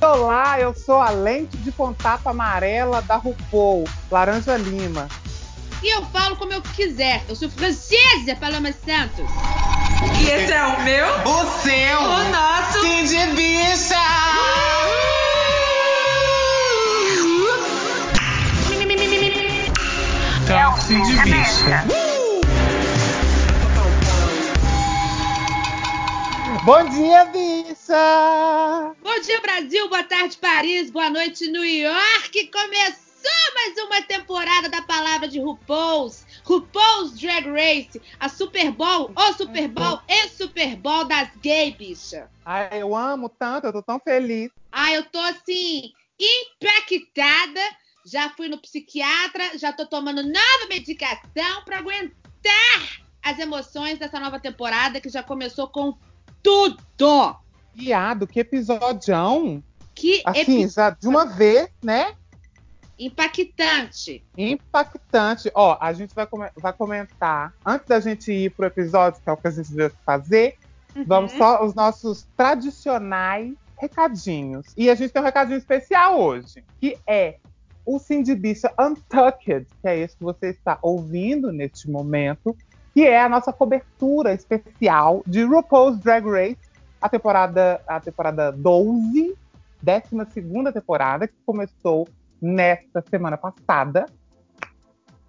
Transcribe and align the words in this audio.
Olá, 0.00 0.60
eu 0.60 0.72
sou 0.72 1.00
a 1.00 1.10
lente 1.10 1.56
de 1.56 1.72
contato 1.72 2.28
amarela 2.28 3.02
da 3.02 3.16
RuPaul, 3.16 3.82
Laranja 4.08 4.56
Lima. 4.56 5.08
E 5.82 5.92
eu 5.92 6.04
falo 6.06 6.36
como 6.36 6.52
eu 6.52 6.62
quiser. 6.62 7.24
Eu 7.28 7.34
sou 7.34 7.50
francesa, 7.50 8.36
Paloma 8.38 8.72
Santos. 8.72 9.28
E 10.20 10.30
esse 10.30 10.52
é 10.52 10.64
o 10.64 10.82
meu? 10.84 11.06
O 11.24 11.62
seu! 11.62 12.00
O 12.00 12.24
nosso! 12.30 12.80
Sim 12.80 13.04
de 13.06 13.26
bicha! 13.34 13.96
É 20.48 20.68
o 20.68 20.76
Sim 20.76 21.02
de 21.02 21.16
bicha. 21.24 21.84
Bom 26.64 26.84
dia, 26.84 27.24
bicha! 27.24 28.94
Bom 29.18 29.22
dia, 29.22 29.40
Brasil. 29.40 29.88
Boa 29.88 30.04
tarde, 30.04 30.36
Paris. 30.36 30.92
Boa 30.92 31.10
noite, 31.10 31.50
New 31.50 31.64
York. 31.64 32.52
Começou 32.52 33.52
mais 33.52 33.76
uma 33.78 34.00
temporada 34.02 34.68
da 34.68 34.80
palavra 34.82 35.26
de 35.26 35.40
RuPaul's. 35.40 36.24
RuPaul's 36.44 37.18
Drag 37.18 37.50
Race. 37.50 38.00
A 38.20 38.28
Super 38.28 38.70
Bowl, 38.70 39.10
o 39.16 39.32
Super 39.32 39.66
Bowl 39.66 40.00
e 40.06 40.28
Super 40.28 40.76
Bowl 40.76 41.04
das 41.04 41.30
gays, 41.42 41.74
bicha. 41.74 42.30
Ai, 42.44 42.80
eu 42.80 42.94
amo 42.94 43.28
tanto, 43.28 43.66
eu 43.66 43.72
tô 43.72 43.82
tão 43.82 43.98
feliz. 43.98 44.52
Ah, 44.70 44.92
eu 44.92 45.02
tô 45.02 45.18
assim, 45.18 45.92
impactada. 46.16 47.60
Já 48.06 48.30
fui 48.30 48.48
no 48.48 48.58
psiquiatra, 48.58 49.58
já 49.58 49.72
tô 49.72 49.84
tomando 49.84 50.22
nova 50.22 50.68
medicação 50.68 51.64
pra 51.64 51.78
aguentar 51.78 53.02
as 53.20 53.36
emoções 53.40 53.98
dessa 53.98 54.20
nova 54.20 54.38
temporada 54.38 55.00
que 55.00 55.08
já 55.08 55.24
começou 55.24 55.66
com 55.66 55.98
tudo. 56.40 56.80
Viado, 57.82 58.26
que 58.26 58.40
episódio! 58.40 59.62
Que 59.94 60.20
Assim, 60.24 60.62
epi- 60.64 60.68
já 60.68 60.90
de 60.90 61.06
uma 61.06 61.24
vez, 61.24 61.68
né? 61.82 62.12
impactante. 62.98 64.24
Impactante. 64.36 65.50
Ó, 65.54 65.78
a 65.80 65.92
gente 65.92 66.12
vai, 66.12 66.26
come- 66.26 66.50
vai 66.56 66.72
comentar, 66.72 67.54
antes 67.64 67.86
da 67.86 68.00
gente 68.00 68.32
ir 68.32 68.50
pro 68.50 68.66
episódio, 68.66 69.20
que 69.22 69.30
é 69.30 69.32
o 69.32 69.36
que 69.36 69.46
a 69.46 69.50
gente 69.52 69.72
veio 69.72 69.92
fazer, 70.04 70.56
vamos 71.06 71.30
Uhum. 71.32 71.38
só 71.38 71.64
os 71.64 71.74
nossos 71.74 72.26
tradicionais 72.36 73.54
recadinhos. 73.78 74.66
E 74.76 74.90
a 74.90 74.96
gente 74.96 75.12
tem 75.12 75.22
um 75.22 75.24
recadinho 75.24 75.58
especial 75.58 76.20
hoje, 76.20 76.64
que 76.80 76.98
é 77.06 77.36
o 77.86 78.00
Cindy 78.00 78.34
Bicha 78.34 78.72
Untucked, 78.76 79.66
que 79.80 79.88
é 79.88 79.96
esse 80.00 80.16
que 80.16 80.24
você 80.24 80.48
está 80.48 80.76
ouvindo 80.82 81.52
neste 81.52 81.88
momento, 81.88 82.56
que 82.92 83.02
é 83.06 83.22
a 83.22 83.28
nossa 83.28 83.52
cobertura 83.52 84.34
especial 84.34 85.22
de 85.24 85.44
RuPaul's 85.44 85.98
Drag 86.00 86.26
Race, 86.28 86.58
a 87.00 87.08
temporada, 87.08 87.80
a 87.86 88.00
temporada 88.00 88.52
12, 88.52 89.36
12 89.82 90.72
temporada, 90.72 91.28
que 91.28 91.34
começou 91.46 92.08
nesta 92.40 93.04
semana 93.08 93.36
passada, 93.36 94.06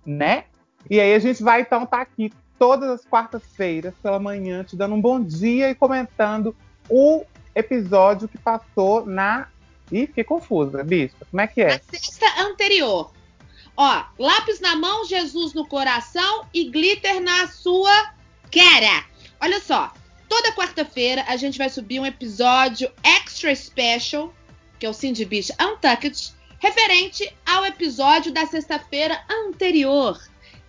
né? 0.06 0.46
E 0.90 1.00
aí 1.00 1.14
a 1.14 1.20
gente 1.20 1.44
vai 1.44 1.62
então 1.62 1.84
estar 1.84 2.02
aqui 2.02 2.32
todas 2.58 2.90
as 2.90 3.06
quartas-feiras 3.06 3.94
pela 4.02 4.20
manhã, 4.20 4.64
te 4.64 4.76
dando 4.76 4.96
um 4.96 5.02
bom 5.02 5.22
dia 5.22 5.70
e 5.70 5.76
comentando 5.76 6.56
o 6.90 7.24
episódio 7.56 8.28
que 8.28 8.38
passou 8.38 9.06
na. 9.06 9.48
Ih, 9.92 10.08
fiquei 10.08 10.24
confusa, 10.24 10.84
bicho. 10.84 11.16
Como 11.30 11.42
é 11.42 11.48
que 11.48 11.64
Na 11.64 11.72
é? 11.72 11.80
sexta 11.80 12.26
anterior. 12.42 13.12
Ó, 13.76 14.04
lápis 14.20 14.60
na 14.60 14.76
mão, 14.76 15.06
Jesus 15.06 15.54
no 15.54 15.66
coração 15.66 16.46
e 16.54 16.70
glitter 16.70 17.22
na 17.22 17.48
sua 17.48 18.14
cara. 18.52 19.06
Olha 19.42 19.60
só, 19.62 19.94
toda 20.30 20.54
quarta-feira 20.54 21.26
a 21.28 21.36
gente 21.36 21.58
vai 21.58 21.70
subir 21.70 22.00
um 22.00 22.06
episódio 22.06 22.90
extra 23.04 23.54
special, 23.54 24.34
que 24.80 24.86
é 24.86 24.90
o 24.90 24.94
Cindy 24.94 25.26
Beach 25.26 25.52
Untucked, 25.60 26.32
referente 26.60 27.30
ao 27.46 27.66
episódio 27.66 28.32
da 28.32 28.46
sexta-feira 28.46 29.22
anterior. 29.30 30.22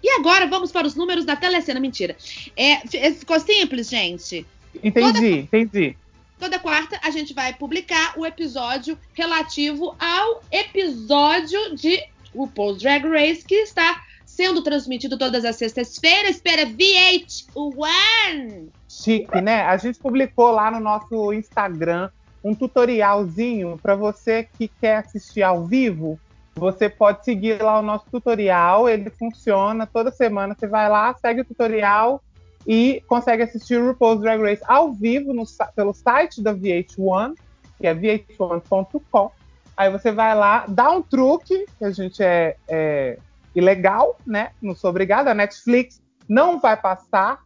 E 0.02 0.08
agora 0.18 0.46
vamos 0.46 0.72
para 0.72 0.86
os 0.86 0.94
números 0.94 1.26
da 1.26 1.36
telecena. 1.36 1.78
Mentira. 1.78 2.16
É, 2.56 2.72
f- 2.86 3.14
ficou 3.14 3.38
simples, 3.38 3.90
gente. 3.90 4.46
Entendi, 4.82 5.40
entendi. 5.40 5.96
Toda 6.38 6.58
quarta 6.58 6.98
a 7.02 7.10
gente 7.10 7.34
vai 7.34 7.52
publicar 7.52 8.14
o 8.16 8.24
episódio 8.24 8.98
relativo 9.12 9.94
ao 9.98 10.42
episódio 10.50 11.76
de 11.76 12.02
RuPaul's 12.34 12.78
Drag 12.80 13.06
Race 13.06 13.44
que 13.44 13.56
está 13.56 14.02
sendo 14.24 14.62
transmitido 14.62 15.18
todas 15.18 15.44
as 15.44 15.56
sextas-feiras 15.56 16.40
pela 16.40 16.64
VH1. 16.64 18.68
Chique, 18.90 19.40
né? 19.40 19.62
A 19.66 19.76
gente 19.76 20.00
publicou 20.00 20.50
lá 20.50 20.68
no 20.68 20.80
nosso 20.80 21.32
Instagram 21.32 22.10
um 22.42 22.52
tutorialzinho 22.52 23.78
para 23.80 23.94
você 23.94 24.48
que 24.58 24.66
quer 24.66 24.96
assistir 24.96 25.44
ao 25.44 25.64
vivo. 25.64 26.18
Você 26.56 26.88
pode 26.88 27.24
seguir 27.24 27.62
lá 27.62 27.78
o 27.78 27.82
nosso 27.82 28.06
tutorial, 28.10 28.88
ele 28.88 29.08
funciona 29.10 29.86
toda 29.86 30.10
semana. 30.10 30.56
Você 30.58 30.66
vai 30.66 30.88
lá, 30.88 31.14
segue 31.14 31.42
o 31.42 31.44
tutorial 31.44 32.20
e 32.66 33.00
consegue 33.06 33.44
assistir 33.44 33.76
o 33.76 33.86
RuPaul's 33.86 34.20
Drag 34.22 34.42
Race 34.42 34.62
ao 34.66 34.92
vivo 34.92 35.32
no 35.32 35.44
pelo 35.76 35.94
site 35.94 36.42
da 36.42 36.52
VH1, 36.52 37.34
que 37.78 37.86
é 37.86 37.94
vh1.com. 37.94 39.30
Aí 39.76 39.88
você 39.88 40.10
vai 40.10 40.34
lá, 40.34 40.64
dá 40.66 40.90
um 40.90 41.00
truque, 41.00 41.64
que 41.78 41.84
a 41.84 41.92
gente 41.92 42.22
é, 42.24 42.56
é 42.68 43.18
ilegal, 43.54 44.18
né? 44.26 44.50
Não 44.60 44.74
sou 44.74 44.90
obrigada. 44.90 45.30
A 45.30 45.34
Netflix 45.34 46.02
não 46.28 46.58
vai 46.58 46.76
passar 46.76 47.40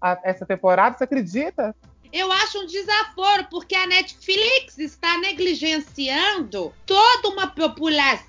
a- 0.00 0.18
essa 0.24 0.46
temporada, 0.46 0.96
você 0.98 1.04
acredita? 1.04 1.74
Eu 2.12 2.30
acho 2.32 2.58
um 2.60 2.66
desaforo, 2.66 3.46
porque 3.50 3.74
a 3.74 3.86
Netflix 3.86 4.78
está 4.78 5.16
negligenciando 5.18 6.74
toda 6.84 7.28
uma 7.28 7.46
população 7.46 8.20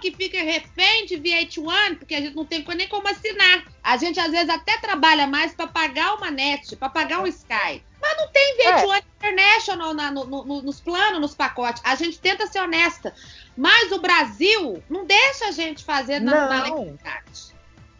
que 0.00 0.12
fica 0.12 0.38
refém 0.38 1.06
de 1.06 1.16
VH1, 1.16 1.96
porque 1.96 2.14
a 2.14 2.20
gente 2.20 2.36
não 2.36 2.44
tem 2.44 2.64
nem 2.76 2.86
como 2.88 3.08
assinar. 3.08 3.64
A 3.82 3.96
gente 3.96 4.20
às 4.20 4.30
vezes 4.30 4.48
até 4.48 4.76
trabalha 4.78 5.26
mais 5.26 5.52
para 5.54 5.66
pagar 5.66 6.14
uma 6.14 6.30
net, 6.30 6.76
para 6.76 6.88
pagar 6.88 7.20
um 7.20 7.26
Sky. 7.26 7.82
Mas 8.00 8.16
não 8.18 8.28
tem 8.30 8.56
VH1 8.58 9.02
International 9.16 9.94
na- 9.94 10.10
no- 10.10 10.24
no- 10.26 10.62
nos 10.62 10.80
planos, 10.80 11.20
nos 11.20 11.34
pacotes. 11.34 11.82
A 11.84 11.94
gente 11.94 12.18
tenta 12.20 12.46
ser 12.46 12.60
honesta. 12.60 13.14
Mas 13.56 13.90
o 13.92 13.98
Brasil 14.00 14.82
não 14.90 15.06
deixa 15.06 15.46
a 15.46 15.50
gente 15.52 15.82
fazer 15.82 16.20
na, 16.20 16.32
na 16.48 16.58
Não. 16.68 16.78
legalidade. 16.78 17.53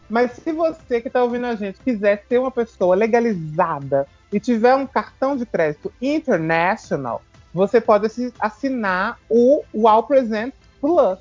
Mas 0.09 0.31
se 0.33 0.51
você 0.51 1.01
que 1.01 1.07
está 1.07 1.23
ouvindo 1.23 1.45
a 1.45 1.55
gente 1.55 1.79
quiser 1.79 2.23
ser 2.27 2.39
uma 2.39 2.51
pessoa 2.51 2.95
legalizada 2.95 4.07
e 4.31 4.39
tiver 4.39 4.75
um 4.75 4.85
cartão 4.85 5.35
de 5.35 5.45
crédito 5.45 5.91
international, 6.01 7.21
você 7.53 7.79
pode 7.79 8.05
assi- 8.07 8.33
assinar 8.39 9.17
o 9.29 9.63
Wow 9.73 10.03
Present 10.03 10.53
Plus, 10.79 11.19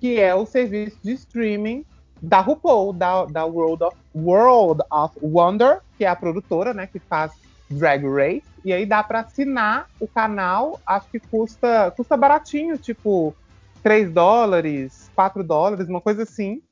que 0.00 0.18
é 0.18 0.34
o 0.34 0.46
serviço 0.46 0.96
de 1.02 1.12
streaming 1.12 1.84
da 2.22 2.40
RuPaul, 2.40 2.92
da, 2.92 3.24
da 3.24 3.44
World, 3.44 3.84
of, 3.84 3.96
World 4.14 4.80
of 4.90 5.18
Wonder, 5.20 5.80
que 5.98 6.04
é 6.04 6.08
a 6.08 6.14
produtora 6.14 6.72
né, 6.72 6.86
que 6.86 7.00
faz 7.00 7.32
Drag 7.68 8.04
Race. 8.06 8.44
E 8.64 8.72
aí 8.72 8.86
dá 8.86 9.02
para 9.02 9.20
assinar 9.20 9.88
o 9.98 10.06
canal, 10.06 10.80
acho 10.86 11.08
que 11.10 11.18
custa, 11.18 11.92
custa 11.96 12.16
baratinho, 12.16 12.78
tipo 12.78 13.34
3 13.82 14.10
dólares, 14.12 15.10
4 15.16 15.42
dólares, 15.42 15.88
uma 15.88 16.00
coisa 16.00 16.22
assim. 16.22 16.62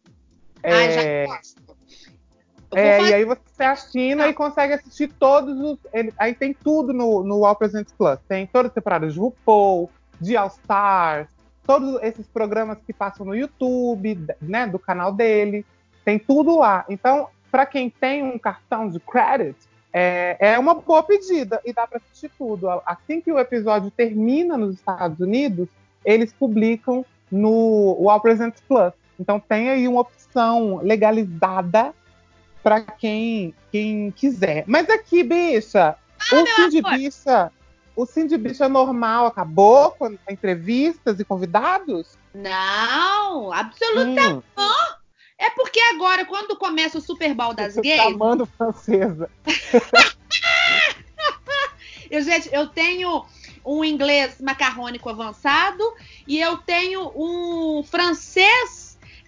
É, 0.63 1.27
já 1.27 1.35
gosto. 1.35 1.61
Eu 2.73 2.77
vou 2.77 2.79
é, 2.79 2.99
fazer- 2.99 3.11
e 3.11 3.15
aí 3.15 3.25
você 3.25 3.63
assina 3.65 4.29
e 4.29 4.33
consegue 4.35 4.75
assistir 4.75 5.09
todos 5.19 5.59
os. 5.61 5.79
ele- 5.93 6.15
aí 6.17 6.35
tem 6.35 6.55
tudo 6.55 6.93
no, 6.93 7.25
no 7.25 7.45
All 7.45 7.57
Presents 7.57 7.93
Plus. 7.93 8.19
Tem 8.29 8.47
todas 8.47 8.71
as 8.71 8.75
temporadas 8.75 9.13
de 9.13 9.19
RuPaul, 9.19 9.91
de 10.21 10.37
All 10.37 10.47
Stars, 10.49 11.29
todos 11.67 12.01
esses 12.03 12.27
programas 12.29 12.79
que 12.87 12.93
passam 12.93 13.27
no 13.27 13.35
YouTube, 13.35 14.19
né, 14.41 14.67
do 14.67 14.79
canal 14.79 15.13
dele. 15.13 15.67
Tem 16.05 16.19
tudo 16.19 16.59
lá. 16.59 16.85
Então, 16.89 17.29
para 17.51 17.67
quem 17.67 17.91
tem 17.91 18.23
um 18.23 18.39
cartão 18.39 18.89
de 18.89 19.01
credit, 19.01 19.57
é, 19.93 20.37
é 20.39 20.59
uma 20.59 20.75
boa 20.75 21.03
pedida 21.03 21.61
e 21.65 21.73
dá 21.73 21.87
para 21.87 21.99
assistir 21.99 22.31
tudo. 22.39 22.69
Assim 22.87 23.21
que 23.21 23.33
o 23.33 23.39
episódio 23.39 23.91
termina 23.91 24.57
nos 24.57 24.77
Estados 24.77 25.19
Unidos, 25.19 25.69
eles 26.05 26.33
publicam 26.33 27.05
no 27.31 28.09
All 28.09 28.21
Presents 28.21 28.61
Plus. 28.69 28.93
Então 29.21 29.39
tem 29.39 29.69
aí 29.69 29.87
uma 29.87 30.01
opção 30.01 30.81
legalizada 30.83 31.95
para 32.63 32.81
quem, 32.81 33.55
quem 33.71 34.11
quiser. 34.11 34.65
Mas 34.67 34.89
aqui, 34.89 35.23
bicha, 35.23 35.95
o 36.33 36.47
Cindy 36.47 36.79
amor. 36.79 36.93
Bicha, 36.93 37.53
o 37.95 38.07
Cindy 38.07 38.39
Bicha 38.39 38.67
normal 38.67 39.27
acabou 39.27 39.91
com 39.91 40.17
entrevistas 40.31 41.21
e 41.21 41.25
convidados? 41.25 42.17
Não, 42.33 43.53
absolutamente. 43.53 44.47
Hum, 44.57 44.95
É 45.37 45.51
porque 45.51 45.81
agora, 45.95 46.25
quando 46.25 46.57
começa 46.57 46.97
o 46.97 47.03
Super 47.03 47.35
Bowl 47.35 47.53
das 47.53 47.75
você 47.75 47.83
gays, 47.83 48.03
tá 48.03 48.09
amando 48.09 48.47
francesa. 48.47 49.29
eu, 52.11 52.23
gente, 52.23 52.49
eu 52.53 52.69
tenho 52.69 53.27
um 53.65 53.85
inglês 53.85 54.41
macarrônico 54.41 55.11
avançado 55.11 55.83
e 56.27 56.41
eu 56.41 56.57
tenho 56.59 57.13
um 57.15 57.83
francês 57.83 58.80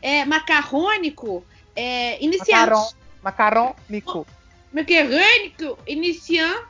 é, 0.02 0.24
macarrônico 0.24 1.46
é, 1.74 2.22
iniciante. 2.22 2.50
Macaron, 2.52 2.90
macaron, 3.22 3.74
Nico. 3.88 4.26
Macarrônico 4.72 5.78
iniciante. 5.86 6.66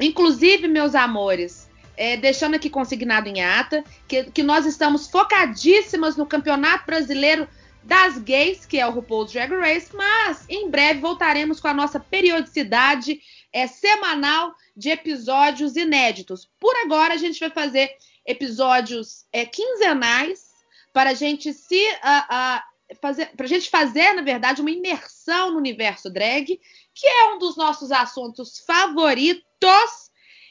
Inclusive, 0.00 0.66
meus 0.68 0.94
amores, 0.94 1.68
é, 1.96 2.16
deixando 2.16 2.54
aqui 2.54 2.70
consignado 2.70 3.28
em 3.28 3.42
ata 3.42 3.84
que, 4.08 4.24
que 4.24 4.42
nós 4.42 4.66
estamos 4.66 5.08
focadíssimas 5.08 6.16
no 6.16 6.26
Campeonato 6.26 6.86
Brasileiro 6.86 7.48
das 7.82 8.18
Gays, 8.18 8.64
que 8.64 8.80
é 8.80 8.86
o 8.86 8.90
RuPaul's 8.90 9.32
Drag 9.32 9.52
Race, 9.52 9.94
mas 9.94 10.44
em 10.48 10.70
breve 10.70 11.00
voltaremos 11.00 11.60
com 11.60 11.68
a 11.68 11.74
nossa 11.74 12.00
periodicidade 12.00 13.20
é, 13.52 13.66
semanal 13.66 14.54
de 14.76 14.88
episódios 14.90 15.76
inéditos. 15.76 16.48
Por 16.58 16.74
agora, 16.84 17.14
a 17.14 17.18
gente 17.18 17.38
vai 17.38 17.50
fazer 17.50 17.90
episódios 18.26 19.26
é, 19.32 19.44
quinzenais 19.44 20.53
para 20.94 21.10
a 21.10 21.14
gente 21.14 21.52
se 21.52 21.74
uh, 21.74 22.94
uh, 22.94 22.96
fazer, 23.02 23.26
para 23.36 23.46
a 23.46 23.48
gente 23.48 23.68
fazer, 23.68 24.12
na 24.12 24.22
verdade, 24.22 24.60
uma 24.60 24.70
imersão 24.70 25.50
no 25.50 25.58
universo 25.58 26.08
drag, 26.08 26.60
que 26.94 27.06
é 27.06 27.34
um 27.34 27.38
dos 27.38 27.56
nossos 27.56 27.90
assuntos 27.90 28.60
favoritos. 28.60 29.42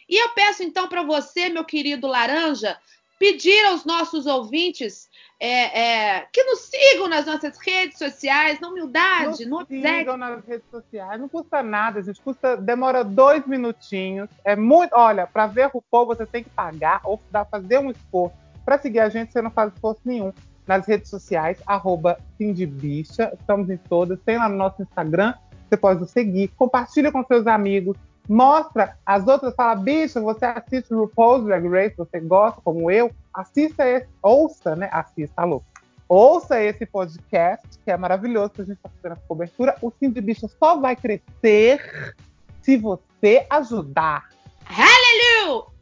E 0.07 0.21
eu 0.21 0.29
peço 0.33 0.61
então 0.61 0.89
para 0.89 1.01
você, 1.01 1.47
meu 1.47 1.63
querido 1.63 2.07
Laranja, 2.07 2.77
pedir 3.17 3.63
aos 3.67 3.85
nossos 3.85 4.25
ouvintes 4.25 5.09
é, 5.39 6.17
é, 6.17 6.27
que 6.31 6.43
nos 6.43 6.59
sigam 6.59 7.07
nas 7.07 7.25
nossas 7.25 7.57
redes 7.57 7.97
sociais, 7.97 8.59
na 8.59 8.67
humildade, 8.67 9.45
nos 9.45 9.61
no 9.61 9.65
sigam 9.65 10.17
nas 10.17 10.45
redes 10.45 10.69
sociais, 10.69 11.21
não 11.21 11.29
custa 11.29 11.63
nada, 11.63 12.01
gente, 12.01 12.19
custa, 12.19 12.57
demora 12.57 13.01
dois 13.01 13.45
minutinhos, 13.47 14.29
é 14.43 14.57
muito, 14.57 14.93
olha, 14.93 15.25
para 15.25 15.47
ver 15.47 15.67
RuPaul 15.67 16.05
você 16.05 16.25
tem 16.25 16.43
que 16.43 16.49
pagar 16.49 16.99
ou 17.05 17.21
dar, 17.31 17.45
fazer 17.45 17.77
um 17.79 17.91
esforço, 17.91 18.35
para 18.65 18.77
seguir 18.77 18.99
a 18.99 19.09
gente 19.09 19.31
você 19.31 19.41
não 19.41 19.51
faz 19.51 19.73
esforço 19.73 20.01
nenhum, 20.05 20.31
nas 20.67 20.85
redes 20.85 21.09
sociais, 21.09 21.57
arroba 21.67 22.17
Bicha, 22.39 23.31
estamos 23.39 23.69
em 23.69 23.77
todas, 23.77 24.19
tem 24.25 24.37
lá 24.37 24.47
no 24.47 24.55
nosso 24.55 24.81
Instagram, 24.81 25.33
você 25.67 25.77
pode 25.77 25.99
nos 25.99 26.11
seguir, 26.11 26.49
compartilha 26.49 27.11
com 27.11 27.23
seus 27.23 27.47
amigos, 27.47 27.97
mostra 28.27 28.97
as 29.05 29.27
outras, 29.27 29.53
fala, 29.55 29.75
bicha, 29.75 30.21
você 30.21 30.45
assiste 30.45 30.93
o 30.93 31.01
RuPaul's 31.01 31.45
Drag 31.45 31.67
Race, 31.67 31.95
você 31.97 32.19
gosta, 32.19 32.61
como 32.63 32.89
eu, 32.89 33.11
assista 33.33 33.87
esse, 33.87 34.07
ouça, 34.21 34.75
né? 34.75 34.89
Assista, 34.91 35.41
alô. 35.41 35.61
Ouça 36.07 36.61
esse 36.61 36.85
podcast, 36.85 37.67
que 37.83 37.89
é 37.89 37.97
maravilhoso, 37.97 38.51
que 38.51 38.61
a 38.61 38.65
gente 38.65 38.75
está 38.75 38.89
fazendo 38.89 39.13
essa 39.13 39.27
cobertura. 39.27 39.75
O 39.81 39.91
Sim 39.91 40.11
de 40.11 40.21
Bicha 40.21 40.47
só 40.59 40.79
vai 40.79 40.95
crescer 40.95 42.13
se 42.61 42.77
você 42.77 43.45
ajudar. 43.49 44.29
Hallelujah! 44.65 45.73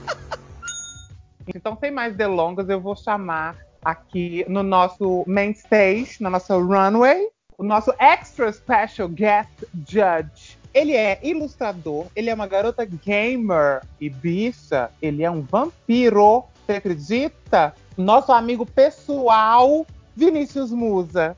então, 1.55 1.77
sem 1.79 1.91
mais 1.91 2.15
delongas, 2.15 2.69
eu 2.69 2.81
vou 2.81 2.97
chamar 2.97 3.57
aqui 3.85 4.45
no 4.49 4.63
nosso 4.63 5.25
main 5.27 5.51
stage, 5.51 6.17
na 6.21 6.31
nossa 6.31 6.55
runway, 6.55 7.29
o 7.57 7.63
nosso 7.63 7.93
extra 7.99 8.53
special 8.53 9.09
guest 9.09 9.65
judge, 9.87 10.59
ele 10.73 10.95
é 10.95 11.19
ilustrador, 11.23 12.07
ele 12.15 12.31
é 12.31 12.35
uma 12.35 12.47
garota 12.47 12.85
gamer 12.85 13.83
e 14.01 14.09
bicha, 14.09 14.91
ele 15.01 15.25
é 15.25 15.31
um 15.31 15.43
vampiro. 15.43 16.45
Você 16.67 16.73
acredita? 16.73 17.75
Nosso 17.97 18.31
amigo 18.31 18.67
pessoal, 18.67 19.87
Vinícius 20.15 20.71
Musa. 20.71 21.37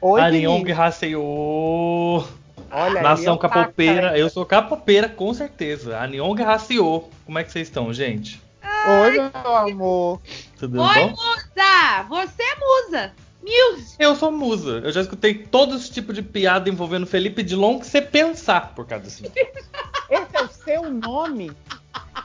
Oi, 0.00 0.20
Ariong 0.20 0.70
Raceou. 0.72 2.26
Olha 2.72 3.02
Nação 3.02 3.36
capopeira. 3.36 4.18
eu 4.18 4.30
sou 4.30 4.46
capopeira 4.46 5.08
com 5.08 5.32
certeza. 5.34 5.98
A 5.98 6.06
Niong 6.06 6.42
raciou. 6.42 7.10
Como 7.26 7.38
é 7.38 7.44
que 7.44 7.52
vocês 7.52 7.68
estão, 7.68 7.92
gente? 7.92 8.40
Oi, 8.84 9.12
meu 9.12 9.56
amor. 9.56 10.20
Tudo 10.58 10.82
Oi, 10.82 10.94
bom? 10.94 11.08
musa! 11.10 12.02
Você 12.08 12.42
é 12.42 12.56
musa! 12.58 13.12
Muse. 13.42 13.96
Eu 13.98 14.14
sou 14.16 14.30
musa. 14.32 14.80
Eu 14.84 14.92
já 14.92 15.00
escutei 15.02 15.34
todo 15.34 15.76
esse 15.76 15.90
tipo 15.90 16.12
de 16.12 16.22
piada 16.22 16.68
envolvendo 16.68 17.06
Felipe 17.06 17.42
Dilon 17.42 17.78
que 17.78 17.86
você 17.86 18.00
pensar 18.00 18.74
por 18.74 18.86
causa 18.86 19.04
desse 19.04 19.24
Esse 20.10 20.36
é 20.36 20.42
o 20.42 20.48
seu 20.48 20.90
nome? 20.90 21.52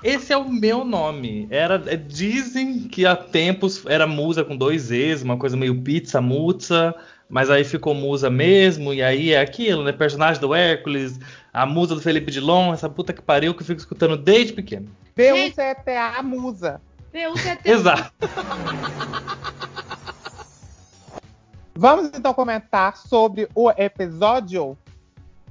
Esse 0.03 0.33
é 0.33 0.37
o 0.37 0.49
meu 0.49 0.83
nome. 0.83 1.47
Era, 1.49 1.81
é, 1.87 1.95
dizem 1.95 2.87
que 2.87 3.05
há 3.05 3.15
tempos 3.15 3.83
era 3.85 4.05
musa 4.05 4.43
com 4.43 4.55
dois 4.55 4.91
E's, 4.91 5.21
uma 5.21 5.37
coisa 5.37 5.57
meio 5.57 5.81
pizza, 5.81 6.21
mutza, 6.21 6.93
mas 7.29 7.49
aí 7.49 7.63
ficou 7.63 7.93
musa 7.93 8.29
mesmo, 8.29 8.93
e 8.93 9.01
aí 9.01 9.31
é 9.31 9.41
aquilo, 9.41 9.83
né? 9.83 9.91
Personagem 9.91 10.39
do 10.39 10.53
Hércules, 10.53 11.19
a 11.51 11.65
musa 11.65 11.95
do 11.95 12.01
Felipe 12.01 12.31
Dilon, 12.31 12.73
essa 12.73 12.89
puta 12.89 13.13
que 13.13 13.21
pariu 13.21 13.53
que 13.53 13.61
eu 13.61 13.65
fico 13.65 13.79
escutando 13.79 14.17
desde 14.17 14.53
pequeno. 14.53 14.87
B-U-C-T-A, 15.17 16.21
musa. 16.21 16.79
B-U-C-T-A. 17.11 17.73
Exato. 17.73 18.13
Vamos 21.75 22.11
então 22.13 22.35
comentar 22.35 22.95
sobre 22.95 23.49
o 23.55 23.71
episódio? 23.71 24.77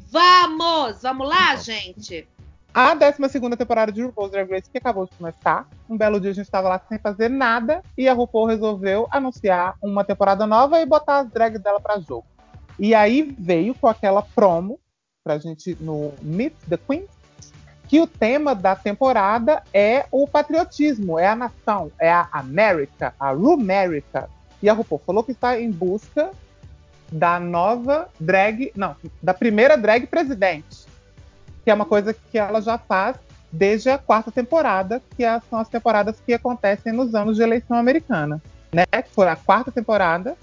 Vamos! 0.09 1.03
Vamos 1.03 1.29
lá, 1.29 1.57
gente? 1.57 2.29
A 2.73 2.95
12 2.95 3.41
temporada 3.57 3.91
de 3.91 4.03
RuPaul's 4.03 4.31
Drag 4.31 4.49
Race 4.49 4.71
que 4.71 4.79
acabou 4.79 5.07
de 5.07 5.17
começar. 5.17 5.69
Um 5.91 5.97
belo 5.97 6.21
dia 6.21 6.31
a 6.31 6.35
gente 6.35 6.45
estava 6.45 6.69
lá 6.69 6.81
sem 6.89 6.99
fazer 6.99 7.29
nada 7.29 7.83
e 7.99 8.09
a 8.09 8.12
RuPaul 8.12 8.47
resolveu 8.47 9.09
anunciar 9.11 9.75
uma 9.83 10.05
temporada 10.05 10.47
nova 10.47 10.81
e 10.81 10.87
botar 10.87 11.19
as 11.19 11.29
drags 11.29 11.61
dela 11.61 11.81
para 11.81 11.99
jogo. 11.99 12.27
E 12.79 12.95
aí 12.95 13.35
veio 13.37 13.75
com 13.75 13.89
aquela 13.89 14.23
promo 14.23 14.79
pra 15.25 15.39
gente 15.39 15.77
no 15.81 16.12
Meet 16.23 16.55
the 16.69 16.77
Queen, 16.77 17.05
que 17.88 18.00
o 18.00 18.06
tema 18.06 18.55
da 18.55 18.75
temporada 18.75 19.62
é 19.73 20.06
o 20.11 20.27
patriotismo, 20.27 21.19
é 21.19 21.27
a 21.27 21.37
nação, 21.37 21.91
é 21.99 22.11
a 22.11 22.29
América, 22.33 23.15
a 23.19 23.31
Rumerica, 23.31 24.29
e 24.62 24.69
a 24.69 24.73
RuPaul 24.73 25.03
falou 25.06 25.23
que 25.23 25.33
está 25.33 25.61
em 25.61 25.71
busca 25.71 26.31
da 27.11 27.38
nova 27.38 28.09
drag, 28.19 28.73
não, 28.75 28.97
da 29.23 29.33
primeira 29.33 29.77
drag 29.77 30.06
presidente, 30.06 30.87
que 31.65 31.71
é 31.71 31.75
uma 31.75 31.85
coisa 31.85 32.12
que 32.12 32.38
ela 32.38 32.61
já 32.61 32.79
faz 32.79 33.17
desde 33.53 33.88
a 33.91 33.99
quarta 33.99 34.31
temporada, 34.33 35.00
que 35.17 35.25
é, 35.25 35.41
são 35.49 35.59
as 35.59 35.69
temporadas 35.69 36.17
que 36.25 36.35
acontecem 36.35 36.93
nos 36.93 37.15
anos 37.15 37.37
de 37.37 37.43
eleição 37.43 37.77
americana, 37.77 38.43
né? 38.73 38.85
Que 38.87 39.11
foi 39.11 39.29
a 39.29 39.37
quarta 39.37 39.71
temporada 39.71 40.37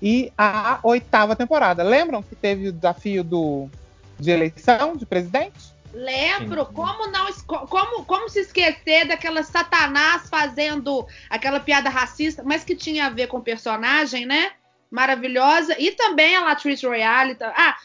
e 0.00 0.32
a 0.38 0.78
oitava 0.82 1.34
temporada. 1.34 1.82
Lembram 1.82 2.22
que 2.22 2.36
teve 2.36 2.68
o 2.68 2.72
desafio 2.72 3.24
do, 3.24 3.68
de 4.18 4.30
eleição 4.30 4.96
de 4.96 5.04
presidente? 5.04 5.77
Lembro, 5.92 6.66
como 6.66 7.06
não 7.10 7.28
como, 7.46 8.04
como 8.04 8.28
se 8.28 8.40
esquecer 8.40 9.06
daquela 9.06 9.42
Satanás 9.42 10.28
fazendo 10.28 11.06
aquela 11.30 11.60
piada 11.60 11.88
racista, 11.88 12.42
mas 12.44 12.62
que 12.62 12.76
tinha 12.76 13.06
a 13.06 13.10
ver 13.10 13.26
com 13.26 13.38
o 13.38 13.42
personagem, 13.42 14.26
né? 14.26 14.52
Maravilhosa. 14.90 15.74
E 15.78 15.92
também 15.92 16.36
a 16.36 16.44
Latrice 16.44 16.86
Royale. 16.86 17.36
Ah, 17.40 17.76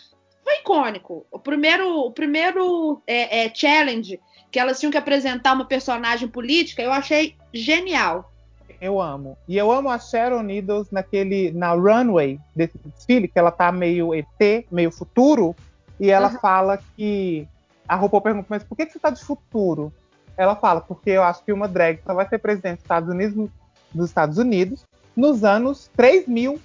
foi 0.44 0.60
icônico. 0.60 1.26
O 1.32 1.40
primeiro, 1.40 2.00
o 2.02 2.12
primeiro 2.12 3.02
é, 3.08 3.46
é, 3.46 3.56
challenge 3.56 4.20
que 4.52 4.60
elas 4.60 4.80
tinham 4.80 4.92
que 4.92 4.98
apresentar 4.98 5.54
uma 5.54 5.66
personagem 5.66 6.28
política, 6.28 6.84
eu 6.84 6.92
achei 6.92 7.36
genial. 7.52 8.32
Eu 8.80 9.02
amo. 9.02 9.36
E 9.48 9.58
eu 9.58 9.72
amo 9.72 9.90
a 9.90 9.98
Sharon 9.98 10.44
Needles 10.44 10.92
naquele 10.92 11.52
na 11.52 11.72
runway 11.72 12.40
desse 12.56 12.78
desfile, 12.86 13.28
que 13.28 13.40
ela 13.40 13.50
tá 13.50 13.72
meio 13.72 14.14
ET, 14.14 14.66
meio 14.70 14.92
futuro, 14.92 15.56
e 16.00 16.12
ela 16.12 16.30
uhum. 16.30 16.40
fala 16.40 16.80
que 16.96 17.48
a 17.94 17.96
RuPaul 17.96 18.22
pergunta, 18.22 18.48
mas 18.50 18.64
por 18.64 18.76
que, 18.76 18.88
que 18.88 18.94
você 18.94 19.00
tá 19.00 19.12
de 19.12 19.24
futuro? 19.24 19.94
Ela 20.36 20.56
fala, 20.56 20.82
porque 20.82 21.12
eu 21.12 21.22
acho 21.22 21.44
que 21.44 21.54
uma 21.54 21.68
drag 21.68 22.00
só 22.04 22.14
vai 22.14 22.28
ser 22.28 22.40
presidente 22.40 22.78
dos 22.78 22.84
Estados 22.84 23.10
Unidos, 23.10 23.50
dos 23.94 24.10
Estados 24.10 24.38
Unidos 24.40 24.86
nos 25.16 25.44
anos 25.44 25.92
3000. 25.96 26.60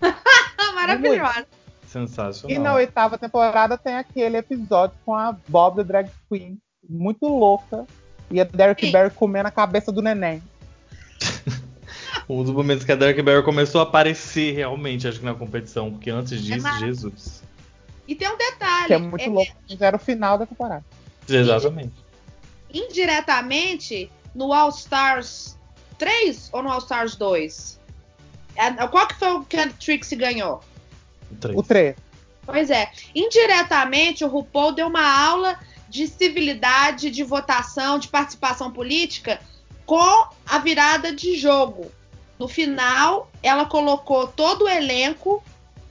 Maravilhosa. 0.74 1.46
Sensacional. 1.84 2.56
E 2.56 2.60
na 2.60 2.74
oitava 2.74 3.18
temporada 3.18 3.76
tem 3.76 3.94
aquele 3.94 4.36
episódio 4.36 4.96
com 5.04 5.14
a 5.14 5.36
Bob 5.48 5.76
the 5.76 5.84
Drag 5.84 6.10
Queen, 6.30 6.58
muito 6.88 7.26
louca, 7.26 7.84
e 8.30 8.40
a 8.40 8.44
Derek 8.44 8.86
Sim. 8.86 8.92
Barry 8.92 9.10
comendo 9.10 9.48
a 9.48 9.50
cabeça 9.50 9.90
do 9.90 10.00
neném. 10.00 10.40
um 12.28 12.44
dos 12.44 12.52
momentos 12.52 12.84
que 12.84 12.92
a 12.92 12.94
Derek 12.94 13.20
Barry 13.22 13.42
começou 13.42 13.80
a 13.80 13.84
aparecer 13.84 14.54
realmente, 14.54 15.08
acho 15.08 15.18
que 15.18 15.24
na 15.24 15.34
competição, 15.34 15.90
porque 15.90 16.10
antes 16.10 16.40
disso, 16.40 16.68
é 16.68 16.78
Jesus. 16.78 17.42
E 18.08 18.14
tem 18.14 18.26
um 18.26 18.38
detalhe. 18.38 18.86
Que 18.86 18.94
é 18.94 18.98
muito 18.98 19.22
é, 19.22 19.28
louco, 19.28 19.52
já 19.68 19.86
era 19.86 19.96
o 19.96 20.00
final 20.00 20.38
da 20.38 20.46
temporada. 20.46 20.84
Exatamente. 21.28 21.92
Indiretamente, 22.72 24.10
no 24.34 24.52
All 24.52 24.70
Stars 24.70 25.58
3 25.98 26.48
ou 26.52 26.62
no 26.62 26.70
All 26.70 26.78
Stars 26.78 27.16
2? 27.16 27.78
É, 28.56 28.86
qual 28.88 29.06
que 29.06 29.14
foi 29.14 29.32
o 29.34 29.44
que 29.44 29.58
a 29.58 29.68
Trixie 29.68 30.16
ganhou? 30.16 30.60
O 31.54 31.62
3. 31.62 31.96
Pois 32.46 32.70
é. 32.70 32.90
Indiretamente, 33.14 34.24
o 34.24 34.28
RuPaul 34.28 34.72
deu 34.72 34.86
uma 34.86 35.06
aula 35.06 35.58
de 35.86 36.06
civilidade, 36.06 37.10
de 37.10 37.22
votação, 37.22 37.98
de 37.98 38.08
participação 38.08 38.70
política 38.70 39.38
com 39.84 40.26
a 40.46 40.58
virada 40.58 41.14
de 41.14 41.36
jogo. 41.36 41.90
No 42.38 42.48
final, 42.48 43.30
ela 43.42 43.66
colocou 43.66 44.26
todo 44.28 44.64
o 44.64 44.68
elenco 44.68 45.42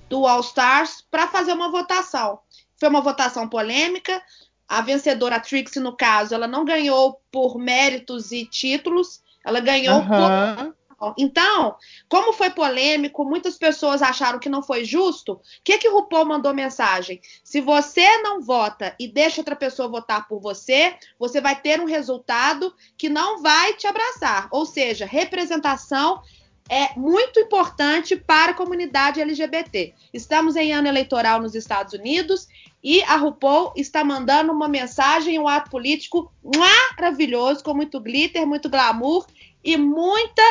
do 0.09 0.25
All 0.25 0.41
Stars 0.41 1.05
para 1.09 1.27
fazer 1.27 1.53
uma 1.53 1.69
votação. 1.69 2.39
Foi 2.77 2.89
uma 2.89 3.01
votação 3.01 3.47
polêmica. 3.47 4.21
A 4.67 4.81
vencedora, 4.81 5.37
a 5.37 5.39
Trixie, 5.39 5.79
no 5.79 5.95
caso, 5.95 6.35
ela 6.35 6.47
não 6.47 6.65
ganhou 6.65 7.21
por 7.31 7.57
méritos 7.57 8.31
e 8.31 8.45
títulos, 8.45 9.21
ela 9.43 9.61
ganhou 9.61 10.01
por 10.01 11.13
Então, 11.17 11.75
como 12.09 12.33
foi 12.33 12.49
polêmico, 12.49 13.23
muitas 13.23 13.57
pessoas 13.57 14.01
acharam 14.01 14.39
que 14.39 14.49
não 14.49 14.61
foi 14.61 14.83
justo. 14.83 15.33
O 15.33 15.41
que 15.63 15.77
que 15.77 15.87
o 15.87 15.93
RuPaul 15.93 16.25
mandou 16.25 16.53
mensagem? 16.53 17.21
Se 17.43 17.61
você 17.61 18.17
não 18.23 18.41
vota 18.41 18.95
e 18.99 19.07
deixa 19.07 19.39
outra 19.39 19.55
pessoa 19.55 19.87
votar 19.87 20.27
por 20.27 20.41
você, 20.41 20.95
você 21.17 21.39
vai 21.39 21.55
ter 21.55 21.79
um 21.79 21.85
resultado 21.85 22.73
que 22.97 23.07
não 23.07 23.41
vai 23.41 23.73
te 23.73 23.87
abraçar. 23.87 24.47
Ou 24.51 24.65
seja, 24.65 25.05
representação 25.05 26.21
é 26.69 26.97
muito 26.97 27.39
importante 27.39 28.15
para 28.15 28.51
a 28.51 28.55
comunidade 28.55 29.21
LGBT. 29.21 29.93
Estamos 30.13 30.55
em 30.55 30.73
ano 30.73 30.87
eleitoral 30.87 31.41
nos 31.41 31.55
Estados 31.55 31.93
Unidos 31.93 32.47
e 32.83 33.01
a 33.03 33.15
RuPaul 33.15 33.73
está 33.75 34.03
mandando 34.03 34.51
uma 34.51 34.67
mensagem, 34.67 35.39
um 35.39 35.47
ato 35.47 35.69
político 35.69 36.31
maravilhoso, 36.43 37.63
com 37.63 37.73
muito 37.73 37.99
glitter, 37.99 38.45
muito 38.45 38.69
glamour 38.69 39.25
e 39.63 39.77
muita 39.77 40.43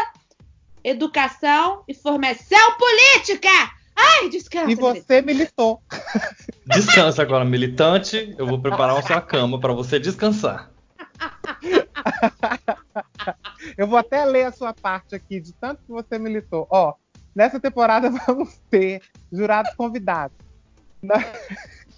educação 0.82 1.82
e 1.88 1.94
formação 1.94 2.76
política. 2.78 3.48
Ai, 3.94 4.28
descansa. 4.28 4.70
E 4.70 4.74
você 4.74 5.22
militou. 5.22 5.80
Descansa 6.66 7.22
agora, 7.22 7.44
militante. 7.44 8.34
Eu 8.36 8.46
vou 8.46 8.60
preparar 8.60 8.96
a 8.98 9.02
sua 9.02 9.20
cama 9.20 9.58
para 9.58 9.72
você 9.72 9.98
descansar. 9.98 10.70
Eu 13.76 13.86
vou 13.86 13.98
até 13.98 14.24
ler 14.24 14.44
a 14.44 14.52
sua 14.52 14.72
parte 14.72 15.14
aqui, 15.14 15.40
de 15.40 15.52
tanto 15.52 15.82
que 15.82 15.90
você 15.90 16.18
militou. 16.18 16.66
Ó, 16.70 16.94
nessa 17.34 17.60
temporada 17.60 18.10
vamos 18.26 18.58
ter 18.70 19.02
jurados 19.32 19.74
convidados. 19.74 20.36
Na... 21.02 21.16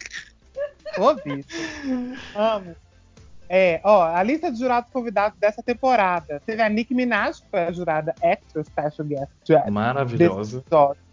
Ouvi. 0.98 1.44
Amo. 2.34 2.75
É, 3.50 3.80
ó, 3.82 4.04
a 4.04 4.22
lista 4.22 4.52
de 4.52 4.58
jurados 4.58 4.90
convidados 4.90 5.38
dessa 5.38 5.62
temporada. 5.62 6.42
Teve 6.44 6.60
a 6.60 6.68
Nicki 6.68 6.94
Minaj, 6.94 7.40
que 7.40 7.48
foi 7.48 7.60
a 7.60 7.72
jurada 7.72 8.14
Extra 8.20 8.62
Special 8.62 9.06
Guest. 9.06 9.30
Maravilhosa. 9.70 10.62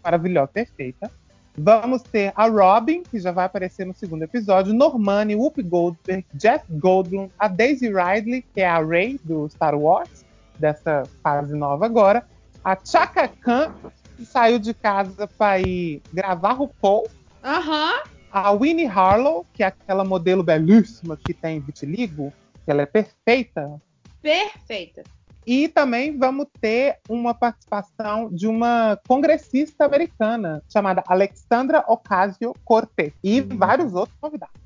Maravilhosa, 0.04 0.48
perfeita. 0.48 1.10
Vamos 1.58 2.02
ter 2.02 2.32
a 2.36 2.46
Robin, 2.46 3.02
que 3.02 3.18
já 3.18 3.32
vai 3.32 3.46
aparecer 3.46 3.86
no 3.86 3.94
segundo 3.94 4.22
episódio, 4.22 4.74
Normani, 4.74 5.34
Whoopi 5.34 5.62
Goldberg, 5.62 6.24
Jeff 6.34 6.64
Goldblum, 6.70 7.30
a 7.38 7.48
Daisy 7.48 7.88
Ridley, 7.88 8.42
que 8.54 8.60
é 8.60 8.68
a 8.68 8.78
Rey 8.84 9.18
do 9.24 9.48
Star 9.48 9.74
Wars, 9.74 10.24
dessa 10.58 11.04
fase 11.22 11.54
nova 11.54 11.86
agora, 11.86 12.26
a 12.62 12.76
Chaka 12.84 13.28
Khan, 13.28 13.72
que 14.16 14.26
saiu 14.26 14.58
de 14.58 14.74
casa 14.74 15.26
para 15.26 15.60
ir 15.60 16.02
gravar 16.12 16.52
RuPaul, 16.52 17.08
Aham. 17.42 18.02
a 18.30 18.50
Winnie 18.52 18.86
Harlow, 18.86 19.46
que 19.54 19.62
é 19.62 19.66
aquela 19.66 20.04
modelo 20.04 20.42
belíssima 20.42 21.16
que 21.16 21.32
tem 21.32 21.60
vitiligo, 21.60 22.32
que 22.64 22.70
ela 22.70 22.82
é 22.82 22.86
perfeita, 22.86 23.80
Perfeita. 24.20 25.04
E 25.46 25.68
também 25.68 26.18
vamos 26.18 26.46
ter 26.60 26.98
uma 27.08 27.32
participação 27.32 28.28
de 28.32 28.48
uma 28.48 28.98
congressista 29.06 29.84
americana 29.84 30.60
chamada 30.70 31.04
Alexandra 31.06 31.84
Ocasio-Cortez 31.86 33.12
e 33.22 33.40
Hum. 33.40 33.48
vários 33.56 33.94
outros 33.94 34.16
convidados. 34.20 34.56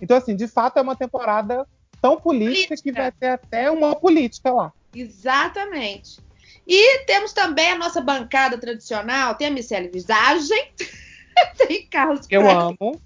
Então, 0.00 0.16
assim, 0.16 0.34
de 0.34 0.48
fato 0.48 0.78
é 0.78 0.82
uma 0.82 0.96
temporada 0.96 1.64
tão 2.02 2.20
política, 2.20 2.74
que 2.74 2.82
Política. 2.92 3.02
vai 3.02 3.12
ter 3.12 3.28
até 3.28 3.70
uma 3.70 3.94
política 3.94 4.52
lá. 4.52 4.72
Exatamente. 4.94 6.18
E 6.66 7.04
temos 7.04 7.32
também 7.32 7.70
a 7.70 7.78
nossa 7.78 8.00
bancada 8.00 8.58
tradicional, 8.58 9.34
tem 9.36 9.46
a 9.46 9.50
Michelle 9.50 9.88
Visagem, 9.88 10.72
tem 11.56 11.86
Carlos 11.86 12.26
Eu 12.28 12.42
Pratt 12.42 12.56
amo. 12.80 13.00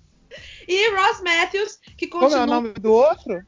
e 0.67 0.91
Ross 0.97 1.21
Matthews, 1.23 1.79
que 1.97 2.07
Como 2.07 2.25
é 2.25 2.29
continua. 2.29 2.45
o 2.45 2.47
nome 2.47 2.73
do 2.75 2.93
outro? 2.93 3.43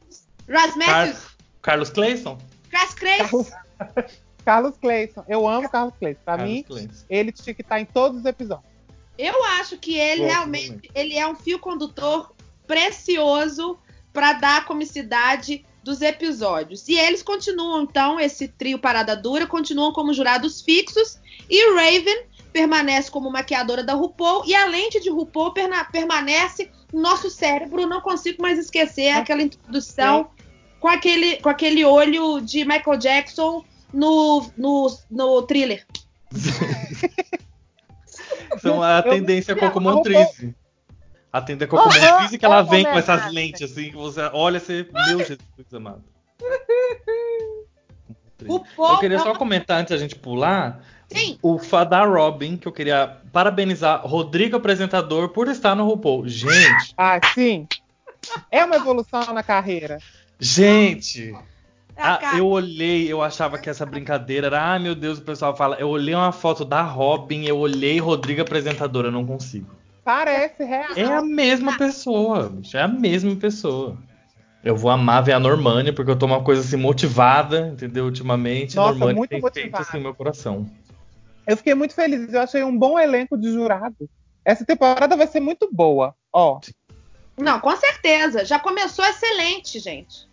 Ross 0.49 0.77
Matthews, 0.77 1.19
Car- 1.21 1.37
Carlos 1.63 1.91
Clayson? 1.91 2.39
Carlos, 2.71 3.51
Carlos 4.45 4.77
Clayson. 4.81 5.25
Eu 5.29 5.47
amo 5.47 5.69
Carlos 5.69 5.95
Clayson. 5.99 6.21
Pra 6.25 6.37
Carlos 6.37 6.53
mim, 6.55 6.63
Clayson. 6.63 7.05
ele 7.11 7.31
tinha 7.33 7.55
que 7.55 7.63
estar 7.63 7.81
em 7.81 7.85
todos 7.85 8.21
os 8.21 8.25
episódios. 8.25 8.71
Eu 9.19 9.45
acho 9.61 9.77
que 9.77 9.99
ele 9.99 10.25
realmente 10.25 10.73
também. 10.73 10.91
ele 10.95 11.19
é 11.19 11.27
um 11.27 11.35
fio 11.35 11.59
condutor 11.59 12.33
precioso 12.67 13.79
para 14.13 14.33
dar 14.33 14.59
a 14.59 14.65
comicidade 14.65 15.65
dos 15.85 16.01
episódios. 16.03 16.89
E 16.89 16.95
eles 16.99 17.23
continuam, 17.23 17.83
então, 17.83 18.19
esse 18.19 18.49
trio 18.49 18.79
Parada 18.79 19.15
Dura, 19.15 19.47
continuam 19.47 19.93
como 19.93 20.13
jurados 20.15 20.61
fixos. 20.63 21.19
E 21.49 21.75
Raven 21.75 22.25
permanece 22.53 23.11
como 23.11 23.31
maquiadora 23.31 23.85
da 23.85 23.95
RuPaul. 23.95 24.45
E 24.47 24.55
a 24.55 24.67
lente 24.67 25.01
de 25.01 25.11
RuPaul 25.11 25.53
perna- 25.53 25.85
permanece 25.85 26.71
no 26.93 27.01
nosso 27.01 27.31
cérebro. 27.31 27.87
Não 27.87 28.01
consigo 28.01 28.41
mais 28.43 28.59
esquecer 28.59 29.11
aquela 29.11 29.43
introdução 29.43 30.31
com 30.81 30.89
aquele, 30.89 31.37
com 31.37 31.49
aquele 31.49 31.85
olho 31.85 32.41
de 32.41 32.65
Michael 32.65 32.97
Jackson 32.99 33.65
no, 33.93 34.51
no, 34.57 34.99
no 35.11 35.43
thriller. 35.43 35.87
Então 38.55 38.83
a 38.83 39.03
tendência 39.03 39.53
eu- 39.53 39.59
Cocomontrice. 39.59 40.55
A 41.33 41.41
tendência 41.41 41.69
Cocomontrice 41.69 42.09
Aham, 42.09 42.39
que 42.39 42.45
ela 42.45 42.63
vem 42.63 42.83
com 42.85 42.99
essas 42.99 43.33
lentes 43.33 43.63
assim, 43.63 43.91
que 43.91 43.97
você 43.97 44.23
olha 44.33 44.57
e 44.57 44.61
você. 44.61 44.89
Meu 44.93 45.19
Jesus 45.19 45.41
amado. 45.73 46.03
Eu 48.43 48.99
queria 48.99 49.19
é 49.19 49.21
só 49.21 49.35
comentar 49.35 49.79
antes 49.81 49.91
da 49.93 49.99
gente 49.99 50.17
pular. 50.17 50.83
Sim. 51.09 51.39
O 51.43 51.59
Fadar 51.59 52.09
Robin, 52.11 52.57
que 52.57 52.67
eu 52.67 52.73
queria 52.73 53.19
parabenizar 53.33 54.05
Rodrigo 54.07 54.57
apresentador 54.57 55.29
por 55.29 55.49
estar 55.49 55.75
no 55.75 55.85
RuPaul. 55.85 56.27
Gente, 56.27 56.95
Ah, 56.97 57.21
sim. 57.35 57.69
É 58.51 58.65
uma 58.65 58.77
evolução 58.77 59.33
na 59.35 59.43
carreira. 59.43 59.99
Gente. 60.41 61.35
a 61.97 62.15
Ah, 62.15 62.17
cara- 62.17 62.39
eu 62.39 62.47
olhei, 62.47 63.13
eu 63.13 63.21
achava 63.23 63.59
que 63.59 63.69
essa 63.69 63.85
brincadeira 63.85 64.47
era, 64.47 64.63
ai 64.63 64.79
meu 64.79 64.95
Deus, 64.95 65.19
o 65.19 65.23
pessoal 65.23 65.55
fala. 65.57 65.77
Eu 65.77 65.89
olhei 65.89 66.15
uma 66.15 66.33
foto 66.33 66.65
da 66.65 66.83
Robin, 66.83 67.45
eu 67.45 67.59
olhei 67.59 67.99
Rodrigo 67.99 68.41
apresentador, 68.41 69.05
eu 69.05 69.13
não 69.13 69.27
consigo. 69.27 69.71
Parece 70.03 70.65
real. 70.65 70.89
É 70.97 71.05
a 71.05 71.23
mesma 71.23 71.77
pessoa, 71.77 72.49
bicho, 72.49 72.77
é 72.77 72.83
a 72.83 72.89
mesma 72.89 73.37
pessoa. 73.37 73.97
Eu 74.65 74.77
vou 74.77 74.91
amar 74.91 75.23
ver 75.23 75.33
a 75.33 75.41
Normani, 75.41 75.93
porque 75.93 76.11
eu 76.11 76.17
tô 76.19 76.27
uma 76.27 76.43
coisa 76.43 76.61
assim 76.63 76.77
motivada, 76.77 77.69
entendeu? 77.69 78.05
Ultimamente, 78.07 78.77
Nossa, 78.77 78.91
Normani 78.93 79.15
muito 79.19 79.31
tem 79.31 79.41
motivada. 79.41 79.77
feito 79.85 79.89
assim 79.89 80.01
meu 80.03 80.15
coração. 80.15 80.67
Eu 81.47 81.57
fiquei 81.57 81.75
muito 81.75 81.95
feliz. 81.95 82.33
Eu 82.33 82.41
achei 82.43 82.63
um 82.63 82.77
bom 82.77 82.99
elenco 82.99 83.37
de 83.39 83.51
jurado. 83.51 84.09
Essa 84.45 84.65
temporada 84.65 85.17
vai 85.17 85.27
ser 85.27 85.41
muito 85.41 85.69
boa. 85.73 86.15
Ó, 86.33 86.61
Não, 87.39 87.59
com 87.59 87.75
certeza. 87.77 88.45
Já 88.45 88.59
começou 88.59 89.05
excelente, 89.05 89.79
gente. 89.79 90.29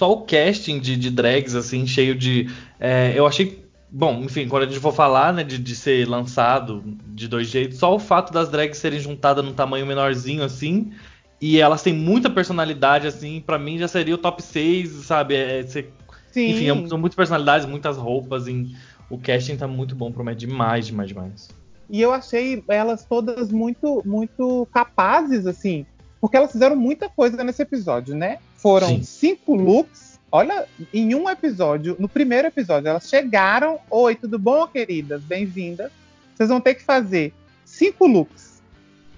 Só 0.00 0.10
o 0.10 0.22
casting 0.22 0.80
de, 0.80 0.96
de 0.96 1.10
drags, 1.10 1.54
assim, 1.54 1.86
cheio 1.86 2.14
de. 2.14 2.48
é, 2.80 3.12
eu 3.14 3.26
achei. 3.26 3.62
Bom, 3.90 4.22
enfim, 4.22 4.48
quando 4.48 4.62
a 4.62 4.66
gente 4.66 4.80
for 4.80 4.94
falar, 4.94 5.30
né, 5.30 5.44
de, 5.44 5.58
de 5.58 5.76
ser 5.76 6.08
lançado 6.08 6.82
de 7.08 7.28
dois 7.28 7.48
jeitos, 7.48 7.76
só 7.76 7.94
o 7.94 7.98
fato 7.98 8.32
das 8.32 8.48
drags 8.48 8.78
serem 8.78 8.98
juntadas 8.98 9.44
num 9.44 9.52
tamanho 9.52 9.84
menorzinho, 9.84 10.42
assim, 10.42 10.90
e 11.38 11.60
elas 11.60 11.82
têm 11.82 11.92
muita 11.92 12.30
personalidade, 12.30 13.06
assim, 13.06 13.42
pra 13.44 13.58
mim 13.58 13.76
já 13.76 13.86
seria 13.88 14.14
o 14.14 14.18
top 14.18 14.42
6, 14.42 14.88
sabe? 15.04 15.34
É, 15.34 15.66
ser- 15.66 15.92
sim. 16.32 16.48
enfim, 16.48 16.70
é- 16.70 16.88
são 16.88 16.96
muitas 16.96 17.16
personalidades, 17.16 17.66
muitas 17.66 17.98
roupas, 17.98 18.48
em, 18.48 18.74
o 19.10 19.18
casting 19.18 19.58
tá 19.58 19.68
muito 19.68 19.94
bom, 19.94 20.10
promete 20.10 20.46
demais, 20.46 20.86
demais, 20.86 21.08
demais. 21.10 21.48
E 21.90 22.00
eu 22.00 22.10
achei 22.10 22.64
elas 22.68 23.04
todas 23.04 23.52
muito, 23.52 24.00
muito 24.06 24.66
capazes, 24.72 25.46
assim, 25.46 25.84
porque 26.22 26.38
elas 26.38 26.52
fizeram 26.52 26.74
muita 26.74 27.06
coisa 27.06 27.44
nesse 27.44 27.60
episódio, 27.60 28.14
né? 28.14 28.38
Foram 28.60 28.88
Sim. 28.88 29.02
cinco 29.02 29.54
looks. 29.54 30.20
Olha, 30.30 30.68
em 30.92 31.14
um 31.14 31.28
episódio, 31.28 31.96
no 31.98 32.08
primeiro 32.08 32.46
episódio, 32.48 32.88
elas 32.88 33.08
chegaram. 33.08 33.80
Oi, 33.90 34.14
tudo 34.14 34.38
bom, 34.38 34.66
queridas? 34.66 35.22
Bem-vindas. 35.24 35.90
Vocês 36.34 36.48
vão 36.50 36.60
ter 36.60 36.74
que 36.74 36.82
fazer 36.82 37.32
cinco 37.64 38.06
looks. 38.06 38.62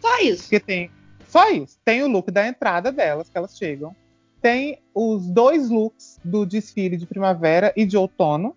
Só 0.00 0.20
isso. 0.20 0.42
Porque 0.44 0.60
tem 0.60 0.90
só 1.28 1.50
isso. 1.50 1.76
Tem 1.84 2.02
o 2.02 2.08
look 2.08 2.30
da 2.30 2.46
entrada 2.46 2.92
delas, 2.92 3.28
que 3.28 3.36
elas 3.36 3.56
chegam. 3.56 3.94
Tem 4.40 4.78
os 4.94 5.26
dois 5.26 5.70
looks 5.70 6.20
do 6.22 6.46
desfile 6.46 6.96
de 6.96 7.06
primavera 7.06 7.72
e 7.76 7.84
de 7.84 7.96
outono. 7.96 8.56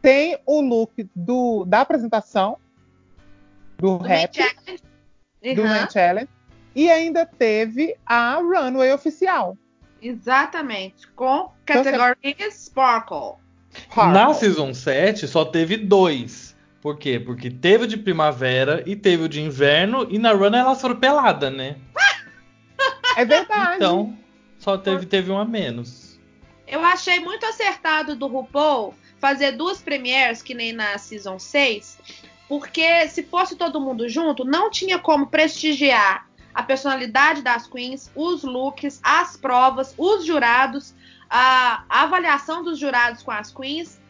Tem 0.00 0.38
o 0.46 0.60
look 0.60 1.06
do, 1.14 1.64
da 1.66 1.82
apresentação 1.82 2.56
do, 3.78 3.98
Do 3.98 4.04
rap, 4.04 4.38
do 5.54 5.62
Uhum. 5.62 5.68
Main 5.68 5.90
Challenge. 5.90 6.28
E 6.74 6.90
ainda 6.90 7.26
teve 7.26 7.94
a 8.06 8.36
runway 8.36 8.92
oficial. 8.92 9.56
Exatamente. 10.08 11.06
Com 11.08 11.50
Então, 11.64 11.82
categoria 11.82 12.50
Sparkle. 12.50 13.34
Na. 13.96 14.32
Season 14.32 14.72
7 14.72 15.26
só 15.26 15.44
teve 15.44 15.76
dois. 15.76 16.56
Por 16.80 16.98
quê? 16.98 17.18
Porque 17.18 17.50
teve 17.50 17.84
o 17.84 17.88
de 17.88 17.96
primavera 17.96 18.82
e 18.86 18.94
teve 18.94 19.24
o 19.24 19.28
de 19.28 19.40
inverno, 19.40 20.06
e 20.08 20.18
na 20.18 20.32
Run 20.32 20.54
elas 20.54 20.80
foram 20.80 20.96
peladas, 20.96 21.52
né? 21.52 21.76
É 23.16 23.24
verdade. 23.24 23.76
Então, 23.76 24.16
só 24.58 24.78
teve, 24.78 25.06
teve 25.06 25.30
um 25.30 25.38
a 25.38 25.44
menos. 25.44 26.20
Eu 26.66 26.84
achei 26.84 27.18
muito 27.18 27.44
acertado 27.46 28.14
do 28.14 28.26
RuPaul 28.26 28.94
fazer 29.18 29.52
duas 29.52 29.82
premieres, 29.82 30.42
que 30.42 30.54
nem 30.54 30.72
na 30.72 30.96
Season 30.98 31.38
6, 31.38 31.98
porque 32.48 33.08
se 33.08 33.22
fosse 33.24 33.56
todo 33.56 33.80
mundo 33.80 34.08
junto, 34.08 34.44
não 34.44 34.70
tinha 34.70 34.98
como 34.98 35.26
prestigiar 35.26 36.28
a 36.56 36.62
personalidade 36.62 37.42
das 37.42 37.66
queens, 37.66 38.10
os 38.16 38.42
looks, 38.42 38.98
as 39.02 39.36
provas, 39.36 39.94
os 39.98 40.24
jurados, 40.24 40.94
a, 41.28 41.84
a 41.86 42.04
avaliação 42.04 42.64
dos 42.64 42.78
jurados 42.78 43.22
com 43.22 43.30
as 43.30 43.52
queens 43.52 44.00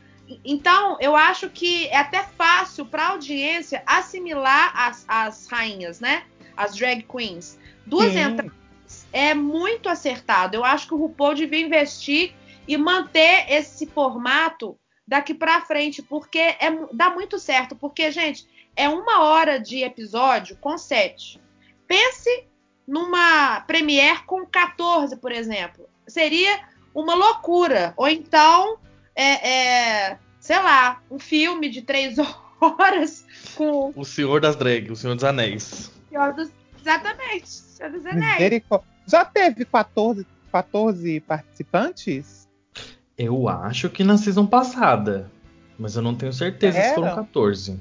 Então, 0.44 0.96
eu 1.00 1.16
acho 1.16 1.50
que 1.50 1.88
é 1.88 1.96
até 1.96 2.22
fácil 2.22 2.86
para 2.86 3.02
a 3.02 3.08
audiência 3.08 3.82
assimilar 3.84 4.72
as, 4.76 5.04
as 5.08 5.48
rainhas, 5.48 5.98
né? 5.98 6.22
As 6.56 6.76
drag 6.76 7.02
queens. 7.02 7.58
Duas 7.84 8.12
Sim. 8.12 8.20
entradas 8.20 9.06
é 9.12 9.34
muito 9.34 9.88
acertado. 9.88 10.56
Eu 10.56 10.64
acho 10.64 10.86
que 10.86 10.94
o 10.94 10.98
RuPaul 10.98 11.34
devia 11.34 11.66
investir 11.66 12.32
e 12.68 12.76
manter 12.76 13.46
esse 13.48 13.86
formato 13.86 14.78
daqui 15.06 15.34
para 15.34 15.62
frente, 15.62 16.00
porque 16.00 16.38
é, 16.38 16.70
dá 16.92 17.10
muito 17.10 17.40
certo. 17.40 17.74
Porque, 17.74 18.12
gente, 18.12 18.46
é 18.76 18.88
uma 18.88 19.24
hora 19.24 19.58
de 19.58 19.82
episódio 19.82 20.56
com 20.58 20.78
sete. 20.78 21.40
Pense 21.86 22.46
numa 22.86 23.60
premiere 23.62 24.22
com 24.26 24.46
14, 24.46 25.16
por 25.16 25.32
exemplo. 25.32 25.88
Seria 26.06 26.60
uma 26.94 27.14
loucura. 27.14 27.92
Ou 27.96 28.08
então, 28.08 28.78
é, 29.14 29.48
é, 29.48 30.18
sei 30.40 30.56
lá, 30.56 31.02
um 31.10 31.18
filme 31.18 31.68
de 31.68 31.82
três 31.82 32.16
horas 32.60 33.26
com 33.54 33.92
O 33.94 34.04
Senhor 34.04 34.40
das 34.40 34.56
Drag, 34.56 34.90
o 34.90 34.96
Senhor 34.96 35.14
dos 35.14 35.24
Anéis. 35.24 35.90
Senhor 36.08 36.32
dos... 36.32 36.50
Exatamente, 36.80 37.48
Senhor 37.48 37.90
dos 37.90 38.06
Anéis. 38.06 38.62
Já 39.06 39.24
teve 39.24 39.64
14, 39.64 40.26
14 40.52 41.20
participantes? 41.20 42.48
Eu 43.18 43.48
acho 43.48 43.88
que 43.88 44.04
na 44.04 44.18
season 44.18 44.46
passada. 44.46 45.30
Mas 45.78 45.96
eu 45.96 46.02
não 46.02 46.14
tenho 46.14 46.32
certeza 46.32 46.80
se 46.80 46.94
foram 46.94 47.08
Era? 47.08 47.16
14. 47.16 47.80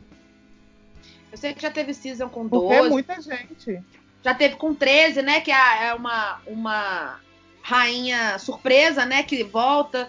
Eu 1.35 1.37
sei 1.37 1.53
que 1.53 1.61
já 1.61 1.69
teve 1.69 1.93
season 1.93 2.29
com 2.29 2.47
Porque 2.47 2.73
é 2.73 2.77
12, 2.77 2.89
muita 2.91 3.21
gente. 3.21 3.83
já 4.23 4.33
teve 4.33 4.55
com 4.55 4.73
13, 4.73 5.21
né? 5.21 5.41
Que 5.41 5.51
é 5.51 5.87
é 5.87 5.93
uma, 5.93 6.39
uma 6.47 7.19
rainha 7.61 8.39
surpresa, 8.39 9.05
né? 9.05 9.21
Que 9.21 9.43
volta. 9.43 10.07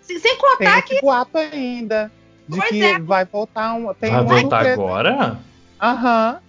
Se- 0.00 0.18
Sem 0.18 0.32
Tem 0.32 0.36
contar 0.36 0.78
esse 0.80 1.00
boato 1.00 1.38
ainda. 1.38 2.10
De 2.48 2.58
Pois 2.58 2.70
que 2.70 2.82
é. 2.82 2.98
vai 2.98 3.24
voltar 3.24 3.72
um. 3.74 3.94
Tem 3.94 4.10
Vai 4.10 4.20
uma 4.22 4.40
voltar 4.40 4.64
surpresa. 4.64 4.72
agora? 4.82 5.38
Aham, 5.80 6.40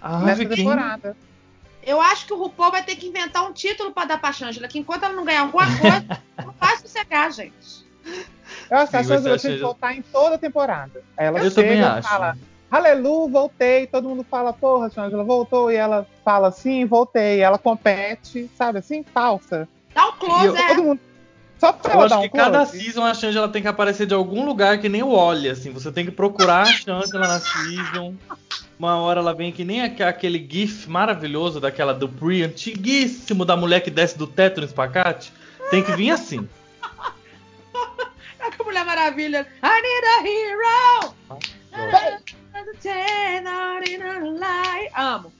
Ah, 0.00 0.18
nessa 0.20 0.38
vi 0.38 0.46
quem? 0.46 0.56
temporada. 0.56 1.14
Eu 1.82 2.00
acho 2.00 2.24
que 2.26 2.32
o 2.32 2.38
RuPaul 2.38 2.70
vai 2.72 2.82
ter 2.82 2.96
que 2.96 3.06
inventar 3.08 3.46
um 3.46 3.52
título 3.52 3.92
pra 3.92 4.06
dar 4.06 4.18
pra 4.18 4.32
Shangela, 4.32 4.68
que 4.68 4.78
enquanto 4.78 5.04
ela 5.04 5.12
não 5.14 5.24
ganhar 5.24 5.42
alguma 5.42 5.66
coisa, 5.78 6.20
não 6.42 6.54
vai 6.58 6.78
sossegar, 6.78 7.30
gente. 7.30 7.84
Eu 8.70 8.78
acho 8.78 8.90
que 8.90 8.96
a 8.96 9.04
Shangela 9.04 9.38
tem 9.38 9.52
que 9.56 9.62
voltar 9.62 9.94
em 9.94 10.00
toda 10.00 10.36
a 10.36 10.38
temporada. 10.38 11.04
Ela 11.14 11.40
Eu 11.40 11.50
chega 11.50 11.62
também 11.62 11.78
e 11.80 11.84
acho. 11.84 12.08
Aleluia, 12.76 13.30
voltei. 13.32 13.86
Todo 13.86 14.08
mundo 14.08 14.24
fala, 14.28 14.52
porra, 14.52 14.90
Shangela 14.90 15.24
voltou. 15.24 15.70
E 15.70 15.76
ela 15.76 16.06
fala 16.24 16.48
assim, 16.48 16.84
voltei. 16.84 17.40
Ela 17.40 17.58
compete, 17.58 18.50
sabe 18.56 18.78
assim, 18.78 19.04
falsa. 19.14 19.68
Dá 19.94 20.08
um 20.08 20.12
close, 20.12 20.46
eu- 20.46 20.56
é. 20.56 20.68
Todo 20.68 20.82
mundo. 20.84 21.00
Só 21.58 21.72
pra 21.72 21.94
Eu 21.94 22.00
ela 22.02 22.06
acho 22.06 22.18
um 22.18 22.22
que 22.22 22.28
cada 22.36 22.58
close. 22.66 22.78
season 22.78 23.02
a 23.04 23.14
Shangela 23.14 23.48
tem 23.48 23.62
que 23.62 23.68
aparecer 23.68 24.06
de 24.06 24.12
algum 24.12 24.44
lugar 24.44 24.78
que 24.78 24.90
nem 24.90 25.02
o 25.02 25.10
Olha, 25.12 25.52
assim. 25.52 25.70
Você 25.72 25.90
tem 25.90 26.04
que 26.04 26.10
procurar 26.10 26.62
a 26.62 26.66
Shangela 26.66 27.26
na 27.26 27.40
season. 27.40 28.14
Uma 28.78 28.98
hora 28.98 29.20
ela 29.20 29.32
vem 29.32 29.50
que 29.50 29.64
nem 29.64 29.82
aque- 29.82 30.02
aquele 30.02 30.38
gif 30.50 30.86
maravilhoso 30.86 31.58
daquela 31.58 31.94
do 31.94 32.06
Pri, 32.10 32.42
antiguíssimo, 32.42 33.42
da 33.46 33.56
mulher 33.56 33.80
que 33.80 33.90
desce 33.90 34.18
do 34.18 34.26
teto 34.26 34.60
no 34.60 34.66
espacate. 34.66 35.32
Tem 35.70 35.82
que 35.82 35.92
vir 35.92 36.10
assim. 36.10 36.46
É 38.38 38.50
que 38.50 38.62
Mulher 38.62 38.84
Maravilha. 38.84 39.44
I 39.60 39.82
need 39.82 40.06
a 40.06 40.22
hero. 40.28 41.14
Amo. 44.94 45.32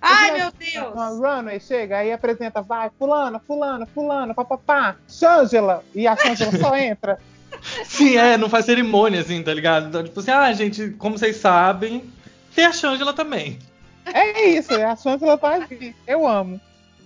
Ai, 0.00 0.32
meu 0.32 0.50
Deus. 0.50 0.92
Uma 0.94 1.08
runway 1.08 1.60
chega, 1.60 1.98
aí 1.98 2.12
apresenta, 2.12 2.60
vai, 2.60 2.90
fulana, 2.98 3.38
fulana, 3.38 3.86
fulana, 3.86 4.34
papapá, 4.34 4.96
Shangela. 5.08 5.84
E 5.94 6.08
a 6.08 6.16
Shangela 6.16 6.52
só 6.58 6.76
entra. 6.76 7.18
Sim, 7.84 8.16
é, 8.16 8.36
não 8.36 8.48
faz 8.48 8.64
cerimônia, 8.64 9.20
assim, 9.20 9.42
tá 9.42 9.54
ligado? 9.54 9.88
Então, 9.88 10.02
tipo 10.02 10.18
assim, 10.18 10.30
ah, 10.30 10.52
gente, 10.52 10.90
como 10.98 11.16
vocês 11.16 11.36
sabem, 11.36 12.10
tem 12.54 12.64
a 12.64 12.72
Shangela 12.72 13.12
também. 13.12 13.58
É 14.04 14.48
isso, 14.48 14.74
a 14.74 14.96
Shangela 14.96 15.36
vai 15.36 15.64
vir. 15.66 15.94
Eu 16.06 16.26
amo. 16.26 16.60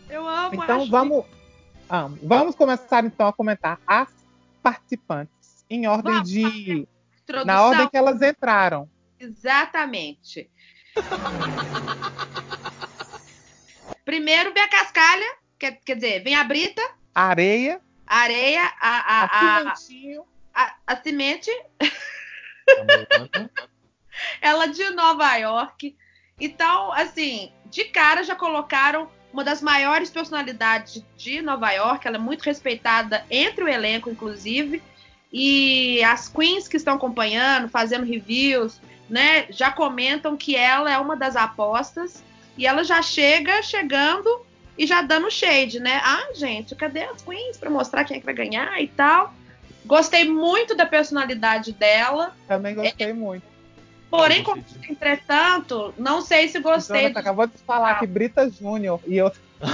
Eu 0.09 0.27
amo. 0.27 0.55
Então 0.55 0.83
acho 0.83 0.91
vamos, 0.91 1.25
amo. 1.91 2.19
vamos 2.23 2.55
começar 2.55 3.05
então 3.05 3.27
a 3.27 3.33
comentar 3.33 3.79
as 3.87 4.09
participantes 4.63 5.65
em 5.69 5.87
ordem 5.87 6.15
Vamos, 6.15 6.31
de, 6.31 6.89
introdução. 7.23 7.45
na 7.45 7.63
ordem 7.63 7.89
que 7.89 7.97
elas 7.97 8.23
entraram. 8.23 8.89
Exatamente. 9.19 10.51
Primeiro 14.05 14.53
vem 14.55 14.63
a 14.63 14.69
cascalha, 14.69 15.37
quer, 15.59 15.81
quer 15.85 15.97
dizer, 15.97 16.23
vem 16.23 16.35
a 16.35 16.45
brita, 16.45 16.83
Areia, 17.15 17.81
a 18.07 18.19
areia, 18.19 18.73
a, 18.81 18.89
a, 18.89 19.25
a, 19.25 19.63
a, 19.63 19.75
a, 20.55 20.75
a 20.87 20.97
cimente, 21.03 21.51
ela 24.41 24.67
de 24.67 24.89
Nova 24.91 25.35
York. 25.37 25.97
Então, 26.39 26.93
assim, 26.93 27.51
de 27.67 27.85
cara 27.85 28.23
já 28.23 28.37
colocaram 28.37 29.09
uma 29.33 29.43
das 29.43 29.61
maiores 29.61 30.09
personalidades 30.11 31.03
de 31.17 31.43
Nova 31.43 31.73
York. 31.73 32.07
Ela 32.07 32.17
é 32.17 32.21
muito 32.21 32.43
respeitada 32.43 33.25
entre 33.31 33.65
o 33.65 33.69
elenco, 33.69 34.11
inclusive. 34.11 34.83
E 35.33 36.03
as 36.05 36.29
queens 36.29 36.69
que 36.69 36.77
estão 36.77 36.97
acompanhando, 36.97 37.69
fazendo 37.69 38.05
reviews, 38.05 38.81
né, 39.09 39.47
já 39.51 39.71
comentam 39.71 40.37
que 40.37 40.57
ela 40.57 40.93
é 40.93 40.99
uma 40.99 41.17
das 41.17 41.37
apostas. 41.37 42.23
E 42.57 42.67
ela 42.67 42.83
já 42.83 43.03
chega 43.03 43.63
chegando 43.63 44.45
e 44.79 44.87
já 44.87 45.03
dando 45.03 45.31
shade, 45.31 45.79
né? 45.79 46.01
Ah, 46.03 46.33
gente, 46.35 46.75
cadê 46.75 47.05
as 47.05 47.23
queens 47.23 47.57
para 47.57 47.71
mostrar 47.71 48.05
quem 48.05 48.17
é 48.17 48.21
que 48.21 48.27
vai 48.27 48.35
ganhar 48.35 48.81
e 48.81 48.89
tal? 48.89 49.33
Gostei 49.85 50.29
muito 50.29 50.75
da 50.75 50.87
personalidade 50.87 51.73
dela. 51.73 52.35
também 52.49 52.75
gostei 52.75 53.13
muito. 53.13 53.45
Porém, 54.11 54.43
entretanto, 54.89 55.93
não 55.99 56.23
sei 56.23 56.49
se 56.49 56.59
gostei. 56.61 57.03
Jonathan 57.03 57.21
acabou 57.21 57.47
de 57.47 57.59
falar 57.59 57.99
que 57.99 58.07
Brita 58.07 58.51
Júnior 58.51 59.01
e 59.07 59.19
eu. 59.19 59.31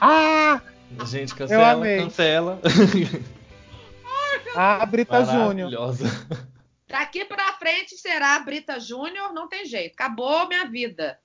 ah! 0.00 0.60
Gente, 1.04 1.32
Eu 1.32 1.36
cancela, 1.36 1.70
amei. 1.72 1.98
cancela. 1.98 2.60
A 4.56 4.86
Brita 4.86 5.24
Júnior. 5.24 5.70
Maravilhosa. 5.70 6.04
Daqui 6.88 7.24
pra 7.24 7.52
frente 7.54 7.96
será 7.96 8.38
Brita 8.38 8.78
Júnior, 8.78 9.32
não 9.32 9.48
tem 9.48 9.64
jeito. 9.66 9.94
Acabou 9.94 10.46
minha 10.48 10.64
vida. 10.66 11.18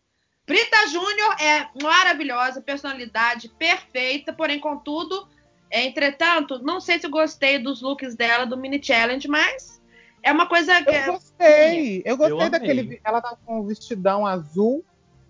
Brita 0.46 0.88
Júnior 0.88 1.36
é 1.40 1.68
maravilhosa, 1.82 2.62
personalidade 2.62 3.48
perfeita, 3.50 4.34
porém, 4.34 4.60
contudo, 4.60 5.28
é, 5.70 5.86
entretanto, 5.86 6.60
não 6.64 6.82
sei 6.82 7.00
se 7.00 7.06
eu 7.06 7.12
gostei 7.12 7.60
dos 7.60 7.82
looks 7.82 8.16
dela 8.16 8.46
do 8.46 8.58
mini 8.58 8.84
challenge, 8.84 9.28
mas 9.28 9.82
é 10.24 10.32
uma 10.32 10.48
coisa 10.48 10.84
que 10.84 10.90
Eu 10.90 11.14
gostei. 11.14 12.02
Eu 12.04 12.18
gostei 12.18 12.34
Eu 12.34 12.38
amei. 12.40 12.50
daquele. 12.50 13.02
Ela 13.04 13.22
tava 13.22 13.38
com 13.46 13.60
um 13.60 13.66
vestidão 13.68 14.26
azul, 14.26 14.84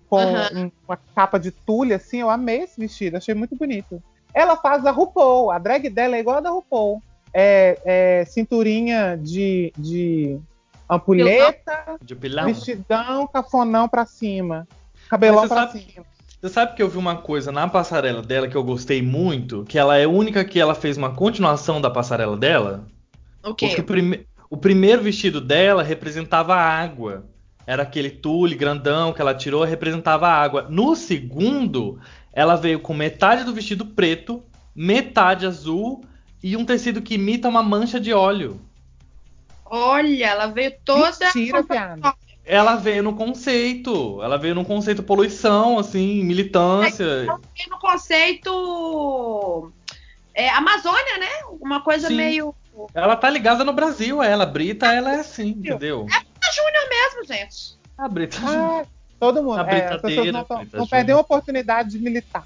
com 0.10 0.18
Aham. 0.18 0.50
um- 0.56 0.72
uma 0.88 0.98
capa 1.14 1.38
de 1.38 1.52
tulha, 1.52 1.98
assim. 1.98 2.22
Eu 2.22 2.30
amei 2.30 2.62
esse 2.62 2.80
vestido, 2.80 3.18
achei 3.18 3.36
muito 3.36 3.56
bonito. 3.56 4.02
Ela 4.34 4.56
faz 4.56 4.86
a 4.86 4.92
RuPaul, 4.92 5.52
a 5.52 5.60
drag 5.60 5.90
dela 5.90 6.16
é 6.16 6.20
igual 6.22 6.38
a 6.38 6.42
da 6.42 6.50
RuPaul. 6.50 7.04
É, 7.34 7.80
é 8.22 8.26
cinturinha 8.26 9.18
de, 9.18 9.72
de 9.78 10.38
ampulheta, 10.90 11.98
De 12.02 12.16
pilão. 12.16 12.46
vestidão, 12.46 13.28
cafonão 13.28 13.88
pra 13.88 14.06
cima. 14.06 14.68
Cabelão 15.10 15.48
pra 15.48 15.68
sabe- 15.68 15.80
cima. 15.80 16.06
Você 16.42 16.50
sabe 16.50 16.76
que 16.76 16.82
eu 16.82 16.90
vi 16.90 16.98
uma 16.98 17.18
coisa 17.18 17.52
na 17.52 17.68
passarela 17.68 18.22
dela 18.22 18.48
que 18.48 18.56
eu 18.58 18.64
gostei 18.64 19.02
muito? 19.02 19.64
Que 19.66 19.78
ela 19.78 19.98
é 19.98 20.06
a 20.06 20.10
única 20.10 20.44
que 20.44 20.60
ela 20.60 20.74
fez 20.74 20.98
uma 20.98 21.12
continuação 21.14 21.80
da 21.80 21.90
passarela 21.90 22.36
dela? 22.36 22.88
o 23.44 23.50
Porque 23.50 23.70
quê? 23.70 23.82
o, 23.82 23.84
prime- 23.84 24.26
o 24.50 24.58
primeiro 24.58 25.02
vestido 25.04 25.40
dela 25.40 25.84
representava 25.84 26.56
a 26.56 26.62
água. 26.64 27.26
Era 27.68 27.84
aquele 27.84 28.10
tule 28.10 28.56
grandão 28.56 29.14
que 29.14 29.22
ela 29.22 29.36
tirou, 29.36 29.64
representava 29.64 30.28
a 30.28 30.34
água. 30.34 30.66
No 30.68 30.96
segundo, 30.96 32.00
ela 32.34 32.56
veio 32.56 32.80
com 32.80 32.94
metade 32.94 33.44
do 33.44 33.54
vestido 33.54 33.86
preto, 33.86 34.44
metade 34.76 35.46
azul 35.46 36.04
e 36.44 36.56
um 36.58 36.66
tecido 36.66 37.02
que 37.02 37.16
imita 37.16 37.48
uma 37.50 37.62
mancha 37.64 38.00
de 38.00 38.14
óleo. 38.14 38.60
Olha, 39.66 40.26
ela 40.28 40.48
veio 40.48 40.74
toda. 40.84 41.12
Mentira, 41.34 41.62
viado. 41.64 42.14
Ela 42.44 42.76
veio 42.76 43.04
no 43.04 43.14
conceito. 43.16 44.22
Ela 44.22 44.38
veio 44.38 44.56
no 44.56 44.66
conceito 44.66 45.04
poluição, 45.04 45.78
assim, 45.80 46.24
militância. 46.24 47.06
Veio 47.06 47.70
no 47.70 47.80
conceito. 47.80 49.72
É, 50.34 50.50
Amazônia, 50.50 51.18
né? 51.20 51.30
Uma 51.62 51.82
coisa 51.82 52.08
Sim. 52.08 52.16
meio. 52.16 52.56
Ela 52.94 53.16
tá 53.16 53.30
ligada 53.30 53.64
no 53.64 53.74
Brasil, 53.74 54.22
ela. 54.24 54.46
Brita, 54.46 54.88
ela 54.88 55.14
é 55.16 55.20
assim, 55.20 55.50
entendeu? 55.50 56.06
Júnior 56.10 56.90
mesmo, 56.90 57.26
gente. 57.34 57.78
A 57.98 58.08
Brita. 58.10 58.38
Ah, 58.46 58.84
todo 59.20 59.44
mundo. 59.44 59.60
A 59.60 59.70
É, 59.72 59.90
britadeira, 59.90 60.32
não, 60.32 60.44
tão- 60.44 60.58
Brita 60.58 60.78
não 60.78 60.86
Júnior. 60.86 60.90
perdem 60.90 61.16
a 61.16 61.20
oportunidade 61.20 61.90
de 61.92 62.00
militar. 62.00 62.46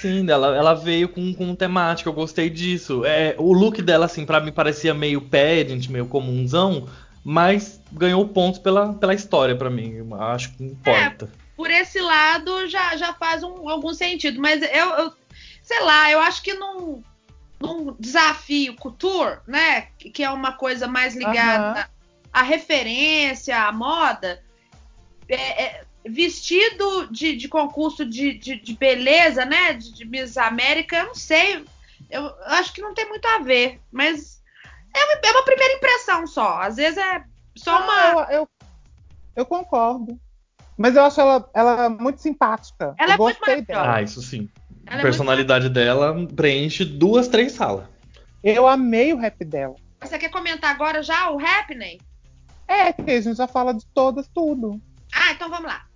Sim, 0.00 0.28
ela, 0.30 0.56
ela 0.56 0.74
veio 0.74 1.08
com, 1.08 1.32
com 1.34 1.54
temática, 1.54 2.08
eu 2.08 2.12
gostei 2.14 2.48
disso. 2.50 3.04
É, 3.04 3.34
o 3.38 3.52
look 3.52 3.80
dela, 3.82 4.06
assim, 4.06 4.24
pra 4.24 4.40
mim 4.40 4.52
parecia 4.52 4.94
meio 4.94 5.20
pageant, 5.20 5.88
meio 5.88 6.06
comunzão, 6.06 6.88
mas 7.22 7.80
ganhou 7.92 8.26
pontos 8.28 8.58
pela, 8.58 8.94
pela 8.94 9.14
história 9.14 9.56
pra 9.56 9.70
mim. 9.70 9.92
Eu 9.94 10.14
Acho 10.22 10.52
que 10.56 10.64
importa. 10.64 11.30
Por 11.56 11.70
esse 11.70 12.00
lado 12.00 12.66
já, 12.68 12.96
já 12.96 13.12
faz 13.14 13.42
um- 13.42 13.68
algum 13.68 13.94
sentido. 13.94 14.40
Mas 14.40 14.60
eu, 14.62 14.88
eu- 14.96 15.12
sei 15.62 15.80
lá, 15.82 16.10
eu 16.10 16.20
acho 16.20 16.42
que 16.42 16.54
não. 16.54 17.02
num 17.60 17.94
desafio 17.98 18.74
couture, 18.76 19.38
né? 19.46 19.82
Que 19.98 20.22
é 20.22 20.30
uma 20.30 20.52
coisa 20.52 20.86
mais 20.86 21.14
ligada 21.16 21.88
à 22.32 22.42
referência, 22.42 23.56
à 23.56 23.72
moda. 23.72 24.42
é, 25.28 25.62
é, 25.64 25.83
vestido 26.04 27.08
de, 27.10 27.34
de 27.36 27.48
concurso 27.48 28.04
de, 28.04 28.34
de, 28.34 28.60
de 28.60 28.74
beleza, 28.76 29.44
né? 29.44 29.72
De, 29.72 29.92
de 29.92 30.04
Miss 30.04 30.36
América, 30.36 30.96
eu 30.96 31.06
não 31.06 31.14
sei. 31.14 31.64
Eu 32.10 32.32
acho 32.46 32.72
que 32.72 32.82
não 32.82 32.94
tem 32.94 33.08
muito 33.08 33.26
a 33.26 33.38
ver, 33.38 33.80
mas 33.90 34.42
é 34.94 35.04
uma, 35.04 35.20
é 35.24 35.30
uma 35.32 35.44
primeira 35.44 35.74
impressão 35.74 36.26
só. 36.26 36.60
Às 36.60 36.76
vezes 36.76 36.98
é 36.98 37.24
só 37.56 37.82
uma. 37.82 37.94
Ah, 37.94 38.26
eu, 38.30 38.40
eu, 38.40 38.48
eu 39.36 39.46
concordo. 39.46 40.18
Mas 40.76 40.96
eu 40.96 41.04
acho 41.04 41.20
ela, 41.20 41.50
ela 41.54 41.88
muito 41.88 42.20
simpática. 42.20 42.94
Ela 42.98 43.12
eu 43.12 43.14
é 43.14 43.18
muito 43.18 43.38
gostei 43.38 43.54
maravilhosa. 43.54 43.82
dela. 43.82 43.96
Ah, 43.96 44.02
isso 44.02 44.20
sim. 44.20 44.48
Ela 44.86 44.96
a 44.96 44.98
é 44.98 45.02
personalidade 45.02 45.68
dela 45.68 46.14
preenche 46.34 46.84
duas, 46.84 47.28
três 47.28 47.52
salas. 47.52 47.86
Eu 48.42 48.66
amei 48.66 49.12
o 49.12 49.16
rap 49.16 49.42
dela. 49.44 49.76
Você 50.02 50.18
quer 50.18 50.30
comentar 50.30 50.70
agora 50.70 51.02
já 51.02 51.30
o 51.30 51.38
Happening? 51.38 51.98
É, 52.68 52.92
que 52.92 53.10
a 53.10 53.20
gente 53.20 53.36
já 53.36 53.46
fala 53.46 53.72
de 53.72 53.86
todas, 53.86 54.28
tudo. 54.28 54.80
Ah, 55.12 55.32
então 55.32 55.48
vamos 55.48 55.66
lá. 55.66 55.86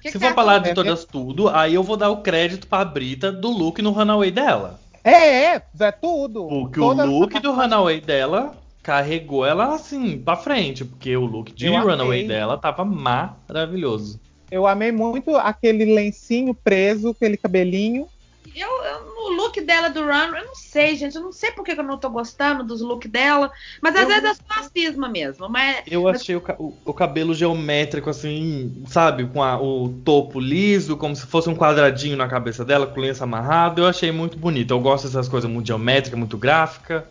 Que 0.00 0.10
Se 0.12 0.18
for 0.18 0.34
falar 0.34 0.58
de 0.58 0.74
todas 0.74 1.04
tudo, 1.04 1.48
aí 1.48 1.74
eu 1.74 1.82
vou 1.82 1.96
dar 1.96 2.10
o 2.10 2.18
crédito 2.18 2.66
pra 2.66 2.84
Brita 2.84 3.32
do 3.32 3.50
look 3.50 3.80
no 3.82 3.90
runaway 3.90 4.30
dela. 4.30 4.78
É, 5.02 5.54
é, 5.54 5.62
é 5.80 5.92
tudo. 5.92 6.46
Porque 6.46 6.78
Todas 6.80 7.08
o 7.08 7.10
look 7.10 7.38
do 7.40 7.52
runaway 7.52 8.00
dela 8.00 8.54
carregou 8.82 9.44
ela 9.44 9.74
assim 9.74 10.18
pra 10.18 10.36
frente. 10.36 10.84
Porque 10.84 11.16
o 11.16 11.24
look 11.24 11.52
de 11.52 11.66
Eu 11.66 11.76
amei. 11.76 11.90
runaway 11.90 12.26
dela 12.26 12.56
tava 12.56 12.84
maravilhoso. 12.84 14.20
Eu 14.50 14.66
amei 14.66 14.90
muito 14.90 15.36
aquele 15.36 15.84
lencinho 15.94 16.54
preso, 16.54 17.10
aquele 17.10 17.36
cabelinho. 17.36 18.06
Eu, 18.54 18.68
eu- 18.84 19.14
no 19.14 19.28
look 19.36 19.60
dela 19.60 19.88
do 19.88 20.00
Run, 20.02 20.36
eu 20.36 20.46
não 20.46 20.54
sei, 20.54 20.96
gente. 20.96 21.16
Eu 21.16 21.22
não 21.22 21.32
sei 21.32 21.50
porque 21.52 21.74
que 21.74 21.80
eu 21.80 21.84
não 21.84 21.98
tô 21.98 22.08
gostando 22.10 22.64
dos 22.64 22.80
looks 22.80 23.10
dela. 23.10 23.50
Mas 23.80 23.94
às 23.94 24.02
Eu- 24.02 24.08
vezes 24.08 24.24
é 24.24 24.34
só 24.34 24.60
a 24.60 24.62
cisma 24.64 25.08
mesmo. 25.08 25.48
Mas 25.48 25.82
Eu 25.86 26.02
Mas- 26.04 26.20
achei 26.20 26.36
o, 26.36 26.42
o- 26.58 26.76
o 26.84 26.94
cabelo 26.94 27.34
geométrico, 27.34 28.10
assim, 28.10 28.82
sabe? 28.88 29.26
Com 29.26 29.42
a- 29.42 29.60
o 29.60 29.88
topo 30.04 30.40
liso, 30.40 30.96
como 30.96 31.14
se 31.16 31.26
fosse 31.26 31.48
um 31.48 31.54
quadradinho 31.56 32.16
na 32.16 32.28
cabeça 32.28 32.64
dela, 32.64 32.86
com 32.86 32.98
o 32.98 33.02
lenço 33.02 33.22
amarrado. 33.24 33.80
Eu 33.82 33.86
achei 33.86 34.10
muito 34.12 34.36
bonito. 34.36 34.70
Eu 34.72 34.80
gosto 34.80 35.04
dessas 35.06 35.28
coisas 35.28 35.50
muito 35.50 35.66
geométricas, 35.66 36.18
muito 36.18 36.36
gráfica. 36.38 37.08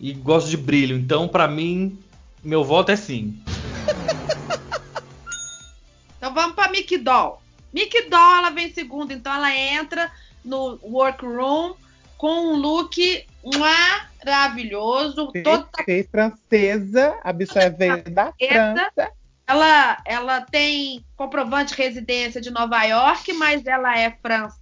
E 0.00 0.12
gosto 0.12 0.48
de 0.50 0.56
brilho. 0.56 0.96
Então, 0.96 1.28
pra 1.28 1.46
mim, 1.48 1.98
meu 2.42 2.62
voto 2.64 2.90
é 2.92 2.96
sim. 2.96 3.38
Então 6.18 6.32
vamos 6.32 6.54
pra 6.54 6.68
Mickey 6.70 6.96
Doll. 6.98 7.40
Mickey 7.72 8.08
Doll, 8.08 8.36
ela 8.36 8.50
vem 8.50 8.72
segunda, 8.72 9.12
então 9.12 9.34
ela 9.34 9.54
entra 9.54 10.10
no 10.44 10.78
workroom 10.82 11.74
com 12.18 12.54
um 12.54 12.56
look 12.56 13.26
maravilhoso. 14.24 15.32
Toda 15.42 15.68
Fez 15.84 16.06
francesa, 16.06 17.18
a 17.22 17.32
bicha 17.32 17.60
é 17.60 17.70
veio 17.70 18.02
da 18.04 18.32
França. 18.32 19.12
ela, 19.46 20.02
ela 20.04 20.40
tem 20.40 21.04
comprovante 21.16 21.74
de 21.74 21.82
residência 21.82 22.40
de 22.40 22.50
Nova 22.50 22.82
York, 22.84 23.32
mas 23.34 23.66
ela 23.66 23.98
é 23.98 24.10
francesa 24.22 24.60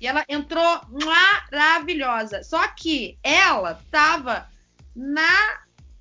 e 0.00 0.06
ela 0.06 0.24
entrou 0.28 0.80
maravilhosa. 0.90 2.42
Só 2.42 2.66
que 2.68 3.18
ela 3.22 3.80
estava 3.84 4.48
na 4.94 5.58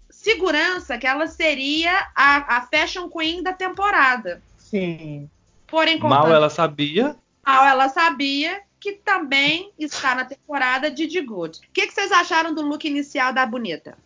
segurança 0.09 0.97
que 0.97 1.07
ela 1.07 1.27
seria 1.27 1.91
a, 2.15 2.57
a 2.57 2.67
fashion 2.67 3.09
queen 3.09 3.41
da 3.41 3.53
temporada. 3.53 4.41
Sim. 4.57 5.29
Porém, 5.67 5.99
Mal 5.99 6.31
ela 6.31 6.49
sabia. 6.49 7.15
Mal 7.45 7.65
ela 7.65 7.89
sabia 7.89 8.61
que 8.79 8.93
também 8.93 9.71
está 9.77 10.15
na 10.15 10.25
temporada 10.25 10.89
de 10.91 11.07
The 11.07 11.21
Good. 11.21 11.59
O 11.59 11.61
que, 11.73 11.87
que 11.87 11.93
vocês 11.93 12.11
acharam 12.11 12.53
do 12.53 12.61
look 12.61 12.85
inicial 12.87 13.33
da 13.33 13.45
Bonita? 13.45 13.97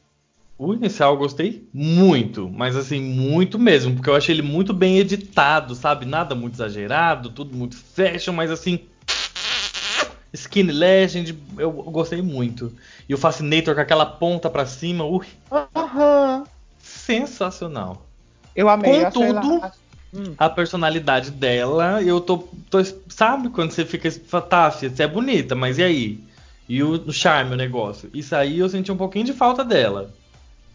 O 0.58 0.73
inicial 0.73 1.13
eu 1.13 1.17
gostei 1.19 1.67
muito, 1.71 2.50
mas 2.50 2.76
assim, 2.76 3.00
muito 3.00 3.60
mesmo, 3.60 3.93
porque 3.95 4.10
eu 4.10 4.15
achei 4.15 4.34
ele 4.34 4.41
muito 4.41 4.73
bem 4.73 4.97
editado, 4.97 5.76
sabe? 5.76 6.06
Nada 6.06 6.34
muito 6.34 6.56
exagerado, 6.56 7.30
tudo 7.30 7.56
muito 7.56 7.76
fashion, 7.78 8.34
mas 8.34 8.50
assim. 8.50 8.88
Skinny 10.34 10.71
Legend, 10.71 11.38
eu 11.58 11.71
gostei 11.71 12.21
muito. 12.21 12.76
E 13.08 13.13
o 13.13 13.17
Fascinator 13.17 13.73
com 13.76 13.82
aquela 13.82 14.06
ponta 14.06 14.50
pra 14.50 14.65
cima, 14.65 15.06
ui, 15.06 15.26
Aham. 15.76 16.43
sensacional. 16.80 18.06
Eu 18.56 18.67
amei. 18.67 19.04
Contudo- 19.06 19.71
Hum. 20.13 20.36
A 20.38 20.50
personalidade 20.50 21.32
dela, 21.32 22.02
eu 22.02 22.22
tô, 22.22 22.38
tô- 22.70 22.84
Sabe 23.10 23.50
quando 23.50 23.72
você 23.72 23.86
fica. 23.86 24.10
Tá, 24.41 24.72
você 24.72 25.04
é 25.04 25.08
bonita, 25.08 25.56
mas 25.56 25.78
e 25.78 25.84
aí? 25.84 26.20
E 26.70 26.82
o, 26.84 26.91
o 26.93 27.13
charme, 27.13 27.54
o 27.54 27.58
negócio. 27.58 28.10
Isso 28.13 28.36
aí 28.36 28.60
eu 28.60 28.70
senti 28.70 28.91
um 28.91 28.98
pouquinho 28.98 29.26
de 29.26 29.34
falta 29.34 29.63
dela. 29.63 30.12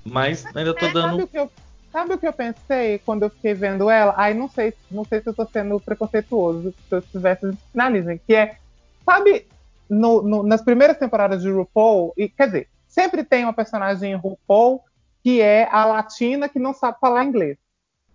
Mas 0.05 0.45
ainda 0.55 0.75
tô 0.75 0.81
Sabe 0.81 0.95
dando. 0.95 1.23
o, 1.23 1.29
que 1.29 1.38
eu, 1.38 1.51
sabe 1.92 2.14
o 2.14 2.18
que 2.18 2.27
eu 2.27 2.33
pensei 2.33 2.99
quando 2.99 3.23
eu 3.25 3.31
fiquei 3.31 3.55
vendo 3.55 3.88
ela? 3.88 4.14
Aí 4.16 4.35
não 4.35 4.49
sei, 4.49 4.75
não 4.90 5.05
sei 5.05 5.21
se 5.21 5.29
eu 5.29 5.35
tô 5.35 5.47
sendo 5.47 5.79
preconceituoso, 5.81 6.75
se 6.88 6.95
eu 6.97 7.03
tivesse 7.03 7.53
finalizem, 7.71 8.21
que 8.27 8.35
é, 8.35 8.57
sabe, 9.05 9.47
no- 9.88 10.23
no- 10.23 10.42
nas 10.42 10.62
primeiras 10.62 10.97
temporadas 10.99 11.42
de 11.42 11.51
RuPaul, 11.51 12.12
e, 12.16 12.29
quer 12.29 12.47
dizer, 12.47 12.68
sempre 12.88 13.23
tem 13.25 13.45
uma 13.45 13.53
personagem 13.53 14.12
em 14.12 14.16
RuPaul 14.16 14.83
que 15.23 15.40
é 15.40 15.68
a 15.71 15.85
latina 15.85 16.49
que 16.49 16.59
não 16.59 16.75
sabe 16.75 16.99
falar 17.01 17.25
inglês. 17.25 17.57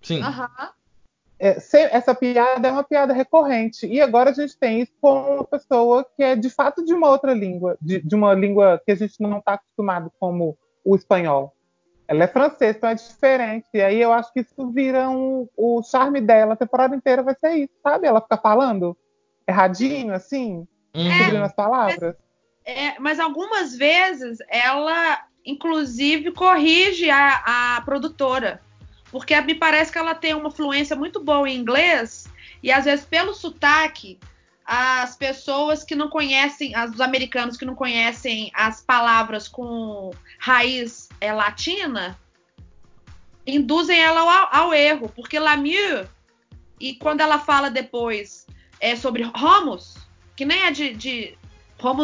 Sim. 0.01 0.21
Aham. 0.21 0.49
É, 1.39 1.59
se- 1.59 1.77
essa 1.91 2.15
piada 2.15 2.67
é 2.67 2.71
uma 2.71 2.83
piada 2.83 3.13
recorrente. 3.13 3.85
E 3.85 4.01
agora 4.01 4.31
a 4.31 4.33
gente 4.33 4.57
tem 4.57 4.81
isso 4.81 4.91
com 4.99 5.35
uma 5.35 5.43
pessoa 5.43 6.03
que 6.15 6.23
é 6.23 6.35
de 6.35 6.49
fato 6.49 6.83
de 6.83 6.93
uma 6.93 7.09
outra 7.09 7.33
língua, 7.33 7.77
de, 7.81 8.01
de 8.01 8.15
uma 8.15 8.33
língua 8.33 8.81
que 8.85 8.91
a 8.91 8.95
gente 8.95 9.21
não 9.21 9.37
está 9.37 9.53
acostumado, 9.53 10.11
como 10.19 10.57
o 10.83 10.95
espanhol. 10.95 11.53
Ela 12.07 12.23
é 12.23 12.27
francesa, 12.27 12.77
então 12.77 12.89
é 12.89 12.95
diferente. 12.95 13.67
E 13.73 13.81
aí 13.81 14.01
eu 14.01 14.13
acho 14.13 14.31
que 14.33 14.39
isso 14.39 14.71
vira 14.71 15.09
um- 15.09 15.47
o 15.55 15.83
charme 15.83 16.21
dela. 16.21 16.53
A 16.53 16.57
temporada 16.57 16.95
inteira 16.95 17.21
vai 17.21 17.35
ser 17.35 17.51
isso, 17.53 17.73
sabe? 17.83 18.07
Ela 18.07 18.21
fica 18.21 18.37
falando 18.37 18.97
erradinho, 19.47 20.13
assim, 20.13 20.65
descobrindo 20.93 21.43
as 21.43 21.53
palavras. 21.53 22.15
É, 22.65 22.99
mas 22.99 23.19
algumas 23.19 23.75
vezes 23.75 24.39
ela, 24.49 25.19
inclusive, 25.45 26.31
corrige 26.31 27.09
a, 27.09 27.75
a 27.77 27.81
produtora. 27.81 28.61
Porque 29.11 29.39
me 29.41 29.55
parece 29.55 29.91
que 29.91 29.97
ela 29.97 30.13
tem 30.13 30.33
uma 30.33 30.51
fluência 30.51 30.95
muito 30.95 31.19
boa 31.21 31.49
em 31.49 31.57
inglês, 31.57 32.27
e 32.61 32.71
às 32.71 32.85
vezes, 32.85 33.05
pelo 33.05 33.33
sotaque, 33.33 34.19
as 34.65 35.15
pessoas 35.15 35.83
que 35.83 35.95
não 35.95 36.09
conhecem, 36.09 36.73
os 36.77 36.99
americanos 36.99 37.55
que 37.55 37.63
não 37.63 37.73
conhecem 37.73 38.51
as 38.53 38.81
palavras 38.81 39.47
com 39.47 40.11
raiz 40.37 41.07
é, 41.21 41.31
latina, 41.31 42.19
induzem 43.45 43.97
ela 43.97 44.19
ao, 44.19 44.65
ao 44.65 44.73
erro. 44.73 45.09
Porque 45.15 45.39
Lamieux, 45.39 46.09
e 46.79 46.95
quando 46.95 47.21
ela 47.21 47.39
fala 47.39 47.69
depois 47.69 48.45
é 48.79 48.95
sobre 48.97 49.23
Romus, 49.23 49.95
que 50.35 50.43
nem 50.43 50.63
é 50.63 50.71
de, 50.71 50.93
de 50.93 51.37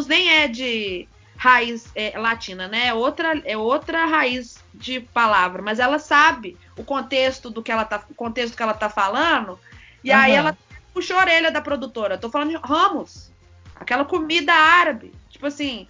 nem 0.07 0.29
é 0.29 0.47
de 0.47 1.07
raiz 1.43 1.91
é, 1.93 2.17
latina, 2.17 2.69
né? 2.69 2.88
É 2.88 2.93
outra, 2.93 3.38
é 3.43 3.58
outra 3.58 4.06
raiz 4.06 4.63
de 4.73 5.01
palavra, 5.01 5.62
mas 5.62 5.77
ela 5.77 5.99
sabe 5.99 6.58
o 6.77 6.86
contexto 6.86 7.49
do 7.49 7.62
que 7.62 7.69
ela 7.69 7.84
tá, 7.84 8.01
o 8.10 8.15
contexto 8.15 8.56
que 8.56 8.63
ela 8.63 8.73
tá 8.73 8.89
falando, 8.89 9.60
e 10.01 10.10
aí 10.10 10.32
Aham. 10.32 10.39
ela 10.39 10.58
puxa 10.93 11.13
a 11.13 11.17
orelha 11.17 11.51
da 11.51 11.62
produtora. 11.62 12.17
Tô 12.17 12.29
falando 12.29 12.51
de 12.51 12.60
Ramos, 12.63 13.29
aquela 13.75 14.06
comida 14.06 14.53
árabe, 14.53 15.12
tipo 15.29 15.45
assim. 15.45 15.86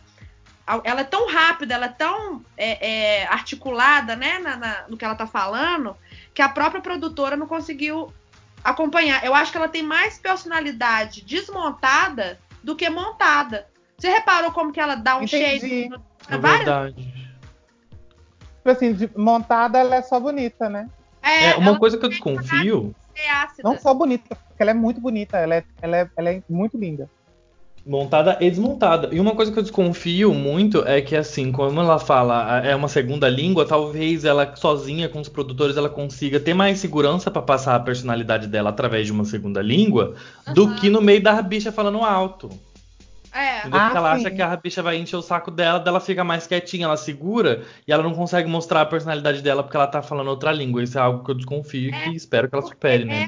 Ela 0.86 1.02
é 1.02 1.04
tão 1.04 1.28
rápida, 1.30 1.76
ela 1.76 1.86
é 1.86 1.90
tão 1.90 2.44
é, 2.58 2.70
é, 3.22 3.28
articulada, 3.28 4.16
né, 4.16 4.40
na- 4.40 4.56
na- 4.58 4.86
no 4.88 4.98
que 4.98 5.06
ela 5.06 5.14
tá 5.14 5.28
falando, 5.28 5.96
que 6.34 6.42
a 6.42 6.50
própria 6.50 6.82
produtora 6.82 7.36
não 7.36 7.46
conseguiu 7.46 8.12
acompanhar. 8.64 9.24
Eu 9.24 9.36
acho 9.36 9.52
que 9.52 9.58
ela 9.58 9.68
tem 9.68 9.84
mais 9.84 10.18
personalidade 10.18 11.22
desmontada 11.22 12.40
do 12.64 12.76
que 12.76 12.90
montada. 12.90 13.68
Você 14.04 14.10
reparou 14.10 14.52
como 14.52 14.74
que 14.74 14.82
ela 14.82 14.96
dá 14.96 15.16
um 15.16 15.24
Entendi. 15.24 15.60
shade? 15.60 15.88
no- 15.90 16.02
É 16.28 16.38
verdade. 16.38 16.96
Tipo 18.58 18.70
assim, 18.70 18.92
de- 18.94 19.10
montada 19.16 19.80
ela 19.80 19.96
é 19.96 20.02
só 20.02 20.20
bonita, 20.20 20.68
né? 20.70 20.90
É, 21.22 21.52
É, 21.52 21.56
uma 21.56 21.80
coisa 21.80 21.98
que 21.98 22.04
eu 22.06 22.10
desconfio. 22.10 22.94
Não 23.64 23.80
só 23.80 23.94
bonita, 23.94 24.36
porque 24.36 24.62
ela 24.62 24.72
é 24.72 24.74
muito 24.74 25.00
bonita, 25.00 25.38
ela 25.38 25.56
é, 25.56 25.64
ela 25.82 25.96
é, 26.00 26.10
ela 26.18 26.30
é 26.32 26.44
muito 26.50 26.78
linda. 26.78 27.10
montada 27.86 28.38
e 28.42 28.50
desmontada. 28.50 29.08
E 29.14 29.20
uma 29.22 29.36
coisa 29.36 29.52
que 29.54 29.60
eu 29.60 29.64
desconfio 29.64 30.34
muito 30.34 30.86
é 30.86 31.02
que, 31.02 31.16
assim, 31.16 31.50
como 31.52 31.80
ela 31.80 31.98
fala 32.00 32.60
é 32.66 32.76
uma 32.76 32.90
segunda 32.90 33.30
língua, 33.30 33.66
talvez 33.66 34.26
ela 34.26 34.54
sozinha 34.58 35.08
com 35.08 35.20
os 35.22 35.30
produtores 35.30 35.78
ela 35.78 35.90
consiga 35.90 36.42
ter 36.42 36.54
mais 36.54 36.80
segurança 36.80 37.32
pra 37.32 37.42
passar 37.42 37.76
a 37.76 37.80
personalidade 37.80 38.48
dela 38.48 38.70
através 38.70 39.06
de 39.06 39.14
uma 39.14 39.24
segunda 39.26 39.62
língua 39.62 40.16
do 40.54 40.66
Aham. 40.66 40.76
que 40.76 40.90
no 40.90 41.02
meio 41.02 41.22
da 41.24 41.42
bicha 41.42 41.72
falando 41.72 42.00
alto. 42.04 42.50
É. 43.34 43.60
Entendeu? 43.60 43.80
Ah, 43.80 43.84
Porque 43.86 43.98
ela 43.98 44.16
sim. 44.16 44.22
acha 44.26 44.36
que 44.36 44.42
a 44.42 44.56
bicha 44.56 44.84
vai 44.84 44.98
encher 44.98 45.16
o 45.16 45.22
saco 45.22 45.50
dela, 45.50 45.80
dela 45.80 46.00
fica 46.00 46.24
mais 46.24 46.46
quietinha, 46.46 46.86
ela 46.86 46.98
segura 46.98 47.66
e 47.88 47.92
ela 47.92 48.04
não 48.04 48.14
consegue 48.14 48.48
mostrar 48.48 48.82
a 48.82 48.86
personalidade 48.86 49.42
dela 49.42 49.64
porque 49.64 49.76
ela 49.76 49.88
tá 49.88 50.02
falando 50.02 50.28
outra 50.28 50.52
língua. 50.52 50.84
Isso 50.84 50.98
é 50.98 51.02
algo 51.02 51.24
que 51.24 51.32
eu 51.32 51.36
desconfio 51.36 51.90
e 51.90 51.94
É, 51.94 52.04
que 52.04 52.16
espero 52.16 52.48
que 52.48 52.56
ela 52.56 52.66
supere, 52.66 53.06
né? 53.06 53.28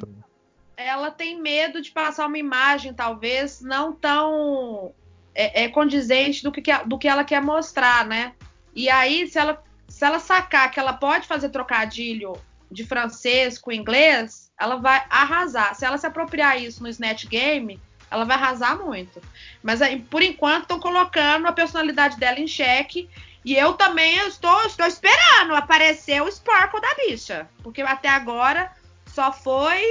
ela 0.77 1.09
tem 1.09 1.41
medo 1.41 1.81
de 1.81 1.91
passar 1.91 2.27
uma 2.27 2.37
imagem, 2.37 2.93
talvez, 2.93 3.61
não 3.61 3.93
tão 3.93 4.93
é, 5.33 5.63
é 5.63 5.69
condizente 5.69 6.43
do 6.43 6.51
que, 6.51 6.61
do 6.85 6.97
que 6.97 7.07
ela 7.07 7.23
quer 7.23 7.41
mostrar, 7.41 8.05
né? 8.05 8.33
E 8.73 8.89
aí, 8.89 9.27
se 9.27 9.39
ela, 9.39 9.63
se 9.87 10.05
ela 10.05 10.19
sacar 10.19 10.69
que 10.69 10.79
ela 10.79 10.93
pode 10.93 11.27
fazer 11.27 11.49
trocadilho 11.49 12.33
de 12.69 12.83
francês 12.83 13.57
com 13.57 13.71
inglês, 13.71 14.51
ela 14.59 14.75
vai 14.75 15.03
arrasar. 15.09 15.73
Se 15.75 15.85
ela 15.85 15.97
se 15.97 16.05
apropriar 16.05 16.61
isso 16.61 16.83
no 16.83 16.89
Snatch 16.89 17.25
Game, 17.25 17.79
ela 18.09 18.25
vai 18.25 18.35
arrasar 18.35 18.77
muito. 18.77 19.21
Mas 19.63 19.79
por 20.09 20.21
enquanto 20.21 20.63
estão 20.63 20.79
colocando 20.79 21.47
a 21.47 21.51
personalidade 21.51 22.17
dela 22.17 22.39
em 22.39 22.47
xeque. 22.47 23.09
E 23.43 23.55
eu 23.55 23.73
também 23.73 24.17
estou, 24.27 24.65
estou 24.65 24.87
esperando 24.87 25.53
aparecer 25.55 26.21
o 26.21 26.31
Sparkle 26.31 26.81
da 26.81 26.95
bicha. 26.95 27.47
Porque 27.61 27.81
até 27.81 28.09
agora 28.09 28.71
só 29.05 29.31
foi 29.31 29.83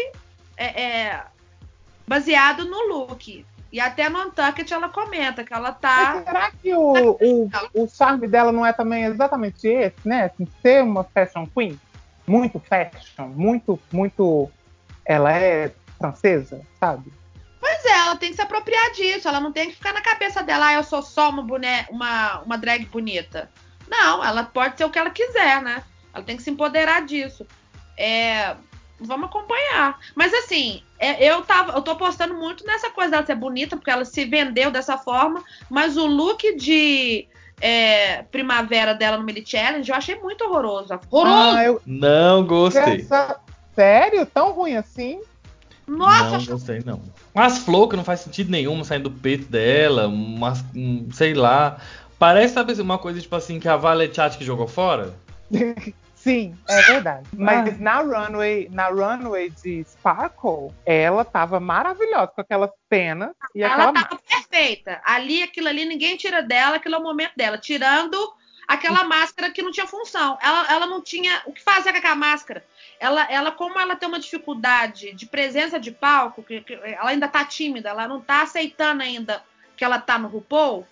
é, 0.57 0.83
é, 0.83 1.25
baseado 2.07 2.65
no 2.65 2.89
look. 2.89 3.45
E 3.73 3.81
até 3.81 4.09
no 4.09 4.21
Untucked 4.21 4.73
ela 4.73 4.89
comenta 4.89 5.43
que 5.43 5.53
ela 5.53 5.71
Mas 5.71 5.81
tá. 5.81 6.23
será 6.25 6.51
que 6.53 6.73
o, 6.73 7.17
o, 7.21 7.51
o 7.75 7.89
charme 7.89 8.29
dela 8.29 8.53
não 8.53 8.65
é 8.65 8.73
também 8.73 9.05
exatamente 9.05 9.67
esse, 9.67 9.97
né? 10.07 10.27
Assim, 10.27 10.47
ser 10.63 10.85
uma 10.85 11.03
fashion 11.03 11.47
queen? 11.47 11.81
Muito 12.25 12.61
fashion, 12.61 13.29
muito, 13.29 13.79
muito. 13.91 14.49
Ela 15.05 15.33
é 15.33 15.73
francesa, 15.99 16.61
sabe? 16.79 17.13
Pois 17.85 17.93
é, 17.93 17.99
ela 17.99 18.17
tem 18.17 18.31
que 18.31 18.37
se 18.37 18.43
apropriar 18.43 18.93
disso. 18.93 19.29
Ela 19.29 19.41
não 19.41 19.53
tem 19.53 19.69
que 19.69 19.77
ficar 19.77 19.93
na 19.93 20.01
cabeça 20.01 20.43
dela, 20.43 20.69
ah, 20.69 20.75
eu 20.75 20.83
sou 20.83 21.03
só 21.03 21.29
uma, 21.29 21.43
bone... 21.43 21.67
uma, 21.91 22.41
uma 22.41 22.57
drag 22.57 22.87
bonita. 22.87 23.51
Não, 23.89 24.25
ela 24.25 24.43
pode 24.43 24.79
ser 24.79 24.85
o 24.85 24.91
que 24.91 24.99
ela 24.99 25.11
quiser, 25.11 25.61
né? 25.63 25.83
Ela 26.13 26.25
tem 26.25 26.37
que 26.37 26.43
se 26.43 26.51
empoderar 26.51 27.03
disso. 27.03 27.47
É, 27.97 28.57
Vamos 28.99 29.29
acompanhar. 29.29 29.99
Mas 30.15 30.33
assim, 30.33 30.83
é, 30.99 31.29
eu, 31.29 31.43
tava, 31.43 31.73
eu 31.73 31.83
tô 31.83 31.91
apostando 31.91 32.33
muito 32.33 32.65
nessa 32.65 32.89
coisa 32.91 33.11
dela 33.11 33.27
ser 33.27 33.35
bonita, 33.35 33.77
porque 33.77 33.91
ela 33.91 34.05
se 34.05 34.25
vendeu 34.25 34.71
dessa 34.71 34.97
forma. 34.97 35.45
Mas 35.69 35.97
o 35.97 36.07
look 36.07 36.57
de 36.57 37.29
é, 37.61 38.23
primavera 38.23 38.95
dela 38.95 39.19
no 39.19 39.25
Mini 39.25 39.45
Challenge 39.45 39.91
eu 39.91 39.97
achei 39.97 40.15
muito 40.15 40.45
horroroso. 40.45 40.99
Horroroso! 41.11 41.57
Ah, 41.57 41.65
eu. 41.65 41.83
Não 41.85 42.47
gostei. 42.47 43.01
Essa... 43.01 43.41
Sério? 43.75 44.25
Tão 44.25 44.53
ruim 44.53 44.77
assim? 44.77 45.21
Nossa, 45.87 46.39
não 46.39 46.45
gostei, 46.47 46.83
não. 46.85 47.01
Umas 47.35 47.59
flores 47.59 47.91
que 47.91 47.97
não 47.97 48.05
faz 48.05 48.21
sentido 48.21 48.51
nenhum 48.51 48.83
saindo 48.85 49.09
do 49.09 49.21
peito 49.21 49.47
dela, 49.51 50.07
umas, 50.09 50.65
um, 50.75 51.09
sei 51.13 51.35
lá. 51.35 51.79
Parece, 52.19 52.55
sabe, 52.55 52.73
uma 52.81 52.99
coisa 52.99 53.21
tipo 53.21 53.37
assim, 53.37 53.61
que 53.61 53.69
a 53.69 53.77
Vale 53.77 54.13
Chat 54.13 54.39
que 54.39 54.45
jogou 54.45 54.67
fora? 54.67 55.15
Sim, 56.15 56.57
é 56.67 56.81
verdade. 56.81 57.29
Mas 57.37 57.69
Ah. 57.69 57.77
na 57.79 58.01
runway, 58.01 58.67
na 58.73 58.89
runway 58.89 59.51
de 59.63 59.85
Sparkle, 59.85 60.71
ela 60.87 61.23
tava 61.23 61.61
maravilhosa 61.61 62.29
com 62.29 62.41
aquelas 62.41 62.71
penas 62.89 63.33
e 63.55 63.63
ela 63.63 63.75
aquela 63.75 63.93
tava 63.93 64.19
perfeita. 64.27 65.03
Ali, 65.05 65.43
aquilo 65.43 65.69
ali, 65.69 65.85
ninguém 65.85 66.17
tira 66.17 66.41
dela, 66.41 66.77
aquilo 66.77 66.95
é 66.95 66.99
o 66.99 67.03
momento 67.03 67.33
dela. 67.37 67.59
Tirando 67.59 68.17
aquela 68.67 69.05
máscara 69.05 69.51
que 69.51 69.63
não 69.63 69.71
tinha 69.71 69.87
função. 69.87 70.39
Ela, 70.41 70.73
ela 70.73 70.87
não 70.87 71.01
tinha 71.01 71.43
o 71.47 71.53
que 71.53 71.63
fazer 71.63 71.93
com 71.93 71.99
aquela 71.99 72.17
máscara. 72.17 72.65
Ela, 72.99 73.31
ela, 73.31 73.51
como 73.51 73.79
ela 73.79 73.97
tem 73.97 74.09
uma 74.09 74.21
dificuldade 74.21 75.13
de 75.13 75.27
presença 75.27 75.79
de 75.79 75.91
palco, 75.91 76.43
que, 76.43 76.61
que 76.61 76.75
ela 76.75 77.11
ainda 77.11 77.29
tá 77.29 77.45
tímida, 77.45 77.91
ela 77.91 78.09
não 78.09 78.21
tá 78.21 78.43
aceitando 78.43 79.03
ainda 79.03 79.43
que 79.77 79.85
ela 79.85 79.99
tá 79.99 80.19
no 80.19 80.29
RuPaul, 80.29 80.87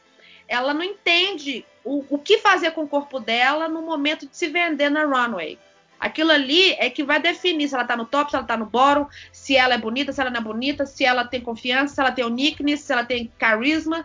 ela 0.48 0.74
não 0.74 0.82
entende 0.82 1.64
o, 1.85 2.04
o 2.11 2.18
que 2.18 2.38
fazer 2.38 2.72
com 2.72 2.82
o 2.82 2.88
corpo 2.88 3.18
dela 3.18 3.68
no 3.68 3.82
momento 3.82 4.26
de 4.26 4.37
se 4.37 4.48
vender 4.48 4.90
na 4.90 5.04
runway. 5.04 5.58
Aquilo 5.98 6.32
ali 6.32 6.72
é 6.72 6.90
que 6.90 7.04
vai 7.04 7.20
definir 7.20 7.68
se 7.68 7.74
ela 7.76 7.85
tá 7.85 7.96
no 7.96 8.04
top, 8.04 8.30
se 8.30 8.37
ela 8.37 8.44
tá 8.44 8.56
no 8.56 8.66
bottom, 8.66 9.08
se 9.30 9.56
ela 9.56 9.74
é 9.74 9.78
bonita, 9.78 10.12
se 10.12 10.20
ela 10.20 10.30
não 10.30 10.40
é 10.40 10.42
bonita, 10.42 10.85
se 10.85 11.04
ela 11.04 11.24
tem 11.24 11.40
confiança, 11.40 11.94
se 11.94 12.00
ela 12.00 12.11
tem 12.11 12.24
uniqueness, 12.24 12.80
se 12.80 12.92
ela 12.92 13.04
tem 13.04 13.32
carisma. 13.38 14.04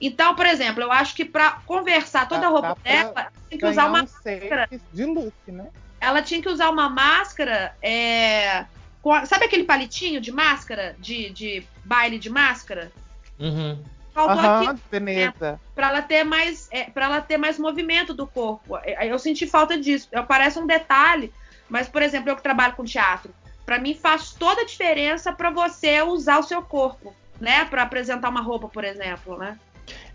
Então, 0.00 0.34
por 0.34 0.46
exemplo, 0.46 0.82
eu 0.82 0.92
acho 0.92 1.14
que 1.14 1.24
para 1.24 1.52
conversar 1.66 2.28
toda 2.28 2.46
a 2.46 2.50
roupa 2.50 2.76
dela, 2.82 3.12
ela 3.16 3.32
tem 3.48 3.58
que 3.58 3.66
usar 3.66 3.86
uma 3.86 4.02
um 4.02 4.06
safe 4.06 4.80
de 4.92 5.04
look, 5.04 5.34
né? 5.48 5.68
ela 6.00 6.20
tinha 6.22 6.42
que 6.42 6.48
usar 6.48 6.68
uma 6.70 6.88
máscara. 6.88 7.74
é, 7.82 8.66
com 9.00 9.12
a- 9.12 9.24
sabe 9.24 9.44
aquele 9.46 9.64
palitinho 9.64 10.20
de 10.20 10.30
máscara? 10.32 10.94
De, 10.98 11.30
de 11.30 11.64
baile 11.84 12.18
de 12.18 12.28
máscara? 12.28 12.92
Uhum. 13.38 13.82
Faltou 14.12 14.38
Aham, 14.38 14.70
aqui 14.70 14.80
Veneza. 14.90 15.60
para 15.74 15.88
ela 15.88 16.02
ter 16.02 16.24
mais 16.24 16.68
é, 16.70 16.84
para 16.84 17.04
ela 17.04 17.20
ter 17.20 17.36
mais 17.36 17.58
movimento 17.58 18.12
do 18.14 18.26
corpo. 18.26 18.76
É, 18.78 19.06
Eu 19.06 19.18
senti 19.18 19.46
falta 19.46 19.78
disso. 19.78 20.08
Eu- 20.12 20.24
Parece 20.24 20.58
um 20.58 20.66
detalhe, 20.66 21.32
mas 21.68 21.88
por 21.88 22.02
exemplo, 22.02 22.30
eu 22.30 22.36
que 22.36 22.42
trabalho 22.42 22.74
com 22.74 22.84
teatro, 22.84 23.34
para 23.64 23.78
mim 23.78 23.94
faz 23.94 24.32
toda 24.32 24.62
a 24.62 24.66
diferença 24.66 25.32
para 25.32 25.50
você 25.50 26.00
usar 26.02 26.38
o 26.38 26.42
seu 26.42 26.62
corpo, 26.62 27.14
né? 27.40 27.64
Para 27.66 27.82
apresentar 27.82 28.28
uma 28.30 28.40
roupa, 28.40 28.68
por 28.68 28.84
exemplo, 28.84 29.36
né? 29.38 29.58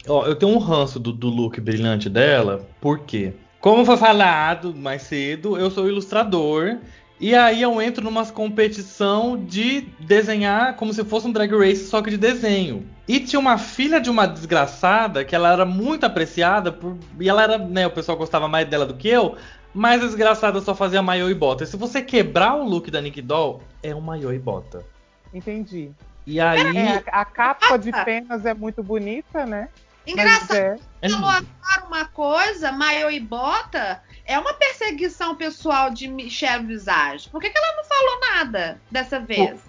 Ó, 0.08 0.26
eu 0.26 0.36
tenho 0.36 0.52
um 0.52 0.58
ranço 0.58 1.00
do, 1.00 1.12
do 1.12 1.30
look 1.30 1.60
brilhante 1.62 2.10
dela, 2.10 2.68
porque, 2.80 3.34
como 3.60 3.86
foi 3.86 3.98
falado 3.98 4.76
mais 4.76 5.04
cedo, 5.04 5.58
eu 5.58 5.70
sou 5.70 5.88
ilustrador. 5.88 6.78
E 7.20 7.36
aí 7.36 7.62
eu 7.62 7.80
entro 7.80 8.04
numa 8.04 8.26
competição 8.26 9.38
de 9.46 9.82
desenhar 10.00 10.76
como 10.76 10.92
se 10.92 11.04
fosse 11.04 11.28
um 11.28 11.32
drag 11.32 11.56
race, 11.56 11.86
só 11.86 12.02
que 12.02 12.10
de 12.10 12.18
desenho. 12.18 12.88
E 13.08 13.20
tinha 13.20 13.40
uma 13.40 13.60
filha 13.60 14.02
de 14.02 14.10
uma 14.10 14.26
desgraçada 14.26 15.24
que 15.24 15.36
ela 15.36 15.54
era 15.54 15.64
muito 15.64 16.04
apreciada 16.04 16.72
por, 16.72 16.98
e 17.20 17.30
ela 17.30 17.44
era, 17.44 17.60
né, 17.60 17.86
o 17.86 17.92
pessoal 17.92 18.18
gostava 18.18 18.48
mais 18.48 18.68
dela 18.68 18.88
do 18.88 18.96
que 18.96 19.08
eu, 19.08 19.36
mas 19.72 20.02
a 20.02 20.08
desgraçada 20.08 20.60
só 20.62 20.74
fazia 20.74 21.04
maiô 21.04 21.30
e 21.30 21.36
bota. 21.36 21.64
E 21.64 21.68
se 21.68 21.78
você 21.78 22.02
quebrar 22.02 22.56
o 22.56 22.68
look 22.68 22.90
da 22.90 23.00
Nick 23.00 23.22
Doll, 23.22 23.62
é 23.84 23.94
um 23.94 24.02
maiô 24.02 24.32
e 24.32 24.40
bota. 24.40 24.84
Entendi. 25.32 25.92
E 26.26 26.40
aí 26.40 26.78
É, 26.78 27.04
a, 27.12 27.22
a 27.22 27.26
capa 27.26 27.78
de 27.78 27.92
penas 28.06 28.46
é 28.46 28.54
muito 28.54 28.84
bonita, 28.84 29.46
né? 29.46 29.70
Engraçado. 30.06 30.56
é, 30.56 30.78
é 31.02 31.08
lindo. 31.08 31.20
colocar 31.22 31.86
uma 31.88 32.06
coisa, 32.06 32.72
maiô 32.72 33.10
e 33.10 33.20
bota, 33.20 34.02
é 34.26 34.38
uma 34.40 34.54
perseguição 34.54 35.36
pessoal 35.36 35.90
de 35.92 36.08
Michelle 36.08 36.66
Visage. 36.66 37.30
Por 37.30 37.40
que, 37.42 37.50
que 37.50 37.58
ela 37.58 37.76
não 37.76 37.84
falou 37.84 38.20
nada 38.36 38.82
dessa 38.90 39.20
vez? 39.20 39.60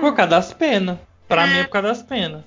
por 0.00 0.14
causa 0.14 0.30
das 0.30 0.52
penas. 0.54 0.98
Pra 1.28 1.44
É. 1.44 1.46
mim 1.46 1.58
é 1.58 1.64
por 1.64 1.70
causa 1.70 1.88
das 1.88 2.02
penas. 2.02 2.42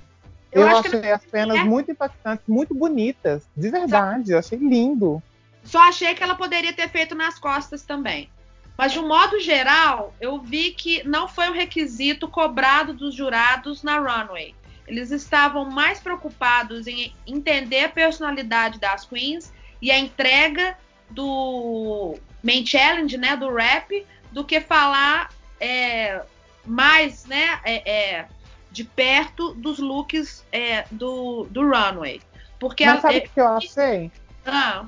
eu, 0.51 0.62
Eu 0.63 0.78
acho 0.78 0.89
que 0.89 0.95
achei 0.97 1.12
as 1.12 1.23
penas 1.25 1.58
é. 1.58 1.63
muito 1.63 1.91
impactantes, 1.91 2.45
muito 2.47 2.73
bonitas. 2.73 3.43
De 3.56 3.69
verdade, 3.69 4.32
eu 4.32 4.39
achei 4.39 4.58
lindo. 4.58 5.21
Só 5.63 5.80
achei 5.88 6.13
que 6.15 6.23
ela 6.23 6.36
poderia 6.36 6.73
ter 6.73 6.89
feito 6.89 7.13
nas 7.15 7.38
costas 7.39 7.84
também. 7.84 8.30
Mas 8.77 8.91
de 8.91 8.99
um 8.99 9.07
modo 9.07 9.39
geral, 9.39 10.13
eu 10.19 10.39
vi 10.41 10.71
que 10.71 11.07
não 11.07 11.27
foi 11.27 11.49
um 11.49 11.53
requisito 11.53 12.27
cobrado 12.27 12.93
dos 12.93 13.15
jurados 13.15 13.83
na 13.83 13.97
runway. 13.97 14.53
Eles 14.88 15.11
estavam 15.11 15.69
mais 15.69 15.99
preocupados 15.99 16.85
em 16.85 17.15
entender 17.25 17.85
a 17.85 17.89
personalidade 17.89 18.79
das 18.79 19.05
queens 19.05 19.51
e 19.81 19.89
a 19.91 19.97
entrega 19.97 20.77
do 21.09 22.15
main 22.43 22.65
challenge, 22.65 23.17
né, 23.17 23.35
do 23.35 23.51
rap, 23.53 24.05
do 24.31 24.43
que 24.43 24.59
falar 24.61 25.29
é, 25.59 26.21
mais, 26.65 27.25
né, 27.25 27.59
é, 27.63 27.91
é, 28.19 28.27
de 28.71 28.83
perto 28.83 29.53
dos 29.53 29.79
looks 29.79 30.45
é, 30.51 30.85
do, 30.91 31.47
do 31.49 31.61
runway. 31.61 32.21
Porque 32.59 32.85
Mas 32.85 32.97
a- 32.97 33.01
sabe 33.01 33.15
é- 33.17 33.25
o 33.25 33.29
que 33.29 33.39
eu 33.41 33.47
achei? 33.47 34.11
ah, 34.45 34.85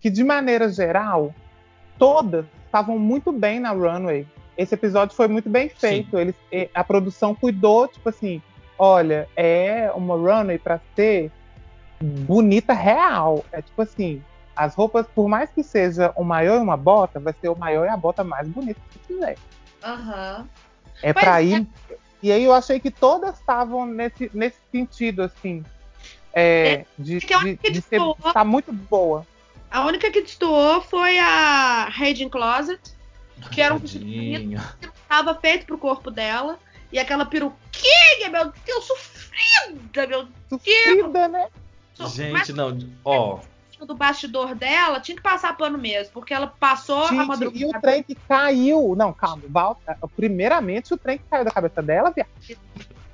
Que 0.00 0.08
de 0.08 0.22
maneira 0.24 0.68
geral, 0.70 1.34
todas 1.98 2.46
estavam 2.66 2.98
muito 2.98 3.32
bem 3.32 3.58
na 3.58 3.70
runway. 3.70 4.26
Esse 4.56 4.74
episódio 4.74 5.16
foi 5.16 5.28
muito 5.28 5.48
bem 5.48 5.68
feito. 5.68 6.18
Eles, 6.18 6.34
a 6.74 6.84
produção 6.84 7.34
cuidou, 7.34 7.88
tipo 7.88 8.08
assim, 8.08 8.42
olha, 8.78 9.28
é 9.36 9.90
uma 9.94 10.14
runway 10.14 10.58
para 10.58 10.80
ser 10.94 11.30
bonita 12.00 12.72
real. 12.72 13.44
É 13.52 13.62
tipo 13.62 13.82
assim, 13.82 14.22
as 14.54 14.74
roupas, 14.74 15.06
por 15.14 15.28
mais 15.28 15.50
que 15.50 15.62
seja 15.62 16.12
o 16.16 16.24
maior 16.24 16.56
e 16.56 16.62
uma 16.62 16.76
bota, 16.76 17.20
vai 17.20 17.34
ser 17.40 17.48
o 17.48 17.58
maior 17.58 17.86
e 17.86 17.88
a 17.88 17.96
bota 17.96 18.24
mais 18.24 18.48
bonita 18.48 18.80
que 18.90 18.98
quiser. 19.00 19.36
aham. 19.82 20.46
É 21.02 21.12
para 21.12 21.42
é. 21.42 21.44
ir. 21.44 21.66
E 22.22 22.32
aí 22.32 22.42
eu 22.42 22.54
achei 22.54 22.80
que 22.80 22.90
todas 22.90 23.38
estavam 23.38 23.84
nesse, 23.84 24.30
nesse 24.32 24.58
sentido, 24.72 25.22
assim. 25.22 25.62
é, 26.32 26.86
de, 26.98 27.20
que 27.20 27.34
eu 27.34 27.40
de, 27.40 27.50
acho 27.50 27.58
que 27.58 27.70
de 27.70 27.80
ser, 27.82 28.00
tá 28.32 28.42
muito 28.42 28.72
boa. 28.72 29.26
A 29.70 29.86
única 29.86 30.10
que 30.10 30.22
destoou 30.22 30.80
foi 30.80 31.18
a 31.18 31.88
Raging 31.90 32.28
Closet, 32.28 32.80
que 33.50 33.60
era 33.60 33.74
um 33.74 33.78
vestido 33.78 34.04
bonito, 34.04 34.76
que 34.80 34.86
não 34.86 34.92
estava 34.94 35.34
feito 35.34 35.66
pro 35.66 35.78
corpo 35.78 36.10
dela. 36.10 36.58
E 36.92 36.98
aquela 36.98 37.26
peruquinha, 37.26 38.30
meu 38.30 38.52
Deus, 38.64 38.84
sofrida, 38.84 40.06
meu 40.06 40.28
Sofrida, 40.48 41.28
né? 41.28 41.48
Deus. 41.98 42.12
Gente, 42.14 42.32
Mas 42.32 42.48
não, 42.50 42.78
ó, 43.04 43.40
do 43.84 43.94
bastidor 43.94 44.54
dela 44.54 45.00
tinha 45.00 45.16
que 45.16 45.22
passar 45.22 45.54
pano 45.56 45.76
mesmo, 45.76 46.12
porque 46.12 46.32
ela 46.32 46.46
passou 46.46 47.02
a 47.02 47.08
Gente, 47.08 47.18
e 47.18 47.22
o 47.22 47.26
madrugada. 47.26 47.80
trem 47.80 48.02
que 48.02 48.14
caiu. 48.14 48.94
Não, 48.96 49.12
calma, 49.12 49.42
Valta. 49.48 49.98
Primeiramente, 50.14 50.94
o 50.94 50.96
trem 50.96 51.18
que 51.18 51.24
caiu 51.28 51.44
da 51.44 51.50
cabeça 51.50 51.82
dela, 51.82 52.10
viado. 52.10 52.28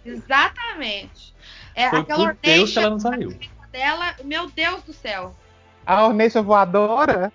Exatamente. 0.04 1.34
É, 1.74 1.90
foi 1.90 2.00
aquela 2.00 2.26
por 2.26 2.36
Deus 2.40 2.72
que 2.72 2.78
ela 2.78 2.90
não 2.90 3.00
saiu. 3.00 3.36
dela, 3.72 4.14
meu 4.24 4.48
Deus 4.50 4.82
do 4.82 4.92
céu. 4.92 5.34
A 5.86 6.06
Orneixa 6.06 6.42
voadora. 6.42 7.32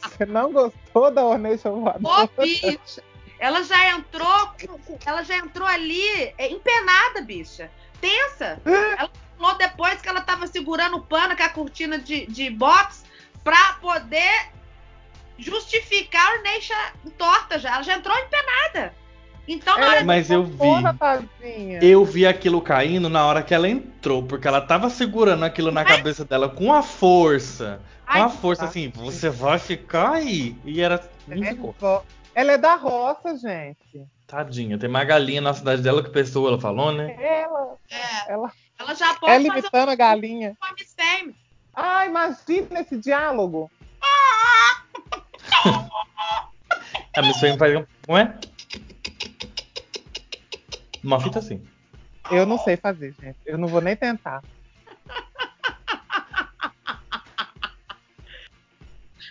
Você 0.00 0.26
não 0.26 0.52
gostou 0.52 1.10
da 1.10 1.22
Orneixa 1.22 1.70
voadora? 1.70 2.30
Ô, 2.36 2.42
bicho. 2.42 3.02
Ela 3.38 3.62
já 3.62 3.90
entrou, 3.90 4.50
ela 5.04 5.22
já 5.22 5.36
entrou 5.36 5.66
ali 5.66 6.32
é, 6.38 6.48
empenada, 6.50 7.20
bicha. 7.20 7.70
Tensa. 8.00 8.60
Ela 8.64 9.10
falou 9.36 9.58
depois 9.58 10.00
que 10.00 10.08
ela 10.08 10.20
tava 10.20 10.46
segurando 10.46 10.96
o 10.96 11.02
pano 11.02 11.36
com 11.36 11.42
a 11.42 11.48
cortina 11.48 11.98
de, 11.98 12.26
de 12.26 12.48
box 12.50 13.04
pra 13.42 13.74
poder 13.80 14.48
justificar 15.36 16.26
a 16.34 16.42
Neixa 16.42 16.74
torta 17.18 17.58
já. 17.58 17.74
Ela 17.74 17.82
já 17.82 17.94
entrou 17.94 18.16
empenada. 18.16 18.94
Então, 19.46 19.78
na 19.78 19.84
É, 19.84 19.88
hora 19.90 20.04
Mas 20.04 20.30
eu 20.30 20.44
vi. 20.44 20.58
Eu 21.82 22.04
vi 22.04 22.26
aquilo 22.26 22.60
caindo 22.62 23.08
na 23.08 23.26
hora 23.26 23.42
que 23.42 23.52
ela 23.54 23.68
entrou, 23.68 24.22
porque 24.22 24.48
ela 24.48 24.60
tava 24.60 24.88
segurando 24.88 25.44
aquilo 25.44 25.70
na 25.70 25.84
Mas- 25.84 25.96
cabeça 25.96 26.24
dela 26.24 26.48
com 26.48 26.72
a 26.72 26.82
força. 26.82 27.80
Com 28.06 28.12
Ai, 28.12 28.20
a 28.22 28.28
força, 28.28 28.62
tá. 28.62 28.68
assim, 28.68 28.90
você 28.94 29.28
vai 29.30 29.58
ficar 29.58 30.12
aí. 30.14 30.56
E 30.64 30.80
era. 30.80 31.02
É. 31.30 31.56
Ela 32.34 32.52
é 32.52 32.58
da 32.58 32.74
roça, 32.74 33.36
gente. 33.36 34.02
Tadinha. 34.26 34.78
Tem 34.78 34.88
uma 34.88 35.04
galinha 35.04 35.40
na 35.40 35.52
cidade 35.54 35.82
dela 35.82 36.02
que 36.02 36.10
pessoa, 36.10 36.48
ela 36.50 36.60
falou, 36.60 36.90
né? 36.92 37.14
Ela, 37.20 37.74
É, 37.90 38.32
ela 38.32 38.50
ela 38.78 38.94
já 38.94 39.10
é 39.12 39.14
pode 39.14 39.32
fazer 39.32 39.38
limitando 39.38 39.90
a 39.90 39.94
galinha. 39.94 40.56
Ah, 41.74 42.06
imagina 42.06 42.80
esse 42.80 42.96
diálogo. 42.96 43.70
A 47.16 47.22
Miss 47.22 47.38
Fame 47.38 47.56
faz 47.58 47.76
um. 47.76 47.84
Não 48.08 48.18
é? 48.18 48.34
Uma 51.04 51.20
fita 51.20 51.38
assim. 51.38 51.62
Eu 52.30 52.46
não 52.46 52.58
sei 52.58 52.76
fazer, 52.76 53.14
gente. 53.20 53.36
Eu 53.44 53.58
não 53.58 53.68
vou 53.68 53.80
nem 53.82 53.94
tentar. 53.94 54.42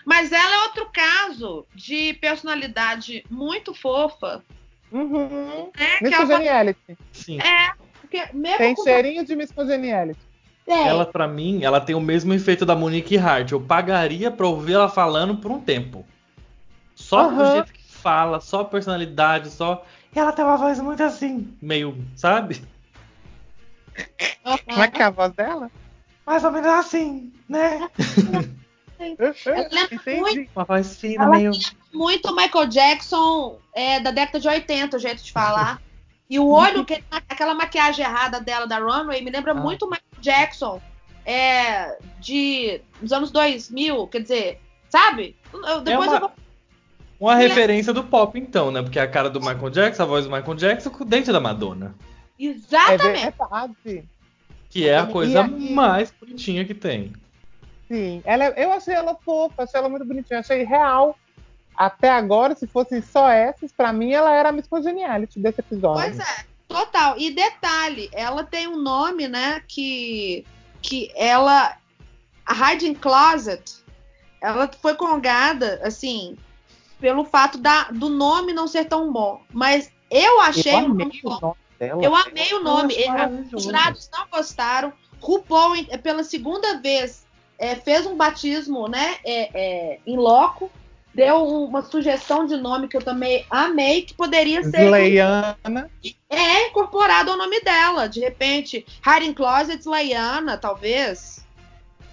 Mas 0.05 0.31
ela 0.31 0.53
é 0.55 0.62
outro 0.63 0.89
caso 0.91 1.65
de 1.73 2.13
personalidade 2.15 3.23
muito 3.29 3.73
fofa, 3.73 4.43
Uhum. 4.91 5.71
né? 5.77 5.97
Que 5.97 6.03
Miss 6.03 6.17
Congeniality. 6.17 6.97
Sim. 7.12 7.39
é, 7.39 7.71
porque 8.01 8.27
mesmo 8.33 8.57
Tem 8.57 8.75
com 8.75 8.83
cheirinho 8.83 9.25
de 9.25 9.36
Miss 9.36 9.51
Congeniality. 9.51 10.19
É, 10.67 10.88
Ela, 10.88 11.05
pra 11.05 11.27
mim, 11.27 11.63
ela 11.63 11.81
tem 11.81 11.95
o 11.95 11.99
mesmo 12.01 12.33
efeito 12.33 12.65
da 12.65 12.75
Monique 12.75 13.17
Hart. 13.17 13.51
Eu 13.51 13.59
pagaria 13.59 14.29
pra 14.31 14.47
ouvir 14.47 14.73
ela 14.73 14.88
falando 14.88 15.36
por 15.38 15.51
um 15.51 15.59
tempo. 15.59 16.05
Só 16.95 17.23
do 17.29 17.41
Aham. 17.41 17.51
jeito 17.53 17.73
que 17.73 17.83
fala, 17.83 18.39
só 18.39 18.62
a 18.62 18.65
personalidade, 18.65 19.49
só. 19.49 19.86
E 20.15 20.19
ela 20.19 20.32
tem 20.32 20.45
uma 20.45 20.58
voz 20.58 20.80
muito 20.80 21.02
assim, 21.04 21.56
meio, 21.62 21.97
sabe? 22.15 22.62
Como 24.65 24.84
é 24.84 24.88
que 24.88 25.02
é 25.02 25.06
a 25.06 25.10
voz 25.10 25.32
dela? 25.34 25.71
Mais 26.26 26.43
ou 26.43 26.52
menos 26.52 26.69
assim, 26.69 27.34
né? 27.49 27.89
lembra 28.99 29.26
Entendi. 29.91 30.49
Uma 30.56 30.63
voz 30.65 30.97
fina, 30.97 31.23
Ela 31.26 31.36
meio. 31.36 31.52
muito 31.93 32.34
Michael 32.36 32.67
Jackson 32.67 33.60
é, 33.73 33.99
da 33.99 34.12
década 34.12 34.39
de 34.39 34.47
80, 34.47 34.97
o 34.97 34.99
jeito 34.99 35.23
de 35.23 35.32
falar. 35.32 35.82
E 36.30 36.39
o 36.39 36.47
olho, 36.47 36.86
que- 36.86 37.04
aquela 37.30 37.54
maquiagem 37.54 38.06
errada 38.06 38.39
dela 38.39 38.65
da 38.65 38.80
Runway, 38.80 39.21
me 39.23 39.30
lembra 39.32 39.52
Ah. 39.52 39.56
muito 39.56 39.86
Michael 39.88 40.21
Jackson 40.21 40.82
é, 41.26 41.97
de 42.19 42.82
dos 43.02 43.12
anos 43.12 43.32
2000, 43.32 44.08
quer 44.08 44.21
dizer, 44.21 44.62
sabe? 44.89 45.36
Eu- 45.54 45.82
depois 45.82 46.08
uma- 46.08 46.15
eu 46.15 46.21
vou. 46.21 46.32
Uma 47.19 47.34
E 47.34 47.45
a- 47.45 47.47
referência 47.47 47.93
do 47.93 48.04
pop, 48.04 48.38
então, 48.38 48.71
né? 48.71 48.82
Porque 48.82 48.99
a 48.99 49.08
cara 49.08 49.30
do 49.30 49.39
Michael 49.39 49.69
Jackson, 49.69 50.04
a 50.04 50.06
voz 50.06 50.26
do 50.26 50.32
Michael 50.32 50.56
Jackson 50.56 50.89
com 50.89 51.04
o 51.04 51.08
dente 51.08 51.32
da 51.32 51.39
Madonna. 51.39 51.95
É 52.39 52.43
Exatamente. 52.45 53.21
verdade. 53.23 54.04
Que 54.69 54.88
é 54.89 54.97
a 54.97 55.06
coisa 55.06 55.43
aí- 55.43 55.73
mais 55.73 56.12
bonitinha 56.19 56.65
que 56.65 56.73
tem. 56.73 57.13
Sim. 57.88 58.21
Ela, 58.26 58.45
é- 58.45 58.63
eu 58.65 58.71
achei 58.73 58.93
ela 58.93 59.15
fofa, 59.23 59.63
achei 59.63 59.80
ela 59.80 59.88
muito 59.89 60.06
bonitinha, 60.06 60.39
achei 60.39 60.63
real. 60.63 61.17
Até 61.76 62.10
agora, 62.10 62.56
se 62.56 62.67
fossem 62.67 63.02
só 63.02 63.30
essas, 63.30 63.71
pra 63.71 63.93
mim 63.93 64.12
ela 64.12 64.32
era 64.34 64.49
a 64.49 64.52
Miss 64.52 64.67
Congeniality 64.67 65.39
desse 65.39 65.60
episódio. 65.60 66.04
Pois 66.15 66.19
é, 66.19 66.45
total. 66.67 67.17
E 67.17 67.32
detalhe, 67.32 68.10
ela 68.13 68.43
tem 68.43 68.67
um 68.67 68.78
nome, 68.82 69.28
né, 69.28 69.62
que, 69.67 70.45
que 70.82 71.12
ela. 71.15 71.76
A 72.45 72.73
Hiding 72.73 72.95
Closet, 72.95 73.63
ela 74.41 74.69
foi 74.82 74.95
congada, 74.95 75.80
assim, 75.84 76.36
pelo 77.04 77.26
fato 77.26 77.58
da, 77.58 77.89
do 77.92 78.08
nome 78.08 78.54
não 78.54 78.66
ser 78.66 78.86
tão 78.86 79.12
bom. 79.12 79.42
Mas 79.52 79.92
eu 80.10 80.39
achei 80.39 80.72
eu 80.72 80.78
amei 80.78 80.88
nome 81.06 81.20
o 81.22 81.30
bom. 81.30 81.39
nome 81.42 81.56
dela. 81.78 82.02
Eu 82.06 82.16
amei 82.16 82.54
o 82.54 82.63
nome. 82.63 83.06
maravilhoso. 83.08 83.56
Os 83.58 83.63
jurados 83.63 84.10
não 84.10 84.26
gostaram. 84.32 84.94
RuPaul, 85.20 85.76
em- 85.76 85.86
pela 85.98 86.24
segunda 86.24 86.80
vez, 86.80 87.26
é, 87.60 87.76
fez 87.76 88.06
um 88.06 88.16
batismo, 88.16 88.88
né, 88.88 89.18
é, 89.26 89.50
é, 89.54 90.00
em 90.08 90.16
loco. 90.16 90.72
Deu 91.13 91.44
um- 91.46 91.66
uma 91.66 91.82
sugestão 91.82 92.46
de 92.46 92.56
nome 92.56 92.88
que 92.88 92.96
eu 92.96 93.02
também 93.02 93.46
amei, 93.50 94.04
que 94.04 94.13
poderia 94.13 94.63
ser 94.63 94.86
Sleiana. 94.86 95.58
é 96.30 96.68
incorporado 96.70 97.32
ao 97.32 97.38
nome 97.38 97.60
dela. 97.60 98.08
De 98.08 98.22
repente, 98.22 98.86
Hiding 99.06 99.34
Closet 99.34 99.86
Layana, 99.86 100.58
talvez. 100.58 101.46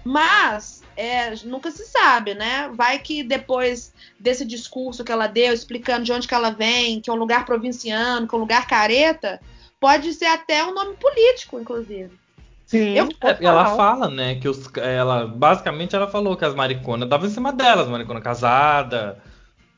Mas 0.03 0.80
é, 1.01 1.33
nunca 1.45 1.71
se 1.71 1.83
sabe, 1.85 2.33
né? 2.35 2.69
Vai 2.75 2.99
que 2.99 3.23
depois 3.23 3.91
desse 4.19 4.45
discurso 4.45 5.03
que 5.03 5.11
ela 5.11 5.25
deu, 5.27 5.53
explicando 5.53 6.03
de 6.05 6.11
onde 6.13 6.27
que 6.27 6.33
ela 6.33 6.51
vem, 6.51 7.01
que 7.01 7.09
é 7.09 7.13
um 7.13 7.17
lugar 7.17 7.45
provinciano, 7.45 8.27
que 8.27 8.35
é 8.35 8.37
um 8.37 8.41
lugar 8.41 8.67
careta, 8.67 9.39
pode 9.79 10.13
ser 10.13 10.27
até 10.27 10.63
um 10.63 10.73
nome 10.73 10.95
político, 10.97 11.59
inclusive. 11.59 12.11
Sim. 12.67 12.93
Eu- 12.95 13.09
É, 13.21 13.37
ela 13.43 13.75
fala, 13.75 14.09
né, 14.09 14.35
que 14.35 14.47
os, 14.47 14.69
ela, 14.77 15.27
basicamente 15.27 15.95
ela 15.95 16.07
falou 16.07 16.37
que 16.37 16.45
as 16.45 16.55
mariconas 16.55 17.09
davam 17.09 17.27
em 17.27 17.31
cima 17.31 17.51
delas, 17.51 17.87
maricona 17.87 18.21
casada, 18.21 19.21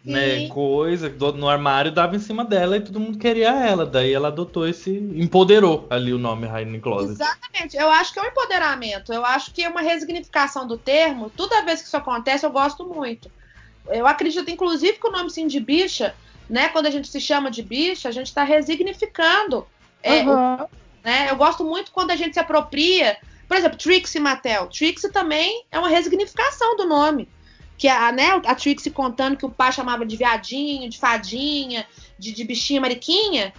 né, 0.04 0.40
Sim. 0.40 0.48
coisa, 0.50 1.10
do- 1.10 1.34
no 1.34 1.48
armário 1.48 1.92
dava 1.92 2.16
em 2.16 2.20
cima 2.20 2.44
dela 2.44 2.76
e 2.78 2.82
todo 2.82 3.00
mundo 3.00 3.18
queria 3.18 3.50
ela, 3.52 3.86
daí 3.86 4.12
ela 4.12 4.28
adotou 4.28 4.68
esse, 4.68 4.90
empoderou 4.92 5.88
ali 5.90 6.14
o 6.14 6.18
nome 6.18 6.46
Hiding 6.48 6.80
Closet. 6.82 7.12
Exatamente. 7.14 7.78
Eu 7.78 7.90
acho 7.90 8.12
que 8.12 8.20
é 8.20 8.24
um 8.24 8.28
empoderamento. 8.28 9.14
Eu 9.14 9.26
acho 9.26 9.52
que 9.54 9.64
é 9.64 9.70
uma 9.70 9.82
resignificação 9.82 10.68
do 10.68 10.78
termo. 10.78 11.30
Toda 11.30 11.64
vez 11.64 11.82
que 11.82 11.88
isso 11.88 11.96
acontece, 11.98 12.46
eu 12.46 12.52
gosto 12.52 12.86
muito. 12.86 13.32
Eu 13.88 14.06
acredito, 14.06 14.50
inclusive, 14.52 14.98
que 15.00 15.08
o 15.08 15.12
nome 15.12 15.30
Cindy 15.30 15.60
Bicha, 15.60 16.14
né? 16.50 16.70
Quando 16.70 16.86
a 16.88 16.92
gente 16.92 17.08
se 17.08 17.20
chama 17.22 17.50
de 17.50 17.62
bicha, 17.62 18.10
a 18.10 18.12
gente 18.12 18.28
está 18.28 18.44
resignificando. 18.44 19.66
É, 20.02 20.22
Aham. 20.22 20.68
né? 21.04 21.28
Eu 21.30 21.36
gosto 21.38 21.64
muito 21.64 21.92
quando 21.92 22.12
a 22.12 22.16
gente 22.16 22.34
se 22.34 22.40
apropria. 22.40 23.18
Por 23.48 23.58
exemplo, 23.58 23.78
Trixie 23.78 24.20
Mattel. 24.20 24.68
Trixie 24.68 25.12
também 25.12 25.64
é 25.72 25.80
uma 25.80 25.90
resignificação 25.90 26.76
do 26.76 26.86
nome. 26.86 27.28
Que 27.78 27.88
a, 27.88 28.12
né, 28.12 28.30
a 28.46 28.56
Trixie 28.56 28.92
contando 28.92 29.36
que 29.36 29.46
o 29.46 29.50
pai 29.50 29.72
chamava 29.72 30.06
de 30.06 30.16
viadinho, 30.16 30.90
de 30.90 30.98
fadinha, 31.00 31.86
de, 32.18 32.32
de 32.32 32.44
bichinha 32.44 32.80
mariquinha. 32.80 33.54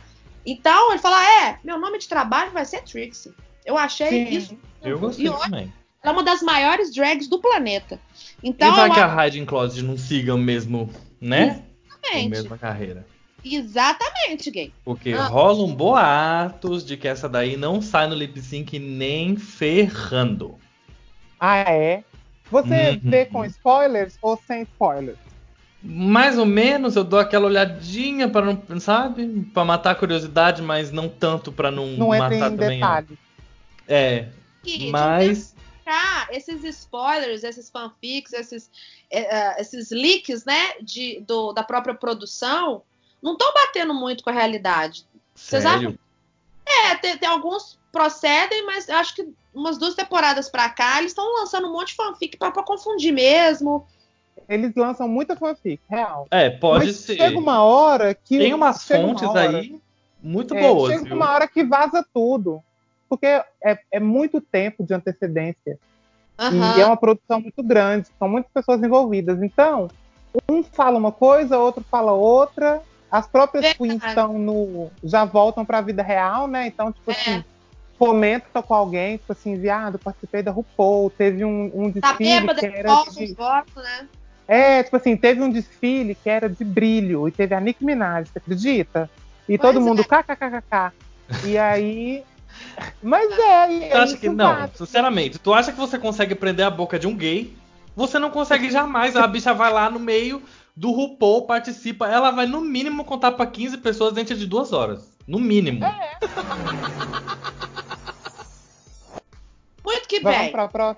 Então 0.46 0.90
ele 0.90 1.00
fala: 1.00 1.22
é, 1.46 1.58
meu 1.64 1.78
nome 1.78 1.98
de 1.98 2.08
trabalho 2.08 2.52
vai 2.52 2.64
ser 2.64 2.82
Trixie. 2.82 3.32
Eu 3.64 3.76
achei 3.76 4.08
Sim. 4.08 4.36
isso. 4.36 4.58
Eu 4.82 4.98
gostei 4.98 5.26
E 5.26 5.28
olha, 5.28 5.38
também. 5.40 5.72
ela 6.02 6.12
é 6.12 6.16
uma 6.16 6.22
das 6.22 6.42
maiores 6.42 6.92
drags 6.94 7.26
do 7.28 7.38
planeta. 7.40 7.98
Então, 8.42 8.68
e 8.72 8.76
vai 8.76 8.90
que 8.92 9.00
a 9.00 9.26
Hiding 9.26 9.46
Closet 9.46 9.82
não 9.82 9.96
siga 9.96 10.34
o 10.34 10.38
mesmo, 10.38 10.90
né? 11.20 11.62
A 11.90 11.94
exatamente, 12.08 12.28
mesma 12.30 12.58
carreira. 12.58 13.06
exatamente, 13.42 14.50
gay. 14.50 14.72
Porque 14.84 15.12
Ah. 15.12 15.26
rolam 15.26 15.74
boatos 15.74 16.84
de 16.84 16.96
que 16.96 17.08
essa 17.08 17.28
daí 17.28 17.56
não 17.56 17.80
sai 17.80 18.06
no 18.06 18.14
lip 18.14 18.38
sync 18.40 18.78
nem 18.78 19.36
ferrando. 19.36 20.58
Ah, 21.40 21.60
é? 21.70 22.04
Você 22.50 22.90
Uhum. 22.90 23.00
vê 23.10 23.24
com 23.26 23.44
spoilers 23.44 24.18
ou 24.22 24.40
sem 24.46 24.62
spoilers? 24.62 25.18
Mais 25.82 26.38
ou 26.38 26.46
menos, 26.46 26.96
eu 26.96 27.04
dou 27.04 27.18
aquela 27.18 27.46
olhadinha 27.46 28.28
para 28.28 28.46
não, 28.46 28.80
sabe? 28.80 29.42
Pra 29.52 29.64
matar 29.64 29.90
a 29.90 29.94
curiosidade, 29.94 30.62
mas 30.62 30.90
não 30.90 31.08
tanto 31.08 31.52
pra 31.52 31.70
não, 31.70 31.86
Não 31.88 32.08
matar 32.08 32.34
em 32.36 32.38
também. 32.56 32.82
ó. 32.82 32.86
detalhes. 32.86 33.18
É, 33.86 34.28
E 34.64 34.78
de 34.78 34.90
mas 34.90 35.54
cá, 35.84 36.26
esses 36.30 36.64
spoilers, 36.64 37.44
esses 37.44 37.68
fanfics, 37.68 38.32
esses, 38.32 38.70
é, 39.10 39.36
é, 39.36 39.60
esses 39.60 39.90
leaks, 39.90 40.46
né, 40.46 40.74
de, 40.80 41.20
do- 41.20 41.52
da 41.52 41.62
própria 41.62 41.94
produção, 41.94 42.82
não 43.22 43.32
estão 43.32 43.52
batendo 43.52 43.92
muito 43.92 44.24
com 44.24 44.30
a 44.30 44.32
realidade. 44.32 45.04
Vocês 45.34 45.62
sério. 45.64 45.98
É, 46.64 46.94
tem, 46.94 47.18
tem 47.18 47.28
alguns 47.28 47.78
procedem, 47.94 48.66
mas 48.66 48.88
eu 48.88 48.96
acho 48.96 49.14
que 49.14 49.26
umas 49.54 49.78
duas 49.78 49.94
temporadas 49.94 50.48
pra 50.50 50.68
cá, 50.68 50.98
eles 50.98 51.12
estão 51.12 51.24
lançando 51.38 51.68
um 51.68 51.72
monte 51.72 51.88
de 51.90 51.94
fanfic 51.94 52.36
pra, 52.36 52.50
pra 52.50 52.64
confundir 52.64 53.12
mesmo. 53.12 53.86
Eles 54.48 54.74
lançam 54.74 55.06
muita 55.06 55.36
fanfic, 55.36 55.80
real. 55.88 56.26
É, 56.30 56.50
pode 56.50 56.86
Mas 56.86 56.96
ser. 56.96 57.16
chega 57.16 57.38
uma 57.38 57.62
hora 57.62 58.12
que. 58.14 58.36
Tem 58.36 58.52
umas 58.52 58.90
uma 58.90 58.98
fontes 58.98 59.28
hora- 59.28 59.58
aí 59.58 59.80
muito 60.20 60.54
é, 60.54 60.60
boas, 60.60 60.92
Chega 60.92 61.04
viu? 61.04 61.16
uma 61.16 61.30
hora 61.30 61.46
que 61.46 61.62
vaza 61.64 62.04
tudo. 62.12 62.60
Porque 63.08 63.26
é, 63.26 63.78
é 63.92 64.00
muito 64.00 64.40
tempo 64.40 64.82
de 64.84 64.92
antecedência. 64.92 65.78
Aham. 66.38 66.76
E 66.76 66.80
é 66.80 66.84
uma 66.86 66.96
produção 66.96 67.40
muito 67.40 67.62
grande, 67.62 68.08
são 68.18 68.28
muitas 68.28 68.50
pessoas 68.52 68.82
envolvidas. 68.82 69.40
Então, 69.40 69.88
um 70.50 70.64
fala 70.64 70.98
uma 70.98 71.12
coisa, 71.12 71.56
outro 71.58 71.84
fala 71.88 72.10
outra. 72.12 72.82
As 73.10 73.28
próprias 73.28 73.62
Verdade. 73.64 73.78
queens 73.78 74.04
estão 74.04 74.32
no. 74.36 74.90
já 75.04 75.24
voltam 75.24 75.64
para 75.64 75.78
a 75.78 75.82
vida 75.82 76.02
real, 76.02 76.48
né? 76.48 76.66
Então, 76.66 76.90
tipo 76.90 77.12
É. 77.12 77.14
assim, 77.14 77.44
comenta 78.06 78.62
com 78.62 78.74
alguém, 78.74 79.16
tipo 79.16 79.32
assim, 79.32 79.56
viado, 79.56 79.98
participei 79.98 80.42
da 80.42 80.50
RuPaul, 80.50 81.10
teve 81.10 81.44
um, 81.44 81.70
um 81.74 81.92
Tá 81.92 82.08
desfile 82.12 82.40
bêbada, 82.40 82.60
que 82.60 82.66
era 82.66 82.88
falsos 82.88 83.16
de. 83.16 83.34
votos, 83.34 83.82
né? 83.82 84.08
É, 84.46 84.82
tipo 84.82 84.96
assim, 84.96 85.16
teve 85.16 85.40
um 85.42 85.50
desfile 85.50 86.14
que 86.14 86.28
era 86.28 86.48
de 86.48 86.64
brilho 86.64 87.26
e 87.26 87.30
teve 87.32 87.54
a 87.54 87.60
Nicki 87.60 87.84
Minaj, 87.84 88.28
você 88.28 88.38
acredita? 88.38 89.10
E 89.48 89.56
Pois 89.58 89.60
todo 89.60 89.80
mundo 89.82 90.02
é. 90.02 90.04
kkkk. 90.04 90.92
E 91.44 91.56
aí. 91.58 92.22
Mas 93.02 93.30
é, 93.38 93.72
e 93.72 93.80
Tu 93.80 93.84
é 93.96 94.00
acha 94.00 94.16
que 94.16 94.28
não? 94.28 94.54
bate. 94.54 94.78
Sinceramente, 94.78 95.38
tu 95.38 95.52
acha 95.52 95.72
que 95.72 95.78
você 95.78 95.98
consegue 95.98 96.34
prender 96.34 96.64
a 96.66 96.70
boca 96.70 96.98
de 96.98 97.06
um 97.06 97.16
gay? 97.16 97.56
Você 97.96 98.18
não 98.18 98.30
consegue 98.30 98.70
jamais. 98.70 99.16
A 99.16 99.26
bicha 99.26 99.54
vai 99.54 99.72
lá 99.72 99.88
no 99.90 99.98
meio 99.98 100.42
do 100.76 100.90
RuPaul, 100.90 101.46
participa. 101.46 102.06
Ela 102.08 102.30
vai 102.30 102.46
no 102.46 102.60
mínimo 102.60 103.04
contar 103.04 103.32
pra 103.32 103.46
15 103.46 103.78
pessoas 103.78 104.12
dentro 104.12 104.36
de 104.36 104.46
duas 104.46 104.72
horas. 104.72 105.12
No 105.26 105.38
mínimo. 105.40 105.80
Muito 109.84 110.08
que 110.08 110.20
Vamos 110.20 110.38
bem. 110.38 110.52
pra. 110.52 110.96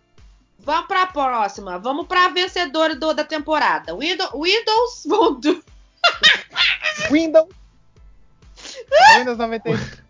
Vamos 0.58 0.86
pra 0.86 1.06
próxima. 1.06 1.78
Vamos 1.78 2.06
pra 2.06 2.28
vencedora 2.28 2.94
do- 2.96 3.12
da 3.14 3.24
temporada. 3.24 3.94
Windows, 3.98 4.30
Windows 4.32 5.02
Voodoo. 5.06 5.62
Windows. 7.10 7.48
Windows 9.18 9.38
98. 9.38 10.04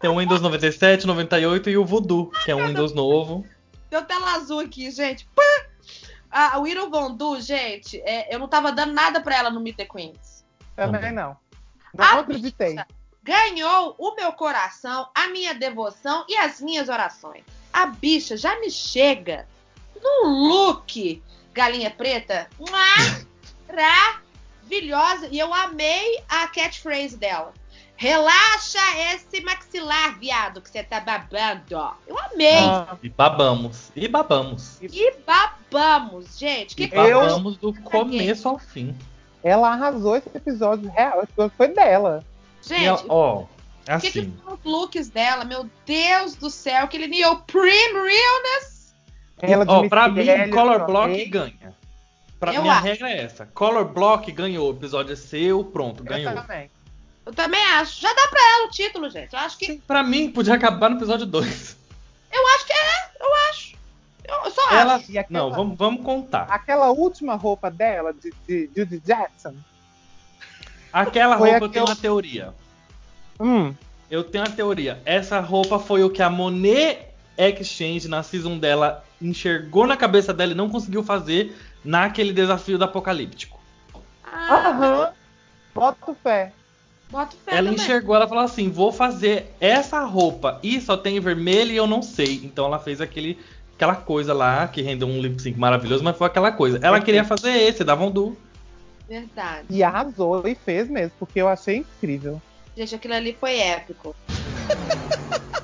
Tem 0.00 0.10
o 0.10 0.18
Windows 0.18 0.40
97, 0.40 1.06
98 1.06 1.70
e 1.70 1.76
o 1.76 1.84
Voodoo, 1.84 2.30
que 2.44 2.50
é 2.50 2.56
um 2.56 2.66
Windows 2.66 2.92
novo. 2.92 3.46
Deu 3.90 4.04
tela 4.04 4.34
azul 4.34 4.60
aqui, 4.60 4.90
gente. 4.90 5.26
Pá! 5.34 5.42
A 6.30 6.58
Windows 6.60 6.90
Voodoo, 6.90 7.40
gente, 7.40 8.00
é, 8.00 8.34
eu 8.34 8.38
não 8.38 8.48
tava 8.48 8.72
dando 8.72 8.92
nada 8.94 9.20
pra 9.20 9.36
ela 9.36 9.50
no 9.50 9.60
Meet 9.60 9.76
the 9.76 9.84
Queens. 9.84 10.44
Também 10.74 11.00
Também. 11.00 11.12
não. 11.12 11.36
Não 11.94 12.04
A 12.04 12.20
acreditei. 12.20 12.74
Ganhou 13.22 13.94
o 13.98 14.14
meu 14.16 14.32
coração, 14.32 15.08
a 15.14 15.28
minha 15.28 15.54
devoção 15.54 16.24
e 16.28 16.36
as 16.36 16.60
minhas 16.60 16.88
orações. 16.88 17.44
A 17.72 17.86
bicha 17.86 18.36
já 18.36 18.58
me 18.60 18.70
chega 18.70 19.46
num 20.02 20.48
look 20.48 21.22
galinha 21.52 21.90
preta 21.90 22.48
maravilhosa. 23.68 25.28
E 25.30 25.38
eu 25.38 25.52
amei 25.52 26.22
a 26.28 26.46
catchphrase 26.48 27.16
dela. 27.16 27.52
Relaxa 27.96 28.80
esse 29.14 29.40
maxilar, 29.42 30.18
viado, 30.18 30.60
que 30.60 30.68
você 30.68 30.82
tá 30.82 30.98
babando. 30.98 31.76
ó. 31.76 31.92
Eu 32.06 32.18
amei. 32.18 32.58
Ah, 32.58 32.96
E 33.02 33.08
babamos. 33.08 33.92
E 33.94 34.08
babamos. 34.08 34.78
E 34.82 35.14
babamos, 35.24 36.36
gente. 36.38 36.74
Que 36.74 36.84
E 36.84 36.88
que 36.88 36.96
Eu- 36.96 37.20
babamos 37.20 37.56
do 37.58 37.72
começo 37.82 38.48
ao 38.48 38.58
fim. 38.58 38.96
ela 39.44 39.70
arrasou 39.72 40.16
esse 40.16 40.28
episódio 40.34 40.90
real. 40.90 41.18
Esse 41.22 41.32
episódio 41.32 41.54
foi 41.56 41.68
dela. 41.68 42.24
E 42.70 42.74
ela- 42.84 42.96
Gente, 42.98 43.10
ó, 43.88 43.96
o 43.96 44.00
que, 44.00 44.10
que 44.10 44.18
assim. 44.20 44.36
são 44.44 44.54
os 44.54 44.64
looks 44.64 45.08
dela? 45.10 45.44
Meu 45.44 45.68
Deus 45.86 46.34
do 46.36 46.50
céu, 46.50 46.84
aquele 46.84 47.06
neoprene 47.06 47.92
realness. 47.94 48.94
Ela 49.40 49.64
de 49.66 49.72
Ó, 49.72 49.88
pra 49.88 50.08
mim, 50.08 50.24
Color 50.50 50.86
Block 50.86 51.24
ganha. 51.26 51.74
Pra 52.38 52.54
Eu 52.54 52.62
minha 52.62 52.74
acho. 52.74 52.84
regra 52.84 53.10
é 53.10 53.22
essa. 53.24 53.46
Color 53.46 53.84
Block 53.86 54.30
ganhou. 54.32 54.68
O 54.72 54.76
episódio 54.76 55.12
é 55.12 55.16
seu, 55.16 55.64
pronto, 55.64 56.00
eu 56.02 56.04
ganhou. 56.06 56.32
também. 56.34 56.70
Eu 57.24 57.32
também 57.32 57.64
acho. 57.74 58.00
Já 58.00 58.12
dá 58.12 58.26
pra 58.28 58.40
ela 58.40 58.66
o 58.66 58.70
título, 58.70 59.08
gente. 59.10 59.32
Eu 59.32 59.38
acho 59.38 59.58
que. 59.58 59.78
Pra 59.86 60.02
mim, 60.02 60.30
podia 60.30 60.54
acabar 60.54 60.88
no 60.90 60.96
episódio 60.96 61.24
2. 61.26 61.76
Eu 62.32 62.46
acho 62.54 62.66
que 62.66 62.72
é. 62.72 63.10
Eu 63.20 63.34
acho. 63.50 63.76
Eu, 64.24 64.50
só 64.50 64.70
Ela. 64.70 64.94
acho. 64.96 65.10
E 65.12 65.18
aquela- 65.18 65.40
Não, 65.44 65.50
vamos, 65.54 65.76
vamos 65.76 66.04
contar. 66.04 66.42
Aquela 66.50 66.90
última 66.90 67.34
roupa 67.34 67.70
dela, 67.70 68.12
de, 68.12 68.32
de 68.46 68.70
Judy 68.74 68.98
Jackson. 69.00 69.54
Aquela 70.92 71.38
Foi 71.38 71.50
roupa 71.50 71.64
a 71.64 71.66
eu 71.66 71.68
que 71.68 71.74
tenho 71.74 71.82
eu- 71.84 71.88
uma 71.88 71.96
teoria. 71.96 72.54
Hum, 73.40 73.74
Eu 74.10 74.22
tenho 74.24 74.44
uma 74.44 74.50
teoria. 74.50 75.00
Essa 75.04 75.40
roupa 75.40 75.78
foi 75.78 76.04
o 76.04 76.10
que 76.10 76.22
a 76.22 76.28
Monet 76.28 77.08
Exchange 77.36 78.08
na 78.08 78.22
season 78.22 78.58
dela 78.58 79.04
enxergou 79.20 79.86
na 79.86 79.96
cabeça 79.96 80.34
dela 80.34 80.52
e 80.52 80.54
não 80.54 80.68
conseguiu 80.68 81.02
fazer 81.02 81.56
naquele 81.84 82.32
desafio 82.32 82.76
do 82.76 82.84
apocalíptico. 82.84 83.58
Ah, 84.24 84.68
aham. 84.68 85.12
Boto 85.74 86.16
fé. 86.22 86.52
boto 87.10 87.36
fé 87.36 87.52
ela 87.52 87.70
também. 87.70 87.74
enxergou, 87.74 88.14
ela 88.14 88.28
falou 88.28 88.44
assim: 88.44 88.68
vou 88.68 88.92
fazer 88.92 89.54
essa 89.60 90.04
roupa 90.04 90.60
e 90.62 90.80
só 90.80 90.96
tem 90.96 91.18
vermelho 91.18 91.72
e 91.72 91.76
eu 91.76 91.86
não 91.86 92.02
sei. 92.02 92.42
Então 92.44 92.66
ela 92.66 92.78
fez 92.78 93.00
aquele, 93.00 93.38
aquela 93.74 93.96
coisa 93.96 94.34
lá 94.34 94.68
que 94.68 94.82
rendeu 94.82 95.08
um 95.08 95.20
lip 95.20 95.40
sync 95.40 95.58
maravilhoso, 95.58 96.04
mas 96.04 96.16
foi 96.16 96.26
aquela 96.26 96.52
coisa. 96.52 96.78
Ela 96.82 97.00
queria 97.00 97.24
fazer 97.24 97.50
esse, 97.50 97.82
da 97.82 97.94
Vondu. 97.94 98.36
Verdade. 99.08 99.66
E 99.70 99.82
arrasou 99.82 100.46
e 100.46 100.54
fez 100.54 100.88
mesmo, 100.88 101.12
porque 101.18 101.40
eu 101.40 101.48
achei 101.48 101.78
incrível. 101.78 102.40
Gente, 102.76 102.94
aquilo 102.94 103.14
ali 103.14 103.36
foi 103.38 103.58
épico. 103.58 104.14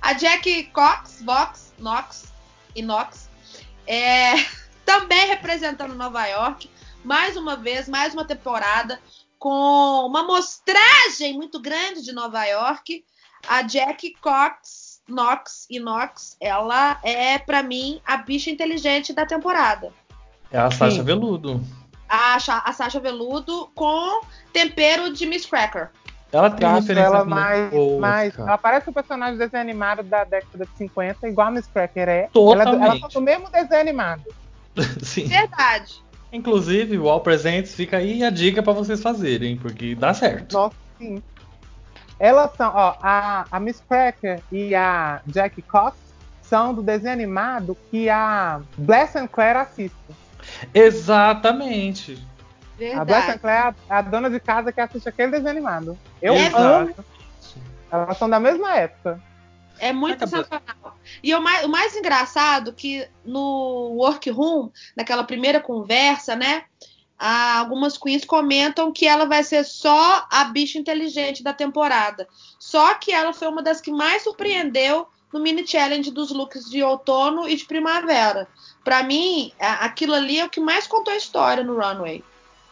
A 0.00 0.14
Jack 0.14 0.64
Cox, 0.72 1.22
Vox, 1.22 1.72
Knox 1.78 2.32
e 2.74 2.82
Knox 2.82 3.28
é, 3.86 4.34
também 4.84 5.26
representando 5.28 5.94
Nova 5.94 6.26
York, 6.26 6.68
mais 7.04 7.36
uma 7.36 7.56
vez, 7.56 7.88
mais 7.88 8.12
uma 8.14 8.24
temporada, 8.24 9.00
com 9.38 10.06
uma 10.06 10.22
mostragem 10.22 11.34
muito 11.34 11.60
grande 11.60 12.02
de 12.02 12.12
Nova 12.12 12.44
York. 12.44 13.04
A 13.48 13.62
Jack 13.62 14.14
Cox, 14.20 15.02
Knox 15.08 15.66
e 15.68 15.80
Knox, 15.80 16.36
ela 16.40 17.00
é, 17.02 17.38
pra 17.38 17.62
mim, 17.62 18.00
a 18.04 18.16
bicha 18.16 18.50
inteligente 18.50 19.12
da 19.12 19.26
temporada. 19.26 19.92
É 20.50 20.58
a 20.58 20.70
Sasha 20.70 20.96
Sim. 20.96 21.02
Veludo. 21.02 21.60
A, 22.14 22.36
a 22.36 22.72
Sasha 22.74 23.00
Veludo 23.00 23.70
com 23.74 24.20
tempero 24.52 25.10
de 25.14 25.24
Miss 25.24 25.46
Cracker. 25.46 25.88
Ela 26.30 26.48
Eu 26.48 26.56
tem 26.56 26.68
referências 26.68 27.06
ela 27.06 27.18
muito 27.24 27.30
mais, 27.30 27.70
boas, 27.70 28.00
mais. 28.00 28.38
Ela 28.38 28.58
parece 28.58 28.90
um 28.90 28.92
personagem 28.92 29.34
de 29.34 29.38
desenho 29.38 29.62
animado 29.62 30.02
da 30.02 30.24
década 30.24 30.66
de 30.66 30.76
50, 30.76 31.28
igual 31.28 31.48
a 31.48 31.50
Miss 31.50 31.66
Cracker 31.66 32.08
é. 32.08 32.28
Totalmente. 32.32 32.68
Ela, 32.68 32.84
ela 32.84 33.00
tá 33.00 33.08
no 33.14 33.20
mesmo 33.22 33.50
desenho 33.50 33.80
animado. 33.80 34.24
Sim. 35.02 35.24
Verdade. 35.24 36.02
Inclusive, 36.30 36.98
o 36.98 37.08
All 37.08 37.20
Presents 37.20 37.74
fica 37.74 37.96
aí 37.96 38.22
a 38.22 38.30
dica 38.30 38.62
pra 38.62 38.72
vocês 38.72 39.02
fazerem, 39.02 39.56
porque 39.56 39.94
dá 39.94 40.12
certo. 40.12 40.52
Nossa, 40.52 40.76
sim. 40.98 41.22
Elas 42.18 42.50
são, 42.56 42.72
ó, 42.74 42.96
a, 43.02 43.46
a 43.50 43.60
Miss 43.60 43.82
Cracker 43.86 44.40
e 44.50 44.74
a 44.74 45.20
Jack 45.26 45.60
Cox 45.62 45.96
são 46.40 46.72
do 46.72 46.82
desenho 46.82 47.12
animado 47.12 47.76
que 47.90 48.08
a 48.08 48.60
Bless 48.76 49.16
and 49.18 49.26
Claire 49.26 49.58
assiste. 49.58 49.96
Exatamente. 50.72 52.18
A 52.74 52.76
Bless 52.76 52.94
and 52.94 53.04
Verdade. 53.04 53.38
Claire 53.38 53.74
é 53.88 53.92
a, 53.92 53.98
a 53.98 54.02
dona 54.02 54.30
de 54.30 54.40
casa 54.40 54.72
que 54.72 54.80
assiste 54.80 55.08
aquele 55.08 55.30
desenho 55.30 55.50
animado. 55.50 55.98
Eu 56.20 56.34
amo. 56.56 56.94
Elas 57.90 58.16
são 58.18 58.28
da 58.28 58.40
mesma 58.40 58.74
época. 58.74 59.22
É 59.78 59.92
muito 59.92 60.24
Acabou. 60.24 60.44
sensacional. 60.44 60.98
E 61.22 61.34
o 61.34 61.40
mais, 61.40 61.64
o 61.64 61.68
mais 61.68 61.96
engraçado 61.96 62.72
que 62.72 63.06
no 63.24 63.94
workroom, 63.96 64.70
naquela 64.96 65.24
primeira 65.24 65.60
conversa, 65.60 66.34
né? 66.34 66.64
algumas 67.18 67.96
queens 67.96 68.24
comentam 68.24 68.92
que 68.92 69.06
ela 69.06 69.26
vai 69.26 69.44
ser 69.44 69.64
só 69.64 70.26
a 70.28 70.44
bicha 70.44 70.76
inteligente 70.76 71.42
da 71.42 71.52
temporada. 71.52 72.26
Só 72.58 72.94
que 72.94 73.12
ela 73.12 73.32
foi 73.32 73.46
uma 73.46 73.62
das 73.62 73.80
que 73.80 73.92
mais 73.92 74.22
surpreendeu 74.22 75.06
no 75.32 75.40
mini 75.40 75.66
challenge 75.66 76.10
dos 76.10 76.30
looks 76.30 76.68
de 76.68 76.82
outono 76.82 77.48
e 77.48 77.56
de 77.56 77.64
primavera. 77.64 78.46
Pra 78.84 79.02
mim, 79.02 79.52
aquilo 79.58 80.14
ali 80.14 80.38
é 80.38 80.44
o 80.44 80.50
que 80.50 80.60
mais 80.60 80.86
contou 80.86 81.12
a 81.14 81.16
história 81.16 81.64
no 81.64 81.74
runway. 81.78 82.22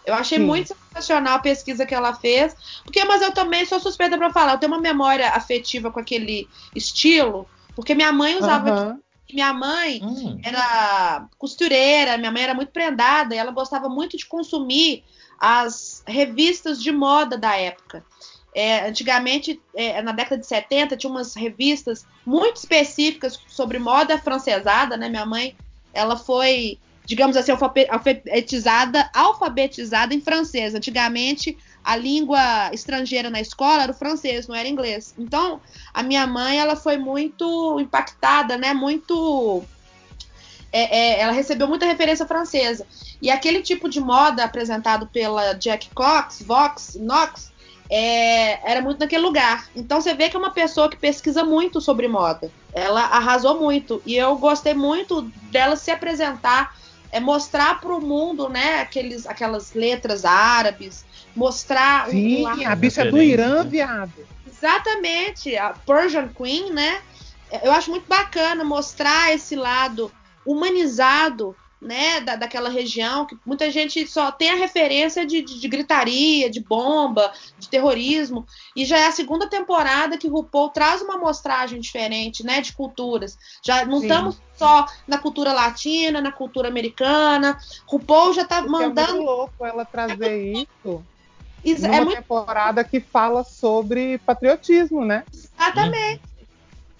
Eu 0.04 0.14
achei 0.14 0.38
Sim. 0.38 0.44
muito 0.44 0.74
sensacional 0.74 1.36
a 1.36 1.40
pesquisa 1.40 1.86
que 1.86 1.94
ela 1.94 2.14
fez. 2.14 2.54
Porque, 2.84 3.04
mas 3.04 3.22
eu 3.22 3.32
também 3.32 3.64
sou 3.64 3.78
suspeita 3.78 4.18
pra 4.18 4.32
falar. 4.32 4.52
Eu 4.54 4.58
tenho 4.58 4.72
uma 4.72 4.80
memória 4.80 5.30
afetiva 5.30 5.90
com 5.90 6.00
aquele 6.00 6.48
estilo. 6.74 7.46
Porque 7.76 7.94
minha 7.94 8.12
mãe 8.12 8.36
usava. 8.36 8.98
Minha 9.32 9.52
mãe 9.52 10.00
Hum. 10.02 10.40
era 10.42 11.28
costureira, 11.38 12.18
minha 12.18 12.32
mãe 12.32 12.42
era 12.42 12.54
muito 12.54 12.72
prendada 12.72 13.32
e 13.32 13.38
ela 13.38 13.52
gostava 13.52 13.88
muito 13.88 14.16
de 14.16 14.26
consumir 14.26 15.04
as 15.38 16.02
revistas 16.04 16.82
de 16.82 16.90
moda 16.90 17.38
da 17.38 17.56
época. 17.56 18.04
É, 18.54 18.88
antigamente, 18.88 19.60
é, 19.74 20.02
na 20.02 20.12
década 20.12 20.40
de 20.40 20.46
70, 20.46 20.96
tinha 20.96 21.10
umas 21.10 21.34
revistas 21.34 22.04
muito 22.26 22.56
específicas 22.56 23.38
sobre 23.46 23.78
moda 23.78 24.18
francesada, 24.18 24.96
né? 24.96 25.08
Minha 25.08 25.24
mãe, 25.24 25.56
ela 25.92 26.16
foi, 26.16 26.78
digamos 27.04 27.36
assim, 27.36 27.52
alfabe- 27.52 27.86
alfabetizada, 27.88 29.08
alfabetizada 29.14 30.12
em 30.14 30.20
francês. 30.20 30.74
Antigamente, 30.74 31.56
a 31.84 31.94
língua 31.96 32.70
estrangeira 32.72 33.30
na 33.30 33.40
escola 33.40 33.84
era 33.84 33.92
o 33.92 33.94
francês, 33.94 34.48
não 34.48 34.54
era 34.54 34.68
inglês. 34.68 35.14
Então, 35.16 35.60
a 35.94 36.02
minha 36.02 36.26
mãe, 36.26 36.58
ela 36.58 36.74
foi 36.74 36.96
muito 36.96 37.78
impactada, 37.78 38.58
né? 38.58 38.74
Muito 38.74 39.64
é, 40.72 40.98
é, 40.98 41.20
ela 41.20 41.32
recebeu 41.32 41.66
muita 41.66 41.86
referência 41.86 42.26
francesa. 42.26 42.86
E 43.20 43.30
aquele 43.30 43.60
tipo 43.60 43.88
de 43.88 44.00
moda 44.00 44.44
apresentado 44.44 45.06
pela 45.06 45.52
Jack 45.54 45.90
Cox, 45.90 46.42
Vox, 46.42 46.96
Knox, 46.98 47.49
é, 47.90 48.70
era 48.70 48.80
muito 48.80 49.00
naquele 49.00 49.22
lugar. 49.22 49.66
Então 49.74 50.00
você 50.00 50.14
vê 50.14 50.28
que 50.28 50.36
é 50.36 50.38
uma 50.38 50.52
pessoa 50.52 50.88
que 50.88 50.96
pesquisa 50.96 51.42
muito 51.44 51.80
sobre 51.80 52.06
moda. 52.06 52.50
Ela 52.72 53.02
arrasou 53.02 53.58
muito. 53.60 54.00
E 54.06 54.16
eu 54.16 54.36
gostei 54.36 54.74
muito 54.74 55.22
dela 55.50 55.74
se 55.74 55.90
apresentar, 55.90 56.72
é, 57.10 57.18
mostrar 57.18 57.80
para 57.80 57.92
o 57.92 58.00
mundo 58.00 58.48
né, 58.48 58.80
aqueles, 58.80 59.26
aquelas 59.26 59.74
letras 59.74 60.24
árabes, 60.24 61.04
mostrar 61.34 62.06
um- 62.06 62.10
um 62.10 62.12
Sim, 62.12 62.42
lado- 62.42 62.64
a 62.66 62.74
bicha 62.76 63.04
do 63.04 63.16
Referência. 63.16 63.32
Irã, 63.34 63.64
viado. 63.64 64.12
Exatamente, 64.46 65.56
a 65.56 65.70
Persian 65.70 66.28
Queen, 66.28 66.72
né? 66.72 67.00
Eu 67.64 67.72
acho 67.72 67.90
muito 67.90 68.06
bacana 68.06 68.62
mostrar 68.62 69.32
esse 69.34 69.56
lado 69.56 70.12
humanizado 70.46 71.56
né, 71.80 72.20
da, 72.20 72.36
daquela 72.36 72.68
região, 72.68 73.26
que 73.26 73.36
muita 73.44 73.70
gente 73.70 74.06
só 74.06 74.30
tem 74.30 74.50
a 74.50 74.56
referência 74.56 75.24
de, 75.24 75.40
de, 75.42 75.58
de, 75.58 75.68
gritaria, 75.68 76.50
de 76.50 76.60
bomba, 76.60 77.32
de 77.58 77.68
terrorismo, 77.70 78.44
e 78.76 78.84
já 78.84 78.98
é 78.98 79.06
a 79.06 79.12
segunda 79.12 79.48
temporada 79.48 80.18
que 80.18 80.28
RuPaul 80.28 80.70
traz 80.70 81.00
uma 81.00 81.14
amostragem 81.14 81.80
diferente, 81.80 82.44
né, 82.44 82.60
de 82.60 82.72
culturas. 82.74 83.38
Já 83.64 83.84
não 83.84 83.98
Sim. 83.98 84.06
estamos 84.06 84.42
só 84.56 84.84
na 85.08 85.16
cultura 85.18 85.52
latina, 85.52 86.20
na 86.20 86.30
cultura 86.30 86.68
americana. 86.68 87.56
RuPaul 87.88 88.34
já 88.34 88.44
tá 88.44 88.62
Porque 88.62 88.74
É 88.82 88.86
muito 88.86 88.96
mandando. 88.96 89.22
louco 89.22 89.64
ela 89.64 89.84
trazer 89.84 90.52
isso 90.52 91.02
Exa- 91.64 91.88
numa 91.88 91.96
É 91.96 92.04
muito 92.04 92.16
temporada 92.16 92.84
que 92.84 93.00
fala 93.00 93.42
sobre 93.44 94.18
patriotismo, 94.18 95.04
né? 95.04 95.24
exatamente. 95.32 96.29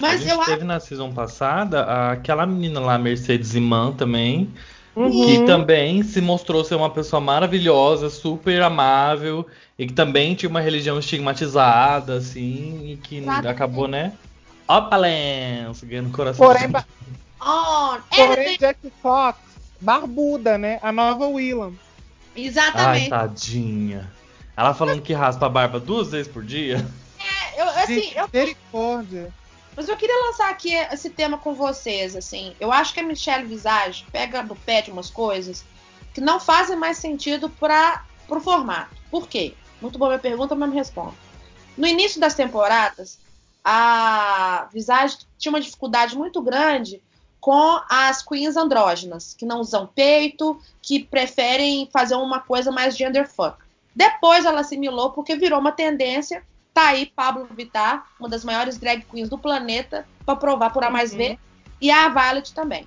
A 0.05 0.09
Mas 0.09 0.20
gente 0.20 0.30
eu 0.30 0.40
acho 0.40 0.51
teve 0.51 0.64
na 0.64 0.80
season 0.80 1.12
passada 1.12 2.11
aquela 2.12 2.46
menina 2.46 2.80
lá, 2.80 2.98
Mercedes 2.98 3.55
Imã, 3.55 3.92
também, 3.92 4.53
Uhum. 4.96 5.11
que 5.24 5.44
também 5.46 6.03
se 6.03 6.20
mostrou 6.20 6.64
ser 6.64 6.74
uma 6.74 6.90
pessoa 6.90 7.20
maravilhosa, 7.20 8.11
super 8.11 8.61
amável, 8.62 9.46
e 9.78 9.86
que 9.86 9.92
também 9.92 10.34
tinha 10.34 10.51
uma 10.51 10.61
religião 10.61 10.98
estigmatizada, 10.98 12.16
assim, 12.16 12.92
e 12.92 12.96
que 12.96 13.16
Exatamente. 13.16 13.46
acabou, 13.48 13.86
né? 13.88 14.18
Opa, 14.68 14.96
Lens, 14.96 15.82
ganhando 15.82 16.11
coração. 16.11 16.46
Porém, 16.46 16.68
ba- 16.70 16.84
Oh, 17.42 17.96
porém 18.14 18.59
Jack 18.59 18.78
Fox, 19.01 19.38
barbuda, 19.80 20.59
né? 20.59 20.78
A 20.82 20.92
nova 20.92 21.26
Willam. 21.26 21.74
Ai, 22.34 22.44
exatamente. 22.44 23.11
tadinha. 23.11 24.12
Ela 24.57 24.74
falando 24.74 25.01
que 25.03 25.12
raspa 25.14 25.46
a 25.46 25.48
barba 25.48 25.80
duas 25.80 26.11
vezes 26.11 26.30
por 26.30 26.44
dia. 26.44 26.76
Eu, 27.57 27.68
assim, 27.68 28.12
eu 28.14 28.28
Misericórdia. 28.32 29.32
Mas 29.76 29.88
eu 29.88 29.96
queria 29.96 30.26
lançar 30.26 30.50
aqui 30.50 30.74
esse 30.74 31.10
tema 31.10 31.38
com 31.38 31.54
vocês, 31.54 32.16
assim. 32.16 32.54
Eu 32.58 32.72
acho 32.72 32.92
que 32.92 33.00
a 33.00 33.02
Michelle 33.02 33.46
Visage 33.46 34.04
pega 34.10 34.42
no 34.42 34.56
pé 34.56 34.82
de 34.82 34.90
umas 34.90 35.10
coisas 35.10 35.64
que 36.12 36.20
não 36.20 36.40
fazem 36.40 36.76
mais 36.76 36.98
sentido 36.98 37.48
para 37.48 38.04
o 38.28 38.40
formato. 38.40 38.96
Por 39.10 39.28
quê? 39.28 39.54
Muito 39.80 39.98
boa 39.98 40.10
minha 40.10 40.18
pergunta, 40.18 40.54
mas 40.54 40.68
me 40.68 40.76
responda. 40.76 41.14
No 41.76 41.86
início 41.86 42.20
das 42.20 42.34
temporadas, 42.34 43.18
a 43.64 44.68
Visage 44.72 45.18
tinha 45.38 45.52
uma 45.52 45.60
dificuldade 45.60 46.16
muito 46.16 46.42
grande 46.42 47.02
com 47.40 47.80
as 47.88 48.22
queens 48.22 48.56
andrógenas, 48.56 49.32
que 49.32 49.46
não 49.46 49.60
usam 49.60 49.86
peito, 49.86 50.60
que 50.82 51.02
preferem 51.02 51.88
fazer 51.90 52.16
uma 52.16 52.40
coisa 52.40 52.70
mais 52.70 52.96
genderfuck. 52.96 53.56
Depois 53.94 54.44
ela 54.44 54.60
assimilou 54.60 55.10
porque 55.10 55.36
virou 55.36 55.58
uma 55.58 55.72
tendência 55.72 56.44
Tá 56.72 56.88
aí 56.88 57.06
Pablo 57.06 57.48
Vittar, 57.56 58.06
uma 58.18 58.28
das 58.28 58.44
maiores 58.44 58.78
drag 58.78 59.04
queens 59.04 59.28
do 59.28 59.36
planeta, 59.38 60.06
para 60.24 60.36
provar 60.36 60.70
por 60.70 60.84
A 60.84 60.90
mais 60.90 61.12
V, 61.12 61.38
e 61.80 61.90
a 61.90 62.08
Violet 62.08 62.52
também. 62.54 62.86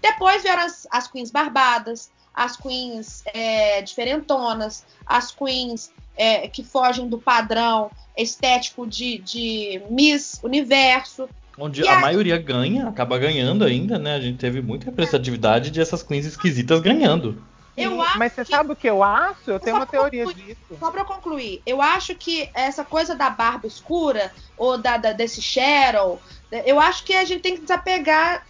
Depois 0.00 0.42
vieram 0.42 0.62
as, 0.62 0.86
as 0.90 1.08
queens 1.08 1.30
barbadas, 1.30 2.10
as 2.32 2.56
queens 2.56 3.22
é, 3.26 3.82
diferentonas, 3.82 4.86
as 5.04 5.32
queens 5.32 5.92
é, 6.16 6.48
que 6.48 6.62
fogem 6.62 7.08
do 7.08 7.18
padrão 7.18 7.90
estético 8.16 8.86
de, 8.86 9.18
de 9.18 9.82
Miss 9.90 10.40
Universo. 10.42 11.28
Onde 11.58 11.86
a 11.86 11.96
aí- 11.96 12.00
maioria 12.00 12.38
ganha, 12.38 12.88
acaba 12.88 13.18
ganhando 13.18 13.64
ainda, 13.64 13.98
né? 13.98 14.14
A 14.14 14.20
gente 14.20 14.38
teve 14.38 14.62
muita 14.62 14.86
representatividade 14.86 15.70
de 15.70 15.80
essas 15.80 16.02
queens 16.02 16.24
esquisitas 16.26 16.80
ganhando. 16.80 17.42
Eu 17.84 18.00
acho 18.02 18.18
Mas 18.18 18.32
você 18.32 18.44
que- 18.44 18.50
sabe 18.50 18.72
o 18.72 18.76
que 18.76 18.88
eu 18.88 19.02
acho? 19.02 19.50
Eu 19.50 19.60
tenho 19.60 19.76
Só 19.76 19.80
uma 19.82 19.86
teoria 19.86 20.24
concluir. 20.24 20.46
disso. 20.46 20.78
Só 20.78 20.90
pra 20.90 21.04
concluir, 21.04 21.62
eu 21.66 21.80
acho 21.82 22.14
que 22.14 22.50
essa 22.54 22.84
coisa 22.84 23.14
da 23.14 23.30
barba 23.30 23.66
escura, 23.66 24.32
ou 24.56 24.78
da, 24.78 24.96
da- 24.96 25.12
desse 25.12 25.40
Cheryl, 25.42 26.20
eu 26.64 26.78
acho 26.80 27.04
que 27.04 27.14
a 27.14 27.24
gente 27.24 27.42
tem 27.42 27.54
que 27.54 27.62
desapegar 27.62 28.46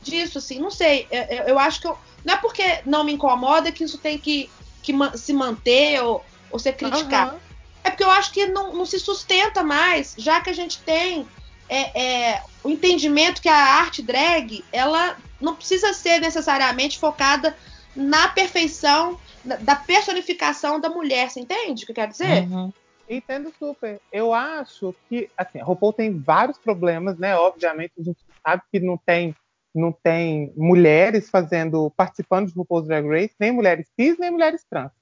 disso, 0.00 0.38
assim, 0.38 0.58
não 0.58 0.70
sei. 0.70 1.06
Eu, 1.10 1.22
eu- 1.22 1.44
eu 1.48 1.58
acho 1.58 1.80
que 1.80 1.86
eu- 1.86 1.96
não 2.24 2.34
é 2.34 2.36
porque 2.36 2.80
não 2.84 3.04
me 3.04 3.12
incomoda 3.12 3.70
que 3.72 3.84
isso 3.84 3.98
tem 3.98 4.18
que, 4.18 4.50
que 4.82 4.92
se 5.16 5.32
manter 5.32 6.02
ou, 6.02 6.24
ou 6.50 6.58
ser 6.58 6.72
criticado. 6.74 7.32
Aham. 7.32 7.40
É 7.84 7.90
porque 7.90 8.04
eu 8.04 8.10
acho 8.10 8.32
que 8.32 8.46
não, 8.46 8.72
não 8.74 8.86
se 8.86 8.98
sustenta 8.98 9.62
mais, 9.64 10.14
já 10.16 10.40
que 10.40 10.50
a 10.50 10.52
gente 10.52 10.82
tem 10.84 11.26
é, 11.68 12.30
é, 12.30 12.42
o 12.62 12.68
entendimento 12.70 13.40
que 13.40 13.48
a 13.48 13.56
arte 13.56 14.02
drag, 14.02 14.62
ela 14.70 15.16
não 15.40 15.56
precisa 15.56 15.92
ser 15.94 16.20
necessariamente 16.20 16.98
focada 16.98 17.56
na 17.94 18.28
perfeição, 18.28 19.18
da 19.44 19.76
personificação 19.76 20.80
da 20.80 20.88
mulher, 20.88 21.30
você 21.30 21.40
entende 21.40 21.82
o 21.82 21.86
que 21.86 21.92
eu 21.92 21.96
quero 21.96 22.12
dizer? 22.12 22.48
Uhum. 22.48 22.72
Entendo 23.08 23.52
super. 23.58 24.00
Eu 24.10 24.32
acho 24.32 24.94
que, 25.08 25.28
assim, 25.36 25.60
a 25.60 25.64
RuPaul 25.64 25.92
tem 25.92 26.18
vários 26.18 26.58
problemas, 26.58 27.18
né? 27.18 27.36
Obviamente, 27.36 27.92
a 27.98 28.02
gente 28.02 28.18
sabe 28.46 28.62
que 28.70 28.80
não 28.80 28.96
tem, 28.96 29.36
não 29.74 29.92
tem 29.92 30.52
mulheres 30.56 31.28
fazendo, 31.28 31.90
participando 31.96 32.48
de 32.48 32.54
RuPaul's 32.54 32.86
Drag 32.86 33.06
Race, 33.06 33.34
nem 33.38 33.52
mulheres 33.52 33.86
cis, 33.98 34.16
nem 34.18 34.30
mulheres 34.30 34.64
trans, 34.64 34.92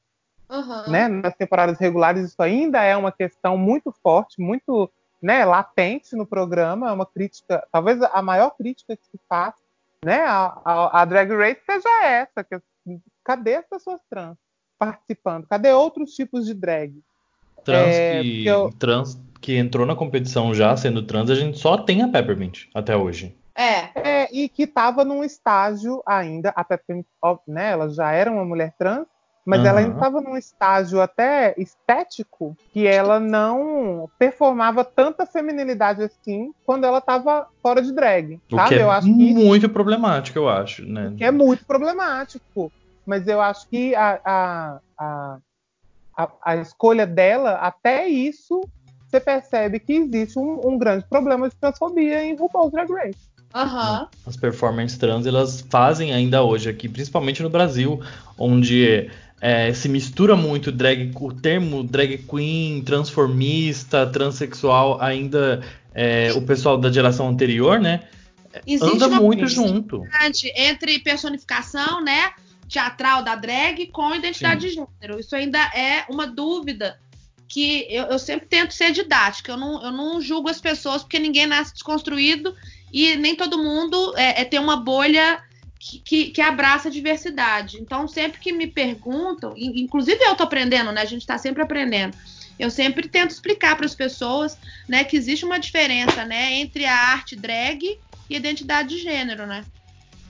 Aham. 0.48 0.90
né? 0.90 1.08
Nas 1.08 1.36
temporadas 1.36 1.78
regulares, 1.78 2.24
isso 2.24 2.42
ainda 2.42 2.82
é 2.82 2.96
uma 2.96 3.12
questão 3.12 3.56
muito 3.56 3.92
forte, 4.02 4.40
muito, 4.40 4.90
né, 5.22 5.44
latente 5.44 6.16
no 6.16 6.26
programa, 6.26 6.88
é 6.88 6.92
uma 6.92 7.06
crítica, 7.06 7.64
talvez 7.70 8.02
a 8.02 8.22
maior 8.22 8.50
crítica 8.50 8.96
que 8.96 9.04
se 9.04 9.20
faz, 9.28 9.54
né, 10.04 10.24
a, 10.24 10.60
a, 10.64 11.02
a 11.02 11.04
Drag 11.04 11.30
Race 11.32 11.60
seja 11.64 12.04
essa, 12.04 12.42
que, 12.42 12.58
cadê 13.24 13.56
as 13.56 13.66
pessoas 13.66 14.00
trans 14.08 14.36
participando? 14.78 15.46
Cadê 15.46 15.72
outros 15.72 16.12
tipos 16.12 16.46
de 16.46 16.54
drag? 16.54 17.00
Trans, 17.64 17.94
É, 17.94 18.22
que, 18.22 18.46
eu- 18.46 18.70
trans 18.78 19.20
que 19.40 19.56
entrou 19.56 19.86
na 19.86 19.94
competição 19.96 20.54
já 20.54 20.76
sendo 20.76 21.02
trans, 21.02 21.30
a 21.30 21.34
gente 21.34 21.58
só 21.58 21.76
tem 21.78 22.02
a 22.02 22.08
Peppermint 22.08 22.66
até 22.74 22.96
hoje. 22.96 23.36
É. 23.54 23.90
É, 23.94 24.28
e 24.34 24.48
que 24.48 24.62
estava 24.62 25.04
num 25.04 25.22
estágio 25.22 26.02
ainda, 26.06 26.50
a 26.50 26.64
Peppermint, 26.64 27.06
né, 27.46 27.72
ela 27.72 27.88
já 27.90 28.10
era 28.12 28.30
uma 28.30 28.44
mulher 28.44 28.74
trans, 28.78 29.06
mas 29.44 29.60
ela 29.64 29.78
Aham. 29.80 29.86
ainda 29.86 29.94
estava 29.94 30.20
num 30.20 30.36
estágio 30.36 31.00
até 31.00 31.54
estético 31.56 32.56
que 32.72 32.86
ela 32.86 33.18
não 33.18 34.08
performava 34.18 34.84
tanta 34.84 35.26
feminilidade 35.26 36.02
assim 36.02 36.52
quando 36.64 36.84
ela 36.84 36.98
estava 36.98 37.46
fora 37.62 37.82
de 37.82 37.92
drag, 37.92 38.38
O 38.52 38.56
sabe? 38.56 38.68
que 38.68 38.74
é 38.76 38.82
Eu 38.82 38.90
acho 38.90 39.06
que 39.06 39.34
muito 39.34 39.68
problemático, 39.68 40.38
eu 40.38 40.48
acho, 40.48 40.84
né? 40.84 41.14
que 41.16 41.24
é 41.24 41.30
muito 41.30 41.64
problemático. 41.64 42.72
Mas 43.06 43.26
eu 43.26 43.40
acho 43.40 43.68
que 43.68 43.94
a, 43.94 44.20
a, 44.24 44.78
a, 44.98 45.38
a, 46.16 46.28
a 46.44 46.56
escolha 46.56 47.06
dela, 47.06 47.54
até 47.54 48.06
isso, 48.06 48.60
você 49.08 49.18
percebe 49.18 49.80
que 49.80 49.94
existe 49.94 50.38
um, 50.38 50.60
um 50.68 50.78
grande 50.78 51.04
problema 51.08 51.48
de 51.48 51.56
transfobia 51.56 52.22
em 52.22 52.36
RuPaul's 52.36 52.70
Drag 52.70 52.88
Race. 52.92 53.30
Aham. 53.52 54.06
As 54.24 54.36
performances 54.36 54.96
trans, 54.96 55.26
elas 55.26 55.60
fazem 55.62 56.12
ainda 56.12 56.42
hoje 56.42 56.70
aqui, 56.70 56.88
principalmente 56.88 57.42
no 57.42 57.50
Brasil, 57.50 58.00
onde 58.38 59.10
é, 59.40 59.72
se 59.72 59.88
mistura 59.88 60.36
muito 60.36 60.70
drag, 60.70 61.10
o 61.14 61.32
termo 61.32 61.82
drag 61.82 62.18
queen, 62.18 62.82
transformista, 62.82 64.06
transexual, 64.06 65.00
ainda 65.00 65.62
é, 65.94 66.32
o 66.34 66.42
pessoal 66.42 66.76
da 66.76 66.92
geração 66.92 67.28
anterior, 67.28 67.80
né? 67.80 68.08
Existe 68.66 68.94
anda 68.96 69.08
muito 69.08 69.46
junto. 69.46 70.04
entre 70.56 70.98
personificação, 70.98 72.02
né, 72.02 72.32
teatral 72.68 73.22
da 73.22 73.36
drag 73.36 73.86
com 73.88 74.14
identidade 74.14 74.68
de 74.68 74.74
gênero. 74.74 75.18
Isso 75.18 75.34
ainda 75.34 75.58
é 75.74 76.04
uma 76.08 76.26
dúvida 76.26 76.98
que 77.48 77.86
eu, 77.88 78.04
eu 78.04 78.18
sempre 78.18 78.46
tento 78.46 78.74
ser 78.74 78.92
didática. 78.92 79.52
Eu 79.52 79.56
não, 79.56 79.82
eu 79.82 79.90
não 79.92 80.20
julgo 80.20 80.48
as 80.48 80.60
pessoas 80.60 81.02
porque 81.02 81.18
ninguém 81.18 81.46
nasce 81.46 81.72
desconstruído 81.72 82.54
e 82.92 83.16
nem 83.16 83.34
todo 83.34 83.58
mundo 83.58 84.14
é, 84.16 84.42
é 84.42 84.44
ter 84.44 84.58
uma 84.58 84.76
bolha 84.76 85.42
que, 85.80 85.98
que, 86.00 86.30
que 86.30 86.40
abraça 86.42 86.88
a 86.88 86.92
diversidade. 86.92 87.78
Então, 87.80 88.06
sempre 88.06 88.38
que 88.38 88.52
me 88.52 88.66
perguntam, 88.66 89.54
in- 89.56 89.80
inclusive 89.82 90.22
eu 90.22 90.36
tô 90.36 90.42
aprendendo, 90.44 90.92
né? 90.92 91.00
A 91.00 91.06
gente 91.06 91.22
está 91.22 91.38
sempre 91.38 91.62
aprendendo. 91.62 92.14
Eu 92.58 92.70
sempre 92.70 93.08
tento 93.08 93.30
explicar 93.30 93.74
para 93.74 93.86
as 93.86 93.94
pessoas, 93.94 94.58
né, 94.86 95.02
que 95.02 95.16
existe 95.16 95.46
uma 95.46 95.58
diferença, 95.58 96.26
né, 96.26 96.52
entre 96.60 96.84
a 96.84 96.94
arte 96.94 97.34
drag 97.34 97.80
e 98.28 98.36
identidade 98.36 98.90
de 98.90 98.98
gênero, 98.98 99.46
né? 99.46 99.64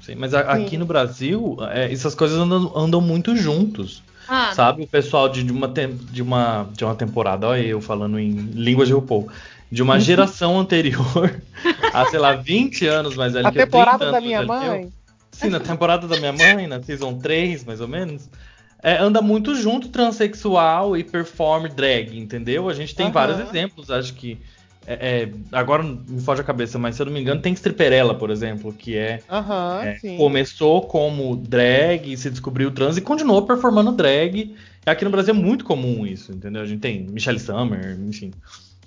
Sim, 0.00 0.14
mas 0.14 0.32
a- 0.32 0.42
Sim. 0.56 0.62
aqui 0.64 0.78
no 0.78 0.86
Brasil, 0.86 1.56
é, 1.72 1.92
essas 1.92 2.14
coisas 2.14 2.38
andam, 2.38 2.72
andam 2.76 3.00
muito 3.00 3.34
juntos. 3.34 4.02
Ah, 4.28 4.52
Sabe? 4.54 4.84
O 4.84 4.86
pessoal 4.86 5.28
de, 5.28 5.42
de 5.42 5.50
uma, 5.50 5.68
tem- 5.68 5.96
de, 5.96 6.22
uma, 6.22 6.68
de 6.72 6.84
uma 6.84 6.94
temporada, 6.94 7.48
olha 7.48 7.62
eu 7.62 7.80
falando 7.80 8.16
em 8.18 8.30
línguas 8.30 8.86
de 8.86 8.94
RuPaul, 8.94 9.28
de 9.70 9.82
uma 9.82 9.98
geração 10.00 10.58
anterior, 10.58 11.42
a 11.92 12.06
sei 12.06 12.20
lá, 12.20 12.34
20 12.34 12.86
anos 12.86 13.16
mais 13.16 13.32
velho 13.32 13.48
A 13.48 13.50
que 13.50 13.58
eu, 13.58 13.62
30 13.62 13.66
temporada 13.66 14.12
da 14.12 14.20
minha 14.20 14.46
mãe. 14.46 14.92
Sim, 15.40 15.48
na 15.50 15.60
temporada 15.60 16.06
da 16.06 16.16
minha 16.16 16.32
mãe, 16.32 16.66
na 16.66 16.82
Season 16.82 17.18
3, 17.18 17.64
mais 17.64 17.80
ou 17.80 17.88
menos. 17.88 18.28
é, 18.82 18.96
anda 18.98 19.20
muito 19.20 19.54
junto 19.54 19.88
transexual 19.88 20.96
e 20.96 21.04
perform 21.04 21.66
drag, 21.68 22.18
entendeu? 22.18 22.68
A 22.68 22.74
gente 22.74 22.94
tem 22.94 23.06
Aham. 23.06 23.12
vários 23.12 23.38
exemplos, 23.40 23.90
acho 23.90 24.14
que. 24.14 24.38
é, 24.86 25.22
é, 25.24 25.32
agora 25.52 25.82
me 25.82 26.20
foge 26.22 26.40
a 26.40 26.44
cabeça, 26.44 26.78
mas 26.78 26.96
se 26.96 27.02
eu 27.02 27.06
não 27.06 27.12
me 27.12 27.20
engano, 27.20 27.40
tem 27.42 27.52
Stripperella, 27.52 28.14
por 28.14 28.30
exemplo, 28.30 28.72
que 28.72 28.96
é 28.96 29.22
sim. 29.98 30.16
começou 30.16 30.82
como 30.86 31.36
drag, 31.36 32.16
se 32.16 32.30
descobriu 32.30 32.70
trans 32.70 32.96
e 32.96 33.00
continuou 33.02 33.42
performando 33.46 33.92
drag. 33.92 34.56
Aqui 34.86 35.04
no 35.04 35.10
Brasil 35.10 35.34
é 35.34 35.36
muito 35.36 35.64
comum 35.64 36.06
isso, 36.06 36.32
entendeu? 36.32 36.62
A 36.62 36.66
gente 36.66 36.80
tem 36.80 37.02
Michelle 37.02 37.38
Summer, 37.38 37.98
enfim. 38.00 38.32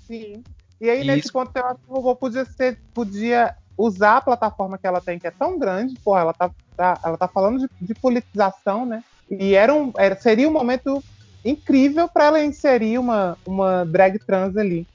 Sim. 0.08 0.43
E 0.82 0.89
aí, 0.89 1.01
E 1.01 1.06
nesse 1.06 1.20
isso- 1.20 1.32
ponto, 1.34 1.51
eu 1.56 1.66
acho 1.66 1.76
que 1.78 1.84
o 1.89 1.93
robô 1.93 2.16
podia, 2.16 2.43
ser, 2.45 2.80
podia 2.93 3.54
usar 3.78 4.18
a 4.18 4.22
plataforma 4.22 4.78
que 4.78 4.88
ela 4.88 5.02
tem, 5.02 5.20
que 5.20 5.28
é 5.28 5.32
tão 5.32 5.58
grande, 5.58 5.96
porra, 6.04 6.22
ela 6.22 6.34
tá 6.34 6.52
tá, 6.76 7.00
ela 7.04 7.18
tá 7.18 7.28
falando 7.28 7.60
de, 7.60 7.68
de 7.80 7.94
politização, 7.94 8.86
né? 8.86 9.04
E 9.30 9.54
era 9.56 9.74
um, 9.74 9.92
era, 9.98 10.16
seria 10.16 10.48
um 10.50 10.54
momento 10.54 11.04
incrível 11.46 12.08
para 12.08 12.26
ela 12.26 12.44
inserir 12.44 12.98
uma, 12.98 13.38
uma 13.46 13.86
drag 13.86 14.18
trans 14.26 14.56
ali. 14.58 14.86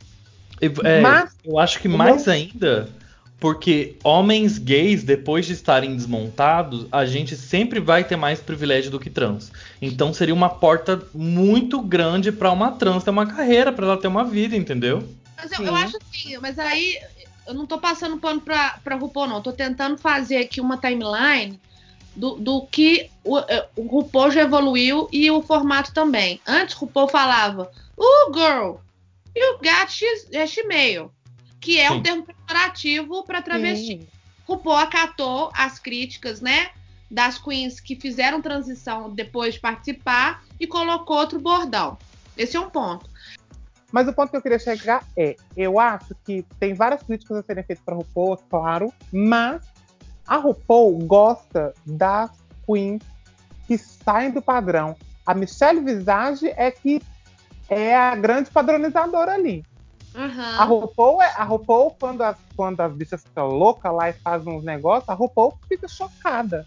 É, 0.61 1.01
Mas- 1.01 1.31
eu 1.45 1.59
acho 1.59 1.81
que 1.81 1.89
mais 1.89 2.27
meu- 2.27 2.35
ainda, 2.35 2.89
porque 3.39 3.97
homens 4.03 4.59
gays, 4.59 5.05
depois 5.05 5.47
de 5.47 5.53
estarem 5.53 5.95
desmontados, 5.95 6.87
a 6.91 7.07
gente 7.07 7.37
sempre 7.37 7.79
vai 7.79 8.03
ter 8.03 8.17
mais 8.17 8.41
privilégio 8.41 8.91
do 8.91 8.99
que 8.99 9.11
trans. 9.11 9.53
Então 9.81 10.13
seria 10.13 10.35
uma 10.35 10.49
porta 10.49 11.01
muito 11.15 11.81
grande 11.81 12.33
pra 12.33 12.51
uma 12.51 12.73
trans 12.73 13.05
ter 13.05 13.11
uma 13.11 13.27
carreira, 13.27 13.73
pra 13.73 13.87
ela 13.87 13.97
ter 13.97 14.09
uma 14.09 14.25
vida, 14.25 14.57
entendeu? 14.57 15.09
Mas 15.37 15.53
eu, 15.53 15.65
eu 15.65 15.75
acho 15.77 15.97
assim, 15.97 16.37
mas 16.39 16.59
aí 16.59 16.99
eu 17.49 17.55
não 17.55 17.67
tô 17.67 17.79
passando 17.79 18.19
pano 18.19 18.43
pra, 18.43 18.79
pra 18.85 18.97
RuPaul, 18.97 19.27
não. 19.27 19.37
Eu 19.37 19.43
tô 19.43 19.53
tentando 19.53 19.97
fazer 19.97 20.37
aqui 20.37 20.61
uma 20.61 20.77
timeline 20.77 21.59
do, 22.15 22.35
do 22.35 22.67
que 22.67 23.11
o, 23.25 23.39
eh, 23.39 23.67
o 23.75 23.87
RuPaul 23.87 24.31
já 24.31 24.43
evoluiu 24.43 25.09
e 25.11 25.31
o 25.31 25.41
formato 25.41 25.95
também. 25.95 26.41
Antes, 26.47 26.77
o 26.77 26.81
RuPaul 26.81 27.09
falava, 27.09 27.71
uh, 27.97 28.35
girl, 28.35 28.77
you 29.35 29.59
got 29.59 29.91
é 30.31 30.47
X-mail, 30.47 31.11
que 31.59 31.79
é 31.79 31.89
Sim. 31.89 31.95
um 31.95 32.03
termo 32.03 32.27
pejorativo 32.27 33.25
pra 33.25 33.41
travesti. 33.41 34.01
Sim. 34.01 34.09
RuPaul 34.47 34.77
acatou 34.77 35.51
as 35.55 35.79
críticas, 35.79 36.43
né? 36.43 36.69
Das 37.11 37.39
queens 37.39 37.81
que 37.81 37.97
fizeram 37.97 38.43
transição 38.43 39.11
depois 39.11 39.55
de 39.55 39.61
participar 39.61 40.45
e 40.61 40.67
colocou 40.67 41.17
outro 41.17 41.41
bordão. 41.41 41.97
Esse 42.37 42.59
é 42.59 42.61
um 42.61 42.69
ponto. 42.69 43.08
Mas 43.91 44.07
o 44.07 44.13
ponto 44.13 44.31
que 44.31 44.37
eu 44.37 44.43
queria 44.43 44.59
chegar 44.59 45.03
é, 45.17 45.37
eu 45.57 45.81
acho 45.81 46.15
que 46.25 46.45
tem 46.61 46.75
várias 46.75 47.03
críticas 47.03 47.39
a 47.39 47.43
serem 47.43 47.65
feitas 47.65 47.85
para 47.85 47.95
RuPaul, 47.95 48.37
claro, 48.51 48.93
mas 49.11 49.63
a 50.27 50.37
RuPaul 50.37 50.99
gosta 51.07 51.73
das 51.87 52.31
queens 52.67 53.03
que 53.67 53.79
saem 53.79 54.31
do 54.31 54.43
padrão. 54.43 54.95
A 55.25 55.35
Michelle 55.35 55.81
Visage 55.81 56.49
é 56.57 56.71
que 56.71 57.01
é 57.69 57.97
a 57.97 58.15
grande 58.15 58.51
padronizadora 58.51 59.33
ali. 59.33 59.65
A 60.15 60.25
Aham. 60.25 60.65
RuPaul, 60.65 61.23
é, 61.23 61.33
a 61.37 61.45
RuPaul 61.45 61.97
quando, 61.99 62.23
as, 62.23 62.37
quando 62.57 62.81
as 62.81 62.93
bichas 62.93 63.23
ficam 63.23 63.47
loucas 63.47 63.93
lá 63.95 64.11
e 64.11 64.13
fazem 64.15 64.53
uns 64.53 64.65
negócios, 64.65 65.09
a 65.09 65.15
RuPaul 65.15 65.59
fica 65.69 65.87
chocada. 65.87 66.67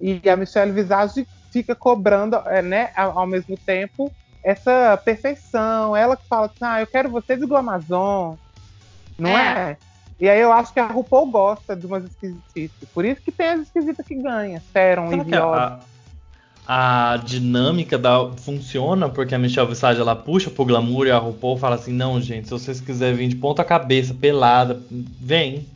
E 0.00 0.28
a 0.28 0.36
Michelle 0.36 0.72
Visage 0.72 1.26
fica 1.50 1.74
cobrando, 1.74 2.36
é, 2.46 2.60
né, 2.60 2.90
ao 2.96 3.26
mesmo 3.26 3.56
tempo, 3.56 4.10
essa 4.44 4.96
perfeição. 5.02 5.96
Ela 5.96 6.16
que 6.16 6.28
fala 6.28 6.46
assim, 6.46 6.56
ah, 6.60 6.80
eu 6.80 6.86
quero 6.86 7.08
você 7.08 7.36
de 7.36 7.46
Glamazon. 7.46 8.36
Não 9.18 9.30
é. 9.30 9.70
É. 9.72 9.76
E 10.20 10.28
aí 10.28 10.40
eu 10.40 10.52
acho 10.52 10.72
que 10.72 10.78
a 10.78 10.86
RuPaul 10.86 11.26
gosta 11.30 11.74
de 11.74 11.86
umas 11.86 12.04
esquisitices. 12.04 12.88
Por 12.92 13.04
isso 13.04 13.20
que 13.22 13.32
tem 13.32 13.48
as 13.48 13.60
esquisitas 13.62 14.06
que 14.06 14.14
ganham. 14.14 14.60
Sharon 14.72 15.08
Será 15.10 15.22
e 15.22 15.24
Viola. 15.24 15.80
a, 16.66 17.12
a 17.14 17.16
dinâmica 17.16 17.98
da, 17.98 18.30
funciona 18.36 19.08
porque 19.08 19.34
a 19.34 19.38
Michelle 19.38 19.68
Visage 19.68 20.00
ela 20.00 20.14
puxa 20.14 20.50
pro 20.50 20.64
glamour 20.64 21.06
e 21.06 21.10
a 21.10 21.18
RuPaul 21.18 21.56
fala 21.58 21.74
assim: 21.76 21.92
não, 21.92 22.20
gente, 22.20 22.44
se 22.46 22.50
vocês 22.52 22.80
quiserem 22.80 23.16
vir 23.16 23.28
de 23.28 23.36
ponta 23.36 23.64
cabeça, 23.64 24.14
pelada, 24.14 24.80
vem. 24.90 25.66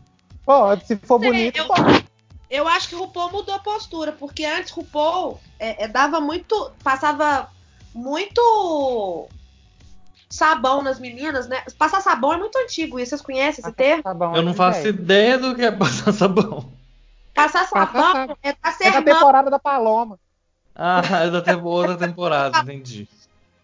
Pode, 0.47 0.87
se 0.87 0.97
for 0.97 1.19
Sei, 1.21 1.31
bonito, 1.31 1.57
eu- 1.59 1.67
pode. 1.67 2.05
Eu 2.51 2.67
acho 2.67 2.89
que 2.89 2.95
o 2.95 3.01
RuPaul 3.01 3.31
mudou 3.33 3.55
a 3.55 3.59
postura, 3.59 4.11
porque 4.13 4.43
antes 4.47 4.73
o 4.73 4.77
RuPaul 4.77 5.39
é, 5.59 5.85
é, 5.85 5.89
dava 5.89 6.19
muito. 6.21 6.71
passava 6.83 7.49
muito 7.95 9.29
sabão 10.29 10.83
nas 10.83 10.99
meninas, 10.99 11.49
né? 11.49 11.63
Passar 11.79 12.01
sabão 12.01 12.33
é 12.33 12.37
muito 12.37 12.57
antigo, 12.59 12.99
isso 12.99 13.11
vocês 13.11 13.23
conhecem 13.23 13.63
esse 13.65 13.73
termo? 13.73 14.03
Bom, 14.15 14.37
Eu 14.37 14.43
não 14.43 14.53
é 14.53 14.55
faço 14.55 14.81
ideia. 14.81 14.93
ideia 14.93 15.39
do 15.39 15.55
que 15.55 15.63
é 15.63 15.71
passar 15.73 16.13
sabão. 16.13 16.71
Passar 17.35 17.67
sabão 17.67 18.13
sabão. 18.13 18.37
é 18.43 18.53
dar 18.53 18.59
É 18.63 18.63
da 18.63 18.73
sermão. 18.73 19.03
temporada 19.05 19.51
da 19.51 19.59
Paloma. 19.59 20.19
Ah, 20.75 21.03
é 21.25 21.31
da 21.31 21.41
te- 21.43 21.55
outra 21.55 21.97
temporada, 21.97 22.59
entendi. 22.63 23.09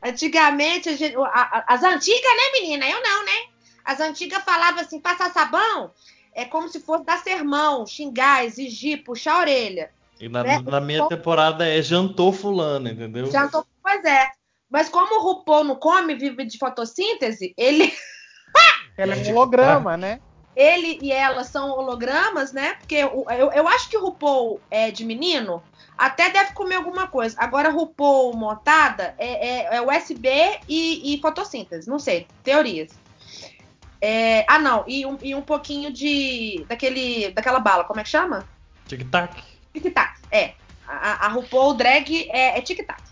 Antigamente, 0.03 0.89
a 0.89 0.97
gente- 0.97 1.17
a- 1.17 1.23
a- 1.23 1.65
as 1.69 1.83
antigas, 1.83 2.21
né, 2.23 2.61
menina? 2.61 2.87
Eu 2.89 3.03
não, 3.03 3.25
né? 3.25 3.33
As 3.85 4.01
antigas 4.01 4.43
falavam 4.43 4.81
assim: 4.81 5.01
passar 5.01 5.31
sabão 5.33 5.91
é 6.35 6.45
como 6.45 6.69
se 6.69 6.81
fosse 6.81 7.05
dar 7.05 7.19
sermão, 7.19 7.87
xingar, 7.87 8.45
exigir, 8.45 9.03
puxar 9.05 9.35
a 9.37 9.41
orelha. 9.41 9.91
E 10.21 10.29
na, 10.29 10.43
Né? 10.43 10.61
na 10.65 10.81
minha 10.81 11.07
temporada 11.09 11.67
é 11.67 11.81
jantou 11.83 12.33
fulano, 12.33 12.89
entendeu? 12.89 13.31
Tô, 13.51 13.65
pois 13.85 14.05
é. 14.05 14.29
Mas 14.69 14.89
como 14.89 15.21
o 15.21 15.23
RuPaul 15.23 15.63
não 15.65 15.77
come, 15.77 16.17
vive 16.17 16.45
de 16.45 16.59
fotossíntese, 16.59 17.55
ele, 17.57 17.93
Ela 18.97 19.15
é 19.15 19.19
um 19.19 19.31
holograma, 19.37 19.97
né? 19.97 20.21
ele 20.57 20.99
e 21.03 21.11
ela 21.13 21.43
são 21.45 21.71
hologramas, 21.71 22.53
né? 22.53 22.75
Porque 22.75 23.05
o- 23.05 23.29
eu, 23.31 23.53
eu 23.53 23.69
acho 23.69 23.89
que 23.89 23.97
o 23.97 24.01
RuPaul 24.05 24.61
é 24.71 24.91
de 24.91 25.05
menino, 25.05 25.63
até 25.99 26.31
deve 26.31 26.53
comer 26.53 26.77
alguma 26.77 27.07
coisa. 27.09 27.37
Agora, 27.39 27.71
RuPaul 27.71 28.35
montada 28.37 29.15
é, 29.19 29.49
é- 29.49 29.77
é 29.77 29.83
USB 29.83 30.29
e, 30.69 31.15
e 31.15 31.21
fotossíntese, 31.21 31.89
não 31.89 31.99
sei, 31.99 32.27
teorias. 32.43 32.91
É, 34.01 34.45
ah, 34.49 34.59
não, 34.59 34.85
e 34.87 35.05
um, 35.07 35.19
e 35.23 35.35
um 35.35 35.43
pouquinho 35.43 35.93
de. 35.93 36.65
daquele, 36.69 37.31
daquela 37.31 37.59
bala, 37.59 37.85
como 37.85 38.01
é 38.01 38.03
que 38.03 38.11
chama? 38.11 38.47
Tic-tac. 38.87 39.43
Tic-tac, 39.73 40.21
é. 40.31 40.55
A, 40.87 41.27
a 41.27 41.29
RuPaul 41.29 41.75
drag 41.75 42.29
é, 42.31 42.59
é 42.59 42.61
tic-tac. 42.61 43.03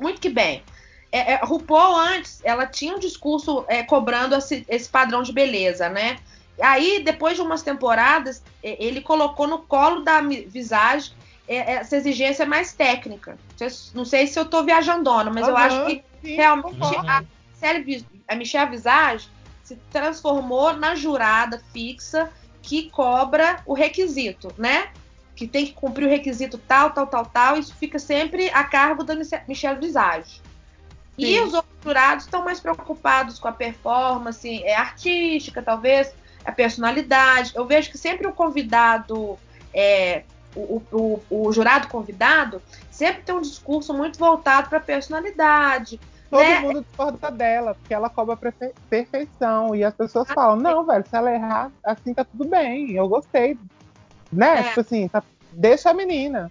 Muito 0.00 0.20
que 0.20 0.28
bem. 0.28 0.62
É, 1.12 1.32
é, 1.34 1.40
RuPaul 1.42 1.96
antes, 1.96 2.40
ela 2.44 2.66
tinha 2.66 2.94
um 2.94 2.98
discurso 2.98 3.64
é, 3.68 3.82
cobrando 3.82 4.34
esse, 4.34 4.64
esse 4.68 4.88
padrão 4.88 5.22
de 5.22 5.32
beleza, 5.32 5.88
né? 5.88 6.18
Aí, 6.60 7.02
depois 7.02 7.36
de 7.36 7.42
umas 7.42 7.62
temporadas, 7.62 8.42
é, 8.62 8.82
ele 8.84 9.00
colocou 9.00 9.46
no 9.46 9.58
colo 9.62 10.00
da 10.04 10.22
Mi- 10.22 10.46
Visage 10.46 11.12
é, 11.48 11.72
essa 11.72 11.96
exigência 11.96 12.46
mais 12.46 12.72
técnica. 12.74 13.38
Não 13.94 14.04
sei 14.04 14.26
se 14.26 14.38
eu 14.38 14.44
tô 14.44 14.62
viajandona, 14.62 15.30
mas 15.30 15.48
eu 15.48 15.56
Aham, 15.56 15.66
acho 15.66 15.86
que 15.86 16.04
sim, 16.22 16.36
realmente 16.36 16.78
concordo. 16.78 17.06
a, 17.08 17.22
a 18.28 18.36
Michelle 18.36 18.70
Visage 18.70 19.28
se 19.64 19.76
transformou 19.90 20.72
na 20.74 20.94
jurada 20.94 21.60
fixa 21.72 22.30
que 22.62 22.90
cobra 22.90 23.60
o 23.66 23.74
requisito, 23.74 24.52
né? 24.58 24.88
Que 25.40 25.48
tem 25.48 25.64
que 25.64 25.72
cumprir 25.72 26.06
o 26.06 26.10
requisito 26.10 26.58
tal, 26.58 26.90
tal, 26.90 27.06
tal, 27.06 27.24
tal. 27.24 27.56
Isso 27.56 27.74
fica 27.74 27.98
sempre 27.98 28.50
a 28.50 28.62
cargo 28.62 29.02
da 29.02 29.14
Miche- 29.14 29.40
Michelle 29.48 29.80
Visage. 29.80 30.42
E 31.16 31.40
os 31.40 31.54
outros 31.54 31.72
jurados 31.82 32.24
estão 32.26 32.44
mais 32.44 32.60
preocupados 32.60 33.38
com 33.38 33.48
a 33.48 33.52
performance 33.52 34.62
é, 34.64 34.74
artística, 34.76 35.62
talvez, 35.62 36.12
a 36.44 36.52
personalidade. 36.52 37.52
Eu 37.54 37.64
vejo 37.64 37.90
que 37.90 37.96
sempre 37.96 38.26
o 38.26 38.34
convidado, 38.34 39.38
é, 39.72 40.24
o, 40.54 40.82
o- 40.92 41.22
o- 41.30 41.46
o 41.48 41.52
jurado 41.54 41.88
convidado, 41.88 42.60
sempre 42.90 43.22
tem 43.22 43.34
um 43.34 43.40
discurso 43.40 43.94
muito 43.94 44.18
voltado 44.18 44.68
para 44.68 44.76
a 44.76 44.82
personalidade, 44.82 45.98
Todo 46.28 46.42
né? 46.42 46.58
mundo 46.60 46.82
discorda 46.82 47.30
dela, 47.30 47.74
porque 47.76 47.94
ela 47.94 48.10
cobra 48.10 48.36
perfe- 48.36 48.74
perfeição. 48.90 49.74
E 49.74 49.82
as 49.82 49.94
pessoas 49.94 50.28
falam, 50.30 50.56
não, 50.56 50.84
velho, 50.84 51.04
se 51.08 51.16
ela 51.16 51.32
errar, 51.32 51.70
assim 51.82 52.12
tá 52.12 52.24
tudo 52.24 52.46
bem. 52.46 52.92
Eu 52.92 53.08
gostei. 53.08 53.58
Né? 54.32 54.60
É. 54.60 54.62
Tipo 54.64 54.80
assim, 54.80 55.08
tá- 55.08 55.22
deixa 55.52 55.90
a 55.90 55.94
menina. 55.94 56.50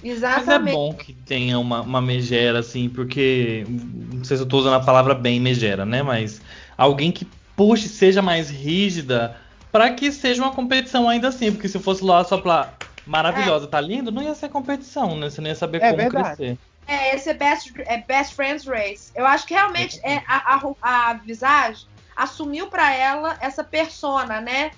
Mas 0.00 0.04
é 0.04 0.12
Exatamente. 0.12 0.74
bom 0.74 0.94
que 0.94 1.12
tenha 1.12 1.58
uma, 1.58 1.80
uma 1.80 2.00
megera, 2.00 2.60
assim, 2.60 2.88
porque. 2.88 3.66
Não 3.68 4.22
sei 4.24 4.36
se 4.36 4.42
eu 4.42 4.46
tô 4.48 4.58
usando 4.58 4.74
a 4.74 4.84
palavra 4.84 5.14
bem 5.14 5.40
megera, 5.40 5.84
né? 5.84 6.02
Mas 6.02 6.40
alguém 6.76 7.10
que 7.10 7.26
puxe, 7.56 7.88
seja 7.88 8.22
mais 8.22 8.48
rígida, 8.48 9.36
pra 9.72 9.90
que 9.90 10.12
seja 10.12 10.40
uma 10.42 10.52
competição 10.52 11.08
ainda 11.08 11.28
assim. 11.28 11.50
Porque 11.50 11.68
se 11.68 11.78
fosse 11.80 12.04
lá 12.04 12.22
só 12.22 12.38
pra 12.38 12.72
maravilhosa, 13.04 13.66
tá 13.66 13.80
lindo, 13.80 14.12
não 14.12 14.22
ia 14.22 14.34
ser 14.34 14.48
competição, 14.50 15.16
né? 15.16 15.30
Você 15.30 15.40
não 15.40 15.48
ia 15.48 15.56
saber 15.56 15.82
É 15.82 15.90
como 15.90 15.96
verdade. 15.96 16.36
crescer. 16.36 16.58
É, 16.86 17.14
esse 17.14 17.28
é 17.28 17.34
best, 17.34 17.72
é 17.78 17.98
best 17.98 18.34
Friends 18.34 18.66
Race. 18.66 19.10
Eu 19.14 19.26
acho 19.26 19.46
que 19.46 19.52
realmente 19.54 19.98
é, 20.04 20.22
a, 20.26 20.54
a, 20.54 21.10
a 21.10 21.14
Visage 21.14 21.86
assumiu 22.16 22.68
pra 22.68 22.94
ela 22.94 23.36
essa 23.40 23.64
persona, 23.64 24.40
né? 24.40 24.70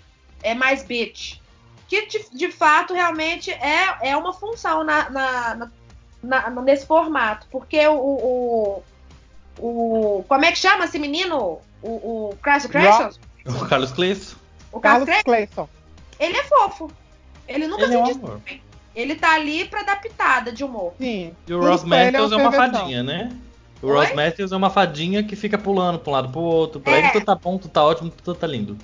É 0.42 0.54
mais 0.54 0.82
bitch. 0.82 1.39
Que 1.90 2.06
de, 2.06 2.24
de 2.32 2.52
fato 2.52 2.94
realmente 2.94 3.50
é, 3.50 4.10
é 4.10 4.16
uma 4.16 4.32
função 4.32 4.84
na, 4.84 5.10
na, 5.10 5.54
na- 5.56 5.70
na- 6.50 6.62
nesse 6.62 6.86
formato. 6.86 7.48
Porque 7.50 7.84
o, 7.88 7.94
o, 7.98 8.82
o. 9.58 10.24
Como 10.28 10.44
é 10.44 10.52
que 10.52 10.58
chama 10.58 10.84
esse 10.84 11.00
menino? 11.00 11.58
O, 11.82 11.88
o 12.30 12.36
Crash 12.40 12.66
Crashers? 12.66 13.18
O 13.44 13.66
Carlos 13.66 13.90
Cleiso? 13.90 14.36
O 14.70 14.78
Carlos 14.78 15.06
Carlos 15.06 15.24
Clayson. 15.24 15.68
ele 16.20 16.36
é 16.36 16.44
fofo. 16.44 16.88
Ele 17.48 17.66
nunca 17.66 17.82
Ele 17.82 17.94
é 17.94 17.98
um 17.98 18.06
se 18.06 18.12
diz. 18.14 18.22
amor. 18.22 18.40
Ele 18.94 19.14
tá 19.16 19.34
ali 19.34 19.64
pra 19.64 19.82
dar 19.82 20.00
pitada 20.00 20.52
de 20.52 20.62
humor. 20.62 20.92
Sim. 21.00 21.34
E 21.48 21.52
o 21.52 21.60
Ross 21.60 21.80
ele 21.82 21.90
Matthews 21.90 22.30
é 22.32 22.36
uma 22.36 22.52
fadinha, 22.52 23.02
né? 23.02 23.36
O 23.82 23.86
Oi? 23.88 23.96
Ross 23.96 24.14
Matthews 24.14 24.52
é 24.52 24.56
uma 24.56 24.70
fadinha 24.70 25.24
que 25.24 25.34
fica 25.34 25.58
pulando 25.58 25.98
pra 25.98 26.10
um 26.10 26.12
lado 26.14 26.28
pro 26.28 26.40
outro. 26.40 26.80
Pra 26.80 26.92
É. 26.92 26.98
ele 27.00 27.10
tudo 27.10 27.24
tá 27.24 27.34
bom, 27.34 27.58
tudo 27.58 27.70
tá 27.72 27.82
ótimo, 27.82 28.10
tudo 28.10 28.38
tá 28.38 28.46
lindo. 28.46 28.76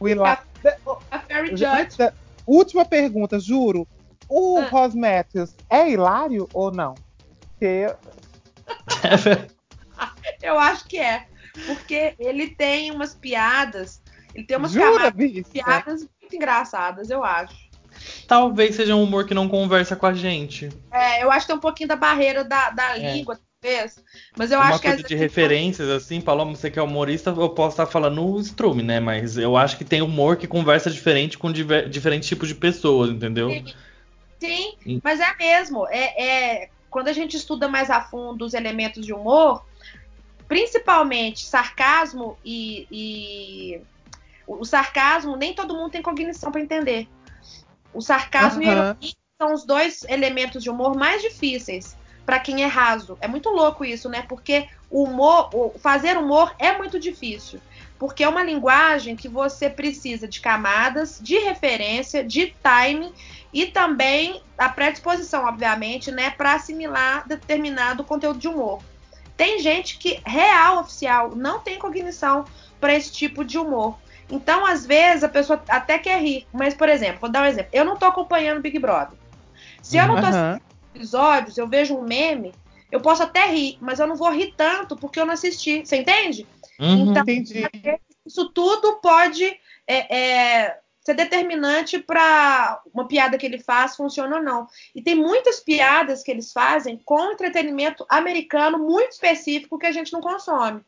Will 0.00 0.20
lá. 0.22 0.42
A 1.10 1.18
Antes 1.32 1.96
da- 1.96 2.12
Última 2.46 2.84
pergunta, 2.84 3.38
juro. 3.38 3.86
O 4.28 4.58
Ah. 4.58 4.68
Ross 4.68 4.94
Matthews 4.94 5.54
é 5.70 5.90
hilário 5.90 6.48
ou 6.52 6.70
não? 6.72 6.94
Porque 7.58 7.94
Eu 10.42 10.58
acho 10.58 10.84
que 10.86 10.98
é. 10.98 11.26
Porque 11.66 12.14
ele 12.18 12.48
tem 12.48 12.90
umas 12.90 13.14
piadas. 13.14 14.00
Ele 14.34 14.44
tem 14.44 14.56
umas 14.56 14.72
Jura, 14.72 15.12
piadas 15.12 16.08
muito 16.20 16.34
engraçadas, 16.34 17.10
eu 17.10 17.22
acho. 17.22 17.70
talvez 18.26 18.74
seja 18.74 18.94
um 18.96 19.02
humor 19.02 19.26
que 19.26 19.34
não 19.34 19.46
conversa 19.48 19.94
com 19.94 20.06
a 20.06 20.14
gente. 20.14 20.70
É, 20.90 21.22
eu 21.22 21.30
acho 21.30 21.40
que 21.40 21.48
tem 21.48 21.56
um 21.56 21.60
pouquinho 21.60 21.88
da 21.90 21.96
barreira 21.96 22.42
da, 22.42 22.70
da 22.70 22.96
É. 22.98 23.12
língua, 23.12 23.38
Mas 24.36 24.50
eu 24.50 24.58
Uma 24.58 24.68
acho 24.70 24.80
que 24.80 24.88
coisa 24.88 25.02
de 25.02 25.14
referências, 25.14 25.88
assim, 25.88 26.20
Paloma, 26.20 26.54
você 26.56 26.70
que 26.70 26.78
é 26.78 26.82
humorista, 26.82 27.30
eu 27.30 27.50
posso 27.50 27.74
estar 27.74 27.86
falando 27.86 28.24
o 28.24 28.40
strume, 28.40 28.82
né? 28.82 28.98
Mas 28.98 29.38
eu 29.38 29.56
acho 29.56 29.78
que 29.78 29.84
tem 29.84 30.02
humor 30.02 30.36
que 30.36 30.48
conversa 30.48 30.90
diferente 30.90 31.38
com 31.38 31.52
diver- 31.52 31.88
diferentes 31.88 32.28
tipos 32.28 32.48
de 32.48 32.54
pessoas, 32.56 33.10
entendeu? 33.10 33.50
Sim, 33.50 34.76
sim, 34.84 35.00
mas 35.02 35.20
é 35.20 35.34
mesmo. 35.38 35.86
É, 35.88 36.22
é- 36.62 36.70
quando 36.90 37.08
a 37.08 37.12
gente 37.12 37.36
estuda 37.36 37.68
mais 37.68 37.88
a 37.88 38.02
fundo 38.02 38.44
os 38.44 38.52
elementos 38.52 39.06
de 39.06 39.12
humor, 39.12 39.64
principalmente 40.48 41.46
sarcasmo 41.46 42.36
e, 42.44 42.86
e- 42.90 43.80
o, 44.46 44.64
sarcasmo, 44.64 45.36
nem 45.36 45.54
todo 45.54 45.74
mundo 45.74 45.90
tem 45.90 46.02
cognição 46.02 46.50
para 46.50 46.60
entender. 46.60 47.08
O 47.94 48.00
sarcasmo 48.00 48.62
e 48.62 48.66
a 48.66 48.72
ironia 48.72 49.14
são 49.40 49.54
os 49.54 49.64
dois 49.64 50.02
elementos 50.04 50.62
de 50.62 50.68
humor 50.68 50.96
mais 50.96 51.22
difíceis 51.22 51.96
para 52.24 52.38
quem 52.38 52.62
é 52.62 52.66
raso. 52.66 53.18
É 53.20 53.28
muito 53.28 53.48
louco 53.50 53.84
isso, 53.84 54.08
né? 54.08 54.24
Porque 54.28 54.66
o 54.90 55.04
humor, 55.04 55.50
fazer 55.78 56.16
humor 56.16 56.54
é 56.58 56.76
muito 56.76 56.98
difícil. 56.98 57.60
Porque 57.98 58.24
é 58.24 58.28
uma 58.28 58.42
linguagem 58.42 59.16
que 59.16 59.28
você 59.28 59.70
precisa 59.70 60.26
de 60.26 60.40
camadas, 60.40 61.18
de 61.20 61.38
referência, 61.38 62.24
de 62.24 62.54
timing 62.62 63.12
e 63.52 63.66
também 63.66 64.42
a 64.58 64.68
predisposição, 64.68 65.44
obviamente, 65.44 66.10
né, 66.10 66.30
para 66.30 66.54
assimilar 66.54 67.26
determinado 67.26 68.04
conteúdo 68.04 68.38
de 68.38 68.48
humor. 68.48 68.82
Tem 69.36 69.58
gente 69.60 69.98
que 69.98 70.20
real 70.24 70.80
oficial 70.80 71.34
não 71.34 71.60
tem 71.60 71.78
cognição 71.78 72.44
para 72.80 72.94
esse 72.94 73.12
tipo 73.12 73.44
de 73.44 73.58
humor. 73.58 73.98
Então, 74.30 74.64
às 74.64 74.86
vezes, 74.86 75.24
a 75.24 75.28
pessoa 75.28 75.62
até 75.68 75.98
quer 75.98 76.20
rir. 76.20 76.46
Mas, 76.52 76.74
por 76.74 76.88
exemplo, 76.88 77.20
vou 77.20 77.30
dar 77.30 77.42
um 77.42 77.46
exemplo. 77.46 77.70
Eu 77.72 77.84
não 77.84 77.96
tô 77.96 78.06
acompanhando 78.06 78.62
Big 78.62 78.78
Brother. 78.78 79.18
Se 79.82 79.96
eu 79.96 80.06
não 80.06 80.20
tô 80.20 80.26
Aham. 80.26 80.60
Episódios, 80.94 81.58
eu 81.58 81.66
vejo 81.66 81.96
um 81.96 82.02
meme, 82.02 82.54
eu 82.90 83.00
posso 83.00 83.22
até 83.22 83.46
rir, 83.46 83.78
mas 83.80 83.98
eu 83.98 84.06
não 84.06 84.16
vou 84.16 84.30
rir 84.30 84.54
tanto 84.56 84.96
porque 84.96 85.18
eu 85.18 85.26
não 85.26 85.34
assisti. 85.34 85.84
Você 85.84 85.96
entende? 85.96 86.46
Uhum. 86.78 87.10
Então, 87.10 87.22
Entendi. 87.22 87.62
Isso 88.24 88.50
tudo 88.50 89.00
pode 89.00 89.44
é, 89.86 90.16
é, 90.16 90.78
ser 91.00 91.14
determinante 91.14 91.98
para 91.98 92.80
uma 92.92 93.08
piada 93.08 93.36
que 93.36 93.46
ele 93.46 93.58
faz 93.58 93.96
funciona 93.96 94.36
ou 94.36 94.42
não. 94.42 94.68
E 94.94 95.02
tem 95.02 95.14
muitas 95.14 95.58
piadas 95.58 96.22
que 96.22 96.30
eles 96.30 96.52
fazem 96.52 97.00
com 97.04 97.32
entretenimento 97.32 98.06
americano 98.08 98.78
muito 98.78 99.12
específico 99.12 99.78
que 99.78 99.86
a 99.86 99.92
gente 99.92 100.12
não 100.12 100.20
consome. 100.20 100.82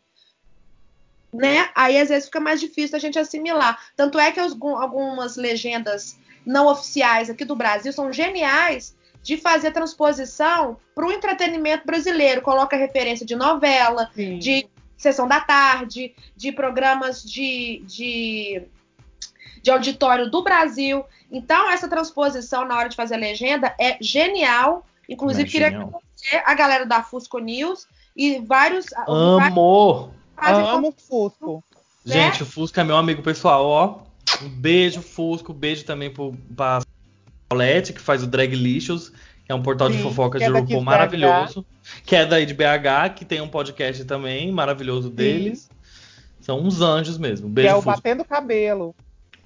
Né? 1.33 1.69
Aí 1.75 1.99
às 1.99 2.11
vezes 2.11 2.27
fica 2.27 2.39
mais 2.39 2.61
difícil 2.61 2.97
a 2.97 3.01
gente 3.01 3.19
assimilar. 3.19 3.81
Tanto 3.97 4.19
é 4.19 4.31
que 4.31 4.39
algumas 4.39 5.37
legendas 5.37 6.17
não 6.47 6.69
oficiais 6.69 7.29
aqui 7.29 7.45
do 7.45 7.57
Brasil 7.57 7.93
são 7.93 8.13
geniais 8.13 8.95
de 9.25 9.39
fazer 9.39 9.71
transposição 9.73 10.77
para 10.95 11.07
o 11.07 11.11
entretenimento 11.11 11.87
brasileiro. 11.87 12.43
Coloca 12.43 12.77
referência 12.77 13.25
de 13.25 13.35
novela, 13.35 14.11
Sim. 14.15 14.39
de 14.39 14.69
sessão 14.99 15.27
da 15.27 15.41
tarde, 15.41 16.15
de 16.37 16.53
programas 16.53 17.23
de, 17.25 17.83
de, 17.87 18.63
de 19.63 19.71
auditório 19.71 20.31
do 20.31 20.43
Brasil. 20.43 21.03
Então, 21.33 21.71
essa 21.71 21.89
transposição 21.89 22.67
na 22.69 22.77
hora 22.77 22.91
de 22.91 22.95
fazer 22.97 23.15
a 23.15 23.19
legenda 23.19 23.75
é 23.81 23.97
genial. 23.99 24.87
Inclusive, 25.09 25.49
É 25.49 25.51
queria 25.51 25.71
genial. 25.71 25.89
agradecer 25.89 26.43
a 26.45 26.55
galera 26.55 26.85
da 26.85 27.03
Fusco 27.03 27.39
News 27.39 27.89
e 28.15 28.39
vários. 28.41 28.85
vários 30.37 30.69
Amo! 30.69 30.89
o 30.89 30.93
Fusco. 30.93 31.65
né? 32.05 32.13
Gente, 32.15 32.43
o 32.43 32.47
Fusco 32.47 32.79
é 32.79 32.85
meu 32.85 32.97
amigo 32.99 33.23
pessoal, 33.23 33.65
ó. 33.65 33.99
Um 34.43 34.51
beijo, 34.51 35.01
Fusco. 35.01 35.55
Beijo 35.55 35.85
também 35.87 36.13
pro, 36.13 36.35
pra 36.55 36.81
Paulette, 37.49 37.93
que 37.93 38.01
faz 38.01 38.23
o 38.23 38.27
Drag 38.27 38.55
Lixos, 38.55 39.11
que 39.45 39.53
é 39.53 39.55
um 39.55 39.63
portal 39.63 39.89
de 39.91 39.97
Sim, 39.99 40.03
fofocas 40.03 40.41
que 40.41 40.45
de 40.49 40.51
é 40.51 40.53
daqui 40.53 40.75
RuPaul 40.75 40.81
de 40.81 40.85
maravilhoso. 40.87 41.67
Que 42.05 42.17
é 42.17 42.25
daí 42.27 42.47
de 42.47 42.55
BH, 42.55 43.15
que 43.17 43.25
tem 43.25 43.41
um 43.41 43.49
podcast 43.49 44.05
também 44.05 44.51
maravilhoso 44.51 45.11
deles. 45.11 45.69
São 46.41 46.61
uns 46.61 46.81
anjos 46.81 47.19
mesmo. 47.19 47.49
Que 47.49 47.55
Beijo, 47.55 47.69
é 47.71 47.73
o 47.75 47.83
Fusco. 47.83 47.91
Batendo 47.97 48.25
Cabelo, 48.25 48.95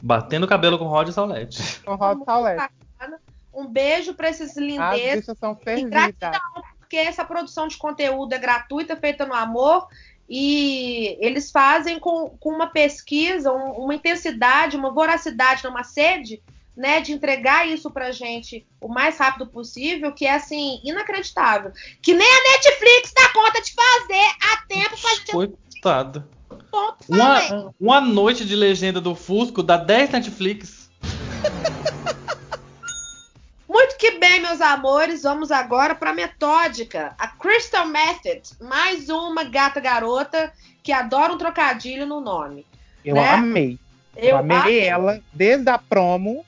Batendo 0.01 0.47
cabelo 0.47 0.79
com 0.79 0.87
Rod 0.87 1.11
Saulete. 1.11 1.81
com 1.85 1.95
Rod 1.97 2.23
Saulete. 2.25 2.65
Um 3.53 3.67
beijo 3.67 4.15
para 4.15 4.29
esses 4.31 4.51
As 4.51 4.57
lindezes. 4.57 5.21
bichas 5.21 5.39
são 5.39 5.59
E 5.67 5.83
gratidão, 5.85 6.41
porque 6.79 6.97
essa 6.97 7.25
produção 7.25 7.67
de 7.67 7.77
conteúdo 7.77 8.33
é 8.33 8.39
gratuita, 8.39 8.97
feita 8.97 9.27
no 9.27 9.35
amor, 9.35 9.89
e 10.29 11.17
eles 11.21 11.51
fazem 11.51 11.99
com, 11.99 12.31
com 12.39 12.51
uma 12.51 12.69
pesquisa, 12.69 13.53
um- 13.53 13.73
uma 13.85 13.95
intensidade, 13.95 14.77
uma 14.77 14.93
voracidade, 14.93 15.67
uma 15.67 15.83
sede, 15.83 16.41
né, 16.79 17.01
de 17.01 17.13
entregar 17.13 17.67
isso 17.67 17.91
pra 17.91 18.13
gente 18.13 18.65
o 18.81 18.87
mais 18.87 19.19
rápido 19.19 19.49
possível, 19.49 20.13
que 20.13 20.25
é 20.25 20.37
assim, 20.37 20.81
inacreditável. 20.85 21.73
Que 22.01 22.15
nem 22.15 22.27
a 22.27 22.53
Netflix 22.53 23.13
dá 23.13 23.29
conta 23.31 23.61
de 23.61 23.75
fazer 23.75 24.31
a 24.41 24.57
tempo 24.69 24.97
pra 25.01 25.11
gente 25.17 25.33
Coitado. 25.33 26.25
ponto. 26.71 27.05
Uma, 27.09 27.75
uma 27.81 28.01
noite 28.01 28.45
de 28.45 28.55
legenda 28.55 29.01
do 29.01 29.17
Fusco 29.17 29.61
dá 29.61 29.77
10 29.77 30.11
Netflix. 30.11 30.89
Muito 33.69 33.97
que 33.97 34.13
bem, 34.13 34.41
meus 34.41 34.61
amores, 34.61 35.25
vamos 35.25 35.51
agora 35.51 35.97
para 35.97 36.15
metódica, 36.15 37.13
a 37.19 37.27
Crystal 37.27 37.89
Method, 37.89 38.51
mais 38.61 39.09
uma 39.09 39.43
gata 39.43 39.81
garota 39.81 40.53
que 40.81 40.93
adora 40.93 41.33
um 41.33 41.39
trocadilho 41.39 42.07
no 42.07 42.21
nome. 42.21 42.65
Eu 43.05 43.17
né? 43.17 43.31
amei. 43.31 43.79
Eu, 44.17 44.31
Eu 44.31 44.39
amei 44.39 44.81
ela 44.81 45.21
desde 45.33 45.69
a 45.69 45.77
promo. 45.77 46.45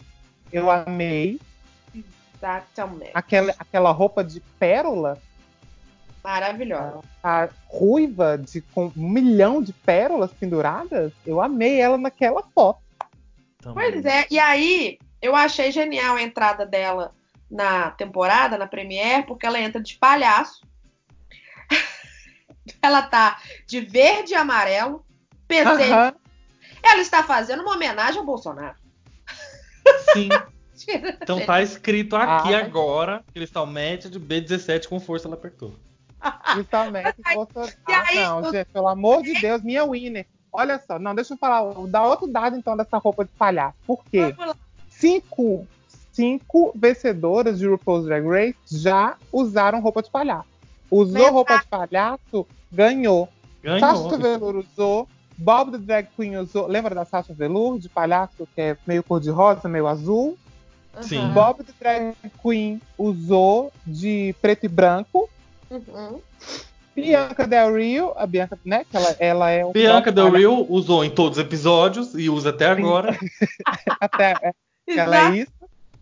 Eu 0.53 0.71
amei 0.71 1.41
Method, 2.41 3.11
aquela, 3.13 3.55
aquela 3.59 3.91
roupa 3.91 4.25
de 4.25 4.41
pérola, 4.59 5.21
maravilhosa. 6.25 7.01
a 7.23 7.49
ruiva 7.67 8.39
de 8.39 8.63
com 8.63 8.91
um 8.97 9.09
milhão 9.09 9.63
de 9.63 9.73
pérolas 9.73 10.33
penduradas. 10.33 11.13
Eu 11.27 11.41
amei 11.41 11.81
ela 11.81 11.99
naquela 11.99 12.43
foto. 12.55 12.81
Também. 13.61 13.93
Pois 13.93 14.05
é, 14.05 14.27
e 14.31 14.39
aí 14.39 14.99
eu 15.21 15.37
achei 15.37 15.71
genial 15.71 16.17
a 16.17 16.23
entrada 16.23 16.65
dela 16.65 17.13
na 17.51 17.91
temporada, 17.91 18.57
na 18.57 18.67
Premiere, 18.67 19.27
porque 19.27 19.45
ela 19.45 19.61
entra 19.61 19.83
de 19.83 19.99
palhaço. 19.99 20.63
ela 22.81 23.03
tá 23.03 23.39
de 23.67 23.81
verde 23.81 24.33
e 24.33 24.37
amarelo. 24.37 25.05
Pensei, 25.47 25.93
Aham. 25.93 26.15
ela 26.83 27.03
está 27.03 27.23
fazendo 27.23 27.63
uma 27.63 27.75
homenagem 27.75 28.19
ao 28.19 28.25
Bolsonaro. 28.25 28.80
Sim. 30.15 30.29
Então 31.23 31.45
tá 31.45 31.61
escrito 31.63 32.17
aqui 32.17 32.55
Ah. 32.55 32.61
agora, 32.61 33.23
Cristal 33.35 33.67
Method 33.67 34.19
B17 34.19 34.89
com 34.89 34.99
força 34.99 35.29
ela 35.29 35.35
apertou. 35.35 35.75
Bolsonaro. 37.35 37.73
e 37.89 37.93
aí- 37.93 38.19
Ah, 38.19 38.41
não, 38.41 38.51
gente, 38.51 38.67
pelo 38.73 38.89
amor 38.89 39.23
de 39.23 39.35
Deus, 39.41 39.63
minha 39.63 39.85
Winner. 39.87 40.27
Olha 40.53 40.79
só, 40.85 40.99
não, 40.99 41.15
deixa 41.15 41.35
eu 41.35 41.39
falar, 41.39 41.73
dar 41.87 42.03
outro 42.07 42.27
dado 42.27 42.57
então 42.57 42.77
dessa 42.77 42.99
roupa 42.99 43.25
de 43.25 43.31
palhaço. 43.33 43.77
Por 43.87 44.03
quê? 44.11 44.35
Cinco, 44.89 45.67
cinco 46.13 46.73
vencedoras 46.75 47.59
de 47.59 47.67
RuPaul's 47.69 48.05
Drag 48.07 48.27
Race 48.27 48.57
já 48.71 49.17
usaram 49.33 49.81
roupa 49.81 50.03
de 50.03 50.11
palhaço. 50.11 50.49
Usou 50.91 51.13
Verdade. 51.13 51.33
roupa 51.35 51.59
de 51.59 51.67
palhaço, 51.69 52.47
ganhou. 52.73 53.29
Sasha 53.79 54.17
Ganhou. 54.17 54.19
Velour 54.19 54.57
usou, 54.57 55.09
Bob 55.41 55.73
the 55.73 55.79
Drag 55.79 56.09
Queen 56.17 56.37
usou. 56.37 56.67
Lembra 56.67 56.95
da 56.95 57.05
Sasha 57.05 57.33
Velour, 57.33 57.79
de 57.79 57.89
palhaço, 57.89 58.47
que 58.55 58.61
é 58.61 58.77
meio 58.87 59.03
cor-de-rosa, 59.03 59.69
meio 59.69 59.87
azul? 59.87 60.39
Sim. 61.01 61.19
Uhum. 61.19 61.33
Bob 61.33 61.65
the 61.65 61.73
Drag 61.81 62.15
Queen 62.43 62.81
usou 62.99 63.73
de 63.87 64.35
preto 64.43 64.67
e 64.67 64.69
branco. 64.69 65.29
Uhum. 65.71 66.21
Bianca 66.95 67.47
Del 67.47 67.75
Rio, 67.75 68.13
a 68.17 68.27
Bianca, 68.27 68.59
né? 68.65 68.85
Que 68.91 68.97
ela, 68.97 69.17
ela 69.19 69.51
é 69.51 69.65
um 69.65 69.73
Bianca 69.73 70.13
Del 70.13 70.27
palhaço 70.31 70.39
Rio 70.39 70.67
usou 70.69 71.05
em 71.05 71.11
todos 71.11 71.39
os 71.39 71.45
episódios 71.45 72.15
e 72.15 72.29
usa 72.29 72.51
até 72.51 72.67
agora. 72.67 73.17
Até, 74.01 74.35
é, 74.43 74.53
ela 74.89 75.17
Exato. 75.17 75.35
é 75.35 75.39
isso. 75.39 75.53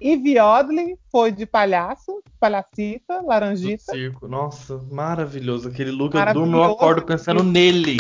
E 0.01 0.17
Viodley 0.17 0.97
foi 1.11 1.31
de 1.33 1.45
palhaço, 1.45 2.23
palhacita, 2.41 3.21
Do 3.21 3.27
laranjita. 3.27 3.93
circo. 3.93 4.27
Nossa, 4.29 4.81
maravilhoso. 4.91 5.69
Aquele 5.69 5.91
look, 5.91 6.15
eu 6.15 6.21
Maravilhoso. 6.21 6.51
durmo, 6.51 6.65
eu 6.65 6.73
acordo 6.73 7.03
pensando 7.03 7.43
nele. 7.43 7.99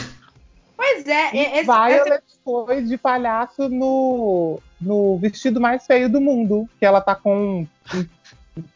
Pois 0.78 1.04
é, 1.08 1.34
E 1.34 1.38
esse, 1.58 1.64
Violet 1.64 2.22
foi 2.44 2.82
de 2.82 2.96
palhaço 2.96 3.68
no, 3.68 4.60
no 4.80 5.18
vestido 5.18 5.60
mais 5.60 5.84
feio 5.84 6.08
do 6.08 6.20
mundo. 6.20 6.70
Que 6.78 6.86
ela 6.86 7.00
tá 7.00 7.16
com 7.16 7.66
um, 7.92 8.06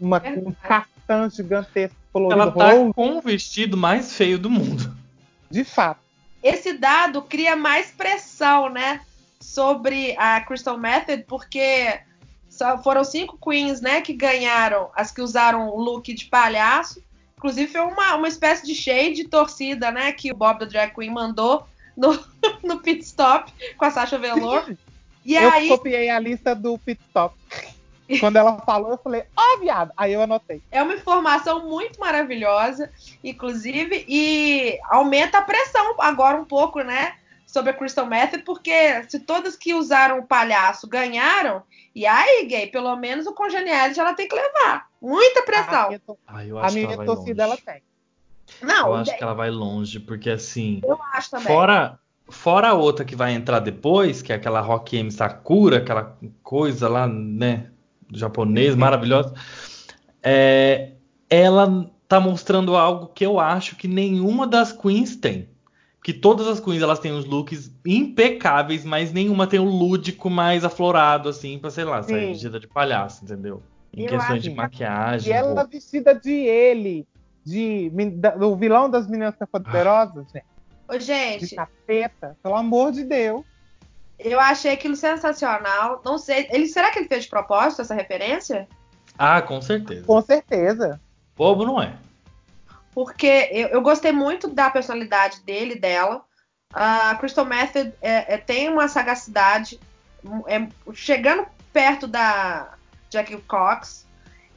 uma, 0.01 0.21
um 0.45 0.53
caftan 0.53 1.31
gigantesco 1.31 1.97
colorido 2.13 2.43
Ela 2.43 2.51
tá 2.51 2.73
rosa. 2.73 2.93
com 2.93 3.19
o 3.19 3.21
vestido 3.21 3.77
mais 3.77 4.17
feio 4.17 4.37
do 4.37 4.51
mundo. 4.51 4.93
De 5.49 5.63
fato. 5.63 6.01
esse 6.43 6.73
dado 6.73 7.23
cria 7.23 7.55
mais 7.55 7.93
pressão, 7.93 8.69
né, 8.69 9.01
sobre 9.41 10.17
a 10.19 10.41
Crystal 10.41 10.77
Method, 10.77 11.25
porque 11.29 12.01
só 12.49 12.83
foram 12.83 13.05
cinco 13.05 13.39
queens, 13.39 13.81
né, 13.81 14.01
que 14.01 14.13
ganharam, 14.13 14.91
as 14.97 15.13
que 15.13 15.21
usaram 15.21 15.69
o 15.69 15.79
look 15.79 16.13
de 16.13 16.25
palhaço. 16.25 17.01
Inclusive 17.37 17.71
foi 17.71 17.81
uma, 17.83 18.17
uma 18.17 18.29
espécie 18.29 18.67
de 18.67 18.75
shade 18.75 19.15
de 19.15 19.29
torcida, 19.29 19.93
né, 19.93 20.11
que 20.11 20.33
o 20.33 20.37
Bob 20.37 20.59
da 20.59 20.67
Drag 20.67 20.93
Queen 20.93 21.11
mandou 21.11 21.65
no, 21.97 22.19
no 22.63 22.81
pit 22.81 23.03
stop 23.03 23.53
com 23.77 23.85
a 23.85 23.91
Sasha 23.91 24.19
Velour. 24.19 24.75
E 25.25 25.37
eu 25.37 25.51
aí, 25.51 25.69
copiei 25.69 26.11
a 26.11 26.19
lista 26.19 26.55
do 26.55 26.77
pit 26.79 27.01
stop. 27.09 27.35
Quando 28.21 28.37
ela 28.37 28.59
falou, 28.61 28.91
eu 28.91 28.99
falei, 28.99 29.25
ó, 29.37 29.59
viado. 29.59 29.93
Aí 29.97 30.13
eu 30.13 30.21
anotei. 30.21 30.61
É 30.71 30.83
uma 30.83 30.95
informação 30.95 31.67
muito 31.69 31.99
maravilhosa, 31.99 32.91
inclusive, 33.23 34.05
e 34.09 34.79
aumenta 34.91 35.39
a 35.39 35.43
pressão 35.43 35.95
agora 35.99 36.39
um 36.39 36.45
pouco, 36.45 36.83
né? 36.83 37.15
Sobre 37.47 37.71
a 37.71 37.75
Crystal 37.75 38.07
Method, 38.07 38.43
porque 38.45 39.05
se 39.09 39.21
todas 39.21 39.57
que 39.57 39.75
usaram 39.75 40.19
o 40.19 40.27
palhaço 40.27 40.87
ganharam, 40.89 41.63
e 41.95 42.07
aí, 42.07 42.45
gay, 42.47 42.67
pelo 42.67 42.95
menos 42.97 43.27
o 43.27 43.35
Congeniality 43.35 44.01
ela 44.01 44.15
tem 44.15 44.27
que 44.27 44.35
levar. 44.35 44.89
Muita 45.01 45.43
pressão. 45.43 45.89
minha, 45.89 45.99
to- 46.01 46.19
Ah, 46.27 46.45
eu 46.45 46.59
a 46.59 46.71
minha 46.71 46.97
torcida, 47.05 47.43
ela 47.45 47.57
tem. 47.57 47.83
Não, 48.61 48.89
Eu 48.89 48.95
acho 48.95 49.17
que 49.17 49.23
ela 49.23 49.35
vai 49.35 49.51
longe, 49.51 50.01
porque 50.01 50.31
assim, 50.31 50.81
eu 50.85 50.99
acho 51.15 51.31
também. 51.31 51.47
fora 51.47 51.99
fora 52.29 52.69
a 52.69 52.75
outra 52.75 53.05
que 53.05 53.15
vai 53.15 53.33
entrar 53.35 53.61
depois, 53.61 54.23
que 54.23 54.33
é 54.33 54.37
aquela 54.37 54.61
Rock 54.61 54.97
M 54.97 55.11
Sakura, 55.11 55.79
aquela 55.79 56.19
coisa 56.43 56.89
lá, 56.89 57.07
né, 57.07 57.67
japonês 58.13 58.75
maravilhosa, 58.75 59.35
é, 60.23 60.93
ela 61.29 61.91
tá 62.09 62.21
mostrando 62.21 62.77
algo 62.77 63.09
que 63.09 63.25
eu 63.25 63.39
acho 63.41 63.77
que 63.77 63.89
nenhuma 63.89 64.47
das 64.47 64.73
queens 64.73 65.17
tem. 65.17 65.49
Que 66.03 66.13
todas 66.13 66.49
as 66.49 66.59
queens 66.59 66.83
elas 66.83 66.99
têm 66.99 67.13
os 67.13 67.25
looks 67.25 67.71
impecáveis, 67.87 68.85
mas 68.85 69.13
nenhuma 69.13 69.47
tem 69.47 69.61
o 69.61 69.65
lúdico 69.65 70.29
mais 70.29 70.65
aflorado, 70.65 71.29
assim, 71.29 71.59
pra, 71.59 71.71
sei 71.71 71.85
lá, 71.85 72.03
sair 72.03 72.27
vestida 72.29 72.59
de 72.59 72.67
palhaço, 72.67 73.25
entendeu? 73.25 73.63
Em 73.95 74.03
Eu 74.03 74.09
questões 74.09 74.31
acho 74.33 74.41
de 74.41 74.51
maquiagem. 74.51 75.33
E 75.33 75.37
ela 75.37 75.49
roupa. 75.49 75.67
vestida 75.67 76.15
de 76.15 76.33
ele, 76.33 77.07
de, 77.45 77.91
da- 78.17 78.31
do 78.37 78.55
vilão 78.57 78.89
das 78.91 79.07
meninas 79.07 79.35
poderosas, 79.51 80.27
gente. 80.33 80.45
Ô, 80.89 80.99
De 80.99 81.05
gente, 81.05 81.55
capeta, 81.55 82.37
pelo 82.43 82.55
amor 82.57 82.93
de 82.93 83.05
Deus. 83.05 83.45
eu 84.19 84.39
achei 84.39 84.73
aquilo 84.73 84.95
sensacional. 84.97 86.01
Não 86.05 86.19
sei. 86.19 86.47
Ele, 86.51 86.67
será 86.67 86.91
que 86.91 86.99
ele 87.01 87.09
fez 87.09 87.25
de 87.25 87.31
propósito 87.31 87.83
essa 87.83 87.95
referência? 87.95 88.69
Ah, 89.19 89.41
com 89.43 89.61
certeza. 89.61 90.05
Com 90.07 90.21
certeza. 90.23 91.01
Bobo 91.37 91.65
não 91.67 91.81
é. 91.83 91.95
Porque 92.95 93.49
eu, 93.53 93.69
eu 93.69 93.83
gostei 93.83 94.13
muito 94.13 94.49
da 94.49 94.71
personalidade 94.71 95.43
dele 95.43 95.75
e 95.75 95.79
dela. 95.81 96.23
A 96.73 97.15
Crystal 97.17 97.45
Method 97.45 97.93
é- 98.03 98.35
é- 98.35 98.39
tem 98.39 98.69
uma 98.69 98.87
sagacidade, 98.89 99.79
é, 100.47 100.67
chegando 100.93 101.47
perto 101.73 102.07
da 102.07 102.75
Jackie 103.11 103.37
Cox. 103.43 104.07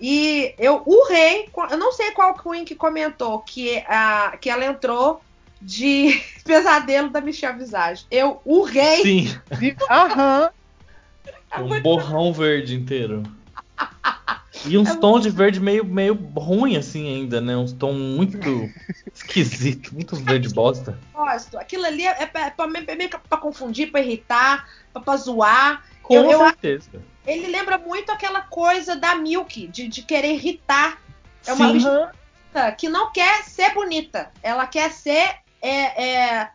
E 0.07 0.53
eu 0.59 0.83
urrei, 0.85 1.49
eu 1.71 1.77
não 1.79 1.91
sei 1.91 2.11
qual 2.11 2.35
Queen 2.35 2.63
que 2.63 2.75
comentou 2.75 3.39
que, 3.39 3.83
a, 3.87 4.37
que 4.39 4.51
ela 4.51 4.63
entrou 4.63 5.19
de 5.59 6.21
pesadelo 6.45 7.09
da 7.09 7.19
Michelle 7.19 7.57
Visage. 7.57 8.05
Eu 8.11 8.39
urrei. 8.45 9.01
Sim, 9.01 9.39
De- 9.59 9.75
Aham. 9.89 10.51
um 11.59 11.81
borrão 11.81 12.31
verde 12.31 12.75
inteiro. 12.75 13.23
E 14.67 14.77
uns 14.77 14.95
tons 14.97 15.23
de 15.23 15.31
verde 15.31 15.59
meio, 15.59 15.83
meio 15.83 16.13
ruim, 16.13 16.77
assim, 16.77 17.07
ainda, 17.07 17.41
né? 17.41 17.57
Uns 17.57 17.73
tons 17.73 17.95
muito 17.97 18.37
esquisitos, 19.11 19.91
muito 19.91 20.15
verde 20.17 20.49
bosta. 20.53 20.99
gosto. 21.15 21.57
Aquilo 21.57 21.83
ali 21.83 22.05
é, 22.05 22.27
pra, 22.27 22.45
é 22.45 22.49
pra- 22.51 22.65
é 22.87 22.95
meio 22.95 23.09
que 23.09 23.17
pra 23.27 23.39
confundir, 23.39 23.89
pra 23.89 24.01
irritar, 24.01 24.67
pra, 24.93 25.01
pra 25.01 25.17
zoar. 25.17 25.83
Com 26.07 26.13
Eu- 26.15 26.31
eu 26.31 26.39
certeza. 26.39 26.89
Ele 27.25 27.47
lembra 27.47 27.77
muito 27.77 28.11
aquela 28.11 28.41
coisa 28.41 28.95
da 28.95 29.15
Milk, 29.15 29.67
de, 29.67 29.87
de 29.87 30.01
querer 30.03 30.33
irritar. 30.33 31.01
É 31.45 31.53
uma 31.53 31.67
Sim. 31.67 31.73
bicha 31.73 32.11
que 32.77 32.87
não 32.87 33.11
quer 33.11 33.43
ser 33.43 33.73
bonita. 33.73 34.31
Ela 34.43 34.67
quer 34.67 34.91
ser. 34.91 35.27
É, 35.61 36.03
é, 36.41 36.49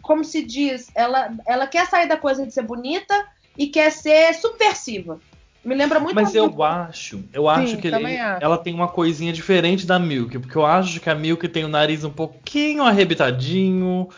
como 0.00 0.24
se 0.24 0.42
diz? 0.44 0.90
Ela, 0.94 1.32
ela 1.46 1.66
quer 1.66 1.86
sair 1.86 2.06
da 2.06 2.16
coisa 2.16 2.46
de 2.46 2.52
ser 2.54 2.62
bonita 2.62 3.26
e 3.58 3.66
quer 3.66 3.90
ser 3.90 4.32
subversiva. 4.34 5.20
Me 5.64 5.74
lembra 5.74 6.00
muito 6.00 6.14
Mas 6.14 6.34
a 6.34 6.38
eu 6.38 6.46
Milk. 6.46 6.62
acho, 6.62 7.24
eu 7.32 7.48
acho 7.48 7.68
Sim, 7.74 7.80
que 7.80 7.86
ele- 7.88 8.16
acho. 8.18 8.42
ela 8.44 8.58
tem 8.58 8.74
uma 8.74 8.88
coisinha 8.88 9.32
diferente 9.32 9.86
da 9.86 9.98
Milk, 9.98 10.38
porque 10.40 10.56
eu 10.56 10.66
acho 10.66 10.98
que 11.00 11.08
a 11.10 11.14
Milk 11.14 11.46
tem 11.48 11.64
o 11.64 11.68
nariz 11.68 12.02
um 12.02 12.10
pouquinho 12.10 12.82
arrebitadinho, 12.82 14.08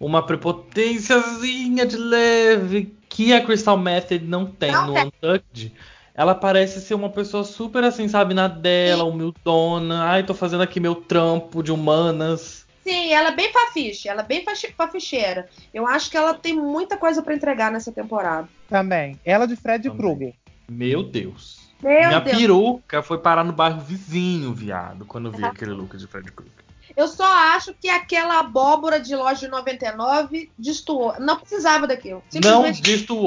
uma 0.00 0.24
prepotênciazinha 0.24 1.86
de 1.86 1.96
leve, 1.96 2.97
que 3.18 3.32
a 3.32 3.44
Crystal 3.44 3.76
Method 3.76 4.24
não 4.24 4.46
tem 4.46 4.70
Não 4.70 4.86
no 4.86 4.94
tem. 4.94 5.06
Untucked. 5.06 5.74
Ela 6.14 6.36
parece 6.36 6.80
ser 6.80 6.94
uma 6.94 7.10
pessoa 7.10 7.42
super 7.42 7.82
assim, 7.82 8.06
sabe, 8.06 8.32
na 8.32 8.46
dela, 8.46 9.02
humildona. 9.02 10.04
Ai, 10.04 10.22
tô 10.22 10.34
fazendo 10.34 10.62
aqui 10.62 10.78
meu 10.78 10.94
trampo 10.94 11.60
de 11.60 11.72
humanas. 11.72 12.64
Sim, 12.84 13.12
ela 13.12 13.30
é 13.30 13.34
bem 13.34 13.52
fafiche, 13.52 14.08
ela 14.08 14.22
é 14.22 14.24
bem 14.24 14.44
faficheira. 14.76 15.48
Eu 15.74 15.84
acho 15.84 16.08
que 16.08 16.16
ela 16.16 16.32
tem 16.32 16.54
muita 16.54 16.96
coisa 16.96 17.20
pra 17.20 17.34
entregar 17.34 17.72
nessa 17.72 17.90
temporada. 17.90 18.48
Também. 18.68 19.18
Ela 19.24 19.46
de 19.46 19.56
Fred. 19.56 19.90
Krueger. 19.90 20.34
Meu 20.68 21.02
Deus. 21.02 21.58
Meu 21.82 22.08
Minha 22.08 22.20
Deus. 22.20 22.36
peruca 22.36 23.02
foi 23.02 23.18
parar 23.18 23.42
no 23.42 23.52
bairro 23.52 23.80
vizinho, 23.80 24.54
viado, 24.54 25.04
quando 25.04 25.26
eu 25.26 25.32
vi 25.32 25.44
aquele 25.44 25.72
look 25.72 25.96
de 25.96 26.06
Fred 26.06 26.30
Krueger. 26.30 26.54
Eu 26.98 27.06
só 27.06 27.24
acho 27.54 27.72
que 27.74 27.88
aquela 27.88 28.40
abóbora 28.40 28.98
de 28.98 29.14
loja 29.14 29.42
de 29.42 29.48
99 29.48 30.50
destoou. 30.58 31.14
Não 31.20 31.38
precisava 31.38 31.86
daquilo. 31.86 32.24
Não 32.42 32.72
destoou. 32.72 33.24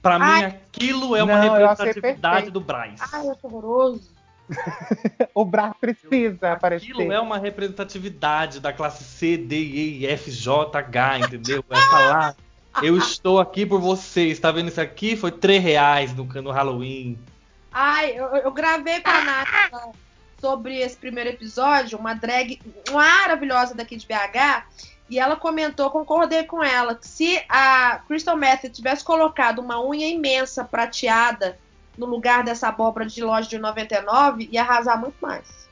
Pra 0.00 0.18
mim, 0.18 0.24
Ai. 0.24 0.44
aquilo 0.46 1.14
é 1.14 1.22
uma 1.22 1.36
Não, 1.36 1.52
representatividade 1.52 2.50
do 2.50 2.58
Braz. 2.58 2.98
Ai, 3.12 3.28
eu 3.28 3.36
tô 3.36 3.48
horroroso. 3.48 4.10
O 5.34 5.44
Brás 5.44 5.74
precisa 5.78 6.52
aparecer. 6.52 6.90
Aquilo 6.90 7.12
é 7.12 7.20
uma 7.20 7.36
representatividade 7.36 8.60
da 8.60 8.72
classe 8.72 9.04
C, 9.04 9.36
D, 9.36 9.56
E, 9.56 10.06
F, 10.06 10.30
J, 10.30 10.78
H, 10.78 11.18
entendeu? 11.18 11.62
Vai 11.68 11.80
falar. 11.82 12.36
Eu 12.82 12.96
estou 12.96 13.38
aqui 13.38 13.66
por 13.66 13.78
vocês. 13.78 14.40
Tá 14.40 14.50
vendo 14.50 14.68
isso 14.68 14.80
aqui? 14.80 15.16
Foi 15.16 15.30
3 15.30 15.62
reais 15.62 16.14
no, 16.14 16.24
no 16.24 16.50
Halloween. 16.50 17.18
Ai, 17.70 18.16
eu, 18.16 18.26
eu 18.36 18.50
gravei 18.50 19.00
com 19.00 19.10
a 19.10 19.20
Nath 19.24 19.94
sobre 20.42 20.80
esse 20.80 20.96
primeiro 20.96 21.30
episódio, 21.30 21.96
uma 21.96 22.14
drag 22.14 22.60
maravilhosa 22.90 23.76
daqui 23.76 23.94
de 23.96 24.04
BH, 24.04 24.64
e 25.08 25.20
ela 25.20 25.36
comentou, 25.36 25.88
concordei 25.88 26.42
com 26.42 26.64
ela, 26.64 26.96
que 26.96 27.06
se 27.06 27.40
a 27.48 28.00
Crystal 28.08 28.36
Method 28.36 28.74
tivesse 28.74 29.04
colocado 29.04 29.60
uma 29.60 29.80
unha 29.80 30.08
imensa 30.08 30.64
prateada 30.64 31.56
no 31.96 32.06
lugar 32.06 32.42
dessa 32.42 32.66
abóbora 32.68 33.06
de 33.06 33.22
loja 33.22 33.48
de 33.48 33.56
99, 33.56 34.48
ia 34.50 34.62
arrasar 34.62 34.98
muito 34.98 35.14
mais. 35.22 35.68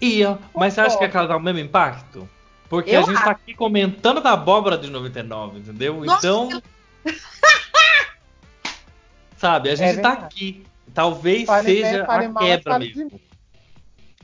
Ia, 0.00 0.36
mas 0.52 0.74
você 0.74 0.80
acha 0.80 0.98
que 0.98 1.04
ia 1.04 1.10
causar 1.10 1.36
o 1.36 1.40
mesmo 1.40 1.60
impacto? 1.60 2.28
Porque 2.68 2.90
Eu 2.90 3.02
a 3.02 3.04
gente 3.04 3.22
tá 3.22 3.30
aqui 3.30 3.54
comentando 3.54 4.20
da 4.20 4.32
abóbora 4.32 4.76
de 4.76 4.90
99, 4.90 5.60
entendeu? 5.60 6.02
Nossa, 6.02 6.26
então. 6.26 6.62
Sabe, 9.36 9.70
a 9.70 9.76
gente 9.76 10.00
tá 10.00 10.10
verdade. 10.10 10.24
aqui. 10.24 10.66
Talvez 10.92 11.46
Fale 11.46 11.66
bem, 11.66 11.84
seja 11.84 12.04
fale 12.04 12.26
a 12.26 12.34
quebra 12.34 12.72
fale 12.72 13.31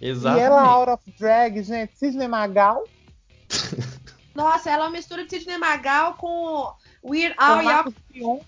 mesmo. 0.01 0.07
E 0.07 0.09
Exatamente. 0.09 0.45
ela 0.45 0.63
out 0.63 0.91
of 0.91 1.03
drag, 1.19 1.63
gente. 1.63 1.97
Sidney 1.97 2.29
Magal. 2.29 2.85
Nossa, 4.35 4.71
ela 4.71 4.85
é 4.85 4.87
uma 4.87 4.93
mistura 4.93 5.25
de 5.25 5.31
Sidney 5.31 5.59
Magal 5.59 6.15
com 6.15 6.73
Weird 7.05 7.35
com 7.37 7.43
Al 7.43 7.61
e 7.61 7.65
Marcos 7.65 7.95
Pion. 8.13 8.39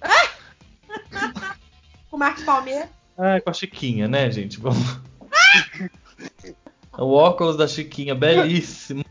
com 2.10 2.16
Marcos 2.16 2.44
Palmeira. 2.44 2.88
Ah, 3.18 3.40
com 3.40 3.50
a 3.50 3.52
Chiquinha, 3.52 4.08
né, 4.08 4.30
gente? 4.30 4.58
Vamos. 4.58 4.98
o 6.96 7.12
óculos 7.12 7.56
da 7.56 7.68
Chiquinha, 7.68 8.14
belíssimo. 8.14 9.04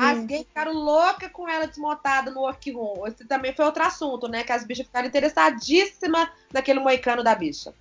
As 0.00 0.24
gays 0.24 0.44
ficaram 0.46 0.72
loucas 0.72 1.30
com 1.32 1.48
ela 1.48 1.66
desmontada 1.66 2.30
no 2.30 2.40
workroom. 2.40 3.06
Esse 3.06 3.24
também 3.26 3.52
foi 3.52 3.64
outro 3.64 3.82
assunto, 3.82 4.28
né? 4.28 4.42
Que 4.42 4.52
as 4.52 4.64
bichas 4.64 4.86
ficaram 4.86 5.08
interessadíssimas 5.08 6.28
naquele 6.52 6.80
moicano 6.80 7.22
da 7.22 7.34
bicha. 7.34 7.72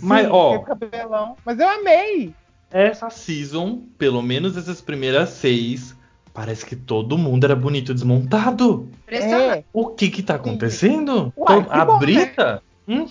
Mas, 0.00 0.26
Sim, 0.26 0.32
ó, 0.32 0.58
cabelão. 0.60 1.36
Mas 1.44 1.58
eu 1.58 1.68
amei. 1.68 2.34
essa 2.70 3.10
season, 3.10 3.82
pelo 3.98 4.22
menos 4.22 4.56
essas 4.56 4.80
primeiras 4.80 5.30
seis, 5.30 5.94
parece 6.32 6.64
que 6.64 6.76
todo 6.76 7.16
mundo 7.18 7.44
era 7.44 7.56
bonito 7.56 7.94
desmontado. 7.94 8.90
Impressionante. 9.02 9.58
É. 9.58 9.64
O 9.72 9.88
que 9.88 10.10
que 10.10 10.22
tá 10.22 10.34
acontecendo? 10.36 11.32
Uai, 11.36 11.64
que 11.64 11.70
a 11.70 11.84
bom, 11.84 11.92
né? 11.94 11.98
Brita? 11.98 12.62
Hum? 12.88 13.06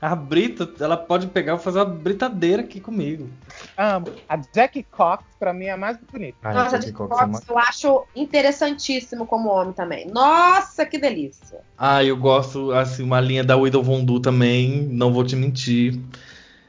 A 0.00 0.16
Brita, 0.16 0.66
ela 0.80 0.96
pode 0.96 1.26
pegar 1.26 1.56
e 1.56 1.58
fazer 1.58 1.78
uma 1.80 1.84
britadeira 1.84 2.62
aqui 2.62 2.80
comigo. 2.80 3.28
Amo. 3.76 4.06
A 4.26 4.38
Jackie 4.54 4.82
Cox, 4.82 5.24
pra 5.38 5.52
mim, 5.52 5.66
é 5.66 5.72
a 5.72 5.76
mais 5.76 5.98
bonita. 6.10 6.38
Ai, 6.42 6.54
Nossa, 6.54 6.70
Jackie 6.78 6.86
Jack 6.86 6.96
Cox 6.96 7.10
é 7.20 7.24
uma- 7.24 7.38
Fox 7.38 7.48
eu 7.50 7.58
acho 7.58 8.06
interessantíssimo 8.16 9.26
como 9.26 9.50
homem 9.50 9.74
também. 9.74 10.06
Nossa, 10.06 10.86
que 10.86 10.96
delícia. 10.98 11.60
Ah, 11.76 12.02
eu 12.02 12.16
gosto, 12.16 12.72
assim, 12.72 13.02
uma 13.02 13.20
linha 13.20 13.44
da 13.44 13.56
Widow 13.58 13.82
Von 13.82 14.02
Du 14.04 14.20
também, 14.20 14.82
não 14.90 15.12
vou 15.12 15.22
te 15.22 15.36
mentir. 15.36 16.00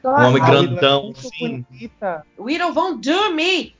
Nossa, 0.04 0.22
Um 0.24 0.28
homem 0.28 0.42
A 0.42 0.46
é 0.46 0.50
grandão, 0.50 1.02
muito 1.04 1.20
sim. 1.20 1.64
bonita. 1.70 2.26
Widow 2.38 2.72
Von 2.74 2.96
Do 2.98 3.32
Me. 3.34 3.74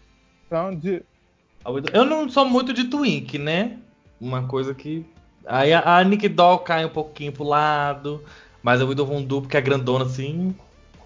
A 0.51 1.71
Eu 1.93 2.05
não 2.05 2.29
sou 2.29 2.45
muito 2.45 2.73
de 2.73 2.85
Twink, 2.85 3.39
né? 3.39 3.77
Uma 4.21 4.45
coisa 4.47 4.75
que. 4.75 5.05
Aí 5.47 5.73
a, 5.73 5.99
a 5.99 6.05
Nick 6.05 6.29
Doll 6.29 6.59
cai 6.61 6.85
um 6.85 6.89
pouquinho 6.91 7.33
pro 7.33 7.45
lado, 7.45 8.23
mas 8.63 8.81
a 8.81 8.85
Widow 8.85 9.07
Von 9.07 9.23
Du, 9.25 9.41
porque 9.43 9.57
é 9.57 9.61
grandona 9.61 10.05
assim. 10.05 10.57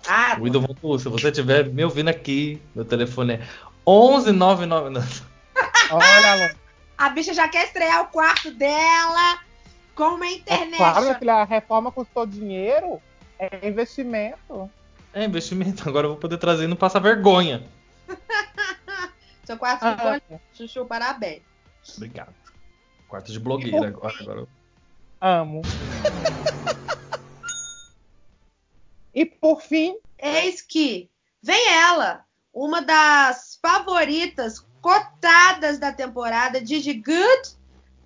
Ah, 0.09 0.37
Widow 0.41 0.61
Von 0.63 0.75
Du, 0.81 0.99
se 0.99 1.09
você 1.09 1.29
estiver 1.29 1.67
me 1.73 1.85
ouvindo 1.85 2.09
aqui, 2.09 2.61
meu 2.75 2.85
telefone 2.85 3.35
é 3.35 3.39
1199. 3.87 4.91
Não. 4.91 5.03
Olha, 5.91 6.33
Alon. 6.33 6.49
a 6.99 7.09
bicha 7.11 7.33
já 7.35 7.49
quer 7.49 7.65
estrear 7.67 8.03
o 8.03 8.07
quarto 8.09 8.51
dela 8.53 9.39
com 9.95 10.05
uma 10.15 10.27
É 10.27 10.33
internet. 10.33 10.77
claro, 10.77 11.01
minha 11.03 11.19
filha, 11.19 11.35
a 11.35 11.45
reforma 11.45 11.91
custou 11.93 12.27
dinheiro. 12.27 13.01
É 13.39 13.69
investimento. 13.69 14.71
É 15.13 15.25
investimento. 15.25 15.89
Agora 15.89 16.07
eu 16.07 16.11
vou 16.13 16.19
poder 16.21 16.39
trazer 16.39 16.65
e 16.65 16.69
não 16.69 16.77
passar 16.77 17.01
vergonha. 17.01 17.63
Seu 19.45 19.57
quarto 19.57 19.83
Ah, 19.85 20.19
ficou 20.21 20.41
Chuchu, 20.55 20.85
parabéns. 20.87 21.43
Obrigado. 21.97 22.35
Quarto 23.09 23.31
de 23.31 23.39
blogueira 23.39 23.89
agora. 23.89 24.15
agora 24.21 24.41
eu- 24.41 24.49
amo. 25.21 25.63
e 29.17 29.25
por 29.25 29.63
fim, 29.63 29.97
Eis 30.19 30.61
que 30.61 31.11
vem 31.43 31.69
ela, 31.71 32.25
uma 32.53 32.83
das 32.83 33.59
favoritas 33.63 34.65
cotadas 34.83 35.79
da 35.79 35.91
temporada, 35.91 36.65
Gigi 36.65 36.95
Good, 36.95 37.57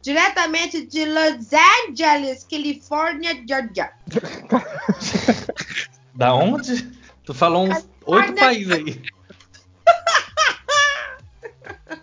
diretamente 0.00 0.86
de 0.86 1.04
Los 1.04 1.48
Angeles, 1.88 2.46
Califórnia, 2.48 3.34
Georgia. 3.46 3.92
Da 6.14 6.34
onde? 6.34 6.90
Tu 7.24 7.32
falou 7.32 7.64
uns 7.66 7.88
oito 8.04 8.34
países 8.34 8.70
aí. 8.70 9.02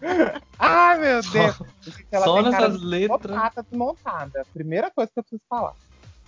ai 0.57 0.97
meu 0.97 1.21
Deus. 1.21 1.55
Gente, 1.81 2.07
ela 2.11 2.25
Só 2.25 2.41
tem 2.41 2.51
cara 2.51 2.69
nessas 2.69 2.81
letras. 2.81 3.53
desmontada. 3.69 4.45
Primeira 4.53 4.89
coisa 4.89 5.11
que 5.13 5.19
eu 5.19 5.23
preciso 5.23 5.43
falar. 5.47 5.73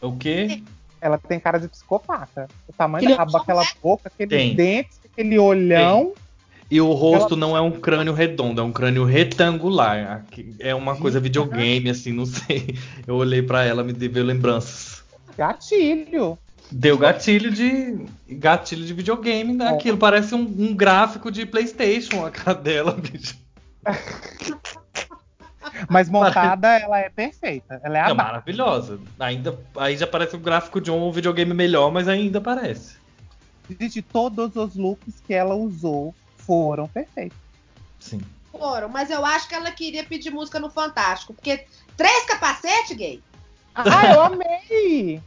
O 0.02 0.16
quê? 0.18 0.64
Ela 1.02 1.18
tem 1.18 1.40
cara 1.40 1.60
de 1.60 1.68
psicopata. 1.68 2.48
O 2.68 2.74
tamanho 2.74 3.04
Aquele 3.04 3.18
da 3.18 3.24
raba, 3.24 3.40
aquela 3.40 3.64
boca, 3.82 4.12
aqueles 4.14 4.38
Tem. 4.38 4.56
dentes, 4.56 5.00
aquele 5.06 5.38
olhão. 5.40 6.14
E 6.72 6.80
o 6.80 6.92
rosto 6.94 7.36
não 7.36 7.58
é 7.58 7.62
um 7.62 7.72
crânio 7.72 8.14
redondo, 8.14 8.62
é 8.62 8.64
um 8.64 8.72
crânio 8.72 9.04
retangular. 9.04 10.24
É 10.60 10.76
uma 10.76 10.96
coisa 10.96 11.20
videogame, 11.20 11.90
assim, 11.90 12.12
não 12.12 12.26
sei. 12.26 12.76
Eu 13.08 13.16
olhei 13.16 13.42
pra 13.42 13.64
ela, 13.66 13.84
me 13.84 13.92
deu 13.92 14.24
lembranças. 14.24 15.04
Gatilho. 15.36 16.38
Deu 16.72 16.98
gatilho 16.98 17.50
de. 17.52 18.06
gatilho 18.30 18.86
de 18.86 18.94
videogame 18.94 19.54
naquilo. 19.54 19.98
Parece 19.98 20.36
um, 20.36 20.42
um 20.42 20.76
gráfico 20.76 21.32
de 21.32 21.46
Playstation 21.46 22.24
a 22.24 22.30
cara 22.30 22.54
dela, 22.54 22.92
bicho. 22.92 23.36
Mas 25.90 26.08
montada, 26.08 26.68
ela 26.68 27.00
é 27.00 27.10
perfeita. 27.10 27.82
Ela 27.84 28.08
é 28.08 28.12
É 28.12 28.14
maravilhosa. 28.14 29.00
Ainda, 29.20 29.58
aí 29.76 29.98
já 29.98 30.06
parece 30.06 30.36
um 30.36 30.40
gráfico 30.40 30.80
de 30.80 30.92
um 30.92 31.12
videogame 31.12 31.54
melhor, 31.54 31.92
mas 31.92 32.08
ainda 32.08 32.40
parece. 32.40 32.98
Gente, 33.80 34.02
todos 34.02 34.56
os 34.56 34.76
looks 34.76 35.22
que 35.26 35.34
ela 35.34 35.56
usou 35.56 36.14
foram 36.38 36.88
perfeitos. 36.88 37.38
Sim. 38.00 38.22
Foram, 38.52 38.90
mas 38.90 39.10
eu 39.10 39.26
acho 39.26 39.48
que 39.48 39.56
ela 39.56 39.72
queria 39.72 40.04
pedir 40.04 40.32
música 40.32 40.60
no 40.60 40.70
Fantástico, 40.70 41.34
porque 41.34 41.66
três 41.96 42.26
capacete, 42.26 42.96
gay? 42.96 43.22
Ah, 43.76 44.14
eu 44.14 44.22
amei! 44.22 45.22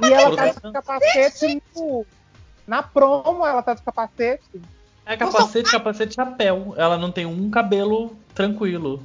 E 0.00 0.12
ela 0.12 0.36
tá 0.36 0.46
de 0.48 0.72
capacete 0.72 1.62
no... 1.74 2.06
Na 2.66 2.82
promo, 2.82 3.46
ela 3.46 3.62
tá 3.62 3.74
de 3.74 3.82
capacete. 3.82 4.42
É 5.04 5.16
capacete, 5.16 5.70
capacete, 5.70 6.14
chapéu. 6.14 6.74
Ela 6.76 6.98
não 6.98 7.12
tem 7.12 7.24
um 7.24 7.48
cabelo 7.48 8.16
tranquilo. 8.34 9.04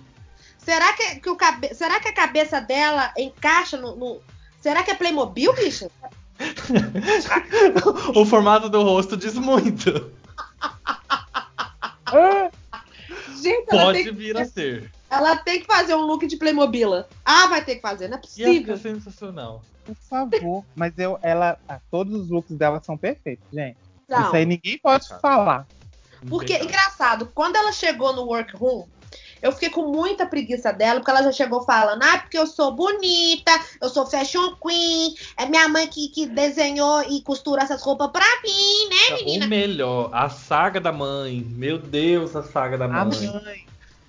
Será 0.63 0.93
que, 0.93 1.19
que 1.19 1.29
o 1.29 1.35
cabe... 1.35 1.73
Será 1.73 1.99
que 1.99 2.07
a 2.07 2.13
cabeça 2.13 2.59
dela 2.61 3.13
encaixa 3.17 3.77
no. 3.77 3.95
no- 3.95 4.21
Será 4.59 4.83
que 4.83 4.91
é 4.91 4.95
Playmobil, 4.95 5.51
bicho? 5.55 5.89
o 8.15 8.25
formato 8.25 8.69
do 8.69 8.83
rosto 8.83 9.17
diz 9.17 9.33
muito. 9.35 10.11
Gente, 13.41 13.65
ela 13.71 13.83
Pode 13.85 14.03
tem, 14.03 14.13
vir 14.13 14.37
a 14.37 14.45
ser. 14.45 14.91
ela 15.09 15.35
tem 15.37 15.61
que 15.61 15.65
fazer 15.65 15.95
um 15.95 16.01
look 16.01 16.27
de 16.27 16.37
Playmobila. 16.37 17.07
Ah, 17.25 17.47
vai 17.47 17.63
ter 17.63 17.75
que 17.75 17.81
fazer, 17.81 18.07
não 18.07 18.17
é 18.17 18.19
Ia 18.19 18.21
possível. 18.21 18.77
ficar 18.77 18.77
sensacional. 18.77 19.63
por 19.85 19.95
favor. 19.95 20.65
Mas 20.75 20.93
eu, 20.97 21.17
ela, 21.23 21.57
ah, 21.67 21.79
todos 21.89 22.13
os 22.21 22.29
looks 22.29 22.55
dela 22.55 22.81
são 22.83 22.95
perfeitos, 22.97 23.45
gente. 23.51 23.77
Não. 24.07 24.21
Isso 24.27 24.35
aí 24.35 24.45
ninguém 24.45 24.77
pode 24.77 25.07
falar. 25.19 25.65
Porque, 26.29 26.55
engraçado, 26.55 27.31
quando 27.33 27.55
ela 27.55 27.71
chegou 27.71 28.13
no 28.15 28.23
workroom, 28.25 28.85
eu 29.41 29.51
fiquei 29.51 29.69
com 29.69 29.91
muita 29.91 30.25
preguiça 30.25 30.71
dela, 30.71 30.99
porque 30.99 31.11
ela 31.11 31.23
já 31.23 31.31
chegou 31.31 31.63
falando, 31.63 32.03
ah, 32.03 32.19
porque 32.19 32.37
eu 32.37 32.45
sou 32.45 32.71
bonita, 32.71 33.51
eu 33.81 33.89
sou 33.89 34.05
fashion 34.05 34.55
queen, 34.61 35.15
é 35.37 35.45
minha 35.45 35.67
mãe 35.67 35.87
que, 35.87 36.07
que 36.09 36.25
desenhou 36.27 37.03
e 37.03 37.21
costura 37.21 37.63
essas 37.63 37.81
roupas 37.81 38.09
pra 38.11 38.25
mim, 38.43 38.89
né, 38.89 39.17
menina? 39.17 39.45
O 39.45 39.49
melhor, 39.49 40.09
a 40.13 40.29
saga 40.29 40.79
da 40.79 40.91
mãe. 40.91 41.45
Meu 41.49 41.77
Deus, 41.77 42.35
a 42.35 42.43
saga 42.43 42.77
da 42.77 42.85
A 42.85 43.05
mãe. 43.05 43.27
mãe. 43.27 43.65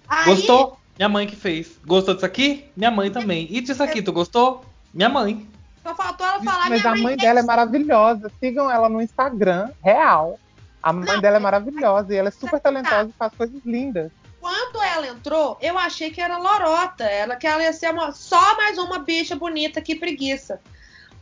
Aí, 0.08 0.24
Gostou? 0.24 0.78
Minha 0.98 1.08
mãe 1.08 1.26
que 1.26 1.34
fez. 1.36 1.78
Gostou 1.86 2.14
disso 2.14 2.26
aqui? 2.26 2.66
Minha 2.76 2.90
mãe 2.90 3.10
também. 3.10 3.46
E 3.50 3.60
disso 3.60 3.82
aqui, 3.82 4.02
tu 4.02 4.12
gostou? 4.12 4.64
Minha 4.92 5.08
mãe. 5.08 5.48
Só 5.82 5.94
faltou 5.94 6.26
ela 6.26 6.42
falar, 6.42 6.68
Mas 6.68 6.80
minha 6.80 6.92
a 6.92 6.94
mãe, 6.94 7.02
mãe 7.02 7.16
dela 7.16 7.40
é 7.40 7.42
maravilhosa. 7.42 8.30
Sigam 8.38 8.70
ela 8.70 8.88
no 8.88 9.00
Instagram, 9.02 9.70
real. 9.82 10.38
A 10.82 10.92
mãe 10.92 11.06
Não, 11.06 11.20
dela 11.20 11.36
é 11.36 11.40
maravilhosa 11.40 12.12
e 12.12 12.16
ela 12.16 12.28
é 12.28 12.30
super 12.32 12.60
tá. 12.60 12.70
talentosa 12.70 13.08
e 13.08 13.12
faz 13.12 13.32
coisas 13.34 13.60
lindas. 13.64 14.10
Quando 14.42 14.82
ela 14.82 15.06
entrou, 15.06 15.56
eu 15.60 15.78
achei 15.78 16.10
que 16.10 16.20
era 16.20 16.36
lorota, 16.36 17.04
ela 17.04 17.36
que 17.36 17.46
ela 17.46 17.62
ia 17.62 17.72
ser 17.72 17.92
uma- 17.92 18.10
só 18.10 18.56
mais 18.56 18.76
uma 18.76 18.98
bicha 18.98 19.36
bonita, 19.36 19.80
que 19.80 19.94
preguiça. 19.94 20.60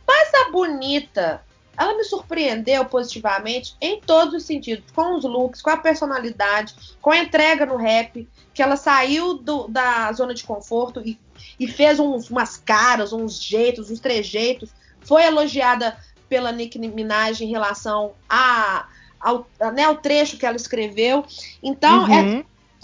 Mas 0.07 0.33
a 0.33 0.49
bonita, 0.49 1.39
ela 1.77 1.95
me 1.95 2.03
surpreendeu 2.03 2.83
positivamente 2.85 3.75
em 3.79 4.01
todos 4.01 4.33
os 4.33 4.43
sentidos, 4.43 4.89
com 4.91 5.15
os 5.17 5.23
looks, 5.23 5.61
com 5.61 5.69
a 5.69 5.77
personalidade, 5.77 6.73
com 6.99 7.11
a 7.11 7.19
entrega 7.19 7.63
no 7.63 7.75
rap, 7.75 8.27
que 8.55 8.63
ela 8.63 8.75
saiu 8.75 9.35
do- 9.35 9.67
da 9.67 10.11
zona 10.13 10.33
de 10.33 10.43
conforto 10.43 10.99
e, 11.05 11.19
e 11.59 11.67
fez 11.67 11.99
uns, 11.99 12.27
umas 12.31 12.57
caras, 12.57 13.13
uns 13.13 13.39
jeitos, 13.39 13.91
uns 13.91 13.99
trejeitos. 13.99 14.71
Foi 15.01 15.21
elogiada 15.23 15.95
pela 16.27 16.51
Nicki 16.51 16.79
Minaj 16.79 17.39
em 17.43 17.51
relação 17.51 18.13
a, 18.27 18.87
ao, 19.19 19.45
né, 19.75 19.83
ao 19.83 19.97
trecho 19.97 20.37
que 20.39 20.45
ela 20.47 20.55
escreveu. 20.57 21.23
Então, 21.61 22.07
é 22.07 22.21
Uhum. 22.21 22.43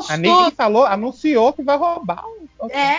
A. 0.10 0.18
Nicki 0.18 0.56
falou, 0.56 0.86
anunciou 0.86 1.54
que 1.54 1.64
vai 1.64 1.78
roubar. 1.78 2.24
o- 2.60 2.68
É, 2.70 2.98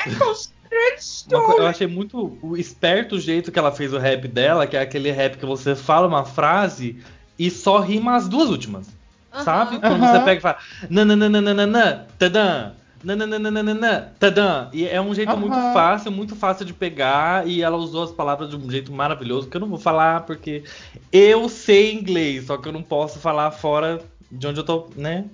Uma 1.28 1.54
eu 1.56 1.66
achei 1.66 1.86
muito 1.86 2.38
o 2.42 2.56
esperto 2.56 3.16
o 3.16 3.20
jeito 3.20 3.50
que 3.52 3.58
ela 3.58 3.72
fez 3.72 3.92
o 3.92 3.98
rap 3.98 4.26
dela, 4.28 4.66
que 4.66 4.76
é 4.76 4.80
aquele 4.80 5.10
rap 5.10 5.36
que 5.38 5.46
você 5.46 5.74
fala 5.74 6.06
uma 6.06 6.24
frase 6.24 7.02
e 7.38 7.50
só 7.50 7.78
rima 7.78 8.16
as 8.16 8.28
duas 8.28 8.48
últimas. 8.50 8.88
Aham. 9.32 9.44
Sabe? 9.44 9.78
Quando 9.78 10.02
Aham. 10.04 10.06
você 10.08 10.20
pega 10.20 10.38
e 10.38 10.40
fala 10.40 10.58
nananana, 10.90 12.06
tadã, 12.18 12.72
nananana, 13.02 14.12
tadã. 14.18 14.68
E 14.72 14.86
é 14.86 15.00
um 15.00 15.14
jeito 15.14 15.30
Aham. 15.30 15.40
muito 15.40 15.56
fácil, 15.72 16.10
muito 16.12 16.34
fácil 16.36 16.64
de 16.64 16.72
pegar 16.72 17.46
e 17.46 17.62
ela 17.62 17.76
usou 17.76 18.04
as 18.04 18.10
palavras 18.10 18.50
de 18.50 18.56
um 18.56 18.70
jeito 18.70 18.92
maravilhoso 18.92 19.48
que 19.48 19.56
eu 19.56 19.60
não 19.60 19.68
vou 19.68 19.78
falar 19.78 20.22
porque 20.22 20.64
eu 21.12 21.48
sei 21.48 21.92
inglês, 21.92 22.46
só 22.46 22.56
que 22.56 22.68
eu 22.68 22.72
não 22.72 22.82
posso 22.82 23.18
falar 23.18 23.50
fora 23.50 24.00
de 24.30 24.46
onde 24.46 24.60
eu 24.60 24.64
tô, 24.64 24.88
né? 24.96 25.24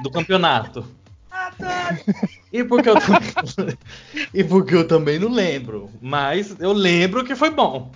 Do 0.00 0.10
campeonato. 0.10 0.86
E 2.52 2.64
porque 2.64 2.88
eu 2.88 2.94
também, 2.94 3.78
e 4.32 4.44
porque 4.44 4.74
eu 4.74 4.86
também 4.86 5.18
não 5.18 5.28
lembro, 5.28 5.90
mas 6.00 6.58
eu 6.60 6.72
lembro 6.72 7.24
que 7.24 7.34
foi 7.34 7.50
bom. 7.50 7.92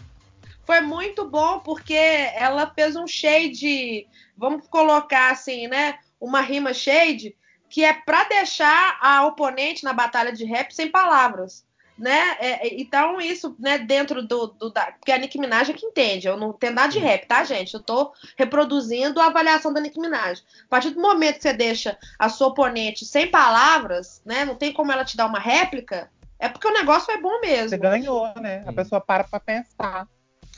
Foi 0.64 0.80
muito 0.80 1.28
bom 1.28 1.60
porque 1.60 1.94
ela 1.94 2.70
fez 2.74 2.94
um 2.94 3.06
shade, 3.06 4.06
vamos 4.36 4.66
colocar 4.68 5.30
assim, 5.32 5.66
né? 5.66 5.98
Uma 6.20 6.40
rima 6.40 6.74
shade 6.74 7.34
que 7.68 7.84
é 7.84 7.92
pra 7.92 8.24
deixar 8.24 8.98
a 9.00 9.26
oponente 9.26 9.84
na 9.84 9.92
batalha 9.92 10.32
de 10.32 10.44
rap 10.44 10.74
sem 10.74 10.90
palavras, 10.90 11.64
né? 11.98 12.36
É, 12.38 12.66
é, 12.68 12.80
então 12.80 13.20
isso, 13.20 13.54
né? 13.58 13.78
Dentro 13.78 14.22
do, 14.26 14.46
do 14.48 14.70
da, 14.70 14.92
porque 14.92 15.12
a 15.12 15.18
Nicki 15.18 15.38
Minaj 15.38 15.70
é 15.70 15.74
que 15.74 15.84
entende. 15.86 16.28
Eu 16.28 16.36
não 16.36 16.52
tenho 16.52 16.72
nada 16.72 16.92
de 16.92 16.98
rap, 16.98 17.26
tá, 17.26 17.42
gente? 17.44 17.74
Eu 17.74 17.80
tô 17.82 18.12
reproduzindo 18.36 19.20
a 19.20 19.26
avaliação 19.26 19.72
da 19.72 19.80
Nicki 19.80 20.00
Minaj. 20.00 20.40
A 20.64 20.68
partir 20.68 20.90
do 20.90 21.00
momento 21.00 21.36
que 21.36 21.42
você 21.42 21.52
deixa 21.52 21.98
a 22.18 22.28
sua 22.28 22.48
oponente 22.48 23.04
sem 23.04 23.30
palavras, 23.30 24.22
né? 24.24 24.44
Não 24.44 24.54
tem 24.54 24.72
como 24.72 24.92
ela 24.92 25.04
te 25.04 25.16
dar 25.16 25.26
uma 25.26 25.38
réplica. 25.40 26.10
É 26.38 26.48
porque 26.48 26.68
o 26.68 26.72
negócio 26.72 27.06
foi 27.06 27.20
bom 27.20 27.40
mesmo. 27.40 27.70
Você 27.70 27.78
ganhou, 27.78 28.32
né? 28.36 28.62
A 28.66 28.72
pessoa 28.72 29.00
para 29.00 29.24
pra 29.24 29.40
pensar. 29.40 30.06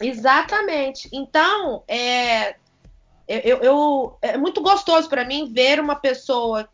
Exatamente. 0.00 1.08
Então, 1.12 1.82
é, 1.88 2.56
eu, 3.26 3.38
eu- 3.38 3.62
eu- 3.62 4.18
é 4.20 4.36
muito 4.36 4.60
gostoso 4.60 5.08
para 5.08 5.24
mim 5.24 5.52
ver 5.52 5.80
uma 5.80 5.94
pessoa 5.96 6.68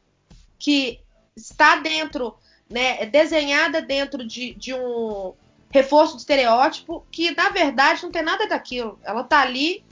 que 0.59 1.01
está 1.37 1.77
dentro, 1.77 2.35
né, 2.69 3.03
é 3.03 3.07
desenhada 3.07 3.81
dentro 3.81 4.27
de, 4.27 4.55
de 4.55 4.75
um 4.75 5.33
reforço 5.71 6.15
de 6.15 6.21
estereótipo 6.21 7.07
que, 7.11 7.35
na 7.35 7.49
verdade, 7.51 8.03
não 8.03 8.11
tem 8.11 8.23
nada 8.23 8.49
daquilo. 8.49 8.99
Ela 9.05 9.23
tá 9.23 9.41
ali 9.41 9.85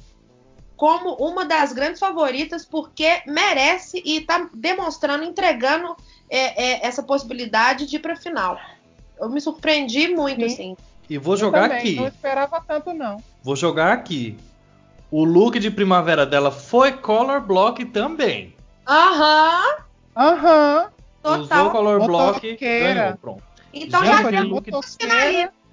como 0.77 1.14
uma 1.14 1.45
das 1.45 1.72
grandes 1.72 2.01
favoritas 2.01 2.64
porque 2.64 3.22
merece 3.27 4.03
e 4.05 4.20
tá 4.20 4.49
demonstrando, 4.53 5.25
entregando 5.25 5.97
é, 6.29 6.62
é, 6.62 6.87
essa 6.87 7.03
possibilidade 7.03 7.87
de 7.87 7.97
ir 7.97 8.01
pra 8.01 8.16
final. 8.16 8.59
Eu 9.20 9.29
me 9.31 9.41
surpreendi 9.41 10.09
muito, 10.09 10.41
Sim. 10.41 10.47
assim. 10.47 10.77
E 11.09 11.18
vou 11.18 11.37
jogar 11.37 11.70
aqui. 11.70 11.95
Não 11.95 12.09
esperava 12.09 12.61
tanto, 12.66 12.93
não. 12.93 13.22
Vou 13.43 13.55
jogar 13.55 13.93
aqui. 13.93 14.37
O 15.11 15.22
look 15.22 15.61
de 15.61 15.70
primavera 15.70 16.27
dela 16.27 16.51
foi 16.51 16.93
color 16.93 17.41
block 17.41 17.85
também. 17.85 18.55
Aham, 18.89 19.85
Aham. 20.16 20.93
Usou 21.25 21.43
total. 21.43 21.70
color 21.70 22.07
block, 22.07 22.57
ganhou. 22.57 23.16
Pronto. 23.16 23.43
Então 23.72 24.05
já 24.05 24.22
foi 24.22 24.31
temos. 24.31 24.99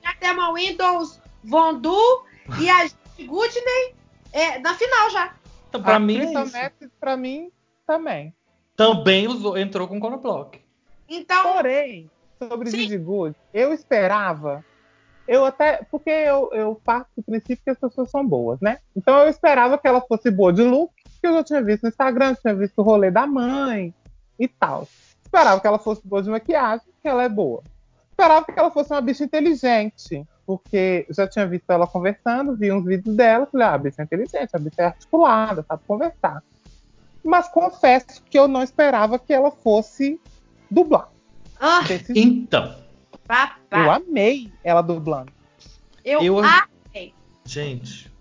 Já 0.03 0.15
temos 0.19 0.53
Windows 0.55 1.21
Vondu 1.43 2.23
e 2.59 2.69
a 2.69 2.87
Goodney 3.23 3.95
é, 4.33 4.59
na 4.59 4.73
final 4.73 5.09
já. 5.11 5.35
Então, 5.69 5.81
pra 5.81 5.95
a 5.95 5.99
mim, 5.99 6.19
é 6.55 6.71
pra 6.99 7.15
mim, 7.15 7.51
também. 7.85 8.33
também 8.75 9.27
usou, 9.27 9.57
entrou 9.57 9.87
com 9.87 9.97
o 9.97 9.99
Conoblock. 9.99 10.59
Então, 11.07 11.53
Porém, 11.53 12.09
sobre 12.39 12.71
Sim. 12.71 12.77
Didi 12.77 12.97
Good, 12.97 13.35
eu 13.53 13.73
esperava. 13.73 14.65
Eu 15.27 15.45
até. 15.45 15.83
Porque 15.89 16.09
eu, 16.09 16.49
eu 16.53 16.81
parto 16.83 17.09
do 17.15 17.23
princípio 17.23 17.63
que 17.63 17.69
as 17.69 17.79
pessoas 17.79 18.09
são 18.09 18.25
boas, 18.25 18.59
né? 18.59 18.79
Então 18.95 19.19
eu 19.19 19.29
esperava 19.29 19.77
que 19.77 19.87
ela 19.87 20.01
fosse 20.01 20.31
boa 20.31 20.51
de 20.51 20.63
look, 20.63 20.91
que 21.21 21.27
eu 21.27 21.33
já 21.33 21.43
tinha 21.43 21.61
visto 21.61 21.83
no 21.83 21.89
Instagram, 21.89 22.35
tinha 22.35 22.55
visto 22.55 22.79
o 22.79 22.83
rolê 22.83 23.11
da 23.11 23.27
mãe 23.27 23.93
e 24.39 24.47
tal. 24.47 24.87
Esperava 25.33 25.61
que 25.61 25.67
ela 25.67 25.79
fosse 25.79 26.05
boa 26.05 26.21
de 26.21 26.29
maquiagem, 26.29 26.85
que 27.01 27.07
ela 27.07 27.23
é 27.23 27.29
boa. 27.29 27.63
Esperava 28.11 28.45
que 28.45 28.59
ela 28.59 28.69
fosse 28.69 28.91
uma 28.91 28.99
bicha 28.99 29.23
inteligente, 29.23 30.25
porque 30.45 31.07
já 31.09 31.25
tinha 31.25 31.47
visto 31.47 31.69
ela 31.69 31.87
conversando, 31.87 32.53
vi 32.57 32.69
uns 32.69 32.83
vídeos 32.83 33.15
dela, 33.15 33.47
falei, 33.49 33.65
ah, 33.67 33.73
a 33.73 33.77
bicha 33.77 34.01
é 34.01 34.03
inteligente, 34.03 34.49
a 34.53 34.59
bicha 34.59 34.81
é 34.81 34.85
articulada, 34.87 35.63
sabe 35.65 35.81
conversar. 35.87 36.43
Mas 37.23 37.47
confesso 37.47 38.21
que 38.29 38.37
eu 38.37 38.45
não 38.47 38.61
esperava 38.61 39.17
que 39.17 39.31
ela 39.33 39.51
fosse 39.51 40.19
dublar. 40.69 41.07
ah, 41.57 41.81
Desse 41.87 42.11
Então, 42.19 42.75
Eu 43.13 43.19
papá, 43.25 43.95
amei 43.95 44.51
ela 44.65 44.81
dublando. 44.81 45.31
eu, 46.03 46.21
eu- 46.21 46.39
amei. 46.39 47.13
gente. 47.45 48.11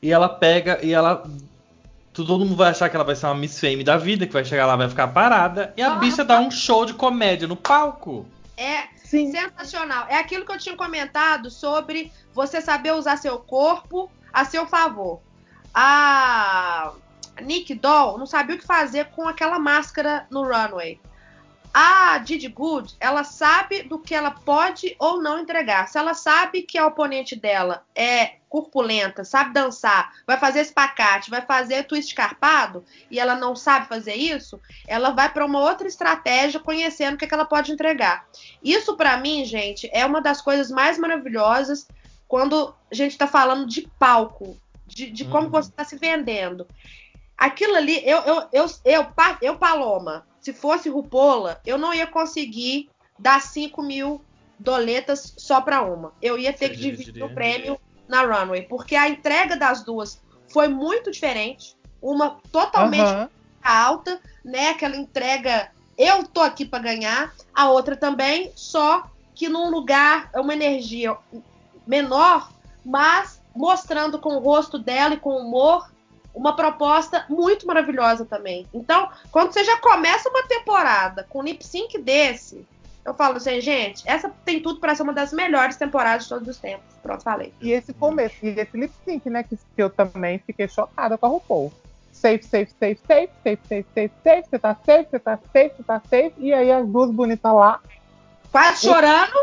E 0.00 0.12
ela 0.12 0.28
pega 0.28 0.78
e 0.84 0.92
ela. 0.92 1.24
Todo 2.12 2.38
mundo 2.38 2.56
vai 2.56 2.70
achar 2.70 2.88
que 2.88 2.96
ela 2.96 3.04
vai 3.04 3.14
ser 3.14 3.26
uma 3.26 3.34
Miss 3.34 3.58
Fame 3.60 3.84
da 3.84 3.96
vida, 3.96 4.26
que 4.26 4.32
vai 4.32 4.44
chegar 4.44 4.66
lá, 4.66 4.74
vai 4.76 4.88
ficar 4.88 5.08
parada. 5.08 5.72
E 5.76 5.82
a 5.82 5.92
Ah. 5.92 5.96
bicha 5.96 6.24
dá 6.24 6.40
um 6.40 6.50
show 6.50 6.84
de 6.84 6.92
comédia 6.94 7.46
no 7.46 7.54
palco. 7.56 8.26
É 8.56 8.88
Sim. 8.96 9.30
sensacional. 9.30 10.06
É 10.08 10.16
aquilo 10.18 10.44
que 10.44 10.52
eu 10.52 10.58
tinha 10.58 10.76
comentado 10.76 11.50
sobre 11.50 12.12
você 12.34 12.60
saber 12.60 12.92
usar 12.94 13.16
seu 13.16 13.38
corpo 13.38 14.10
a 14.32 14.44
seu 14.44 14.66
favor. 14.66 15.20
A 15.72 16.92
Nick 17.42 17.74
Doll 17.74 18.18
não 18.18 18.26
sabia 18.26 18.56
o 18.56 18.58
que 18.58 18.66
fazer 18.66 19.06
com 19.06 19.26
aquela 19.28 19.58
máscara 19.58 20.26
no 20.30 20.42
runway. 20.42 21.00
A 21.72 22.18
Didi 22.18 22.48
Good, 22.48 22.96
ela 22.98 23.22
sabe 23.22 23.84
do 23.84 24.00
que 24.00 24.14
ela 24.14 24.32
pode 24.32 24.96
ou 24.98 25.22
não 25.22 25.38
entregar. 25.38 25.86
Se 25.86 25.98
ela 25.98 26.14
sabe 26.14 26.62
que 26.62 26.76
a 26.76 26.86
oponente 26.86 27.36
dela 27.36 27.84
é 27.94 28.40
corpulenta, 28.48 29.22
sabe 29.22 29.52
dançar, 29.52 30.10
vai 30.26 30.36
fazer 30.36 30.60
espacate, 30.60 31.30
vai 31.30 31.40
fazer 31.42 31.84
twist 31.84 32.12
carpado, 32.12 32.84
e 33.08 33.20
ela 33.20 33.36
não 33.36 33.54
sabe 33.54 33.86
fazer 33.86 34.14
isso, 34.14 34.60
ela 34.88 35.10
vai 35.10 35.32
para 35.32 35.46
uma 35.46 35.60
outra 35.60 35.86
estratégia 35.86 36.58
conhecendo 36.58 37.14
o 37.14 37.16
que, 37.16 37.28
que 37.28 37.34
ela 37.34 37.44
pode 37.44 37.70
entregar. 37.70 38.26
Isso 38.60 38.96
pra 38.96 39.16
mim, 39.18 39.44
gente, 39.44 39.88
é 39.92 40.04
uma 40.04 40.20
das 40.20 40.42
coisas 40.42 40.68
mais 40.68 40.98
maravilhosas 40.98 41.86
quando 42.26 42.74
a 42.90 42.94
gente 42.94 43.16
tá 43.16 43.28
falando 43.28 43.68
de 43.68 43.88
palco, 44.00 44.56
de, 44.84 45.08
de 45.08 45.24
como 45.26 45.44
Uhum. 45.44 45.50
você 45.50 45.70
tá 45.70 45.84
se 45.84 45.96
vendendo. 45.96 46.66
Aquilo 47.38 47.76
ali, 47.76 48.02
eu, 48.04 48.18
eu, 48.18 48.48
eu, 48.52 48.66
eu, 48.84 49.06
eu, 49.40 49.56
Paloma, 49.56 50.26
se 50.40 50.52
fosse 50.52 50.88
Rupola, 50.88 51.60
eu 51.64 51.76
não 51.76 51.92
ia 51.92 52.06
conseguir 52.06 52.88
dar 53.18 53.40
5 53.40 53.82
mil 53.82 54.24
doletas 54.58 55.34
só 55.36 55.60
pra 55.60 55.82
uma. 55.82 56.12
Eu 56.20 56.38
ia 56.38 56.52
ter 56.52 56.68
Você 56.68 56.74
que 56.74 56.80
dividir 56.80 57.22
o 57.22 57.34
prêmio 57.34 57.80
na 58.08 58.22
runway, 58.22 58.62
porque 58.62 58.96
a 58.96 59.08
entrega 59.08 59.56
das 59.56 59.82
duas 59.82 60.20
foi 60.48 60.68
muito 60.68 61.10
diferente. 61.10 61.76
Uma 62.02 62.38
totalmente 62.50 63.30
alta, 63.62 64.20
né? 64.44 64.70
Aquela 64.70 64.96
entrega, 64.96 65.70
eu 65.96 66.26
tô 66.26 66.40
aqui 66.40 66.64
pra 66.64 66.78
ganhar. 66.78 67.32
A 67.54 67.70
outra 67.70 67.96
também, 67.96 68.50
só 68.56 69.04
que 69.34 69.48
num 69.48 69.70
lugar, 69.70 70.30
uma 70.34 70.54
energia 70.54 71.16
menor, 71.86 72.50
mas 72.84 73.40
mostrando 73.54 74.18
com 74.18 74.36
o 74.36 74.38
rosto 74.38 74.78
dela 74.78 75.14
e 75.14 75.18
com 75.18 75.36
humor 75.36 75.90
uma 76.34 76.54
proposta 76.54 77.24
muito 77.28 77.66
maravilhosa 77.66 78.24
também. 78.24 78.66
Então, 78.72 79.08
quando 79.30 79.52
você 79.52 79.64
já 79.64 79.76
começa 79.78 80.28
uma 80.28 80.42
temporada 80.44 81.26
com 81.28 81.40
um 81.40 81.42
lip 81.42 81.64
sync 81.64 81.98
desse, 81.98 82.66
eu 83.04 83.14
falo 83.14 83.36
assim, 83.36 83.60
gente, 83.60 84.02
essa 84.06 84.30
tem 84.44 84.60
tudo 84.60 84.80
pra 84.80 84.94
ser 84.94 85.02
uma 85.02 85.12
das 85.12 85.32
melhores 85.32 85.76
temporadas 85.76 86.24
de 86.24 86.28
todos 86.28 86.48
os 86.48 86.58
tempos. 86.58 86.84
Pronto, 87.02 87.22
falei. 87.22 87.52
E 87.60 87.72
esse 87.72 87.92
começo, 87.92 88.36
e 88.42 88.48
esse 88.48 88.76
lip 88.76 88.92
sync, 89.04 89.28
né? 89.28 89.42
Que, 89.42 89.56
que 89.56 89.82
eu 89.82 89.90
também 89.90 90.38
fiquei 90.38 90.68
chocada 90.68 91.16
com 91.16 91.26
a 91.26 91.28
RuPaul. 91.28 91.72
Safe, 92.12 92.42
safe, 92.44 92.72
safe, 92.78 93.00
safe, 93.08 93.30
safe, 93.42 93.60
safe, 93.68 93.86
safe, 93.94 94.14
safe, 94.22 94.48
você 94.50 94.58
tá 94.58 94.76
safe, 94.84 95.10
você 95.10 95.18
tá 95.18 95.38
safe, 95.52 95.74
você 95.76 95.82
tá 95.82 96.02
safe. 96.10 96.34
E 96.38 96.52
aí 96.52 96.70
as 96.70 96.86
duas 96.86 97.10
bonitas 97.10 97.52
lá, 97.52 97.80
Quase 98.50 98.86
chorando, 98.86 99.36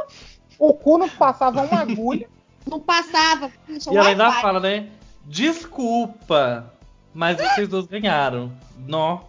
o 0.59 0.73
cu 0.73 0.97
não 0.97 1.09
passava 1.09 1.61
uma 1.61 1.79
agulha. 1.79 2.29
Não 2.69 2.79
passava. 2.79 3.49
E 3.69 3.97
ela 3.97 4.09
ainda 4.09 4.31
fala, 4.33 4.59
né? 4.59 4.89
Desculpa, 5.25 6.73
mas 7.17 7.37
vocês 7.37 7.67
dois 7.67 7.85
ganharam. 7.87 8.51
Nó. 8.87 9.21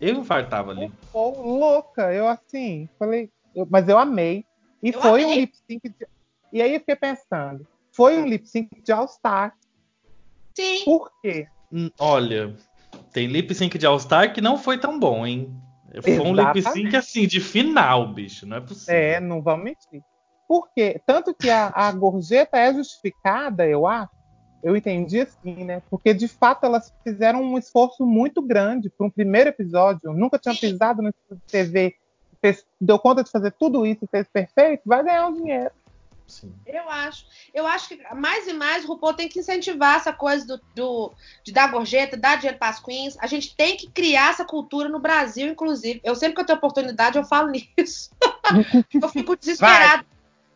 Eu 0.00 0.14
infartava 0.14 0.70
ali. 0.70 0.86
RuPaul 1.12 1.58
louca. 1.58 2.12
Eu 2.12 2.28
assim, 2.28 2.88
falei, 2.98 3.30
eu- 3.54 3.66
mas 3.68 3.88
eu 3.88 3.98
amei. 3.98 4.44
E 4.82 4.90
Eu 4.90 5.00
foi 5.00 5.24
um 5.24 5.28
amei. 5.32 5.40
lip 5.40 5.52
sync. 5.68 5.88
De, 5.88 6.06
e 6.52 6.62
aí 6.62 6.72
eu 6.74 6.80
fiquei 6.80 6.94
pensando, 6.96 7.66
foi 7.92 8.16
um 8.18 8.24
lip 8.26 8.46
sync 8.48 8.68
de 8.82 8.92
All-Star. 8.92 9.52
sim. 10.56 10.84
Por 10.84 11.10
quê? 11.20 11.46
Hum, 11.72 11.90
Olha, 11.98 12.54
tem 13.12 13.26
lip 13.26 13.52
sync 13.54 13.76
de 13.76 13.84
All 13.86 13.98
Star 13.98 14.32
que 14.32 14.40
não 14.40 14.56
foi 14.56 14.78
tão 14.78 14.98
bom, 14.98 15.26
hein? 15.26 15.52
Foi 16.02 16.18
um 16.20 16.32
lip 16.34 16.54
sync 16.54 16.58
Exatamente. 16.58 16.96
assim, 16.96 17.26
de 17.26 17.40
final, 17.40 18.12
bicho. 18.12 18.46
Não 18.46 18.58
é 18.58 18.60
possível. 18.60 18.94
É, 18.94 19.18
não 19.20 19.42
vamos 19.42 19.64
mentir. 19.64 20.02
Por 20.46 20.68
quê? 20.74 21.00
Tanto 21.04 21.34
que 21.34 21.50
a, 21.50 21.72
a 21.74 21.90
gorjeta 21.92 22.56
é 22.56 22.72
justificada, 22.72 23.66
eu 23.66 23.86
acho. 23.86 24.10
Eu 24.62 24.76
entendi 24.76 25.20
assim, 25.20 25.64
né? 25.64 25.82
Porque 25.90 26.12
de 26.12 26.26
fato 26.26 26.64
elas 26.64 26.92
fizeram 27.04 27.42
um 27.42 27.56
esforço 27.58 28.04
muito 28.04 28.42
grande 28.42 28.90
para 28.90 29.06
um 29.06 29.10
primeiro 29.10 29.50
episódio. 29.50 30.12
Nunca 30.12 30.38
tinham 30.38 30.56
pisado 30.56 31.00
no 31.02 31.10
estúdio 31.10 31.42
de 31.46 31.52
TV, 31.52 31.94
fez- 32.40 32.64
deu 32.80 32.98
conta 32.98 33.22
de 33.22 33.30
fazer 33.30 33.52
tudo 33.52 33.86
isso 33.86 34.04
e 34.04 34.08
fez 34.08 34.26
perfeito, 34.28 34.82
vai 34.84 35.04
ganhar 35.04 35.26
um 35.28 35.34
dinheiro. 35.34 35.70
Sim. 36.26 36.52
Eu 36.66 36.90
acho. 36.90 37.24
Eu 37.54 37.66
acho 37.66 37.88
que 37.88 37.96
mais 38.14 38.46
e 38.46 38.52
mais 38.52 38.84
o 38.84 38.88
RuPaul 38.88 39.14
tem 39.14 39.28
que 39.30 39.38
incentivar 39.40 39.96
essa 39.96 40.12
coisa 40.12 40.46
do, 40.46 40.60
do- 40.74 41.12
de 41.42 41.52
dar 41.52 41.70
gorjeta, 41.70 42.18
dar 42.18 42.36
dinheiro 42.36 42.58
para 42.58 42.68
as 42.68 42.80
queens. 42.80 43.16
A 43.20 43.26
gente 43.26 43.56
tem 43.56 43.76
que 43.78 43.88
criar 43.90 44.30
essa 44.30 44.44
cultura 44.44 44.90
no 44.90 45.00
Brasil, 45.00 45.46
inclusive. 45.50 46.00
Eu 46.04 46.14
sempre 46.14 46.34
que 46.34 46.40
eu 46.42 46.46
tenho 46.46 46.58
oportunidade, 46.58 47.16
eu 47.16 47.24
falo 47.24 47.48
nisso. 47.78 48.10
eu 48.92 49.08
fico 49.08 49.34
desesperada. 49.36 50.04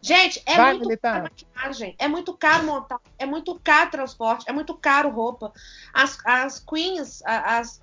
Gente, 0.04 0.42
é 0.44 0.56
Vai, 0.56 0.70
muito 0.72 0.86
militante. 0.88 1.12
caro 1.46 1.54
maquiagem, 1.54 1.94
é 1.96 2.08
muito 2.08 2.34
caro 2.34 2.64
montar, 2.64 3.00
é 3.16 3.24
muito 3.24 3.58
caro 3.62 3.88
transporte, 3.90 4.44
é 4.48 4.52
muito 4.52 4.74
caro 4.74 5.08
roupa. 5.10 5.52
As, 5.94 6.18
as 6.26 6.58
queens, 6.58 7.22
a- 7.24 7.58
as. 7.58 7.80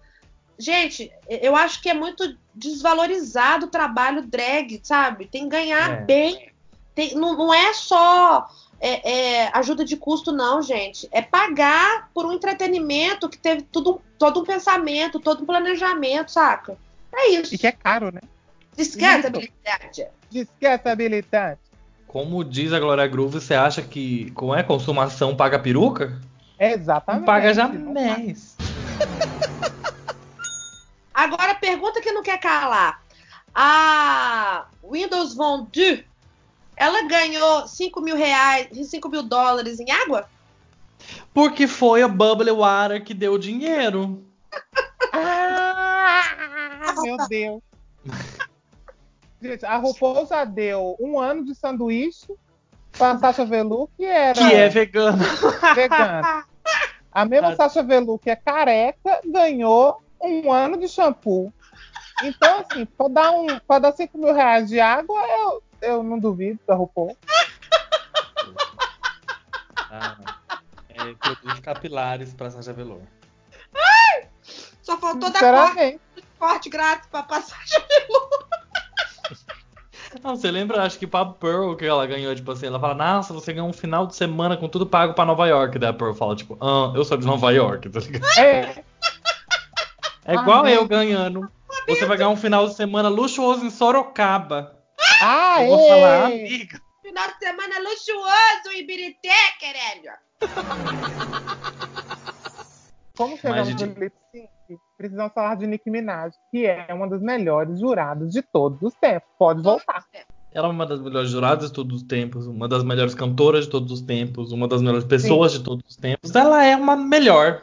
Gente, 0.57 1.09
eu 1.29 1.55
acho 1.55 1.81
que 1.81 1.89
é 1.89 1.93
muito 1.93 2.37
desvalorizado 2.53 3.67
o 3.67 3.69
trabalho 3.69 4.21
drag, 4.27 4.81
sabe? 4.83 5.27
Tem 5.27 5.43
que 5.43 5.49
ganhar 5.49 5.91
É. 5.91 6.01
bem. 6.01 6.51
Tem- 6.93 7.15
não, 7.15 7.37
não 7.37 7.53
é 7.53 7.73
só 7.73 8.49
é, 8.81 9.11
é, 9.43 9.49
ajuda 9.53 9.85
de 9.85 9.95
custo, 9.95 10.33
não, 10.33 10.61
gente. 10.61 11.07
É 11.13 11.21
pagar 11.21 12.09
por 12.13 12.25
um 12.25 12.33
entretenimento 12.33 13.29
que 13.29 13.37
teve 13.37 13.61
tudo, 13.61 14.01
todo 14.17 14.41
um 14.41 14.45
pensamento, 14.45 15.19
todo 15.21 15.43
um 15.43 15.45
planejamento, 15.45 16.31
saca? 16.31 16.77
É 17.13 17.29
isso. 17.29 17.55
E 17.55 17.57
que 17.57 17.67
é 17.67 17.71
caro, 17.71 18.11
né? 18.11 18.19
Esquece 18.77 19.25
a 19.25 19.29
habilidade. 19.29 20.07
Esquece 20.33 20.89
habilitante. 20.89 21.61
Como 22.09 22.43
diz 22.43 22.73
a 22.73 22.79
Glória 22.79 23.05
Groove, 23.05 23.39
você 23.39 23.53
acha 23.53 23.83
que 23.83 24.31
como 24.31 24.55
é 24.55 24.63
consumação 24.63 25.35
paga 25.35 25.59
peruca? 25.59 26.19
Exatamente. 26.59 27.19
Não 27.19 27.25
paga. 27.27 27.53
jamais. 27.53 28.57
Agora, 31.13 31.53
pergunta 31.53 32.01
que 32.01 32.11
não 32.11 32.23
quer 32.23 32.39
calar. 32.39 33.03
A 33.53 34.65
Windows 34.83 35.35
Vendue, 35.35 36.03
ela 36.75 37.07
ganhou 37.07 37.67
5 37.67 38.01
mil 38.01 38.15
reais, 38.15 38.67
5 38.89 39.07
mil 39.07 39.21
dólares 39.21 39.79
em 39.79 39.91
água? 39.91 40.27
Porque 41.31 41.67
foi 41.67 42.01
a 42.01 42.07
Bubble 42.07 42.49
Water 42.49 43.03
que 43.03 43.13
deu 43.13 43.33
o 43.33 43.39
dinheiro. 43.39 44.25
Ah, 45.11 46.93
meu 47.01 47.17
Deus. 47.27 47.61
Gente, 49.41 49.65
a 49.65 49.77
RuPaul 49.77 50.25
já 50.25 50.43
deu 50.43 50.95
um 50.99 51.19
ano 51.19 51.45
de 51.45 51.55
sanduíche 51.55 52.33
pra 52.91 53.17
Sasha 53.17 53.45
Velour, 53.45 53.87
que 53.95 54.03
era 54.05 54.33
Que 54.37 54.53
é 54.53 54.67
vegana. 54.69 55.23
vegana. 55.75 56.45
A 57.11 57.25
mesma. 57.25 57.55
Sasha 57.55 57.81
Velour, 57.81 58.19
que 58.19 58.29
é 58.29 58.35
careca, 58.35 59.21
ganhou 59.25 60.01
um 60.21 60.51
ano 60.51 60.77
de 60.77 60.87
shampoo. 60.87 61.53
Então, 62.23 62.59
assim, 62.59 62.85
pra 62.85 63.07
dar, 63.07 63.31
um, 63.31 63.47
pra 63.59 63.79
dar 63.79 63.93
5 63.93 64.17
mil 64.17 64.33
reais 64.33 64.67
de 64.67 64.79
água, 64.79 65.21
eu, 65.25 65.63
eu 65.81 66.03
não 66.03 66.19
duvido 66.19 66.59
da 66.67 66.75
RuPaul. 66.75 67.15
Ah, 69.91 70.17
é, 70.89 71.13
produtos 71.15 71.59
capilares 71.61 72.33
pra 72.33 72.51
Sasha 72.51 72.73
Velour. 72.73 73.01
Só 74.83 74.97
faltou 74.97 75.29
dar 75.29 75.39
corte, 75.39 75.99
corte 76.37 76.69
grátis 76.69 77.07
pra 77.09 77.23
passar. 77.23 77.58
Não, 80.23 80.35
você 80.35 80.51
lembra, 80.51 80.83
acho 80.83 80.99
que 80.99 81.07
pra 81.07 81.25
Pearl 81.25 81.75
que 81.75 81.85
ela 81.85 82.05
ganhou, 82.05 82.35
tipo 82.35 82.51
assim, 82.51 82.67
ela 82.67 82.79
fala, 82.79 82.93
nossa, 82.93 83.33
você 83.33 83.53
ganhou 83.53 83.69
um 83.69 83.73
final 83.73 84.05
de 84.05 84.15
semana 84.15 84.57
com 84.57 84.67
tudo 84.67 84.85
pago 84.85 85.13
pra 85.13 85.25
Nova 85.25 85.47
York. 85.47 85.79
Daí 85.79 85.89
a 85.89 85.93
Pearl 85.93 86.13
fala, 86.13 86.35
tipo, 86.35 86.57
ah, 86.61 86.91
eu 86.95 87.05
sou 87.05 87.17
de 87.17 87.25
Nova 87.25 87.51
York, 87.51 87.89
tá 87.89 87.99
ligado? 87.99 88.39
É, 88.39 88.83
É 90.25 90.33
igual 90.35 90.65
Ah, 90.65 90.71
eu 90.71 90.83
é. 90.83 90.87
ganhando. 90.87 91.49
Você 91.87 92.05
vai 92.05 92.17
ganhar 92.17 92.29
um 92.29 92.35
final 92.35 92.67
de 92.67 92.75
semana 92.75 93.07
luxuoso 93.09 93.65
em 93.65 93.69
Sorocaba. 93.69 94.75
ah, 95.21 95.63
Eu 95.63 95.69
vou 95.69 95.87
falar, 95.87 96.31
é. 96.31 96.45
amiga. 96.45 96.79
Final 97.01 97.27
de 97.29 97.37
semana 97.39 97.79
luxuoso 97.79 98.69
em 98.75 98.85
Birité, 98.85 99.33
querendo. 99.59 100.09
Como 103.17 103.37
chegamos 103.37 103.67
Gente- 103.69 103.85
no 103.85 103.99
lip 103.99 104.13
sync, 104.31 104.49
precisamos 104.99 105.31
falar 105.33 105.55
de 105.55 105.65
Nicki 105.65 105.89
Minaj, 105.89 106.33
que 106.51 106.65
é 106.65 106.93
uma 106.93 107.07
das 107.07 107.21
melhores 107.21 107.79
juradas 107.79 108.33
de 108.33 108.41
todos 108.41 108.81
os 108.81 108.93
tempos. 108.95 109.29
Pode 109.39 109.61
voltar. 109.63 110.03
Ela 110.51 110.67
é 110.67 110.71
uma 110.71 110.85
das 110.85 110.99
melhores 110.99 111.29
juradas 111.29 111.69
de 111.69 111.73
todos 111.73 112.01
os 112.01 112.03
tempos, 112.03 112.45
uma 112.47 112.67
das 112.67 112.83
melhores 112.83 113.15
cantoras 113.15 113.63
de 113.63 113.71
todos 113.71 113.91
os 113.93 114.01
tempos, 114.01 114.51
uma 114.51 114.67
das 114.67 114.81
melhores 114.81 115.05
pessoas 115.05 115.53
de 115.53 115.63
todos 115.63 115.85
os 115.87 115.95
tempos. 115.95 116.35
Ela 116.35 116.65
é 116.65 116.75
uma 116.75 116.97
melhor. 116.97 117.61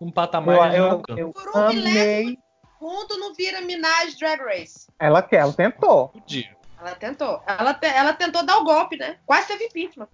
Um 0.00 0.10
patamar 0.10 0.74
Eu, 0.74 0.84
eu, 1.08 1.16
eu 1.16 1.32
Por 1.32 1.48
um 1.56 1.60
amei. 1.68 2.36
Mundo 2.80 3.16
não 3.16 3.32
vira 3.32 3.60
Minaj 3.60 4.16
Drag 4.18 4.40
Race. 4.42 4.88
Ela 4.98 5.22
quer, 5.22 5.36
ela 5.36 5.52
tentou. 5.52 6.08
Podia. 6.08 6.50
Ela 6.80 6.94
tentou. 6.96 7.40
Ela, 7.46 7.74
te- 7.74 7.86
ela 7.86 8.12
tentou 8.12 8.44
dar 8.44 8.58
o 8.58 8.64
golpe, 8.64 8.96
né? 8.96 9.18
Quase 9.24 9.46
teve 9.46 9.66
impeachment. 9.66 10.08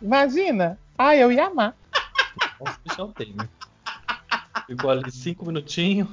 Imagina. 0.00 0.78
Ah, 0.96 1.16
eu 1.16 1.32
ia 1.32 1.46
amar. 1.46 1.74
Nossa, 2.60 2.78
Michel 2.86 3.08
Temer. 3.08 3.48
Ficou 4.66 4.90
ali 4.90 5.10
cinco 5.10 5.46
minutinhos. 5.46 6.08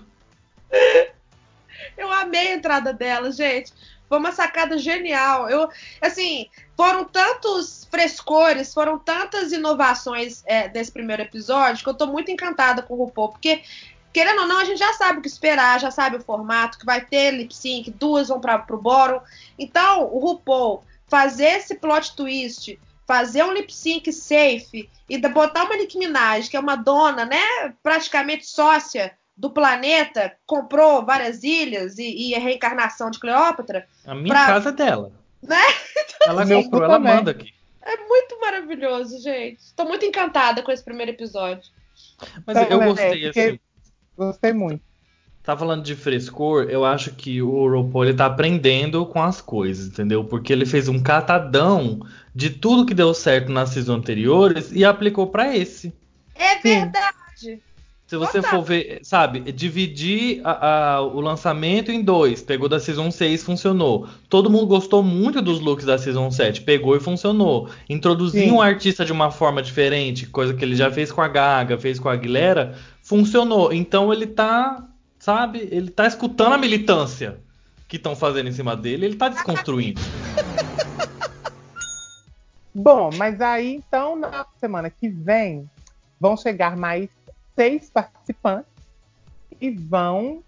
Eu 1.98 2.12
amei 2.12 2.50
a 2.50 2.56
entrada 2.56 2.94
dela, 2.94 3.32
gente. 3.32 3.74
Foi 4.08 4.18
uma 4.18 4.32
sacada 4.32 4.78
genial. 4.78 5.50
Eu, 5.50 5.70
assim, 6.02 6.50
foram 6.76 7.06
tantos 7.06 7.88
frescores, 7.90 8.74
foram 8.74 9.00
tantas 9.00 9.52
inovações 9.52 10.44
é, 10.46 10.68
desse 10.68 10.92
primeiro 10.92 11.22
episódio 11.22 11.84
que 11.84 11.90
eu 11.90 11.94
tô 11.94 12.08
muito 12.08 12.30
encantada 12.30 12.82
com 12.82 12.96
o 12.96 13.06
RuPaul, 13.06 13.30
porque 13.30 13.64
querendo 14.12 14.42
ou 14.42 14.48
não, 14.48 14.60
a 14.60 14.66
gente 14.66 14.80
já 14.80 14.92
sabe 14.94 15.20
o 15.20 15.22
que 15.22 15.28
esperar, 15.28 15.80
já 15.80 15.90
sabe 15.90 16.18
o 16.18 16.22
formato, 16.22 16.78
que 16.78 16.86
vai 16.86 17.00
ter 17.00 17.32
lip 17.32 17.56
sync, 17.56 17.90
duas 17.92 18.28
vão 18.28 18.42
para 18.42 18.60
pro 18.60 18.78
bottom. 18.78 19.22
Então, 19.58 20.04
o 20.12 20.20
RuPaul 20.20 20.84
fazer 21.08 21.58
esse 21.58 21.76
plot 21.76 22.16
twist, 22.16 22.78
fazer 23.08 23.44
um 23.44 23.52
lip 23.54 23.74
sync 23.74 24.12
safe 24.14 24.90
e 25.10 25.18
da- 25.18 25.30
botar 25.30 25.64
uma 25.66 25.76
Nicki 25.76 25.98
Minaj, 25.98 26.50
que 26.50 26.56
é 26.56 26.60
uma 26.60 26.76
dona, 26.76 27.26
né, 27.26 27.74
praticamente 27.84 28.46
sócia 28.46 29.18
do 29.36 29.50
planeta, 29.50 30.36
comprou 30.46 31.04
várias 31.06 31.44
ilhas 31.44 31.98
e, 31.98 32.30
e 32.30 32.36
a 32.36 32.40
reencarnação 32.40 33.10
de 33.10 33.20
Cleópatra, 33.20 33.88
A 34.06 34.14
minha 34.14 34.34
Pra- 34.34 34.46
casa 34.46 34.70
é 34.70 34.74
dela. 34.74 35.12
Né? 35.42 35.58
Ela 36.28 36.46
Meu 36.46 36.64
comprou, 36.64 36.84
ela 36.84 37.00
manda 37.00 37.32
aqui. 37.32 37.52
é 37.82 37.98
muito 37.98 38.40
maravilhoso, 38.40 39.20
gente. 39.24 39.74
Tô 39.76 39.86
muito 39.86 40.06
encantada 40.06 40.62
com 40.62 40.72
esse 40.72 40.84
primeiro 40.84 41.12
episódio. 41.12 41.64
Mas 42.46 42.56
eu 42.70 42.80
gostei, 42.80 43.24
porque- 43.24 43.40
assim. 43.40 43.60
Gostei 44.16 44.54
muito. 44.54 44.84
Tá 45.44 45.58
falando 45.58 45.82
de 45.84 45.96
frescor, 45.96 46.68
eu 46.70 46.86
acho 46.86 47.12
que 47.12 47.42
o 47.42 47.68
RuPaul 47.68 48.06
ele 48.06 48.14
tá 48.14 48.28
aprendendo 48.28 49.04
com 49.08 49.22
as 49.22 49.42
coisas, 49.42 49.88
entendeu? 49.88 50.24
Porque 50.24 50.54
ele 50.54 50.68
fez 50.68 50.88
um 50.88 51.00
catadão 51.00 52.00
de 52.34 52.52
tudo 52.52 52.86
que 52.86 52.94
deu 52.94 53.12
certo 53.14 53.52
nas 53.52 53.70
seasons 53.70 53.98
anteriores 53.98 54.72
e 54.72 54.86
aplicou 54.86 55.28
pra 55.28 55.56
esse. 55.58 55.92
É 56.36 56.58
Sim. 56.60 56.82
verdade. 56.82 57.60
Se 58.06 58.18
você 58.18 58.42
for 58.42 58.62
ver, 58.62 59.00
sabe, 59.04 59.40
dividir 59.54 60.42
a- 60.44 60.96
a- 60.98 61.02
o 61.02 61.22
lançamento 61.22 61.92
em 61.94 62.04
dois, 62.04 62.42
pegou 62.42 62.68
da 62.68 62.78
Season 62.78 63.10
6, 63.10 63.42
funcionou. 63.42 64.06
Todo 64.28 64.50
mundo 64.50 64.68
gostou 64.68 65.02
muito 65.02 65.42
dos 65.42 65.62
looks 65.62 65.86
da 65.86 65.98
Season 65.98 66.30
7, 66.30 66.60
pegou 66.62 66.94
e 66.96 67.00
funcionou. 67.00 67.70
Introduzir 67.90 68.44
Sim. 68.44 68.52
um 68.52 68.62
artista 68.62 69.06
de 69.06 69.14
uma 69.14 69.32
forma 69.32 69.62
diferente, 69.62 70.26
coisa 70.28 70.54
que 70.54 70.64
ele 70.64 70.76
já 70.76 70.92
fez 70.92 71.10
com 71.10 71.22
a 71.22 71.28
Gaga, 71.30 71.78
fez 71.78 72.00
com 72.00 72.10
a 72.10 72.14
Aguilera, 72.14 72.76
funcionou. 73.02 73.72
Então 73.72 74.12
ele 74.12 74.28
tá, 74.28 74.86
sabe, 75.22 75.60
ele 75.72 75.90
tá 75.92 76.08
escutando 76.08 76.54
a 76.54 76.58
militância 76.58 77.40
que 77.88 77.96
estão 77.98 78.16
fazendo 78.16 78.50
em 78.50 78.54
cima 78.54 78.76
dele, 78.76 79.06
ele 79.06 79.16
tá 79.16 79.30
desconstruindo. 79.30 80.02
Bom, 82.74 83.10
mas 83.16 83.40
aí 83.42 83.76
então 83.76 84.16
na 84.16 84.46
semana 84.60 84.90
que 84.90 85.08
vem 85.10 85.70
vão 86.20 86.36
chegar 86.38 86.76
mais 86.78 87.10
seis 87.56 87.90
participantes 87.90 88.72
e 89.60 89.70
vão 89.70 90.42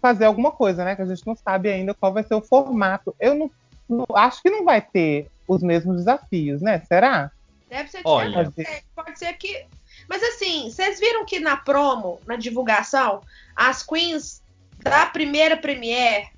fazer 0.00 0.24
alguma 0.26 0.52
coisa, 0.52 0.84
né? 0.84 0.94
Que 0.94 1.02
a 1.02 1.06
gente 1.06 1.26
não 1.26 1.34
sabe 1.34 1.68
ainda 1.68 1.92
qual 1.92 2.12
vai 2.12 2.22
ser 2.22 2.34
o 2.34 2.40
formato. 2.40 3.14
Eu 3.18 3.34
não, 3.34 3.50
não- 3.88 4.06
acho 4.14 4.40
que 4.40 4.48
não 4.48 4.64
vai 4.64 4.80
ter 4.80 5.28
os 5.48 5.62
mesmos 5.62 5.96
desafios, 5.96 6.62
né? 6.62 6.80
Será? 6.86 7.30
Deve 7.68 7.90
ser 7.90 8.00
Olha. 8.04 8.44
diferente. 8.44 8.84
Pode 8.94 9.18
ser 9.18 9.32
que. 9.34 9.66
Mas 10.08 10.22
assim, 10.22 10.70
vocês 10.70 11.00
viram 11.00 11.24
que 11.24 11.40
na 11.40 11.56
promo, 11.56 12.20
na 12.26 12.36
divulgação, 12.36 13.20
as 13.54 13.82
queens 13.82 14.42
da 14.78 15.06
primeira 15.06 15.56
Premiere, 15.56 16.28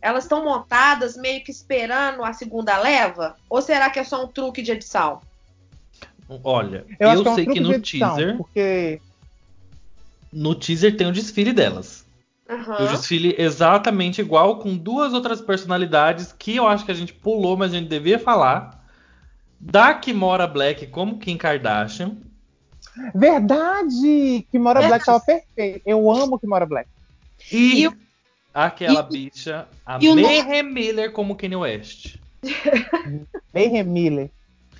elas 0.00 0.24
estão 0.24 0.44
montadas 0.44 1.16
meio 1.16 1.42
que 1.42 1.50
esperando 1.50 2.24
a 2.24 2.32
segunda 2.32 2.78
leva? 2.78 3.36
Ou 3.48 3.62
será 3.62 3.90
que 3.90 3.98
é 3.98 4.04
só 4.04 4.24
um 4.24 4.28
truque 4.28 4.62
de 4.62 4.72
edição? 4.72 5.20
Olha, 6.42 6.84
Eu, 6.98 7.10
eu, 7.10 7.22
que 7.22 7.28
é 7.28 7.30
um 7.30 7.34
sei 7.34 7.46
que 7.46 7.60
no 7.60 7.72
edição, 7.72 8.16
teaser, 8.16 8.36
porque 8.36 9.00
no 10.32 10.54
teaser 10.54 10.96
tem 10.96 11.06
o 11.06 11.12
desfile 11.12 11.52
delas. 11.52 12.04
E 12.48 12.82
o 12.84 12.88
desfile 12.88 13.34
exatamente 13.38 14.20
igual, 14.20 14.58
com 14.58 14.76
duas 14.76 15.12
outras 15.12 15.40
personalidades 15.40 16.32
que 16.32 16.56
eu 16.56 16.68
acho 16.68 16.84
que 16.84 16.92
a 16.92 16.94
gente 16.94 17.12
pulou, 17.12 17.56
mas 17.56 17.72
a 17.72 17.78
gente 17.78 17.88
devia 17.88 18.18
falar. 18.18 18.84
Da 19.58 19.94
Kimora 19.94 20.46
Black 20.46 20.86
como 20.88 21.18
Kim 21.18 21.36
Kardashian. 21.36 22.16
Verdade, 23.14 24.46
que 24.50 24.58
Mora 24.58 24.86
Black 24.86 25.04
tava 25.04 25.20
perfeito. 25.20 25.82
Eu 25.86 26.10
amo 26.10 26.38
que 26.38 26.46
Mora 26.46 26.66
Black. 26.66 26.88
E, 27.52 27.82
E 27.82 27.88
o- 27.88 27.96
aquela 28.54 29.00
e- 29.00 29.12
bicha, 29.12 29.66
a 29.84 29.98
e 30.00 30.08
o 30.08 30.14
Mayhem 30.16 30.62
Miller 30.62 31.12
como 31.12 31.36
Kanye 31.36 31.56
West. 31.56 32.16
Mayhem 33.54 33.84
Miller. 33.84 34.30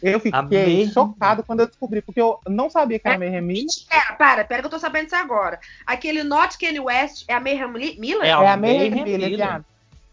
Eu 0.02 0.20
fiquei 0.20 0.88
chocado 0.90 1.42
quando 1.42 1.60
eu 1.60 1.66
descobri, 1.66 2.02
porque 2.02 2.20
eu 2.20 2.38
não 2.46 2.68
sabia 2.68 2.98
que 2.98 3.08
era 3.08 3.18
Mayhem 3.18 3.40
Miller. 3.40 3.66
Pera, 3.88 4.12
para, 4.14 4.44
pera 4.44 4.60
que 4.62 4.66
eu 4.66 4.70
tô 4.70 4.78
sabendo 4.78 5.06
isso 5.06 5.16
agora. 5.16 5.58
Aquele 5.86 6.22
Not 6.22 6.58
Kanye 6.58 6.80
West 6.80 7.24
é 7.28 7.34
a 7.34 7.40
Mayhem 7.40 7.68
Miller? 7.98 8.24
É 8.24 8.28
É 8.28 8.32
a 8.32 8.52
a 8.52 8.56
Mayhem 8.56 8.90
Mayhem 8.90 9.04
Miller, 9.04 9.30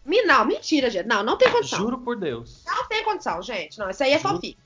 Miller. 0.06 0.26
Não, 0.26 0.44
mentira, 0.44 0.90
gente. 0.90 1.06
Não, 1.06 1.22
não 1.22 1.36
tem 1.36 1.50
condição. 1.50 1.78
Juro 1.78 1.98
por 1.98 2.16
Deus. 2.16 2.62
Não 2.66 2.86
tem 2.88 3.04
condição, 3.04 3.40
gente. 3.42 3.78
Não, 3.78 3.88
isso 3.90 4.02
aí 4.02 4.12
é 4.12 4.18
Juro. 4.18 4.34
fanfic. 4.34 4.56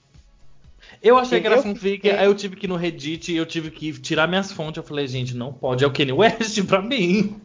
Eu 1.03 1.17
achei 1.19 1.41
que 1.41 1.47
era 1.47 1.57
Eu 1.57 1.63
fanfic, 1.63 1.97
fiquei- 1.97 2.11
aí 2.13 2.27
eu 2.27 2.35
tive 2.35 2.57
que 2.57 2.67
ir 2.67 2.69
no 2.69 2.77
Reddit, 2.77 3.33
eu 3.33 3.47
tive 3.47 3.71
que 3.71 3.93
tirar 4.01 4.27
minhas 4.27 4.51
fontes. 4.53 4.77
Eu 4.79 4.83
falei, 4.83 5.07
gente, 5.07 5.37
não 5.37 5.53
pode, 5.53 5.85
é 5.85 5.87
o 5.87 5.93
Kanye 5.93 6.13
West 6.13 6.63
pra 6.67 6.83
mim. 6.83 7.41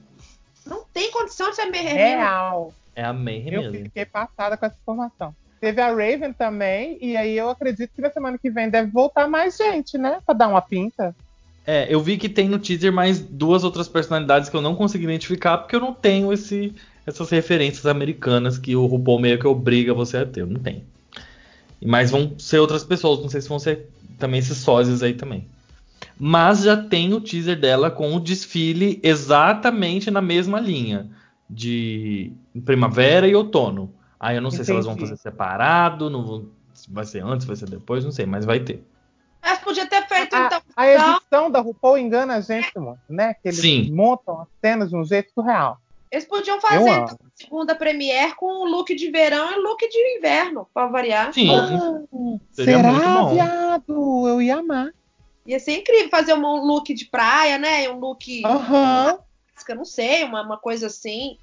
Não 0.66 0.84
tem 0.94 1.12
condição 1.12 1.50
de 1.50 1.56
ser 1.58 1.66
Mayhem 1.66 1.86
Miller. 1.94 2.18
Real. 2.18 2.74
É 2.96 3.04
a 3.04 3.14
Mayhem 3.14 3.54
Eu 3.54 3.62
Miller. 3.64 3.84
fiquei 3.84 4.06
passada 4.06 4.56
com 4.58 4.66
essa 4.66 4.76
informação. 4.82 5.36
Teve 5.60 5.80
a 5.82 5.88
Raven 5.90 6.34
também, 6.34 6.98
e 7.02 7.16
aí 7.16 7.38
eu 7.38 7.50
acredito 7.50 7.92
que 7.96 8.02
na 8.02 8.10
semana 8.10 8.38
que 8.38 8.50
vem 8.50 8.70
deve 8.70 8.92
voltar 8.92 9.28
mais 9.28 9.56
gente, 9.56 9.98
né? 9.98 10.20
Pra 10.26 10.34
dar 10.36 10.48
uma 10.50 10.62
pinta. 10.62 11.16
É, 11.66 11.88
eu 11.90 12.02
vi 12.02 12.18
que 12.18 12.28
tem 12.28 12.50
no 12.50 12.60
teaser 12.60 12.92
mais 12.92 13.20
duas 13.20 13.64
outras 13.64 13.88
personalidades 13.88 14.50
que 14.50 14.56
eu 14.58 14.62
não 14.62 14.76
consegui 14.76 15.06
identificar 15.06 15.58
porque 15.58 15.76
eu 15.76 15.80
não 15.80 15.94
tenho 15.94 16.34
esse, 16.34 16.74
essas 17.08 17.30
referências 17.30 17.86
americanas 17.86 18.58
que 18.58 18.76
o 18.76 18.86
RuPaul 18.86 19.20
meio 19.20 19.40
que 19.40 19.48
obriga 19.48 19.94
você 19.94 20.18
a 20.18 20.26
ter. 20.26 20.42
Eu 20.42 20.48
não 20.48 20.60
tenho. 20.60 20.84
Mas 21.86 22.12
vão 22.12 22.38
ser 22.38 22.60
outras 22.60 22.84
pessoas, 22.84 23.20
não 23.20 23.30
sei 23.30 23.42
se 23.42 23.50
vão 23.50 23.60
ser 23.60 23.90
também 24.18 24.40
esses 24.40 24.58
sósias 24.58 25.04
aí 25.04 25.14
também. 25.14 25.48
Mas 26.20 26.64
já 26.64 26.78
tem 26.78 27.14
o 27.14 27.22
teaser 27.22 27.60
dela 27.60 27.90
com 27.90 28.16
o 28.16 28.20
desfile 28.20 29.00
exatamente 29.04 30.12
na 30.12 30.22
mesma 30.22 30.60
linha 30.60 31.10
de 31.50 32.32
primavera 32.64 33.28
e 33.28 33.36
outono. 33.36 33.94
Aí 34.20 34.38
eu 34.38 34.42
não 34.42 34.52
sei 34.52 34.64
se 34.64 34.72
elas 34.72 34.86
vão 34.86 34.94
Entendi. 34.94 35.10
fazer 35.10 35.22
separado, 35.22 36.10
não 36.10 36.26
vão, 36.26 36.50
se 36.74 36.92
vai 36.92 37.04
ser 37.06 37.24
antes, 37.24 37.46
vai 37.46 37.56
ser 37.56 37.70
depois, 37.70 38.06
não 38.06 38.12
sei, 38.12 38.26
mas 38.26 38.46
vai 38.46 38.60
ter. 38.60 38.86
Mas 39.42 39.60
podia 39.60 39.86
ter 39.86 40.08
feito, 40.08 40.34
A, 40.34 40.46
então. 40.46 40.62
a 40.78 40.88
edição 40.88 41.52
da 41.52 41.60
RuPaul 41.60 41.98
engana 41.98 42.36
a 42.36 42.42
gente 42.42 42.72
muito, 42.80 43.02
né? 43.10 43.34
Que 43.34 43.50
eles 43.50 43.60
Sim. 43.60 43.92
montam 43.92 44.42
as 44.42 44.48
cenas 44.62 44.90
de 44.90 44.96
um 44.96 45.04
jeito 45.04 45.32
surreal. 45.34 45.78
Eles 46.14 46.26
podiam 46.26 46.62
fazer 46.62 46.92
então, 46.92 47.18
segunda 47.34 47.74
Premiere 47.74 48.36
com 48.36 48.46
o 48.46 48.66
look 48.66 48.94
de 48.94 49.10
verão 49.10 49.52
e 49.52 49.56
look 49.56 49.80
de 49.90 49.98
inverno, 50.20 50.68
pra 50.72 50.86
variar. 50.86 51.34
Sim, 51.34 51.50
Ah, 51.50 52.04
seria 52.52 52.78
será, 52.78 52.92
muito 52.92 53.10
bom. 53.10 53.34
viado? 53.34 54.28
Eu 54.28 54.40
ia 54.40 54.58
amar. 54.58 54.92
Ia 55.44 55.60
ser 55.60 55.80
incrível 55.80 56.12
fazer 56.12 56.36
um 56.36 56.58
look 56.64 56.94
de 56.94 57.06
praia, 57.06 57.58
né? 57.58 57.90
Um 57.90 57.98
look, 57.98 58.46
Aham. 58.46 59.18
eu 59.68 59.76
não 59.76 59.84
sei, 59.84 60.24
uma, 60.24 60.44
uma 60.44 60.58
coisa 60.58 60.86
assim. 60.86 61.36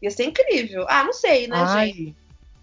Ia 0.00 0.10
ser 0.10 0.24
incrível. 0.24 0.86
Ah, 0.88 1.04
não 1.04 1.12
sei, 1.12 1.46
né, 1.46 1.58
gente? 1.58 2.08
Ai, 2.08 2.14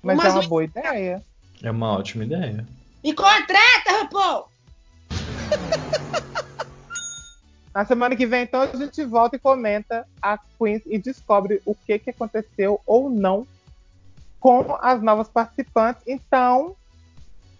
mas 0.02 0.18
Umas 0.18 0.34
é 0.34 0.40
uma 0.40 0.48
boa 0.48 0.64
ideia. 0.64 1.24
É 1.62 1.70
uma 1.70 1.94
ótima 1.96 2.24
ideia. 2.24 2.66
Me 3.04 3.14
contrata, 3.14 4.00
RuPaul! 4.00 4.48
Na 7.74 7.86
semana 7.86 8.16
que 8.16 8.26
vem, 8.26 8.44
então, 8.44 8.62
a 8.62 8.76
gente 8.76 9.04
volta 9.06 9.38
e 9.38 9.40
comenta 9.40 10.06
as 10.22 10.40
queens 10.58 10.82
e 10.86 10.98
descobre 10.98 11.62
o 11.66 11.74
que, 11.74 11.98
que 12.00 12.10
aconteceu 12.10 12.82
ou 12.86 13.10
não 13.10 13.48
com 14.40 14.76
as 14.82 15.02
novas 15.02 15.30
participantes. 15.30 16.04
Então, 16.06 16.76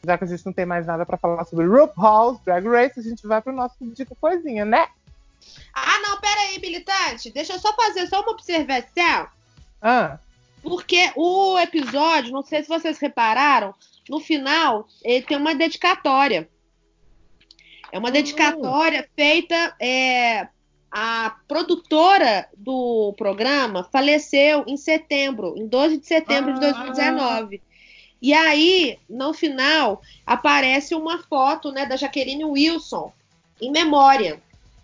já 0.06 0.18
que 0.18 0.24
a 0.24 0.28
gente 0.28 0.46
não 0.46 0.52
tem 0.52 0.66
mais 0.66 0.86
nada 0.86 1.06
para 1.06 1.18
falar 1.18 1.46
sobre 1.46 1.66
RuPaul's 1.66 2.40
Drag 2.42 2.68
Race, 2.68 3.00
a 3.00 3.04
gente 3.04 3.26
vai 3.26 3.42
pro 3.42 3.54
nosso 3.54 3.76
Dica 3.80 4.16
Coisinha, 4.20 4.66
né? 4.66 4.88
Ah, 5.74 6.00
não, 6.02 6.20
peraí, 6.20 6.60
militante. 6.60 7.32
Deixa 7.32 7.54
eu 7.54 7.60
só 7.60 7.74
fazer 7.74 8.08
só 8.08 8.22
uma 8.22 8.32
observação. 8.32 9.28
Ah, 9.82 10.18
Porque 10.62 11.12
o 11.16 11.58
episódio, 11.60 12.32
não 12.32 12.44
sei 12.44 12.64
se 12.64 12.70
vocês 12.70 13.00
repararam, 13.00 13.74
no 14.10 14.20
final 14.20 14.88
ele 15.04 15.24
tem 15.24 15.38
uma 15.38 15.56
dedicatória. 15.56 16.50
É 17.92 18.00
uma 18.00 18.10
Hum. 18.10 18.14
dedicatória 18.14 19.08
feita. 19.16 19.76
é, 19.80 20.48
a 20.94 21.36
produtora 21.48 22.48
do 22.58 23.14
programa 23.18 23.88
faleceu 23.92 24.66
em 24.68 24.76
setembro, 24.76 25.56
em 25.58 25.66
12 25.66 25.98
de 25.98 26.06
setembro 26.06 26.54
de 26.54 26.60
Ah. 26.66 26.72
2019. 26.72 27.62
E 28.22 28.34
aí, 28.34 29.00
no 29.10 29.34
final, 29.34 30.02
aparece 30.26 30.94
uma 30.94 31.20
foto 31.24 31.72
né, 31.72 31.86
da 31.86 31.96
Jaqueline 31.96 32.44
Wilson, 32.46 33.12
em 33.62 33.72
memória. 33.72 34.40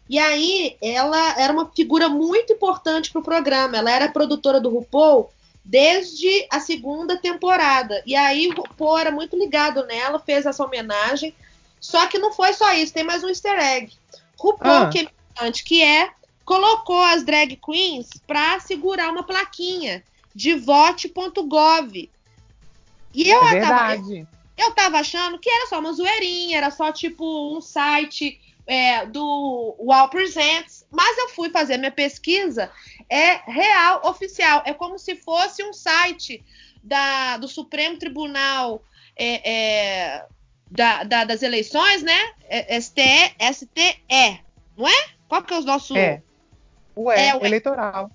E 0.09 0.17
aí, 0.17 0.77
ela 0.81 1.39
era 1.39 1.51
uma 1.51 1.69
figura 1.75 2.07
muito 2.07 2.53
importante 2.53 3.11
para 3.11 3.19
o 3.19 3.23
programa. 3.23 3.77
Ela 3.77 3.91
era 3.91 4.07
produtora 4.09 4.59
do 4.61 4.69
RuPaul 4.69 5.29
desde 5.63 6.47
a 6.49 6.61
segunda 6.61 7.17
temporada. 7.17 8.01
E 8.05 8.15
aí, 8.15 8.47
o 8.47 8.53
RuPaul 8.55 8.97
era 8.97 9.11
muito 9.11 9.37
ligado 9.37 9.85
nela, 9.85 10.17
fez 10.19 10.45
essa 10.45 10.63
homenagem. 10.63 11.35
Só 11.79 12.07
que 12.07 12.17
não 12.17 12.33
foi 12.33 12.53
só 12.53 12.73
isso, 12.73 12.93
tem 12.93 13.03
mais 13.03 13.23
um 13.23 13.29
easter 13.29 13.57
egg. 13.59 13.93
RuPaul, 14.37 14.83
Ah. 14.83 14.89
que 14.89 14.99
é 14.99 15.51
que 15.63 15.83
é, 15.83 16.09
colocou 16.43 16.99
as 16.99 17.23
drag 17.23 17.55
queens 17.57 18.09
para 18.25 18.59
segurar 18.59 19.11
uma 19.11 19.23
plaquinha 19.23 20.03
de 20.33 20.55
vote.gov. 20.55 22.09
E 23.13 23.29
eu 23.29 23.43
é 23.43 23.59
tava, 23.59 23.95
eu 24.57 24.71
tava 24.73 24.99
achando 24.99 25.37
que 25.39 25.49
era 25.49 25.67
só 25.67 25.79
uma 25.79 25.93
zoeirinha, 25.93 26.57
era 26.57 26.71
só 26.71 26.91
tipo 26.91 27.55
um 27.55 27.61
site 27.61 28.39
é, 28.65 29.05
do 29.05 29.75
Wow 29.79 30.09
Presents, 30.09 30.85
mas 30.91 31.17
eu 31.17 31.29
fui 31.29 31.49
fazer 31.49 31.77
minha 31.77 31.91
pesquisa, 31.91 32.69
é 33.09 33.35
real, 33.49 34.01
oficial, 34.05 34.61
é 34.65 34.73
como 34.73 34.99
se 34.99 35.15
fosse 35.15 35.63
um 35.63 35.73
site 35.73 36.43
da, 36.83 37.37
do 37.37 37.47
Supremo 37.47 37.97
Tribunal 37.97 38.83
é, 39.15 39.51
é, 39.51 40.25
da- 40.69 41.03
da- 41.03 41.23
das 41.23 41.41
eleições, 41.43 42.03
né? 42.03 42.17
É, 42.49 42.75
STE, 42.79 43.33
STE, 43.53 44.41
não 44.77 44.87
é? 44.87 45.05
Qual 45.27 45.41
que 45.43 45.53
é 45.53 45.57
o 45.57 45.61
nosso 45.61 45.95
É. 45.97 46.21
Ué, 46.95 47.27
É, 47.29 47.35
ué. 47.35 47.45
eleitoral. 47.45 48.11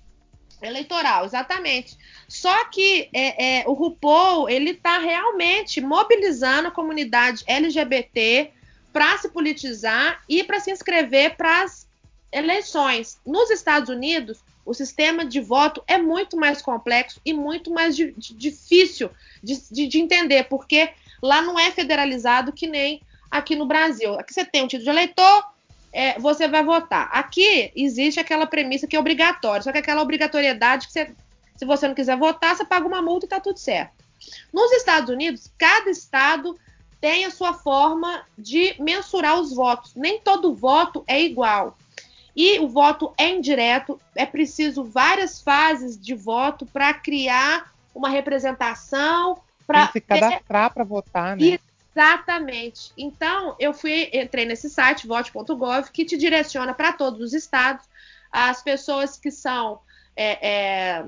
eleitoral, 0.61 1.25
exatamente. 1.25 1.97
Só 2.27 2.65
que 2.69 3.09
é, 3.13 3.59
é, 3.59 3.63
o 3.67 3.73
RuPaul 3.73 4.49
ele 4.49 4.71
está 4.71 4.97
realmente 4.97 5.81
mobilizando 5.81 6.69
a 6.69 6.71
comunidade 6.71 7.43
LGBT 7.47 8.51
para 8.93 9.17
se 9.17 9.27
politizar 9.29 10.21
e 10.29 10.41
para 10.43 10.59
se 10.61 10.71
inscrever 10.71 11.35
para 11.35 11.63
as 11.63 11.85
eleições. 12.31 13.19
Nos 13.25 13.49
Estados 13.49 13.89
Unidos, 13.89 14.39
o 14.65 14.73
sistema 14.73 15.25
de 15.25 15.41
voto 15.41 15.83
é 15.87 15.97
muito 15.97 16.37
mais 16.37 16.61
complexo 16.61 17.19
e 17.25 17.33
muito 17.33 17.69
mais 17.71 17.95
di- 17.95 18.13
di- 18.17 18.33
difícil 18.33 19.09
de, 19.43 19.61
de- 19.69 19.87
de 19.87 19.99
entender, 19.99 20.45
porque 20.45 20.89
lá 21.23 21.41
não 21.41 21.57
é 21.57 21.71
federalizado 21.71 22.51
que 22.51 22.67
nem 22.67 23.01
aqui 23.31 23.55
no 23.55 23.65
Brasil. 23.65 24.19
Aqui 24.19 24.33
você 24.33 24.43
tem 24.43 24.63
um 24.63 24.67
título 24.67 24.83
de 24.83 24.89
eleitor, 24.89 25.45
é, 25.93 26.19
você 26.19 26.49
vai 26.49 26.63
votar. 26.63 27.09
Aqui 27.13 27.71
existe 27.75 28.19
aquela 28.19 28.45
premissa 28.45 28.85
que 28.85 28.95
é 28.95 28.99
obrigatória, 28.99 29.61
só 29.61 29.71
que 29.71 29.77
aquela 29.77 30.01
obrigatoriedade 30.01 30.87
que 30.87 30.93
você, 30.93 31.11
se 31.55 31.65
você 31.65 31.87
não 31.87 31.95
quiser 31.95 32.17
votar, 32.17 32.55
você 32.55 32.65
paga 32.65 32.85
uma 32.85 33.01
multa 33.01 33.25
e 33.25 33.29
tá 33.29 33.39
tudo 33.39 33.57
certo. 33.57 34.03
Nos 34.51 34.71
Estados 34.73 35.09
Unidos, 35.09 35.49
cada 35.57 35.89
estado 35.89 36.59
tem 36.99 37.25
a 37.25 37.31
sua 37.31 37.53
forma 37.53 38.25
de 38.37 38.75
mensurar 38.79 39.39
os 39.39 39.53
votos. 39.53 39.95
Nem 39.95 40.19
todo 40.19 40.53
voto 40.53 41.03
é 41.07 41.21
igual. 41.21 41.77
E 42.35 42.59
o 42.59 42.67
voto 42.67 43.13
é 43.17 43.29
indireto, 43.29 43.99
é 44.15 44.25
preciso 44.25 44.83
várias 44.83 45.41
fases 45.41 45.99
de 45.99 46.15
voto 46.15 46.65
para 46.65 46.93
criar 46.93 47.71
uma 47.93 48.09
representação, 48.09 49.37
Para 49.73 49.91
se 49.91 50.01
cadastrar 50.01 50.73
para 50.73 50.83
votar, 50.83 51.37
né? 51.37 51.59
Exatamente. 51.95 52.91
Então, 52.97 53.55
eu 53.59 53.73
fui, 53.73 54.09
entrei 54.13 54.45
nesse 54.45 54.69
site, 54.69 55.05
vote.gov, 55.05 55.91
que 55.91 56.05
te 56.05 56.17
direciona 56.17 56.73
para 56.73 56.93
todos 56.93 57.19
os 57.21 57.33
estados. 57.33 57.85
As 58.31 58.63
pessoas 58.63 59.17
que 59.17 59.29
são 59.29 59.79
é, 60.15 60.49
é, 60.49 61.05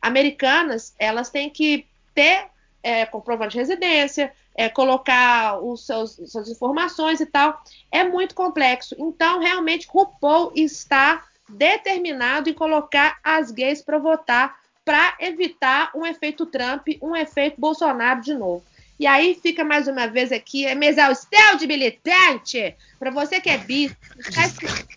americanas, 0.00 0.94
elas 0.98 1.28
têm 1.28 1.50
que 1.50 1.86
ter 2.14 2.46
é, 2.82 3.04
comprovante 3.04 3.52
de 3.52 3.58
residência, 3.58 4.32
é, 4.54 4.68
colocar 4.68 5.58
os 5.60 5.84
seus, 5.84 6.20
suas 6.26 6.48
informações 6.48 7.20
e 7.20 7.26
tal. 7.26 7.60
É 7.90 8.04
muito 8.04 8.34
complexo. 8.34 8.94
Então, 8.98 9.40
realmente, 9.40 9.88
RuPaul 9.88 10.52
está 10.54 11.24
determinado 11.48 12.48
em 12.48 12.54
colocar 12.54 13.18
as 13.24 13.50
gays 13.50 13.82
para 13.82 13.98
votar 13.98 14.58
para 14.88 15.14
evitar 15.20 15.90
um 15.94 16.06
efeito 16.06 16.46
Trump, 16.46 16.88
um 17.02 17.14
efeito 17.14 17.60
Bolsonaro 17.60 18.22
de 18.22 18.32
novo. 18.32 18.64
E 18.98 19.06
aí 19.06 19.38
fica 19.38 19.62
mais 19.62 19.86
uma 19.86 20.06
vez 20.06 20.32
aqui 20.32 20.66
a 20.66 20.74
minha 20.74 20.90
exaustão 20.90 21.56
de 21.58 21.66
militante 21.66 22.74
para 22.98 23.10
você 23.10 23.38
que 23.38 23.50
é 23.50 23.58
bis, 23.58 23.94
está 24.18 24.46
escrito 24.46 24.96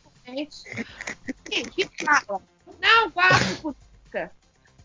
que 1.45 1.89
fala, 2.05 2.41
não 2.81 3.11
gosto 3.11 3.43
de 3.43 3.55
política. 3.55 4.31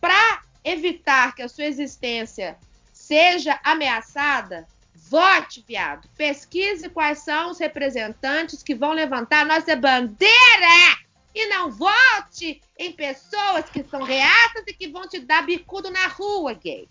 Para 0.01 0.43
evitar 0.65 1.37
que 1.37 1.43
a 1.43 1.49
sua 1.49 1.67
existência 1.67 2.59
seja 2.93 3.61
ameaçada, 3.63 4.67
vote, 4.93 5.65
viado. 5.69 6.09
Pesquise 6.17 6.89
quais 6.89 7.21
são 7.21 7.53
os 7.53 7.61
representantes 7.61 8.61
que 8.61 8.75
vão 8.75 8.91
levantar 8.91 9.43
a 9.43 9.45
nossa 9.45 9.77
bandeira 9.77 11.06
e 11.37 11.47
não 11.49 11.71
vote 11.71 12.63
em 12.79 12.93
pessoas 12.93 13.67
que 13.71 13.85
são 13.85 14.03
reatas 14.03 14.65
e 14.67 14.73
que 14.73 14.89
vão 14.89 15.07
te 15.07 15.19
dar 15.19 15.45
bicudo 15.45 15.91
na 15.91 16.09
rua, 16.09 16.55
gay. 16.55 16.89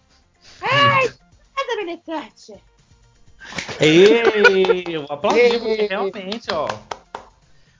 Ai, 0.61 1.07
nada 1.57 1.75
militante. 1.77 2.53
Ei, 3.79 4.83
eu 4.87 5.05
aplaudi 5.09 5.59
porque 5.59 5.87
realmente, 5.87 6.53
ó. 6.53 6.67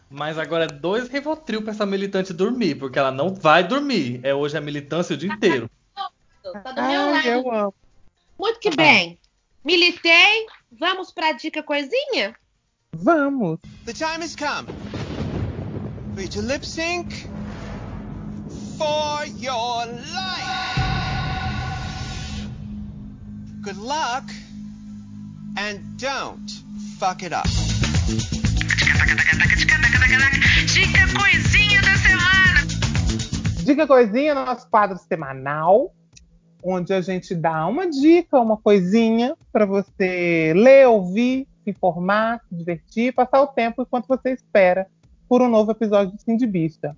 Mas 0.10 0.40
agora 0.40 0.64
é 0.64 0.68
dois 0.68 1.08
Rivotril 1.08 1.62
pra 1.62 1.72
essa 1.72 1.86
militante 1.86 2.34
dormir, 2.34 2.76
porque 2.76 2.98
ela 2.98 3.12
não 3.12 3.32
vai 3.32 3.64
dormir. 3.64 4.20
É 4.24 4.34
hoje 4.34 4.58
a 4.58 4.62
militância 4.62 5.14
o 5.14 5.18
dia 5.18 5.32
inteiro. 5.32 5.70
Tá 5.94 6.72
do 6.72 6.82
meu 6.82 7.12
lado. 7.12 7.28
eu 7.28 7.52
amo. 7.52 7.76
Muito 8.40 8.60
que 8.60 8.76
bem. 8.76 9.20
Militei. 9.64 10.48
Vamos 10.72 11.12
pra 11.12 11.32
dica 11.32 11.62
coisinha? 11.62 12.36
Vamos. 12.92 13.60
The 13.86 13.94
time 13.94 14.24
has 14.24 14.36
come 14.36 14.85
you 16.22 16.28
to 16.28 16.42
lip 16.42 16.64
sync 16.64 17.28
for 18.78 19.26
your 19.38 19.86
life. 20.14 20.46
Good 23.62 23.78
luck 23.78 24.24
and 25.58 25.80
don't 25.98 26.50
fuck 26.98 27.24
it 27.24 27.34
up. 27.34 27.48
Dica 30.68 31.08
coisinha 31.14 31.82
da 31.82 31.98
semana. 31.98 32.36
Dica 33.66 33.88
Coisinha, 33.88 34.36
nosso 34.36 34.70
quadro 34.70 34.98
semanal, 34.98 35.94
onde 36.64 36.94
a 36.94 37.02
gente 37.02 37.34
dá 37.34 37.66
uma 37.68 37.90
dica, 37.90 38.40
uma 38.40 38.58
coisinha 38.58 39.36
para 39.52 39.66
você 39.66 40.54
ler, 40.56 40.88
ouvir, 40.88 41.48
se 41.64 41.72
informar, 41.72 42.40
se 42.48 42.56
divertir, 42.56 43.14
passar 43.14 43.42
o 43.42 43.48
tempo 43.48 43.82
enquanto 43.82 44.08
você 44.08 44.34
espera 44.34 44.88
por 45.28 45.42
um 45.42 45.50
novo 45.50 45.72
episódio 45.72 46.16
de 46.16 46.22
Sim 46.22 46.38
de. 46.38 46.96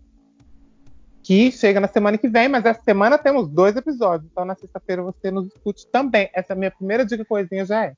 Que 1.23 1.51
chega 1.51 1.79
na 1.79 1.87
semana 1.87 2.17
que 2.17 2.29
vem, 2.29 2.47
mas 2.47 2.63
essa 2.65 2.81
semana 2.81 3.17
temos 3.17 3.49
dois 3.49 3.75
episódios, 3.75 4.29
então 4.31 4.45
na 4.45 4.55
sexta-feira 4.55 5.03
você 5.03 5.29
nos 5.29 5.47
escute 5.47 5.85
também. 5.87 6.29
Essa 6.33 6.53
é 6.53 6.55
a 6.55 6.57
minha 6.57 6.71
primeira 6.71 7.05
dica 7.05 7.25
coisinha 7.25 7.65
já 7.65 7.85
é. 7.85 7.93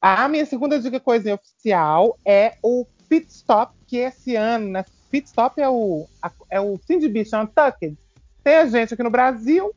A 0.00 0.28
minha 0.28 0.46
segunda 0.46 0.78
dica 0.78 1.00
coisinha 1.00 1.34
oficial 1.34 2.18
é 2.24 2.56
o 2.62 2.86
Pit 3.08 3.30
Stop, 3.30 3.74
que 3.86 3.98
esse 3.98 4.34
ano, 4.34 4.68
né? 4.68 4.84
Pit 5.10 5.26
Stop 5.26 5.60
é 5.60 5.68
o, 5.68 6.06
é 6.50 6.60
o 6.60 6.78
Cindy 6.86 7.08
Beach 7.08 7.34
Untucked. 7.34 7.96
Tem 8.42 8.56
a 8.56 8.66
gente 8.66 8.94
aqui 8.94 9.02
no 9.02 9.10
Brasil 9.10 9.74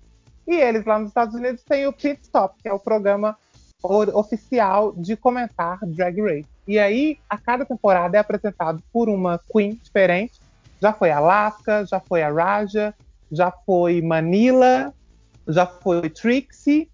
e 0.48 0.56
eles 0.56 0.86
lá 0.86 0.98
nos 0.98 1.10
Estados 1.10 1.36
Unidos 1.36 1.64
têm 1.64 1.88
o 1.88 1.94
Pit 1.94 2.22
Stop, 2.24 2.56
que 2.62 2.68
é 2.68 2.74
o 2.74 2.80
programa 2.80 3.38
oficial 3.82 4.94
de 4.94 5.16
comentar 5.16 5.80
Drag 5.86 6.22
Race. 6.22 6.50
E 6.70 6.78
aí, 6.78 7.18
a 7.28 7.36
cada 7.36 7.66
temporada 7.66 8.16
é 8.16 8.20
apresentado 8.20 8.80
por 8.94 9.10
uma 9.10 9.42
queen 9.52 9.74
diferente. 9.84 10.40
Já 10.80 10.94
foi 10.94 11.10
Alaska, 11.10 11.84
já 11.84 12.00
foi 12.00 12.22
a 12.22 12.32
Raja, 12.32 12.94
já 13.32 13.50
foi 13.50 14.04
Manila, 14.04 14.94
já 15.48 15.66
foi 15.66 16.12
Trixie 16.12 16.88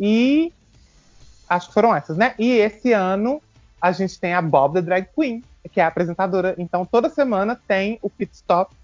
e 0.00 0.50
acho 1.46 1.68
que 1.68 1.74
foram 1.74 1.94
essas, 1.94 2.16
né? 2.16 2.34
E 2.38 2.52
esse 2.52 2.94
ano 2.94 3.42
a 3.78 3.92
gente 3.92 4.18
tem 4.18 4.32
a 4.32 4.40
Bob 4.40 4.72
the 4.72 4.80
Drag 4.80 5.06
Queen, 5.14 5.44
que 5.70 5.78
é 5.78 5.84
a 5.84 5.88
apresentadora. 5.88 6.54
Então 6.56 6.86
toda 6.86 7.10
semana 7.10 7.60
tem 7.68 7.98
o 8.00 8.08
pit 8.08 8.34
stop 8.34 8.74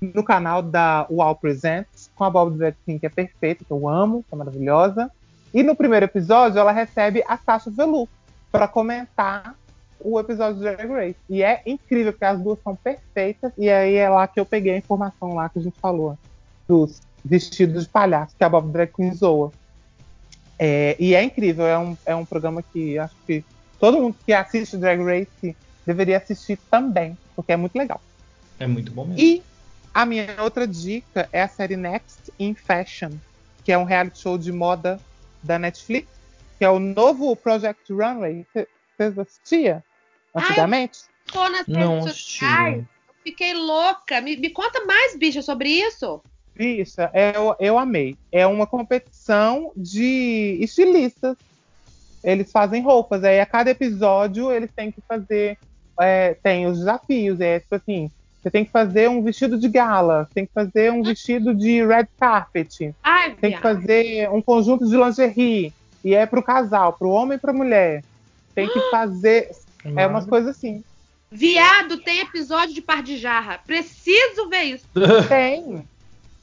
no 0.00 0.24
canal 0.24 0.60
da 0.60 1.06
Wow 1.08 1.36
Presents 1.36 2.10
com 2.16 2.24
a 2.24 2.30
Bob 2.30 2.58
Drag 2.58 2.74
Queen, 2.84 2.98
que 2.98 3.06
é 3.06 3.10
perfeita, 3.10 3.64
que 3.64 3.70
eu 3.70 3.88
amo, 3.88 4.24
que 4.28 4.34
é 4.34 4.36
maravilhosa. 4.36 5.08
E 5.54 5.62
no 5.62 5.76
primeiro 5.76 6.06
episódio, 6.06 6.58
ela 6.58 6.72
recebe 6.72 7.22
a 7.28 7.36
Sasha 7.36 7.70
Velour 7.70 8.08
para 8.50 8.66
comentar 8.66 9.54
o 10.04 10.20
episódio 10.20 10.56
de 10.56 10.60
Drag 10.60 10.86
Race. 10.86 11.16
E 11.28 11.42
é 11.42 11.62
incrível, 11.64 12.12
porque 12.12 12.26
as 12.26 12.38
duas 12.38 12.58
são 12.62 12.76
perfeitas. 12.76 13.50
E 13.56 13.70
aí 13.70 13.94
é 13.94 14.08
lá 14.08 14.28
que 14.28 14.38
eu 14.38 14.44
peguei 14.44 14.74
a 14.74 14.78
informação 14.78 15.34
lá 15.34 15.48
que 15.48 15.58
a 15.58 15.62
gente 15.62 15.80
falou 15.80 16.18
dos 16.68 17.00
vestidos 17.24 17.84
de 17.84 17.88
palhaço 17.88 18.36
que 18.36 18.44
a 18.44 18.48
Bob 18.48 18.70
Drag 18.70 18.92
Queen 18.92 19.14
zoa. 19.14 19.50
É, 20.58 20.94
e 21.00 21.14
é 21.14 21.22
incrível, 21.22 21.66
é 21.66 21.78
um, 21.78 21.96
é 22.04 22.14
um 22.14 22.24
programa 22.24 22.62
que 22.62 22.98
acho 22.98 23.14
que 23.26 23.42
todo 23.80 23.98
mundo 23.98 24.14
que 24.24 24.32
assiste 24.32 24.76
Drag 24.76 25.02
Race 25.02 25.56
deveria 25.86 26.18
assistir 26.18 26.58
também, 26.70 27.16
porque 27.34 27.52
é 27.52 27.56
muito 27.56 27.76
legal. 27.76 28.00
É 28.60 28.66
muito 28.66 28.92
bom 28.92 29.06
mesmo. 29.06 29.20
E 29.20 29.42
a 29.92 30.06
minha 30.06 30.36
outra 30.42 30.66
dica 30.66 31.28
é 31.32 31.42
a 31.42 31.48
série 31.48 31.76
Next 31.76 32.32
in 32.38 32.54
Fashion, 32.54 33.12
que 33.64 33.72
é 33.72 33.78
um 33.78 33.84
reality 33.84 34.20
show 34.20 34.36
de 34.38 34.52
moda 34.52 35.00
da 35.42 35.58
Netflix, 35.58 36.08
que 36.58 36.64
é 36.64 36.70
o 36.70 36.78
novo 36.78 37.34
Project 37.34 37.92
Runway. 37.92 38.46
Vocês 38.96 39.18
assistiam 39.18 39.82
antigamente? 40.34 41.00
Tô 41.32 41.48
nas 41.48 41.66
Não 41.66 42.00
redes 42.00 42.10
sociais. 42.12 42.84
Fiquei 43.22 43.54
louca. 43.54 44.20
Me, 44.20 44.36
me 44.36 44.50
conta 44.50 44.84
mais, 44.84 45.16
bicha, 45.16 45.40
sobre 45.40 45.68
isso. 45.68 46.20
Bicha, 46.54 47.10
eu, 47.14 47.56
eu 47.58 47.78
amei. 47.78 48.16
É 48.30 48.46
uma 48.46 48.66
competição 48.66 49.72
de 49.76 50.58
estilistas. 50.60 51.36
Eles 52.22 52.50
fazem 52.52 52.82
roupas. 52.82 53.24
Aí 53.24 53.40
a 53.40 53.46
cada 53.46 53.70
episódio 53.70 54.52
eles 54.52 54.70
têm 54.74 54.92
que 54.92 55.00
fazer. 55.08 55.58
é, 56.00 56.34
tem 56.34 56.66
os 56.66 56.78
desafios. 56.78 57.40
É 57.40 57.60
tipo 57.60 57.74
assim: 57.74 58.10
você 58.44 58.50
tem 58.50 58.62
que 58.62 58.70
fazer 58.70 59.08
um 59.08 59.22
vestido 59.22 59.58
de 59.58 59.66
gala, 59.68 60.28
tem 60.34 60.44
que 60.44 60.52
fazer 60.52 60.92
um 60.92 61.02
vestido 61.02 61.54
de 61.54 61.82
red 61.82 62.06
carpet, 62.20 62.94
Ai, 63.02 63.34
tem 63.36 63.52
que 63.52 63.60
fazer 63.62 64.28
um 64.30 64.42
conjunto 64.42 64.86
de 64.86 64.94
lingerie. 64.94 65.72
E 66.04 66.14
é 66.14 66.26
pro 66.26 66.42
casal, 66.42 66.92
pro 66.92 67.08
homem 67.08 67.38
e 67.38 67.40
pra 67.40 67.54
mulher. 67.54 68.04
Tem 68.54 68.68
que 68.68 68.78
fazer. 68.90 69.50
É 69.84 70.06
umas 70.06 70.26
coisas 70.26 70.56
assim. 70.56 70.82
Viado, 71.30 71.98
tem 71.98 72.20
episódio 72.20 72.74
de 72.74 72.80
par 72.80 73.02
de 73.02 73.16
jarra. 73.16 73.58
Preciso 73.66 74.48
ver 74.48 74.62
isso. 74.62 74.86
Tem. 75.28 75.86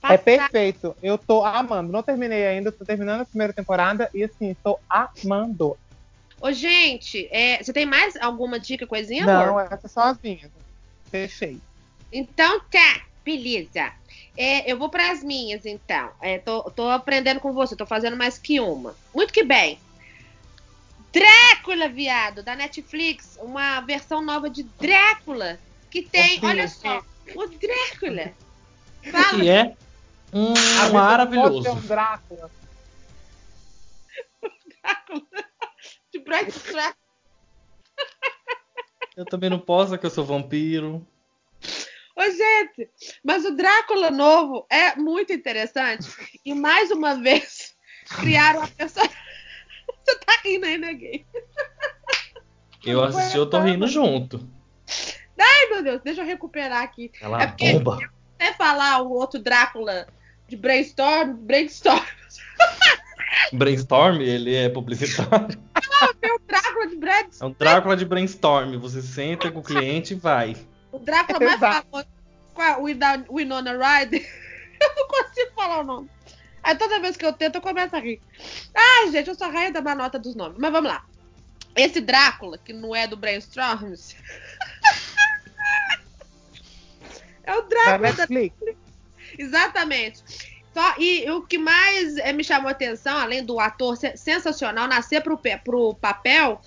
É 0.04 0.18
perfeito. 0.18 0.96
Eu 1.02 1.18
tô 1.18 1.46
amando. 1.46 1.92
Não 1.92 2.04
terminei 2.04 2.46
ainda, 2.48 2.72
tô 2.72 2.84
terminando 2.84 3.22
a 3.22 3.26
primeira 3.26 3.54
temporada 3.54 4.10
e 4.14 4.24
assim, 4.24 4.56
tô 4.64 4.80
amando. 4.90 5.78
Ô, 6.42 6.52
gente, 6.52 7.28
é, 7.32 7.64
você 7.64 7.72
tem 7.72 7.86
mais 7.86 8.16
alguma 8.16 8.60
dica, 8.60 8.88
coisinha, 8.88 9.26
Não, 9.26 9.60
amor? 9.60 9.68
essas 9.72 9.92
são 9.92 10.04
as 10.04 10.18
minhas. 10.22 10.50
Fechei. 11.12 11.60
Então 12.12 12.60
tá, 12.62 13.02
beleza. 13.24 13.94
É, 14.36 14.72
eu 14.72 14.78
vou 14.78 14.90
para 14.90 15.12
as 15.12 15.24
minhas, 15.24 15.66
então. 15.66 16.10
É, 16.20 16.40
tô, 16.40 16.64
tô 16.72 16.90
aprendendo 16.90 17.40
com 17.40 17.54
você, 17.54 17.76
tô 17.76 17.86
fazendo 17.86 18.18
mais 18.18 18.38
que 18.40 18.60
uma. 18.60 18.96
Muito 19.14 19.32
que 19.32 19.44
bem. 19.44 19.78
Drácula, 21.12 21.90
viado, 21.90 22.44
da 22.44 22.56
Netflix. 22.56 23.38
Uma 23.42 23.82
versão 23.82 24.22
nova 24.22 24.50
de 24.50 24.64
Drácula. 24.64 25.60
Que 25.90 26.02
tem, 26.02 26.40
Meu 26.40 26.50
olha 26.50 26.68
só, 26.68 27.04
o 27.36 27.48
Drácula. 27.48 28.34
Fala, 29.12 29.40
Que 29.40 29.50
é 29.50 29.76
um 30.34 30.52
A 30.52 30.56
versão 30.56 30.72
pode 30.72 30.88
ser 30.88 30.94
maravilhoso. 30.94 31.72
um 31.72 31.82
Drácula. 31.82 32.52
Drácula. 34.82 35.22
De 36.12 36.20
Brian 36.20 36.46
Drácula. 36.46 36.96
Eu 39.16 39.26
também 39.26 39.50
não 39.50 39.60
posso, 39.60 39.98
que 39.98 40.06
eu 40.06 40.10
sou 40.10 40.26
vampiro. 40.26 41.06
Ô, 42.16 42.24
gente, 42.24 42.90
mas 43.24 43.46
o 43.46 43.56
Drácula 43.56 44.12
novo 44.12 44.66
é 44.70 44.96
muito 44.96 45.34
interessante. 45.34 46.08
E 46.46 46.54
mais 46.54 46.92
uma 46.92 47.16
vez, 47.16 47.76
criaram 48.20 48.64
a 48.64 48.68
pessoa. 48.68 49.08
Você 50.12 50.20
tá 50.26 50.38
rindo 50.44 50.66
aí, 50.66 50.78
né, 50.78 50.94
gay? 50.94 51.26
Eu 52.86 53.04
assisti, 53.04 53.38
eu 53.38 53.46
tô 53.50 53.60
rindo 53.62 53.88
junto. 53.88 54.48
Ai, 55.40 55.70
meu 55.70 55.84
Deus, 55.84 56.02
deixa 56.04 56.22
eu 56.22 56.26
recuperar 56.26 56.84
aqui. 56.84 57.12
Ela 57.22 57.42
É 57.44 57.48
porque- 57.48 57.74
bomba. 57.74 58.00
Até 58.36 58.54
falar 58.54 59.02
o 59.02 59.12
outro 59.12 59.40
Drácula 59.40 60.08
de 60.48 60.58
Brainstorm, 60.58 61.34
Brainstorm. 61.34 62.04
Brainstorm, 63.54 64.20
ele 64.22 64.56
é 64.56 64.70
publicitário. 64.70 65.58
O 66.02 66.40
Drácula 66.48 66.88
de 66.88 66.96
Brad. 66.96 67.28
É 67.40 67.46
um 67.46 67.52
Drácula 67.52 67.96
de 67.98 68.06
brainstorm. 68.06 68.78
Você 68.80 69.02
senta 69.04 69.52
com 69.52 69.60
o 69.60 69.64
cliente 69.64 70.14
e 70.14 70.18
vai. 70.18 70.56
O 70.92 70.98
Drácula 70.98 71.40
mais 71.40 71.60
famoso 71.60 72.08
com 72.54 72.62
a 72.62 72.78
Wina- 72.78 73.26
Winona 73.32 73.72
Ryder. 73.78 74.22
Eu 74.82 74.96
não 74.96 75.08
consigo 75.08 75.52
falar 75.56 75.80
o 75.82 75.84
nome. 75.84 76.10
Aí 76.64 76.76
toda 76.76 77.00
vez 77.00 77.18
que 77.18 77.26
eu 77.26 77.34
tento, 77.34 77.56
eu 77.56 77.62
começo 77.62 77.96
a 77.96 78.00
rir. 78.00 78.22
Ai, 78.76 79.12
gente, 79.12 79.28
eu 79.30 79.36
sou 79.36 79.48
a 79.48 79.52
rainha 79.52 79.72
da 79.72 79.82
manota 79.82 80.20
dos 80.20 80.36
nomes. 80.36 80.58
Mas 80.60 80.72
vamos 80.72 80.92
lá. 80.92 81.04
Esse 81.76 82.02
Drácula, 82.02 82.58
que 82.58 82.74
não 82.74 82.96
é 82.96 83.08
do 83.08 83.18
Brainstorms. 83.18 84.16
é 87.44 87.56
o 87.56 87.62
Drácula 87.64 87.98
da 87.98 88.02
Netflix. 88.28 88.56
Exatamente. 89.38 90.24
Só, 90.74 90.96
e 90.98 91.30
o 91.32 91.42
que 91.42 91.58
mais 91.58 92.16
eh, 92.18 92.32
me 92.32 92.44
chamou 92.44 92.70
a 92.70 92.72
atenção, 92.72 93.18
além 93.18 93.44
do 93.44 93.60
ator 93.60 93.98
se- 93.98 94.16
sensacional 94.16 94.88
nascer 94.88 95.22
pro, 95.22 95.38
pe- 95.38 95.58
pro 95.58 95.96
papel, 95.96 96.62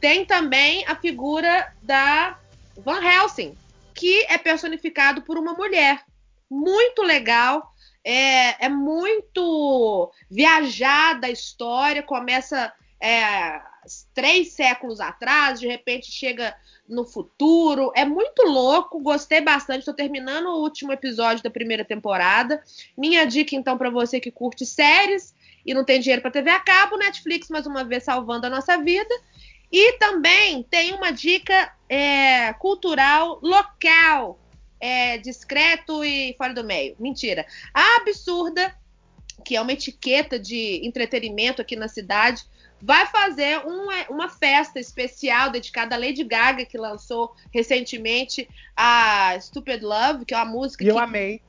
tem 0.00 0.24
também 0.24 0.84
a 0.86 0.94
figura 0.94 1.66
da 1.82 2.38
Van 2.76 3.02
Helsing, 3.02 3.56
que 3.94 4.22
é 4.28 4.38
personificado 4.38 5.22
por 5.22 5.36
uma 5.38 5.54
mulher. 5.54 6.04
Muito 6.48 7.02
legal. 7.02 7.72
É, 8.10 8.64
é 8.64 8.68
muito 8.70 10.10
viajada 10.30 11.26
a 11.26 11.30
história. 11.30 12.02
Começa 12.02 12.72
é, 12.98 13.60
três 14.14 14.52
séculos 14.52 14.98
atrás, 14.98 15.60
de 15.60 15.66
repente 15.66 16.10
chega 16.10 16.56
no 16.88 17.04
futuro. 17.04 17.92
É 17.94 18.06
muito 18.06 18.44
louco, 18.44 18.98
gostei 18.98 19.42
bastante. 19.42 19.80
Estou 19.80 19.92
terminando 19.92 20.46
o 20.46 20.62
último 20.62 20.90
episódio 20.90 21.44
da 21.44 21.50
primeira 21.50 21.84
temporada. 21.84 22.62
Minha 22.96 23.26
dica, 23.26 23.54
então, 23.54 23.76
para 23.76 23.90
você 23.90 24.18
que 24.18 24.30
curte 24.30 24.64
séries 24.64 25.34
e 25.66 25.74
não 25.74 25.84
tem 25.84 26.00
dinheiro 26.00 26.22
para 26.22 26.30
TV 26.30 26.48
a 26.48 26.60
cabo, 26.60 26.96
Netflix, 26.96 27.50
mais 27.50 27.66
uma 27.66 27.84
vez, 27.84 28.04
salvando 28.04 28.46
a 28.46 28.50
nossa 28.50 28.78
vida. 28.78 29.14
E 29.70 29.98
também 29.98 30.62
tem 30.62 30.94
uma 30.94 31.10
dica 31.10 31.74
é, 31.90 32.54
cultural 32.54 33.38
local, 33.42 34.38
é, 34.80 35.18
discreto 35.18 36.04
e 36.04 36.34
fora 36.36 36.54
do 36.54 36.64
meio. 36.64 36.94
Mentira. 36.98 37.46
A 37.74 37.96
Absurda, 37.96 38.74
que 39.44 39.56
é 39.56 39.60
uma 39.60 39.72
etiqueta 39.72 40.38
de 40.38 40.80
entretenimento 40.86 41.62
aqui 41.62 41.76
na 41.76 41.88
cidade, 41.88 42.42
vai 42.80 43.06
fazer 43.06 43.58
um- 43.66 43.88
uma 44.08 44.28
festa 44.28 44.78
especial 44.78 45.50
dedicada 45.50 45.96
à 45.96 45.98
Lady 45.98 46.22
Gaga, 46.22 46.64
que 46.64 46.78
lançou 46.78 47.34
recentemente 47.52 48.48
a 48.76 49.36
Stupid 49.40 49.82
Love, 49.82 50.24
que 50.24 50.34
é 50.34 50.36
uma 50.36 50.46
música 50.46 50.84
E 50.84 50.88
eu 50.88 50.94
que, 50.94 51.00
amei. 51.00 51.42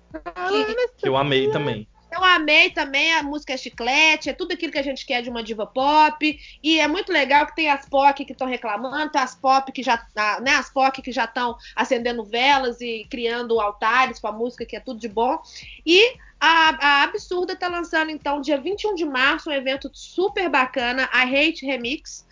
Que 0.98 1.08
eu 1.08 1.16
amei 1.16 1.52
também. 1.52 1.88
Eu 2.12 2.24
amei 2.24 2.70
também, 2.70 3.14
a 3.14 3.24
música 3.24 3.56
chiclete, 3.56 4.30
é 4.30 4.34
tudo 4.34 4.54
aquilo 4.54 4.72
que 4.72 4.80
a 4.80 4.84
gente 4.84 5.06
quer 5.06 5.22
de 5.22 5.30
uma 5.30 5.44
diva 5.44 5.66
pop. 5.66 6.40
E 6.64 6.80
é 6.80 6.88
muito 6.88 7.12
legal 7.12 7.46
que 7.46 7.56
tem 7.56 7.70
as 7.70 7.88
POC 7.88 8.26
que 8.26 8.32
estão 8.32 8.48
reclamando, 8.48 9.12
tem 9.12 9.22
as 9.22 9.36
pop 9.36 9.72
que 9.72 9.84
já. 9.84 10.06
Né, 10.42 10.52
as 10.52 10.70
POC 10.70 11.02
que 11.02 11.12
já 11.12 11.26
estão 11.26 11.56
acendendo 11.76 12.24
velas 12.24 12.82
e 12.82 13.06
criando 13.10 13.60
altares 13.60 14.20
com 14.20 14.28
a 14.28 14.32
música, 14.32 14.66
que 14.66 14.76
é 14.76 14.80
tudo 14.80 15.00
de 15.00 15.08
bom. 15.08 15.40
E 15.86 16.18
a, 16.40 17.02
a 17.02 17.04
Absurda 17.04 17.56
tá 17.56 17.68
lançando, 17.68 18.12
então, 18.12 18.42
dia 18.42 18.60
21 18.60 18.96
de 18.96 19.06
março, 19.06 19.50
um 19.50 19.54
evento 19.54 19.90
super 19.94 20.50
bacana, 20.50 21.10
a 21.12 21.24
Hate 21.24 21.66
Remix. 21.66 22.26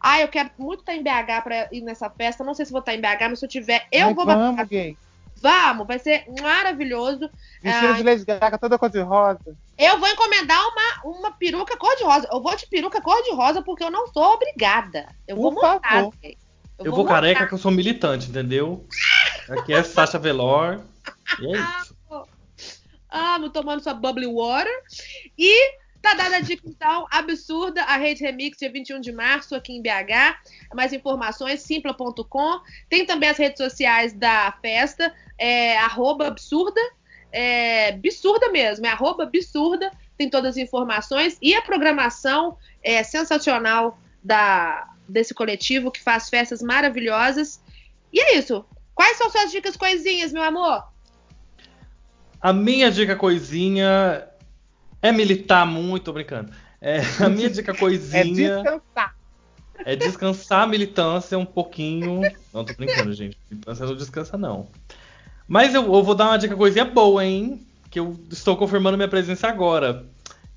Ah, 0.00 0.20
eu 0.20 0.28
quero 0.28 0.50
muito 0.58 0.80
estar 0.80 0.94
em 0.94 1.02
BH 1.02 1.42
para 1.44 1.68
ir 1.70 1.80
nessa 1.80 2.10
festa. 2.10 2.42
Não 2.42 2.54
sei 2.54 2.66
se 2.66 2.72
vou 2.72 2.80
estar 2.80 2.94
em 2.94 3.00
BH, 3.00 3.30
mas 3.30 3.38
se 3.38 3.44
eu 3.44 3.48
tiver, 3.48 3.86
eu 3.92 4.08
Ai, 4.08 4.14
vou. 4.14 4.26
Vamos, 4.26 4.68
gay. 4.68 4.96
Vamos, 5.42 5.86
vai 5.86 5.98
ser 5.98 6.24
maravilhoso. 6.40 7.28
Vestido 7.60 7.86
Ah, 7.88 7.92
de 7.94 8.02
Lady 8.02 8.24
Gaga 8.24 8.56
toda 8.58 8.78
cor 8.78 8.88
de 8.88 9.00
rosa. 9.00 9.56
Eu 9.76 9.98
vou 9.98 10.08
encomendar 10.08 10.60
uma, 10.68 11.16
uma 11.16 11.30
peruca 11.32 11.76
cor-de-rosa. 11.76 12.28
Eu 12.30 12.40
vou 12.40 12.54
de 12.56 12.66
peruca 12.68 13.00
cor-de-rosa 13.02 13.60
porque 13.62 13.82
eu 13.82 13.90
não 13.90 14.06
sou 14.08 14.34
obrigada. 14.34 15.08
Eu 15.26 15.36
vou 15.36 15.52
Por 15.52 15.62
montar. 15.62 15.80
favor. 15.88 16.14
gente. 16.22 16.38
Eu 16.78 16.90
vou 16.92 17.00
montar. 17.04 17.14
careca 17.14 17.46
que 17.46 17.54
eu 17.54 17.58
sou 17.58 17.70
militante, 17.70 18.28
entendeu? 18.30 18.86
Aqui 19.50 19.72
é 19.72 19.82
Sasha 19.82 20.18
Velor. 20.18 20.80
E 21.40 21.46
é 21.56 21.58
isso. 21.58 21.96
Amo 23.10 23.50
tomando 23.50 23.82
sua 23.82 23.94
bubbly 23.94 24.26
water. 24.26 24.72
E 25.36 25.76
tá 26.00 26.14
dada 26.14 26.36
a 26.36 26.40
dica, 26.40 26.62
então, 26.66 27.06
absurda, 27.10 27.82
a 27.84 27.96
Rede 27.96 28.24
Remix, 28.24 28.58
dia 28.58 28.72
21 28.72 29.00
de 29.00 29.12
março, 29.12 29.54
aqui 29.54 29.72
em 29.72 29.82
BH. 29.82 30.36
Mais 30.74 30.92
informações, 30.92 31.60
simpla.com. 31.62 32.60
Tem 32.88 33.04
também 33.06 33.28
as 33.28 33.36
redes 33.38 33.58
sociais 33.58 34.12
da 34.12 34.52
festa, 34.62 35.14
é 35.42 35.76
arroba 35.78 36.28
absurda. 36.28 36.80
É 37.32 37.88
absurda 37.88 38.50
mesmo, 38.50 38.86
é 38.86 38.90
arroba 38.90 39.24
absurda. 39.24 39.90
Tem 40.16 40.30
todas 40.30 40.50
as 40.50 40.56
informações. 40.56 41.36
E 41.42 41.54
a 41.54 41.62
programação 41.62 42.56
é 42.82 43.02
sensacional 43.02 43.98
da, 44.22 44.88
desse 45.08 45.34
coletivo 45.34 45.90
que 45.90 46.00
faz 46.00 46.28
festas 46.28 46.62
maravilhosas. 46.62 47.60
E 48.12 48.20
é 48.20 48.36
isso. 48.36 48.64
Quais 48.94 49.16
são 49.16 49.30
suas 49.30 49.50
dicas 49.50 49.76
coisinhas, 49.76 50.32
meu 50.32 50.42
amor? 50.42 50.84
A 52.40 52.52
minha 52.52 52.90
dica 52.90 53.16
coisinha 53.16 54.28
é 55.00 55.10
militar 55.10 55.66
muito, 55.66 56.04
tô 56.04 56.12
brincando. 56.12 56.52
É, 56.80 57.00
a 57.24 57.28
minha 57.28 57.48
dica 57.48 57.72
É 57.72 57.76
coisinha 57.76 58.56
descansar. 58.62 59.16
é 59.84 59.96
descansar 59.96 60.62
a 60.62 60.66
militância 60.66 61.38
um 61.38 61.46
pouquinho. 61.46 62.20
Não, 62.52 62.64
tô 62.64 62.74
brincando, 62.74 63.12
gente. 63.12 63.38
Militância 63.50 63.86
não 63.86 63.96
descansa, 63.96 64.36
não. 64.36 64.68
Mas 65.52 65.74
eu, 65.74 65.82
eu 65.82 66.02
vou 66.02 66.14
dar 66.14 66.28
uma 66.28 66.38
dica 66.38 66.56
coisinha 66.56 66.86
boa, 66.86 67.22
hein? 67.22 67.60
Que 67.90 68.00
eu 68.00 68.18
estou 68.30 68.56
confirmando 68.56 68.96
minha 68.96 69.06
presença 69.06 69.48
agora. 69.48 70.06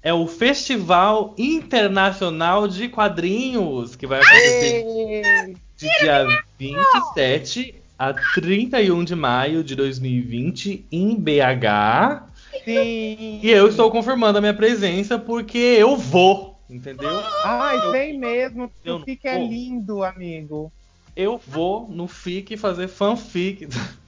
É 0.02 0.14
o 0.14 0.26
Festival 0.26 1.36
Internacional 1.38 2.66
de 2.66 2.88
Quadrinhos, 2.88 3.94
que 3.94 4.08
vai 4.08 4.22
acontecer 4.22 4.86
Ei, 4.86 5.58
de 5.76 5.90
dia 6.00 6.26
27 6.58 7.76
a 8.00 8.14
31 8.14 9.04
de 9.04 9.16
maio 9.18 9.66
de 9.66 9.76
2020 9.76 10.86
em 10.90 11.14
BH. 11.14 12.24
Sim. 12.64 13.42
E 13.44 13.50
eu 13.50 13.68
estou 13.68 13.92
confirmando 13.92 14.38
a 14.38 14.42
minha 14.42 14.54
presença 14.54 15.20
porque 15.20 15.58
eu 15.58 15.98
vou, 15.98 16.58
entendeu? 16.70 17.22
Ai, 17.44 17.92
vem 17.92 18.18
mesmo. 18.18 18.72
Eu 18.86 18.96
O 18.96 19.04
que 19.04 19.20
é 19.26 19.38
lindo, 19.46 20.06
amigo. 20.06 20.72
Eu 21.14 21.38
vou 21.38 21.86
no 21.90 22.08
FIC 22.08 22.56
fazer 22.56 22.88
fanfic. 22.88 23.68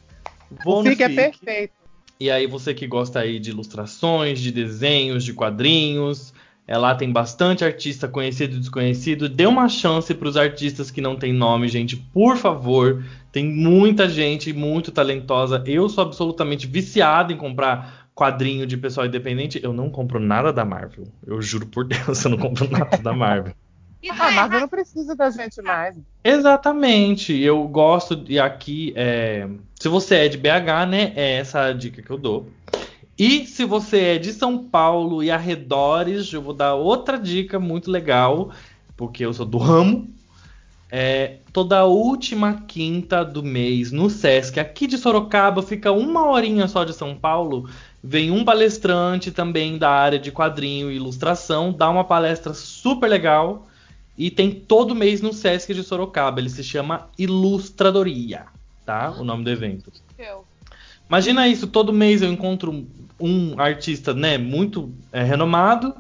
Vou 0.64 0.80
o 0.80 0.84
no 0.84 0.90
FIC 0.90 1.04
é 1.04 1.10
FIC. 1.10 1.16
perfeito. 1.16 1.74
E 2.20 2.32
aí, 2.32 2.48
você 2.48 2.74
que 2.74 2.88
gosta 2.88 3.20
aí 3.20 3.40
de 3.40 3.52
ilustrações, 3.52 4.40
de 4.40 4.52
desenhos, 4.52 5.24
de 5.24 5.34
quadrinhos, 5.34 6.34
é, 6.68 6.78
lá 6.78 6.94
tem 6.96 7.12
bastante 7.12 7.64
artista 7.64 8.08
conhecido 8.08 8.56
e 8.56 8.60
desconhecido. 8.60 9.30
Dê 9.30 9.46
uma 9.46 9.70
chance 9.70 10.14
para 10.14 10.28
os 10.28 10.36
artistas 10.36 10.92
que 10.92 11.00
não 11.00 11.16
têm 11.16 11.32
nome, 11.32 11.68
gente, 11.68 11.96
por 11.96 12.36
favor. 12.36 13.04
Tem 13.32 13.46
muita 13.46 14.10
gente 14.10 14.52
muito 14.52 14.92
talentosa. 14.92 15.64
Eu 15.66 15.88
sou 15.88 16.04
absolutamente 16.04 16.68
viciado 16.68 17.32
em 17.32 17.38
comprar 17.38 18.10
quadrinho 18.14 18.66
de 18.66 18.76
pessoal 18.76 19.06
independente. 19.06 19.60
Eu 19.64 19.72
não 19.72 19.90
compro 19.90 20.20
nada 20.20 20.52
da 20.52 20.66
Marvel. 20.66 21.06
Eu 21.26 21.42
juro 21.42 21.68
por 21.68 21.86
Deus, 21.88 22.26
eu 22.26 22.32
não 22.32 22.38
compro 22.38 22.70
nada 22.70 22.98
da 22.98 23.14
Marvel. 23.14 23.54
Isso 24.12 24.22
Ah, 24.22 24.32
é 24.32 24.36
mas 24.36 24.52
eu 24.54 24.60
não 24.62 24.68
preciso 24.68 25.16
da 25.16 25.30
gente 25.30 25.62
mais. 25.62 25.96
Exatamente, 26.24 27.34
eu 27.34 27.68
gosto 27.68 28.24
e 28.28 28.40
aqui 28.40 28.94
é, 28.96 29.48
se 29.80 29.88
você 29.90 30.16
é 30.16 30.28
de 30.28 30.38
BH, 30.38 30.88
né, 30.90 31.14
é 31.16 31.38
essa 31.38 31.66
a 31.66 31.74
dica 31.74 32.02
que 32.02 32.10
eu 32.10 32.18
dou. 32.18 32.48
E 33.18 33.48
se 33.48 33.66
você 33.66 34.00
é 34.00 34.18
de 34.18 34.32
São 34.32 34.64
Paulo 34.64 35.24
e 35.24 35.32
arredores, 35.32 36.32
eu 36.32 36.42
vou 36.42 36.54
dar 36.54 36.76
outra 36.76 37.18
dica 37.18 37.60
muito 37.60 37.90
legal, 37.90 38.52
porque 38.96 39.26
eu 39.26 39.34
sou 39.34 39.46
do 39.46 39.58
ramo. 39.58 40.08
É, 40.90 41.38
toda 41.52 41.84
última 41.86 42.64
quinta 42.66 43.26
do 43.26 43.44
mês 43.44 43.92
no 43.92 44.10
Sesc, 44.10 44.60
aqui 44.60 44.88
de 44.88 44.98
Sorocaba, 44.98 45.62
fica 45.62 45.92
uma 45.92 46.30
horinha 46.30 46.68
só 46.68 46.84
de 46.84 46.94
São 46.94 47.16
Paulo. 47.16 47.70
Vem 48.02 48.32
um 48.32 48.46
palestrante 48.46 49.32
também 49.32 49.78
da 49.78 49.90
área 49.90 50.20
de 50.20 50.32
quadrinho 50.32 50.90
e 50.90 50.96
ilustração, 50.96 51.74
dá 51.74 51.90
uma 51.90 52.04
palestra 52.04 52.54
super 52.54 53.10
legal. 53.10 53.67
E 54.18 54.32
tem 54.32 54.52
todo 54.52 54.96
mês 54.96 55.22
no 55.22 55.32
Sesc 55.32 55.74
de 55.74 55.84
Sorocaba. 55.84 56.40
Ele 56.40 56.50
se 56.50 56.64
chama 56.64 57.10
Ilustradoria, 57.18 58.46
tá? 58.86 59.12
O 59.12 59.24
nome 59.24 59.44
do 59.44 59.50
evento. 59.50 59.92
incrível. 60.12 60.44
Imagina 61.08 61.48
isso, 61.48 61.68
todo 61.68 61.94
mês 61.94 62.22
eu 62.22 62.32
encontro 62.32 62.86
um 63.20 63.60
artista, 63.60 64.14
né, 64.14 64.38
muito 64.38 64.94
é, 65.12 65.24
renomado 65.24 65.96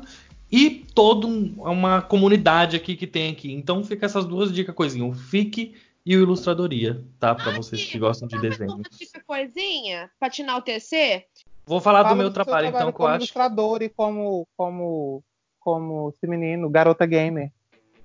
e 0.51 0.69
toda 0.93 1.25
um- 1.25 1.53
uma 1.57 2.01
comunidade 2.01 2.75
aqui 2.75 2.95
que 2.95 3.07
tem 3.07 3.31
aqui. 3.31 3.51
Então 3.53 3.83
fica 3.83 4.05
essas 4.05 4.25
duas 4.25 4.51
dicas 4.51 4.75
coisinhas, 4.75 5.09
o 5.17 5.19
FIC 5.19 5.73
e 6.05 6.15
o 6.17 6.21
Ilustradoria, 6.21 7.01
tá? 7.19 7.33
Pra 7.33 7.51
vocês 7.51 7.83
que 7.85 7.97
gostam 7.97 8.27
de 8.27 8.35
Mas 8.35 8.43
uma 8.43 8.49
desenhos. 8.49 8.87
dica 8.99 9.21
coisinha 9.25 10.09
pra 10.19 10.29
te 10.29 10.41
enaltecer. 10.41 11.25
Vou 11.65 11.79
falar 11.81 11.99
do 12.03 12.09
Fala 12.09 12.15
meu 12.15 12.27
seu 12.27 12.33
trabalho, 12.33 12.67
então, 12.67 12.81
que 12.81 12.87
eu 12.87 12.93
como 12.93 13.07
acho. 13.09 13.17
ilustrador 13.17 13.81
e 13.81 13.89
como, 13.89 14.47
como, 14.57 15.23
como 15.59 16.09
esse 16.09 16.27
menino, 16.27 16.69
garota 16.69 17.05
gamer. 17.05 17.51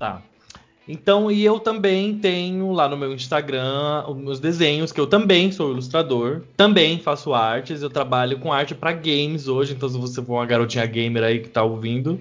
Tá. 0.02 0.20
Então, 0.88 1.30
e 1.30 1.44
eu 1.44 1.60
também 1.60 2.18
tenho 2.18 2.72
lá 2.72 2.88
no 2.88 2.96
meu 2.96 3.14
Instagram 3.14 4.04
os 4.08 4.16
meus 4.16 4.40
desenhos, 4.40 4.90
que 4.90 5.00
eu 5.00 5.06
também 5.06 5.52
sou 5.52 5.70
ilustrador, 5.70 6.42
também 6.56 6.98
faço 6.98 7.32
artes, 7.32 7.82
eu 7.82 7.88
trabalho 7.88 8.40
com 8.40 8.52
arte 8.52 8.74
pra 8.74 8.90
games 8.90 9.46
hoje, 9.46 9.74
então 9.74 9.88
se 9.88 9.96
você 9.96 10.20
for 10.20 10.32
uma 10.32 10.44
garotinha 10.44 10.84
gamer 10.86 11.22
aí 11.22 11.38
que 11.38 11.48
tá 11.48 11.62
ouvindo, 11.62 12.18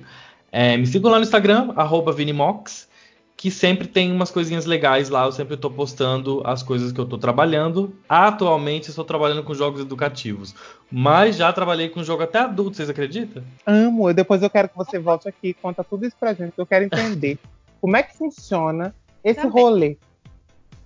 é, 0.51 0.77
me 0.77 0.85
siga 0.85 1.09
lá 1.09 1.17
no 1.17 1.23
Instagram, 1.23 1.73
arroba 1.75 2.11
Vinimox, 2.11 2.87
que 3.35 3.49
sempre 3.49 3.87
tem 3.87 4.11
umas 4.11 4.29
coisinhas 4.29 4.67
legais 4.67 5.09
lá, 5.09 5.25
eu 5.25 5.31
sempre 5.31 5.57
tô 5.57 5.67
postando 5.71 6.43
as 6.45 6.61
coisas 6.61 6.91
que 6.91 6.99
eu 6.99 7.05
tô 7.07 7.17
trabalhando. 7.17 7.91
Atualmente 8.07 8.89
estou 8.89 9.03
trabalhando 9.03 9.41
com 9.41 9.55
jogos 9.55 9.81
educativos, 9.81 10.53
mas 10.91 11.35
já 11.35 11.51
trabalhei 11.51 11.89
com 11.89 12.03
jogo 12.03 12.21
até 12.21 12.37
adulto, 12.37 12.77
vocês 12.77 12.91
acreditam? 12.91 13.41
Amo. 13.65 14.13
Depois 14.13 14.43
eu 14.43 14.49
quero 14.51 14.69
que 14.69 14.77
você 14.77 14.99
volte 14.99 15.27
aqui 15.27 15.47
e 15.47 15.53
conta 15.55 15.83
tudo 15.83 16.05
isso 16.05 16.15
pra 16.19 16.35
gente. 16.35 16.51
que 16.51 16.61
Eu 16.61 16.67
quero 16.67 16.85
entender 16.85 17.39
como 17.81 17.97
é 17.97 18.03
que 18.03 18.15
funciona 18.15 18.95
esse 19.23 19.41
Também. 19.41 19.51
rolê. 19.63 19.97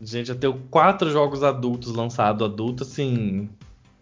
Gente, 0.01 0.29
eu 0.29 0.37
tenho 0.39 0.59
quatro 0.69 1.09
jogos 1.11 1.43
adultos 1.43 1.93
lançados, 1.93 2.43
adulto 2.45 2.83
assim, 2.83 3.49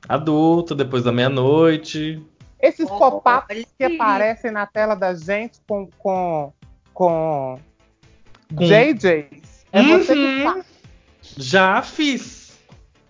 adulto, 0.08 0.74
depois 0.76 1.04
da 1.04 1.12
meia-noite. 1.12 2.22
Esses 2.60 2.90
Oh, 2.90 2.98
pop-ups 2.98 3.66
que 3.78 3.84
aparecem 3.84 4.52
na 4.52 4.66
tela 4.66 4.96
da 4.96 5.14
gente 5.14 5.60
com, 5.68 5.88
com, 5.98 6.54
com, 6.94 7.60
Com- 8.56 8.66
JJs. 8.66 9.66
É 9.72 9.84
você 9.84 10.14
que 10.14 10.20
Uhum. 10.22 10.44
faz. 10.44 10.66
Já 11.38 11.82
fiz. 11.82 12.58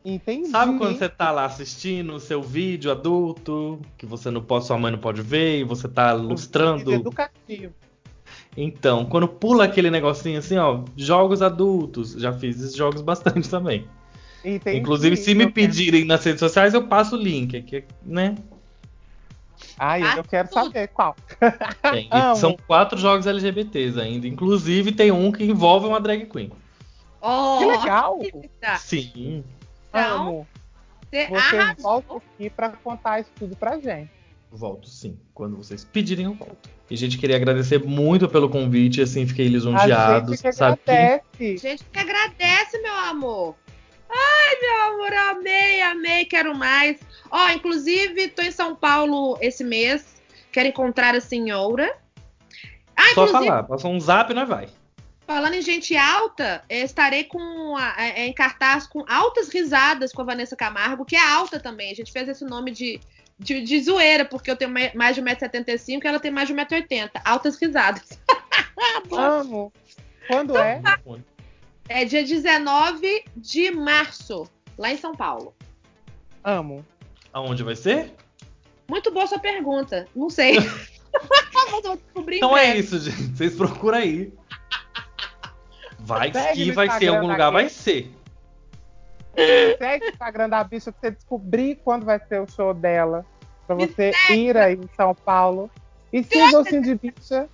Entendi. 0.06 0.50
Sabe 0.50 0.78
quando 0.78 0.98
você 0.98 1.08
tá 1.08 1.32
lá 1.32 1.46
assistindo 1.46 2.14
o 2.16 2.20
seu 2.20 2.42
vídeo 2.42 2.92
adulto, 2.92 3.80
que 3.98 4.06
você 4.06 4.30
não 4.30 4.42
pode, 4.42 4.66
sua 4.66 4.78
mãe 4.78 4.92
não 4.92 5.00
pode 5.00 5.22
ver, 5.22 5.60
e 5.60 5.64
você 5.64 5.88
tá 5.88 6.14
Vídeo 6.14 6.26
ilustrando? 6.28 6.92
educativo. 6.94 7.74
Então, 8.56 9.06
quando 9.06 9.28
pula 9.28 9.64
aquele 9.66 9.90
negocinho 9.90 10.38
assim, 10.40 10.58
ó, 10.58 10.82
jogos 10.96 11.42
adultos, 11.42 12.14
já 12.14 12.32
fiz 12.32 12.60
esses 12.60 12.76
jogos 12.76 13.02
bastante 13.04 13.50
também. 13.50 13.88
Entendi. 14.46 14.78
Inclusive, 14.78 15.16
se 15.18 15.34
me 15.34 15.46
quero- 15.46 15.54
pedirem 15.54 16.06
nas 16.06 16.24
redes 16.24 16.40
sociais, 16.40 16.74
eu 16.74 16.88
passo 16.88 17.16
o 17.16 17.20
link, 17.20 17.56
aqui, 17.58 17.84
né? 18.04 18.36
Ai, 19.80 20.04
Ah, 20.04 20.18
eu 20.18 20.24
quero 20.24 20.52
saber 20.54 20.88
qual. 20.90 21.16
Tem. 21.92 22.10
São 22.36 22.56
quatro 22.68 22.98
jogos 23.00 23.26
LGBTs 23.26 24.00
ainda. 24.00 24.28
Inclusive, 24.28 24.92
tem 24.92 25.12
um 25.12 25.32
que 25.32 25.44
envolve 25.44 25.88
uma 25.88 26.00
drag 26.02 26.26
queen. 26.26 26.52
Oh, 27.22 27.58
Que 27.60 27.66
legal. 27.66 28.20
Sim. 28.80 29.44
Então, 29.90 30.22
Amo. 30.28 30.48
você 31.10 31.28
Você 31.28 31.56
arrasou. 31.58 31.84
volta 31.84 32.18
aqui 32.18 32.50
pra 32.50 32.70
contar 32.70 33.22
isso 33.22 33.30
tudo 33.40 33.56
pra 33.56 33.80
gente. 33.80 34.12
Volto 34.52 34.88
sim. 34.90 35.18
Quando 35.34 35.56
vocês 35.56 35.84
pedirem, 35.86 36.26
eu 36.26 36.34
volto. 36.34 36.70
E, 36.94 36.96
gente, 36.96 37.18
queria 37.18 37.38
agradecer 37.38 37.84
muito 37.84 38.30
pelo 38.30 38.48
convite, 38.48 39.02
assim, 39.02 39.26
fiquei 39.26 39.48
A 39.48 39.50
lisonjeado. 39.50 40.30
gente 40.36 40.44
que 40.44 40.52
sabe 40.54 40.78
que- 40.86 40.92
agradece. 40.92 41.58
Gente 41.58 41.84
que 41.92 41.98
agradece, 42.00 42.80
meu 42.84 42.94
amor. 42.94 43.56
Ai, 44.08 44.56
meu 44.62 44.82
amor, 44.94 45.12
amei, 45.32 45.82
amei, 45.82 46.26
quero 46.26 46.56
mais. 46.56 47.00
Ó, 47.32 47.50
inclusive, 47.50 48.28
tô 48.28 48.44
em 48.44 48.52
São 48.52 48.76
Paulo 48.76 49.36
esse 49.42 49.64
mês. 49.64 50.22
Quero 50.52 50.68
encontrar 50.70 51.16
a 51.16 51.20
senhora. 51.20 51.98
Ah, 52.96 53.12
Só 53.16 53.26
falar, 53.26 53.64
passou 53.64 53.92
um 53.92 54.00
zap 54.00 54.32
e 54.32 54.36
nós 54.36 54.48
vai. 54.48 54.68
falando 55.26 55.56
em 55.56 55.64
gente 55.64 55.98
alta, 55.98 56.64
eh, 56.70 56.82
estarei 56.84 57.24
com 57.24 57.76
a- 57.76 57.96
eh, 57.98 58.28
em 58.28 58.34
cartaz 58.34 58.86
com 58.86 59.04
altas 59.10 59.50
risadas 59.52 60.12
com 60.14 60.22
a 60.22 60.26
Vanessa 60.26 60.56
Camargo, 60.56 61.06
que 61.06 61.16
é 61.16 61.28
alta 61.28 61.60
também. 61.60 61.92
A 61.92 61.96
gente 61.96 62.12
fez 62.12 62.30
esse 62.30 62.46
nome 62.46 62.70
de, 62.70 63.00
de, 63.44 63.62
de 63.62 63.84
zoeira, 63.84 64.26
porque 64.26 64.50
eu 64.50 64.56
tenho 64.56 64.72
mais 64.72 65.16
de 65.16 65.22
1,75m 65.22 66.04
e 66.04 66.08
ela 66.08 66.20
tem 66.20 66.32
mais 66.32 66.48
de 66.48 66.56
1,80m. 66.56 67.12
Altas 67.26 67.58
risadas. 67.58 68.20
Amo. 69.12 69.72
Quando 70.28 70.58
é? 70.58 70.82
É 71.90 72.06
dia 72.06 72.24
19 72.24 73.26
de 73.36 73.72
março, 73.72 74.50
lá 74.78 74.92
em 74.92 74.98
São 74.98 75.14
Paulo. 75.14 75.54
Amo. 76.44 76.86
Aonde 77.32 77.64
vai 77.64 77.76
ser? 77.76 78.14
Muito 78.88 79.12
boa 79.12 79.28
sua 79.28 79.40
pergunta. 79.40 80.08
Não 80.16 80.30
sei. 80.30 80.58
Então 82.28 82.58
é 82.58 82.76
isso, 82.76 83.00
gente. 83.00 83.38
Vocês 83.38 83.56
procuram 83.56 84.00
aí. 84.00 84.34
Vai 86.00 86.34
Segue 86.34 86.66
que 86.66 86.72
vai 86.72 86.90
ser 86.90 87.06
em 87.06 87.08
algum 87.10 87.28
lugar, 87.28 87.52
vai 87.52 87.70
ser. 87.70 88.12
Segue 89.78 90.06
o 90.06 90.10
Instagram 90.10 90.50
da 90.50 90.64
bicha 90.64 90.92
pra 90.92 91.02
você 91.02 91.12
descobrir 91.16 91.80
quando 91.84 92.06
vai 92.06 92.20
ser 92.20 92.42
o 92.42 92.50
show 92.50 92.74
dela. 92.74 93.26
Pra 93.66 93.76
Me 93.76 93.88
você 93.88 94.12
ir 94.32 94.58
aí 94.58 94.76
em 94.76 94.90
São 94.96 95.14
Paulo. 95.16 95.70
E 96.12 96.24
siga 96.24 96.60
o 96.60 96.64
Cindy 96.66 96.96
Bicha 96.96 97.48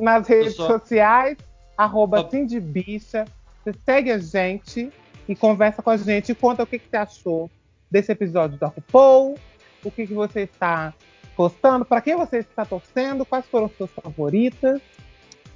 nas 0.00 0.26
redes 0.26 0.56
só- 0.56 0.66
sociais, 0.66 1.36
arroba 1.76 2.18
Só- 2.22 2.30
Cindy 2.30 2.58
Bicha. 2.60 3.24
Você 3.62 3.78
segue 3.84 4.10
a 4.10 4.18
gente 4.18 4.92
e 5.28 5.34
conversa 5.36 5.82
com 5.82 5.90
a 5.90 5.96
gente 5.96 6.32
e 6.32 6.34
conta 6.34 6.62
o 6.62 6.66
que, 6.66 6.78
que 6.78 6.88
você 6.88 6.96
achou 6.96 7.50
desse 7.90 8.10
episódio 8.12 8.58
da 8.58 8.66
RuPaul, 8.66 9.38
o 9.84 9.90
que, 9.90 10.06
que 10.06 10.14
você 10.14 10.40
está 10.40 10.92
gostando, 11.36 11.84
para 11.84 12.00
quem 12.00 12.16
você 12.16 12.38
está 12.38 12.64
torcendo, 12.64 13.24
quais 13.24 13.46
foram 13.46 13.68
suas 13.68 13.90
favoritas, 13.90 14.80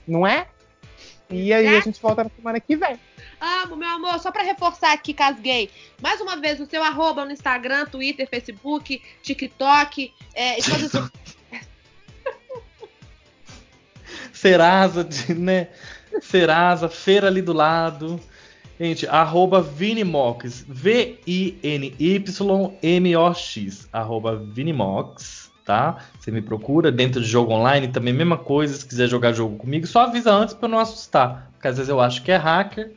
não 0.07 0.27
é? 0.27 0.47
E 1.31 1.53
aí 1.53 1.69
a 1.69 1.81
gente 1.81 2.01
volta 2.01 2.25
na 2.25 2.31
semana 2.31 2.59
que 2.59 2.75
vem. 2.77 2.99
Amo, 3.41 3.77
meu 3.77 3.89
amor. 3.89 4.19
Só 4.19 4.31
pra 4.33 4.43
reforçar 4.43 4.93
aqui, 4.93 5.13
casguei. 5.13 5.71
Mais 6.01 6.21
uma 6.21 6.37
vez, 6.37 6.59
o 6.61 6.67
seu 6.67 6.83
arroba 6.83 7.25
no 7.25 7.31
Instagram, 7.33 7.87
Twitter, 7.87 8.29
Facebook, 8.29 9.03
TikTok. 9.23 10.13
É, 10.35 10.59
e 10.59 10.63
todas 10.63 10.95
as... 10.95 11.11
Serasa, 14.33 15.05
de- 15.05 15.35
né? 15.35 15.69
Serasa, 16.23 16.89
feira 16.89 17.27
ali 17.27 17.43
do 17.43 17.53
lado. 17.53 18.19
Gente, 18.81 19.07
arroba 19.07 19.61
Vinimox. 19.61 20.65
V-I-N-Y-M-O-X. 22.79 23.89
Arroba 23.93 24.37
Vinimox, 24.37 25.48
tá? 25.69 26.03
Você 26.19 26.31
me 26.31 26.41
procura 26.41 26.91
dentro 26.91 27.21
de 27.21 27.29
jogo 27.29 27.53
online, 27.53 27.89
também 27.89 28.15
mesma 28.15 28.39
coisa. 28.39 28.75
Se 28.75 28.87
quiser 28.87 29.07
jogar 29.07 29.35
jogo 29.35 29.59
comigo, 29.59 29.87
só 29.87 30.01
avisa 30.05 30.33
antes 30.33 30.55
pra 30.55 30.65
eu 30.67 30.71
não 30.71 30.79
assustar. 30.79 31.51
Porque 31.53 31.69
às 31.69 31.77
vezes 31.77 31.91
eu 31.91 32.01
acho 32.01 32.23
que 32.23 32.33
é 32.33 32.37
hacker. 32.37 32.91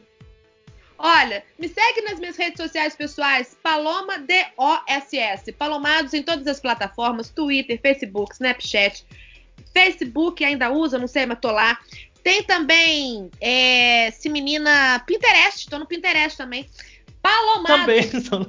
Olha, 0.98 1.43
me 1.60 1.68
segue 1.68 2.02
nas 2.03 2.18
minhas 2.18 2.38
redes 2.38 2.61
sociais 2.61 2.95
pessoais, 2.95 3.57
Paloma 3.61 4.19
D-O-S-S. 4.19 5.52
Palomados 5.52 6.14
em 6.14 6.23
todas 6.23 6.48
as 6.48 6.61
plataformas, 6.61 7.30
Twitter, 7.30 7.77
Facebook, 7.81 8.34
Snapchat. 8.35 9.06
Facebook 9.73 10.41
ainda 10.45 10.72
usa, 10.72 10.98
não 10.98 11.07
sei, 11.07 11.26
mas 11.26 11.39
tô 11.41 11.52
lá. 11.52 11.77
Tem 12.23 12.41
também 12.43 13.30
é, 13.41 14.11
se 14.11 14.30
menina 14.30 15.03
Pinterest, 15.06 15.69
tô 15.69 15.77
no 15.77 15.85
Pinterest 15.85 16.38
também. 16.38 16.69
Palomado. 17.22 17.81
Também. 17.81 18.02
no- 18.31 18.48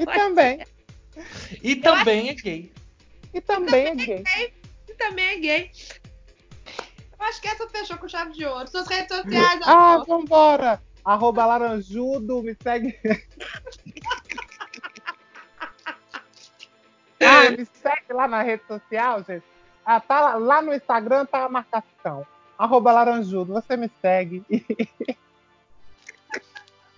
E 0.00 0.06
também. 0.06 0.60
E 1.62 1.76
também 1.76 2.28
é 2.30 2.34
gay. 2.34 2.72
E 3.32 3.40
também 3.40 3.86
é 3.86 3.94
gay. 3.94 4.24
E 4.88 4.94
também 4.94 5.24
é 5.26 5.36
gay. 5.36 5.70
Eu 7.18 7.26
acho 7.26 7.40
que 7.40 7.48
essa 7.48 7.68
fechou 7.68 7.98
com 7.98 8.08
chave 8.08 8.32
de 8.32 8.44
ouro. 8.46 8.66
Suas 8.68 8.88
redes 8.88 9.14
sociais, 9.16 9.60
Ah, 9.64 9.94
amor. 9.94 10.06
vambora! 10.06 10.82
Arroba 11.04 11.46
laranjudo, 11.46 12.42
me 12.42 12.56
segue. 12.62 12.98
ah, 17.20 17.50
me 17.50 17.64
segue 17.64 18.12
lá 18.12 18.26
na 18.28 18.42
rede 18.42 18.62
social, 18.66 19.22
gente. 19.24 19.44
Ah, 19.84 20.00
tá 20.00 20.20
lá, 20.20 20.34
lá 20.36 20.62
no 20.62 20.74
Instagram 20.74 21.26
tá 21.26 21.44
a 21.44 21.48
marcação. 21.48 22.26
Arroba 22.58 22.92
laranjudo, 22.92 23.52
você 23.54 23.76
me 23.76 23.90
segue. 24.00 24.44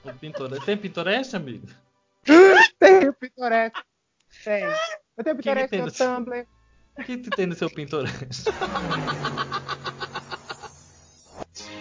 O 0.05 0.13
Pinterest. 0.15 0.67
Tem 0.67 0.77
Pinterest, 0.77 1.37
amigo? 1.37 1.67
Tem 2.79 3.09
o 3.09 3.15
Pinterest. 3.15 3.81
Tem. 4.45 4.65
Eu 5.17 5.25
tenho 5.25 5.37
o 5.37 5.39
que 5.39 5.43
Pinterest, 5.45 5.69
tem 5.71 5.83
no 5.83 5.91
seu- 5.91 6.15
Tumblr. 6.17 6.47
O 6.99 7.03
que, 7.05 7.19
que 7.19 7.31
tem 7.31 7.47
no 7.47 7.55
seu 7.55 7.71
Pinterest? 7.71 8.49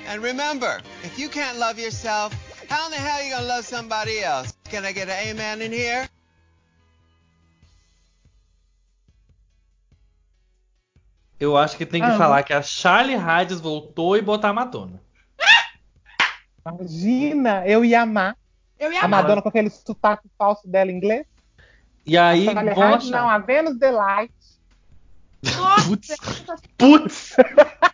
And 0.08 0.20
remember, 0.22 0.82
if 1.04 1.18
you 1.18 1.30
can't 1.30 1.58
love 1.58 1.80
yourself, 1.82 2.36
how 2.70 2.88
in 2.88 2.92
the 2.92 2.98
hell 2.98 3.16
are 3.18 3.24
you 3.24 3.36
gonna 3.36 3.48
love 3.48 3.64
somebody 3.66 4.20
else? 4.20 4.54
Can 4.70 4.84
I 4.86 4.94
get 4.94 5.08
an 5.10 5.32
amen 5.32 5.62
in 5.62 5.72
here? 5.72 6.08
Eu 11.40 11.58
acho 11.58 11.76
que 11.76 11.86
tem 11.86 12.02
que 12.02 12.08
Ah, 12.08 12.18
falar 12.18 12.44
que 12.44 12.54
a 12.54 12.62
Charlie 12.62 13.16
Hades 13.16 13.60
voltou 13.60 14.16
e 14.16 14.22
botar 14.22 14.50
a 14.50 14.54
Madonna. 14.54 15.02
Imagina, 16.64 17.66
eu 17.68 17.84
ia 17.84 18.02
amar. 18.04 18.38
Eu 18.78 18.92
ia 18.94 19.02
A 19.02 19.06
amar. 19.06 19.24
Madonna 19.24 19.42
com 19.42 19.50
aquele 19.50 19.70
sotaque 19.72 20.30
falso 20.38 20.68
dela 20.68 20.92
em 20.92 20.96
inglês. 20.98 21.26
E 22.06 22.18
aí 22.18 22.46
vão 22.46 22.94
achar. 22.94 23.12
não, 23.12 23.30
a 23.30 23.38
Venus 23.38 23.78
Delight. 23.78 24.34
Putz. 25.88 26.16
Putz! 26.78 27.36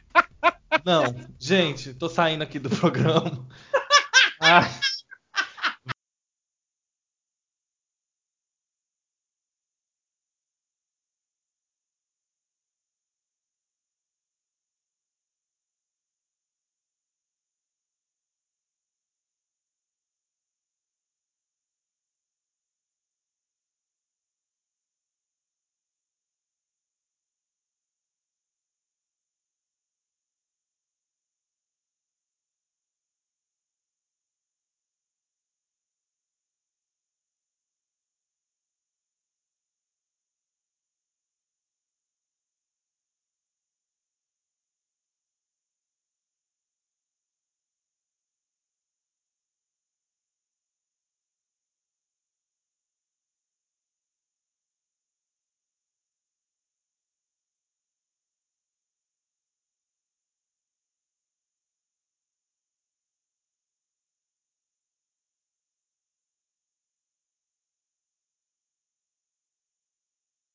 Não, 0.85 1.03
gente, 1.39 1.93
tô 1.93 2.07
saindo 2.09 2.43
aqui 2.43 2.59
do 2.59 2.69
programa. 2.75 3.45
Ai, 4.39 4.69